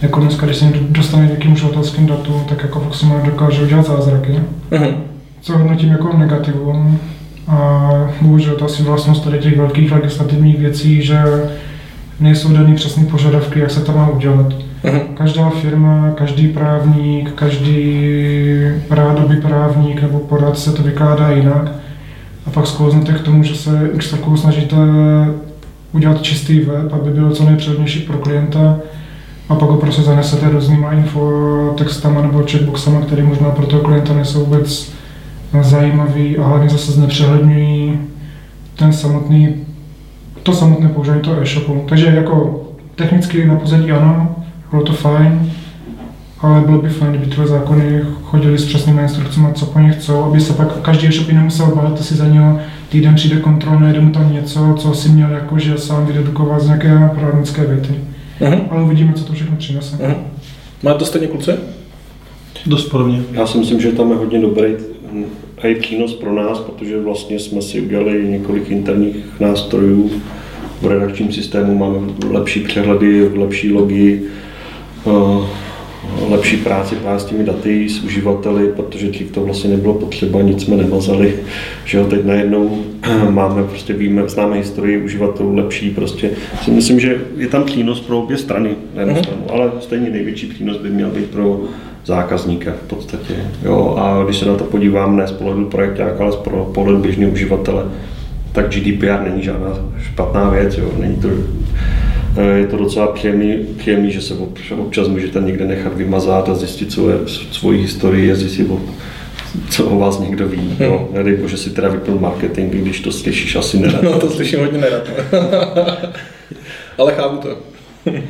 jako 0.01 0.19
dneska, 0.19 0.45
když 0.45 0.57
se 0.57 0.73
dostane 0.89 1.25
k 1.25 1.29
nějakým 1.29 1.53
uživatelským 1.53 2.05
datům, 2.05 2.43
tak 2.49 2.63
jako 2.63 2.79
fakt 2.79 2.95
se 2.95 3.05
dokáže 3.25 3.63
udělat 3.63 3.85
zázraky. 3.85 4.39
Uh-huh. 4.71 4.93
Co 5.41 5.57
hodnotím 5.57 5.89
jako 5.89 6.17
negativum. 6.17 6.99
A 7.47 7.89
bohužel 8.21 8.55
to 8.55 8.65
asi 8.65 8.83
vlastnost 8.83 9.23
tady 9.23 9.39
těch 9.39 9.57
velkých 9.57 9.91
legislativních 9.91 10.59
věcí, 10.59 11.01
že 11.01 11.23
nejsou 12.19 12.53
daný 12.53 12.75
přesné 12.75 13.05
požadavky, 13.05 13.59
jak 13.59 13.71
se 13.71 13.81
to 13.81 13.91
má 13.91 14.09
udělat. 14.09 14.53
Uh-huh. 14.83 15.01
Každá 15.13 15.49
firma, 15.49 16.11
každý 16.15 16.47
právník, 16.47 17.31
každý 17.31 18.07
rádoby 18.89 19.35
právník 19.35 20.01
nebo 20.01 20.19
poradce 20.19 20.71
to 20.71 20.83
vykládá 20.83 21.31
jinak. 21.31 21.71
A 22.47 22.49
pak 22.49 22.67
sklouznete 22.67 23.13
k 23.13 23.21
tomu, 23.21 23.43
že 23.43 23.55
se 23.55 23.89
x 23.93 24.15
snažíte 24.35 24.75
udělat 25.93 26.21
čistý 26.21 26.59
web, 26.59 26.93
aby 26.93 27.11
byl 27.11 27.31
co 27.31 27.45
nejpřehlednější 27.45 27.99
pro 27.99 28.17
klienta 28.17 28.79
a 29.49 29.55
pak 29.55 29.69
ho 29.69 29.77
prostě 29.77 30.01
zanesete 30.01 30.49
různýma 30.49 30.91
infotextama 30.91 32.21
nebo 32.21 32.43
checkboxama, 32.51 33.01
které 33.01 33.23
možná 33.23 33.49
pro 33.51 33.65
toho 33.65 33.81
klienta 33.81 34.13
nejsou 34.13 34.39
vůbec 34.39 34.93
zajímavý 35.61 36.37
a 36.37 36.47
hlavně 36.47 36.69
zase 36.69 36.91
znepřehledňují 36.91 37.99
ten 38.75 38.93
samotný, 38.93 39.55
to 40.43 40.53
samotné 40.53 40.89
používání 40.89 41.21
toho 41.21 41.41
e-shopu. 41.41 41.85
Takže 41.89 42.05
jako 42.05 42.63
technicky 42.95 43.45
na 43.45 43.55
pozadí 43.55 43.91
ano, 43.91 44.35
bylo 44.71 44.83
to 44.83 44.93
fajn, 44.93 45.51
ale 46.43 46.61
bylo 46.61 46.81
by 46.81 46.89
fajn, 46.89 47.11
kdyby 47.11 47.25
tvoje 47.25 47.47
zákony 47.47 48.01
chodili 48.23 48.57
s 48.57 48.65
přesnými 48.65 49.01
instrukcemi, 49.01 49.47
co 49.53 49.65
po 49.65 49.79
nich 49.79 49.95
chcou, 49.95 50.23
aby 50.23 50.41
se 50.41 50.53
pak 50.53 50.81
každý 50.81 51.07
e-shop 51.07 51.31
nemusel 51.31 51.65
bát, 51.75 52.03
si 52.03 52.15
za 52.15 52.27
něho 52.27 52.59
týden 52.89 53.15
přijde 53.15 53.35
kontrol, 53.35 53.79
najde 53.79 53.99
mu 53.99 54.11
tam 54.11 54.33
něco, 54.33 54.75
co 54.77 54.93
si 54.93 55.09
měl 55.09 55.31
jako, 55.31 55.59
že 55.59 55.77
sám 55.77 56.05
vydedukoval 56.05 56.59
z 56.59 56.65
nějaké 56.65 57.09
právnické 57.15 57.65
věty. 57.65 57.93
Uh-huh. 58.41 58.61
Ale 58.69 58.83
uvidíme, 58.83 59.13
co 59.13 59.25
to 59.25 59.33
všechno 59.33 59.57
přinese. 59.57 59.95
Uh-huh. 59.95 60.15
Má 60.83 60.93
to 60.93 61.05
stejně 61.05 61.27
kluci? 61.27 61.51
Dost 62.65 62.89
podobně. 62.89 63.21
Já 63.31 63.47
si 63.47 63.57
myslím, 63.57 63.81
že 63.81 63.91
tam 63.91 64.11
je 64.11 64.17
hodně 64.17 64.41
dobrý 64.41 64.73
a 65.63 65.67
i 65.67 65.75
přínos 65.75 66.13
pro 66.13 66.33
nás, 66.33 66.59
protože 66.59 66.99
vlastně 66.99 67.39
jsme 67.39 67.61
si 67.61 67.81
udělali 67.81 68.27
několik 68.29 68.71
interních 68.71 69.15
nástrojů 69.39 70.11
v 70.81 70.87
redakčním 70.87 71.31
systému, 71.31 71.77
máme 71.77 71.97
lepší 72.29 72.59
přehledy, 72.59 73.29
lepší 73.37 73.73
logy, 73.73 74.21
eh, 75.07 75.63
lepší 76.29 76.57
práci 76.57 76.95
právě 76.95 77.19
s 77.19 77.25
těmi 77.25 77.43
daty, 77.43 77.89
s 77.89 78.03
uživateli, 78.03 78.67
protože 78.67 79.07
dřív 79.07 79.31
to 79.31 79.41
vlastně 79.41 79.69
nebylo 79.69 79.93
potřeba, 79.93 80.41
nic 80.41 80.63
jsme 80.63 80.77
nemazali, 80.77 81.35
že 81.85 81.97
jo, 81.97 82.05
teď 82.05 82.25
najednou 82.25 82.83
máme, 83.29 83.63
prostě 83.63 83.93
víme, 83.93 84.29
známe 84.29 84.57
historii 84.57 84.97
uživatelů 84.97 85.55
lepší, 85.55 85.89
prostě 85.89 86.29
si 86.63 86.71
myslím, 86.71 86.99
že 86.99 87.21
je 87.37 87.47
tam 87.47 87.63
přínos 87.63 88.01
pro 88.01 88.19
obě 88.19 88.37
strany, 88.37 88.69
na 88.95 89.01
jednu 89.01 89.15
uh-huh. 89.15 89.23
stranu, 89.23 89.41
ale 89.49 89.71
stejně 89.79 90.09
největší 90.09 90.47
přínos 90.47 90.77
by 90.77 90.89
měl 90.89 91.09
být 91.09 91.25
pro 91.25 91.61
zákazníka 92.05 92.71
v 92.85 92.87
podstatě, 92.87 93.33
jo, 93.65 93.95
a 93.99 94.23
když 94.23 94.37
se 94.37 94.45
na 94.45 94.55
to 94.55 94.63
podívám 94.63 95.17
ne 95.17 95.27
z 95.27 95.31
pohledu 95.31 95.65
projektáka, 95.65 96.23
ale 96.23 96.31
z 96.31 96.37
pohledu 96.73 96.97
běžného 96.97 97.31
uživatele, 97.31 97.83
tak 98.51 98.69
GDPR 98.69 99.21
není 99.23 99.43
žádná 99.43 99.69
špatná 100.01 100.49
věc, 100.49 100.77
jo, 100.77 100.91
není 100.99 101.15
to 101.15 101.27
je 102.41 102.67
to 102.67 102.77
docela 102.77 103.07
příjemný, 103.07 103.57
příjemný 103.77 104.11
že 104.11 104.21
se 104.21 104.33
občas 104.77 105.07
můžete 105.07 105.39
někde 105.39 105.65
nechat 105.65 105.93
vymazat 105.97 106.49
a 106.49 106.55
zjistit 106.55 106.91
svoje, 106.91 107.17
svoji 107.51 107.81
historii 107.81 108.31
a 108.31 108.35
zjistit, 108.35 108.67
co 109.69 109.85
o 109.85 109.99
vás 109.99 110.19
někdo 110.19 110.47
ví. 110.47 110.75
Hmm. 110.79 110.89
No, 110.89 111.09
nedej 111.11 111.37
bože 111.37 111.57
si 111.57 111.69
teda 111.69 111.89
vypnul 111.89 112.19
marketing, 112.19 112.73
když 112.73 112.99
to 112.99 113.11
slyšíš 113.11 113.55
asi 113.55 113.79
nerad. 113.79 114.03
No 114.03 114.19
to 114.19 114.29
slyším 114.29 114.59
hodně 114.59 114.79
nerad. 114.79 115.09
Ale 116.97 117.13
chápu 117.13 117.37
to. 117.37 117.57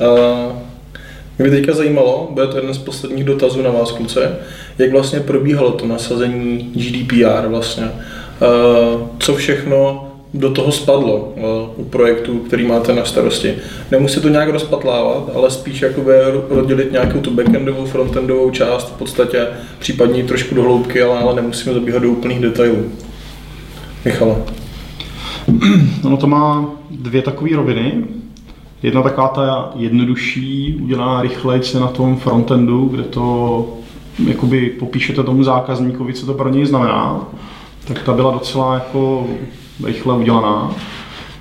Uh, 0.00 0.52
mě 1.38 1.50
by 1.50 1.56
teďka 1.56 1.72
zajímalo, 1.72 2.28
bude 2.30 2.46
to 2.46 2.56
jeden 2.56 2.74
z 2.74 2.78
posledních 2.78 3.24
dotazů 3.24 3.62
na 3.62 3.70
vás, 3.70 3.92
kluce, 3.92 4.36
jak 4.78 4.90
vlastně 4.90 5.20
probíhalo 5.20 5.70
to 5.70 5.86
nasazení 5.86 6.58
GDPR 6.74 7.48
vlastně. 7.48 7.84
Uh, 7.84 9.08
co 9.18 9.34
všechno 9.34 10.09
do 10.34 10.50
toho 10.50 10.72
spadlo 10.72 11.32
u 11.76 11.84
projektu, 11.84 12.38
který 12.38 12.66
máte 12.66 12.94
na 12.94 13.04
starosti. 13.04 13.54
Nemusí 13.90 14.20
to 14.20 14.28
nějak 14.28 14.48
rozpatlávat, 14.48 15.30
ale 15.34 15.50
spíš 15.50 15.82
jakoby 15.82 16.12
rozdělit 16.50 16.92
nějakou 16.92 17.20
tu 17.20 17.30
backendovou, 17.30 17.86
frontendovou 17.86 18.50
část 18.50 18.88
v 18.88 18.98
podstatě, 18.98 19.46
případně 19.78 20.24
trošku 20.24 20.54
do 20.54 20.62
hloubky, 20.62 21.02
ale, 21.02 21.18
ale 21.18 21.34
nemusíme 21.34 21.74
zabíhat 21.74 22.02
do 22.02 22.10
úplných 22.10 22.40
detailů. 22.40 22.84
Michale. 24.04 24.36
Ono 26.04 26.16
to 26.16 26.26
má 26.26 26.70
dvě 26.90 27.22
takové 27.22 27.56
roviny. 27.56 28.04
Jedna 28.82 29.02
taková 29.02 29.28
ta 29.28 29.72
jednodušší, 29.76 30.78
udělaná 30.82 31.22
rychleji 31.22 31.62
na 31.80 31.86
tom 31.86 32.16
frontendu, 32.16 32.88
kde 32.88 33.02
to 33.02 33.66
jakoby 34.26 34.70
popíšete 34.70 35.22
tomu 35.22 35.44
zákazníkovi, 35.44 36.12
co 36.12 36.26
to 36.26 36.34
pro 36.34 36.48
něj 36.48 36.66
znamená, 36.66 37.28
tak 37.84 38.02
ta 38.02 38.12
byla 38.12 38.30
docela 38.30 38.74
jako 38.74 39.26
rychle 39.84 40.16
udělaná, 40.16 40.70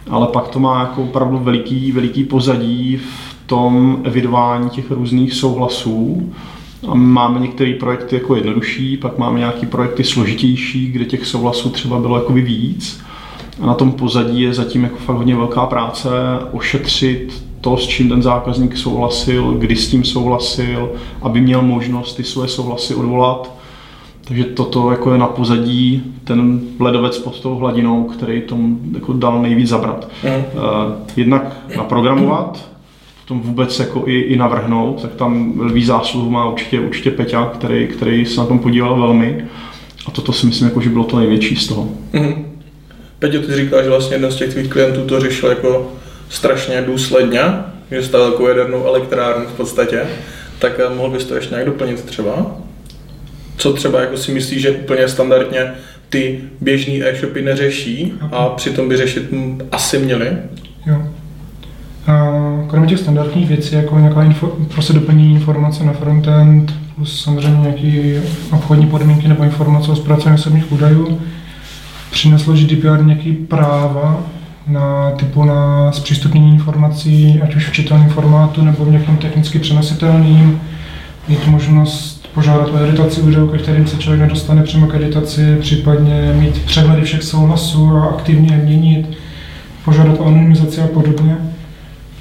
ale 0.09 0.27
pak 0.27 0.47
to 0.47 0.59
má 0.59 0.79
jako 0.79 1.03
opravdu 1.03 1.37
veliký, 1.37 1.91
veliký 1.91 2.23
pozadí 2.23 2.97
v 2.97 3.35
tom 3.45 3.99
evidování 4.03 4.69
těch 4.69 4.91
různých 4.91 5.33
souhlasů. 5.33 6.33
A 6.87 6.93
máme 6.93 7.39
některé 7.39 7.73
projekty 7.73 8.15
jako 8.15 8.35
jednodušší, 8.35 8.97
pak 8.97 9.17
máme 9.17 9.39
nějaké 9.39 9.67
projekty 9.67 10.03
složitější, 10.03 10.91
kde 10.91 11.05
těch 11.05 11.25
souhlasů 11.25 11.69
třeba 11.69 11.99
bylo 11.99 12.15
jako 12.15 12.33
víc. 12.33 13.01
A 13.61 13.65
na 13.65 13.73
tom 13.73 13.91
pozadí 13.91 14.41
je 14.41 14.53
zatím 14.53 14.83
jako 14.83 14.97
fakt 14.97 15.17
hodně 15.17 15.35
velká 15.35 15.65
práce 15.65 16.09
ošetřit 16.51 17.43
to, 17.61 17.77
s 17.77 17.87
čím 17.87 18.09
ten 18.09 18.21
zákazník 18.21 18.77
souhlasil, 18.77 19.51
kdy 19.51 19.75
s 19.75 19.89
tím 19.89 20.03
souhlasil, 20.03 20.91
aby 21.21 21.41
měl 21.41 21.61
možnost 21.61 22.13
ty 22.13 22.23
své 22.23 22.47
souhlasy 22.47 22.95
odvolat 22.95 23.58
takže 24.29 24.43
toto 24.43 24.91
jako 24.91 25.11
je 25.11 25.17
na 25.17 25.27
pozadí 25.27 26.03
ten 26.23 26.61
ledovec 26.79 27.17
pod 27.17 27.39
tou 27.39 27.55
hladinou, 27.55 28.03
který 28.03 28.41
tomu 28.41 28.79
jako 28.93 29.13
dal 29.13 29.41
nejvíc 29.41 29.69
zabrat. 29.69 30.09
Mm. 30.23 30.29
Uh, 30.31 30.43
jednak 31.15 31.57
naprogramovat, 31.77 32.69
tom 33.29 33.41
vůbec 33.41 33.79
jako 33.79 34.03
i, 34.05 34.19
i 34.19 34.37
navrhnout, 34.37 35.01
tak 35.01 35.15
tam 35.15 35.57
velký 35.57 35.85
zásluhu 35.85 36.29
má 36.29 36.49
určitě, 36.49 36.79
určitě 36.79 37.11
Peťa, 37.11 37.45
který, 37.45 37.87
který 37.87 38.25
se 38.25 38.39
na 38.39 38.45
tom 38.45 38.59
podíval 38.59 38.99
velmi. 38.99 39.45
A 40.07 40.11
toto 40.11 40.33
si 40.33 40.45
myslím, 40.45 40.67
jako, 40.67 40.81
že 40.81 40.89
bylo 40.89 41.03
to 41.03 41.19
největší 41.19 41.55
z 41.55 41.67
toho. 41.67 41.89
Mm. 42.13 42.57
Peťo, 43.19 43.39
ty 43.39 43.55
říkáš, 43.55 43.83
že 43.83 43.89
vlastně 43.89 44.15
jeden 44.15 44.31
z 44.31 44.35
těch 44.35 44.49
tvých 44.49 44.69
klientů 44.69 45.05
to 45.05 45.19
řešil 45.19 45.49
jako 45.49 45.91
strašně 46.29 46.81
důsledně, 46.81 47.41
že 47.91 48.03
stál 48.03 48.21
jako 48.21 48.47
jadernou 48.47 48.85
elektrárnu 48.85 49.45
v 49.45 49.57
podstatě. 49.57 50.07
tak 50.59 50.79
eh, 50.79 50.95
mohl 50.95 51.09
bys 51.09 51.25
to 51.25 51.35
ještě 51.35 51.53
nějak 51.53 51.65
doplnit 51.65 52.05
třeba? 52.05 52.55
Co 53.59 53.73
třeba 53.73 54.01
jako 54.01 54.17
si 54.17 54.31
myslíš, 54.31 54.61
že 54.61 54.71
úplně 54.71 55.07
standardně 55.07 55.71
ty 56.09 56.39
běžný 56.61 57.03
e-shopy 57.03 57.41
neřeší 57.41 58.13
a 58.31 58.49
přitom 58.49 58.89
by 58.89 58.97
řešit 58.97 59.33
asi 59.71 59.99
měli? 59.99 60.37
Jo. 60.85 61.01
A 62.07 62.27
kromě 62.69 62.87
těch 62.87 62.99
standardních 62.99 63.47
věcí, 63.47 63.75
jako 63.75 63.99
nějaká 63.99 64.23
info, 64.23 64.47
prostě 64.73 64.93
doplnění 64.93 65.33
informace 65.33 65.83
na 65.83 65.93
frontend, 65.93 66.73
plus 66.95 67.23
samozřejmě 67.23 67.59
nějaké 67.61 68.21
obchodní 68.51 68.87
podmínky 68.87 69.27
nebo 69.27 69.43
informace 69.43 69.91
o 69.91 69.95
zpracování 69.95 70.35
osobních 70.35 70.71
údajů, 70.71 71.21
přineslo 72.11 72.53
GDPR 72.53 73.03
nějaký 73.03 73.33
práva 73.33 74.23
na 74.67 75.11
typu 75.11 75.43
na 75.43 75.91
zpřístupnění 75.91 76.53
informací, 76.53 77.39
ať 77.43 77.55
už 77.55 77.69
v 77.69 77.73
čitelném 77.73 78.09
formátu 78.09 78.61
nebo 78.61 78.85
v 78.85 78.91
nějakém 78.91 79.17
technicky 79.17 79.59
přenositelným, 79.59 80.61
mít 81.27 81.47
možnost 81.47 82.18
požádat 82.33 82.69
o 82.69 82.83
editaci 82.83 83.21
údajů, 83.21 83.47
ke 83.47 83.57
kterým 83.57 83.87
se 83.87 83.97
člověk 83.97 84.21
nedostane 84.21 84.63
přímo 84.63 84.87
k 84.87 84.95
editaci, 84.95 85.57
případně 85.59 86.33
mít 86.39 86.61
přehledy 86.65 87.01
všech 87.01 87.23
souhlasů 87.23 87.97
a 87.97 88.05
aktivně 88.05 88.55
je 88.55 88.65
měnit, 88.65 89.17
požádat 89.85 90.19
o 90.19 90.25
anonymizaci 90.25 90.81
a 90.81 90.87
podobně. 90.87 91.37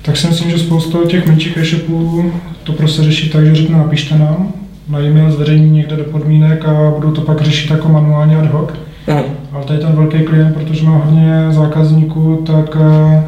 Tak 0.02 0.16
si 0.16 0.26
myslím, 0.26 0.51
že 0.51 0.59
spousta 0.59 0.98
těch 1.09 1.26
menších 1.26 1.56
e-shopů 1.56 2.32
to 2.62 2.72
prostě 2.72 3.02
řeší 3.02 3.30
tak, 3.30 3.47
že 3.47 3.55
řekne 3.55 3.78
napište 3.78 4.18
nám, 4.18 4.52
na 4.89 5.01
e-mail 5.01 5.30
zveřejní 5.30 5.70
někde 5.70 5.97
do 5.97 6.05
podmínek 6.05 6.64
a 6.64 6.90
budou 6.90 7.10
to 7.10 7.20
pak 7.20 7.40
řešit 7.40 7.70
jako 7.70 7.89
manuálně 7.89 8.36
ad 8.36 8.47
hoc. 8.47 8.70
Mm. 9.06 9.22
Ale 9.52 9.64
tady 9.64 9.78
ten 9.78 9.93
velký 9.93 10.18
klient, 10.18 10.55
protože 10.55 10.86
má 10.86 11.01
hodně 11.05 11.47
zákazníků, 11.51 12.44
tak 12.47 12.76
eh, 12.80 13.22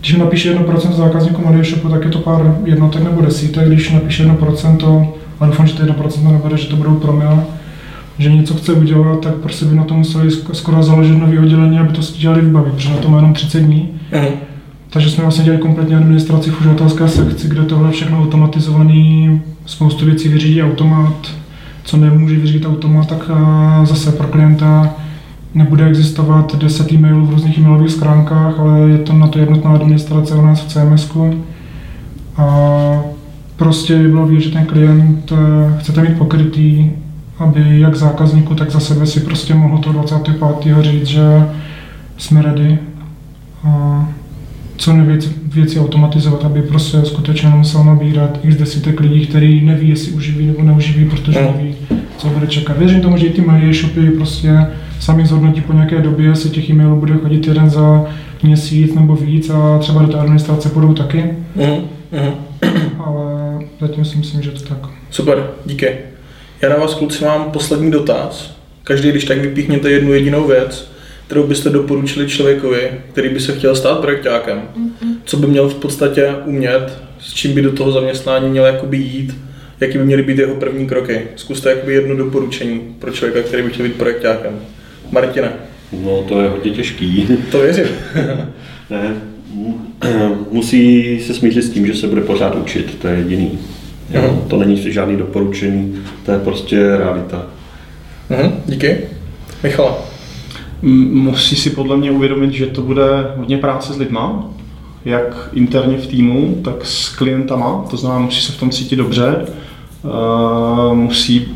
když 0.00 0.16
napíše 0.16 0.54
1% 0.54 0.92
zákazníků 0.92 1.42
na 1.50 1.58
e-shopu, 1.58 1.88
tak 1.88 2.04
je 2.04 2.10
to 2.10 2.18
pár 2.18 2.56
jednotek 2.64 3.02
nebo 3.02 3.20
desítek, 3.20 3.66
když 3.68 3.92
napíše 3.92 4.24
1%, 4.24 5.08
a 5.40 5.46
doufám, 5.46 5.66
že 5.66 5.74
to 5.74 5.82
1% 5.82 6.32
nebude, 6.32 6.56
že 6.56 6.68
to 6.68 6.76
budou 6.76 6.94
promile, 6.94 7.44
že 8.18 8.32
něco 8.32 8.54
chce 8.54 8.72
udělat, 8.72 9.20
tak 9.20 9.34
prostě 9.34 9.64
by 9.64 9.76
na 9.76 9.84
to 9.84 9.94
museli 9.94 10.30
skoro 10.30 10.82
založit 10.82 11.18
nový 11.18 11.38
oddělení, 11.38 11.78
aby 11.78 11.92
to 11.92 12.02
dělali 12.18 12.40
vybavit, 12.40 12.74
protože 12.74 12.90
na 12.90 12.96
to 12.96 13.08
má 13.08 13.16
jenom 13.16 13.34
30 13.34 13.60
dní. 13.60 13.90
Mm. 14.12 14.26
Takže 14.90 15.10
jsme 15.10 15.22
vlastně 15.22 15.44
dělali 15.44 15.62
kompletně 15.62 15.96
administraci 15.96 16.50
v 16.50 16.60
uživatelské 16.60 17.08
sekci, 17.08 17.48
kde 17.48 17.62
tohle 17.62 17.90
všechno 17.90 18.22
automatizovaný, 18.22 19.40
spoustu 19.66 20.04
věcí 20.04 20.28
vyřídí 20.28 20.62
automat, 20.62 21.32
co 21.84 21.96
nemůže 21.96 22.36
vyřídit 22.36 22.66
automat, 22.66 23.08
tak 23.08 23.30
zase 23.84 24.12
pro 24.12 24.26
klienta 24.26 24.94
nebude 25.54 25.86
existovat 25.86 26.56
10 26.56 26.92
e-mailů 26.92 27.26
v 27.26 27.30
různých 27.30 27.58
e-mailových 27.58 27.90
schránkách, 27.90 28.60
ale 28.60 28.80
je 28.80 28.98
to 28.98 29.12
na 29.12 29.26
to 29.26 29.38
jednotná 29.38 29.70
administrace 29.70 30.34
u 30.34 30.42
nás 30.46 30.60
v 30.60 30.68
CMS. 30.68 31.16
A 32.36 32.46
prostě 33.56 33.98
by 33.98 34.08
bylo 34.08 34.26
vidět, 34.26 34.40
že 34.40 34.50
ten 34.50 34.66
klient 34.66 35.32
eh, 35.32 35.80
chcete 35.80 36.02
mít 36.02 36.18
pokrytý, 36.18 36.90
aby 37.38 37.80
jak 37.80 37.94
zákazníku, 37.94 38.54
tak 38.54 38.70
za 38.70 38.80
sebe 38.80 39.06
si 39.06 39.20
prostě 39.20 39.54
mohl 39.54 39.78
to 39.78 39.92
25. 39.92 40.36
říct, 40.80 41.06
že 41.06 41.22
jsme 42.16 42.42
ready. 42.42 42.78
A 43.64 44.08
co 44.76 44.92
nejvíc 44.92 45.30
věci 45.54 45.80
automatizovat, 45.80 46.44
aby 46.44 46.62
prostě 46.62 47.04
skutečně 47.04 47.48
nemusel 47.48 47.84
nabírat 47.84 48.38
x 48.42 48.56
desítek 48.56 49.00
lidí, 49.00 49.26
který 49.26 49.64
neví, 49.64 49.88
jestli 49.88 50.12
uživí 50.12 50.46
nebo 50.46 50.62
neuživí, 50.62 51.04
protože 51.10 51.40
hmm. 51.40 51.56
neví, 51.56 51.74
co 52.18 52.28
bude 52.28 52.46
čekat. 52.46 52.78
Věřím 52.78 53.00
tomu, 53.00 53.16
že 53.16 53.26
i 53.26 53.32
ty 53.32 53.40
malé 53.40 53.60
e-shopy 53.64 54.10
prostě 54.10 54.66
sami 55.00 55.26
zhodnotí 55.26 55.60
po 55.60 55.72
nějaké 55.72 56.02
době, 56.02 56.36
se 56.36 56.48
těch 56.48 56.70
e-mailů 56.70 57.00
bude 57.00 57.14
chodit 57.14 57.46
jeden 57.46 57.70
za 57.70 58.04
měsíc 58.42 58.94
nebo 58.94 59.16
víc 59.16 59.50
a 59.50 59.78
třeba 59.78 60.02
do 60.02 60.08
té 60.08 60.18
administrace 60.18 60.68
půjdou 60.68 60.94
taky. 60.94 61.24
Mm, 61.56 61.64
mm. 62.20 62.30
Ale 62.98 63.45
zatím 63.80 64.04
si 64.04 64.16
myslím, 64.16 64.42
že 64.42 64.50
to 64.50 64.60
tak. 64.60 64.78
Super, 65.10 65.50
díky. 65.64 65.96
Já 66.62 66.68
na 66.68 66.76
vás 66.76 66.94
kluci 66.94 67.24
mám 67.24 67.50
poslední 67.50 67.90
dotaz. 67.90 68.56
Každý, 68.84 69.10
když 69.10 69.24
tak 69.24 69.38
vypíchněte 69.38 69.90
jednu 69.90 70.12
jedinou 70.12 70.46
věc, 70.46 70.92
kterou 71.26 71.46
byste 71.46 71.70
doporučili 71.70 72.28
člověkovi, 72.28 72.90
který 73.12 73.28
by 73.28 73.40
se 73.40 73.52
chtěl 73.52 73.76
stát 73.76 73.98
projektákem? 73.98 74.58
Mm-hmm. 74.58 75.14
Co 75.24 75.36
by 75.36 75.46
měl 75.46 75.68
v 75.68 75.74
podstatě 75.74 76.34
umět, 76.44 76.98
s 77.20 77.34
čím 77.34 77.54
by 77.54 77.62
do 77.62 77.72
toho 77.72 77.92
zaměstnání 77.92 78.48
měl 78.48 78.66
jakoby 78.66 78.96
jít, 78.96 79.36
jaký 79.80 79.98
by 79.98 80.04
měly 80.04 80.22
být 80.22 80.38
jeho 80.38 80.54
první 80.54 80.86
kroky? 80.86 81.22
Zkuste 81.36 81.70
jakoby 81.70 81.94
jedno 81.94 82.16
doporučení 82.16 82.80
pro 82.98 83.10
člověka, 83.10 83.48
který 83.48 83.62
by 83.62 83.70
chtěl 83.70 83.86
být 83.86 83.96
projektákem. 83.96 84.60
Martina. 85.10 85.48
No, 85.92 86.22
to 86.22 86.40
je 86.40 86.48
hodně 86.48 86.70
těžký. 86.70 87.28
To 87.50 87.58
věřím. 87.58 87.86
ne, 88.90 89.16
musí 90.50 91.20
se 91.20 91.34
smířit 91.34 91.64
s 91.64 91.70
tím, 91.70 91.86
že 91.86 91.94
se 91.94 92.06
bude 92.06 92.20
pořád 92.20 92.54
učit, 92.54 92.98
to 93.02 93.08
je 93.08 93.18
jediný. 93.18 93.58
Jo, 94.10 94.44
to 94.48 94.56
není 94.56 94.92
žádný 94.92 95.16
doporučení, 95.16 95.98
to 96.24 96.32
je 96.32 96.38
prostě 96.38 96.96
realita. 96.96 97.46
Mhm, 98.30 98.52
díky. 98.66 98.98
Michala 99.62 99.98
musí 100.82 101.56
si 101.56 101.70
podle 101.70 101.96
mě 101.96 102.10
uvědomit, 102.10 102.52
že 102.52 102.66
to 102.66 102.82
bude 102.82 103.34
hodně 103.36 103.58
práce 103.58 103.92
s 103.92 103.96
lidma, 103.96 104.44
jak 105.04 105.48
interně 105.52 105.96
v 105.96 106.06
týmu, 106.06 106.60
tak 106.64 106.86
s 106.86 107.16
klientama, 107.16 107.84
to 107.90 107.96
znamená, 107.96 108.20
musí 108.20 108.40
se 108.40 108.52
v 108.52 108.60
tom 108.60 108.70
cítit 108.70 108.96
dobře, 108.96 109.46
uh, 110.02 110.94
musí 110.94 111.48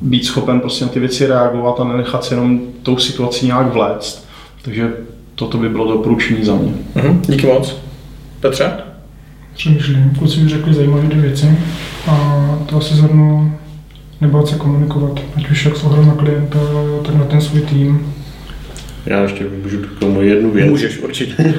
být 0.00 0.24
schopen 0.24 0.60
prostě 0.60 0.84
na 0.84 0.90
ty 0.90 1.00
věci 1.00 1.26
reagovat 1.26 1.80
a 1.80 1.84
nenechat 1.84 2.24
se 2.24 2.34
jenom 2.34 2.60
tou 2.82 2.96
situací 2.96 3.46
nějak 3.46 3.72
vléct. 3.72 4.26
Takže 4.62 4.92
toto 5.36 5.58
by 5.58 5.68
bylo 5.68 5.92
doporučení 5.92 6.44
za 6.44 6.54
mě. 6.54 6.72
Mhm, 6.94 7.22
díky 7.28 7.46
moc. 7.46 7.76
Petře? 8.40 8.72
Přemýšlím. 9.54 10.12
Kluci 10.18 10.40
mi 10.40 10.48
řekli 10.48 10.74
zajímavé 10.74 11.02
dvě 11.02 11.22
věci 11.22 11.58
a 12.06 12.42
to 12.66 12.76
asi 12.76 12.94
zhrnu 12.94 13.52
nebát 14.20 14.48
se 14.48 14.56
komunikovat, 14.56 15.20
ať 15.36 15.50
už 15.50 15.64
jak 15.64 15.76
s 15.76 15.82
na 15.82 16.14
klienta, 16.14 16.58
tak 17.02 17.14
na 17.14 17.24
ten 17.24 17.40
svůj 17.40 17.60
tým 17.60 18.12
já 19.06 19.22
ještě 19.22 19.46
můžu 19.62 19.78
k 19.78 19.98
tomu 19.98 20.22
jednu 20.22 20.50
věc. 20.50 20.70
Můžeš, 20.70 20.98
určitě. 20.98 21.54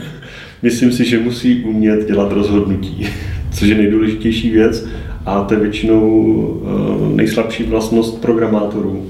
Myslím 0.62 0.92
si, 0.92 1.04
že 1.04 1.18
musí 1.18 1.64
umět 1.64 2.06
dělat 2.06 2.32
rozhodnutí, 2.32 3.06
což 3.50 3.68
je 3.68 3.74
nejdůležitější 3.74 4.50
věc 4.50 4.86
a 5.26 5.44
to 5.44 5.54
je 5.54 5.60
většinou 5.60 6.62
eh, 6.64 7.16
nejslabší 7.16 7.64
vlastnost 7.64 8.20
programátorů. 8.20 9.06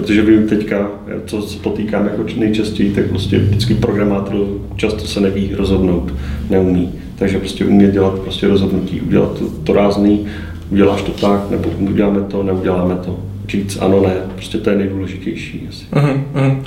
Protože 0.00 0.22
vím 0.22 0.48
teďka, 0.48 0.90
co 1.26 1.42
se 1.42 1.58
potýkám 1.58 2.04
jako 2.04 2.24
nejčastěji, 2.36 2.90
tak 2.90 3.06
prostě 3.06 3.38
vždycky 3.38 3.74
programátor 3.74 4.46
často 4.76 5.06
se 5.06 5.20
neví 5.20 5.50
rozhodnout, 5.54 6.14
neumí. 6.50 6.92
Takže 7.18 7.38
prostě 7.38 7.64
umět 7.64 7.92
dělat 7.92 8.18
prostě 8.18 8.48
rozhodnutí, 8.48 9.00
udělat 9.00 9.38
to, 9.38 9.44
to 9.64 9.72
rázný, 9.72 10.26
uděláš 10.70 11.02
to 11.02 11.12
tak, 11.12 11.50
nebo 11.50 11.68
uděláme 11.78 12.20
to, 12.20 12.42
neuděláme 12.42 12.96
to. 13.04 13.18
Říct 13.48 13.78
ano, 13.80 14.02
ne, 14.02 14.14
prostě 14.34 14.58
to 14.58 14.70
je 14.70 14.76
nejdůležitější. 14.76 15.66
Asi. 15.68 15.84
Uh-huh, 15.92 16.22
uh-huh. 16.34 16.62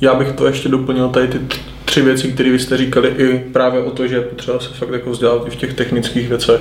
Já 0.00 0.14
bych 0.14 0.32
to 0.32 0.46
ještě 0.46 0.68
doplnil 0.68 1.08
tady 1.08 1.28
ty 1.28 1.38
tři 1.84 2.02
věci, 2.02 2.28
které 2.28 2.50
vy 2.50 2.58
jste 2.58 2.76
říkali, 2.76 3.08
i 3.18 3.38
právě 3.52 3.82
o 3.82 3.90
to, 3.90 4.06
že 4.06 4.14
je 4.14 4.20
potřeba 4.20 4.60
se 4.60 4.68
fakt 4.74 4.92
jako 4.92 5.10
vzdělat 5.10 5.46
i 5.46 5.50
v 5.50 5.56
těch 5.56 5.74
technických 5.74 6.28
věcech. 6.28 6.60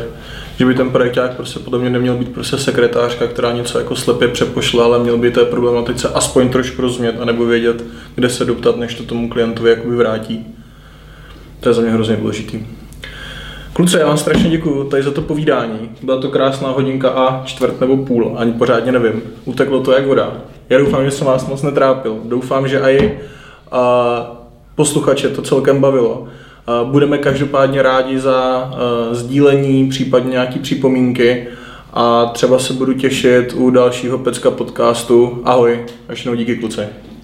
Že 0.59 0.65
by 0.65 0.73
ten 0.73 0.89
projekták 0.89 1.35
prostě 1.35 1.59
podle 1.59 1.79
mě 1.79 1.89
neměl 1.89 2.17
být 2.17 2.33
prostě 2.33 2.57
sekretářka, 2.57 3.27
která 3.27 3.51
něco 3.51 3.79
jako 3.79 3.95
slepě 3.95 4.27
přepošle, 4.27 4.83
ale 4.83 4.99
měl 4.99 5.17
by 5.17 5.31
té 5.31 5.45
problematice 5.45 6.09
aspoň 6.09 6.49
trošku 6.49 6.81
rozumět, 6.81 7.15
anebo 7.21 7.45
vědět, 7.45 7.83
kde 8.15 8.29
se 8.29 8.45
doptat, 8.45 8.77
než 8.77 8.95
to 8.95 9.03
tomu 9.03 9.29
klientovi 9.29 9.69
jakoby 9.69 9.95
vrátí. 9.95 10.45
To 11.59 11.69
je 11.69 11.73
za 11.73 11.81
mě 11.81 11.91
hrozně 11.91 12.15
důležitý. 12.15 12.65
Kluci, 13.73 13.97
já 13.97 14.07
vám 14.07 14.17
strašně 14.17 14.49
děkuji 14.49 14.83
tady 14.83 15.03
za 15.03 15.11
to 15.11 15.21
povídání. 15.21 15.89
Byla 16.03 16.21
to 16.21 16.29
krásná 16.29 16.69
hodinka 16.69 17.09
a 17.09 17.45
čtvrt 17.45 17.81
nebo 17.81 17.97
půl, 17.97 18.35
ani 18.37 18.53
pořádně 18.53 18.91
nevím. 18.91 19.21
Uteklo 19.45 19.83
to 19.83 19.91
jak 19.91 20.07
voda. 20.07 20.33
Já 20.69 20.77
doufám, 20.77 21.05
že 21.05 21.11
jsem 21.11 21.27
vás 21.27 21.47
moc 21.47 21.61
netrápil. 21.61 22.19
Doufám, 22.25 22.67
že 22.67 22.79
i 22.79 23.19
posluchače 24.75 25.29
to 25.29 25.41
celkem 25.41 25.81
bavilo. 25.81 26.27
Budeme 26.83 27.17
každopádně 27.17 27.81
rádi 27.81 28.19
za 28.19 28.71
sdílení, 29.11 29.89
případně 29.89 30.31
nějaký 30.31 30.59
připomínky 30.59 31.47
a 31.93 32.25
třeba 32.25 32.59
se 32.59 32.73
budu 32.73 32.93
těšit 32.93 33.53
u 33.57 33.69
dalšího 33.69 34.17
Pecka 34.17 34.51
podcastu. 34.51 35.41
Ahoj, 35.45 35.85
ještě 36.09 36.35
díky 36.35 36.55
kluci. 36.55 36.81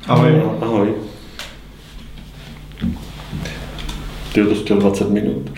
Ahoj. 0.07 0.41
Ahoj. 0.61 0.93
Ty 4.33 4.43
to 4.45 4.55
chtěl 4.55 4.77
20 4.77 5.09
minut. 5.09 5.51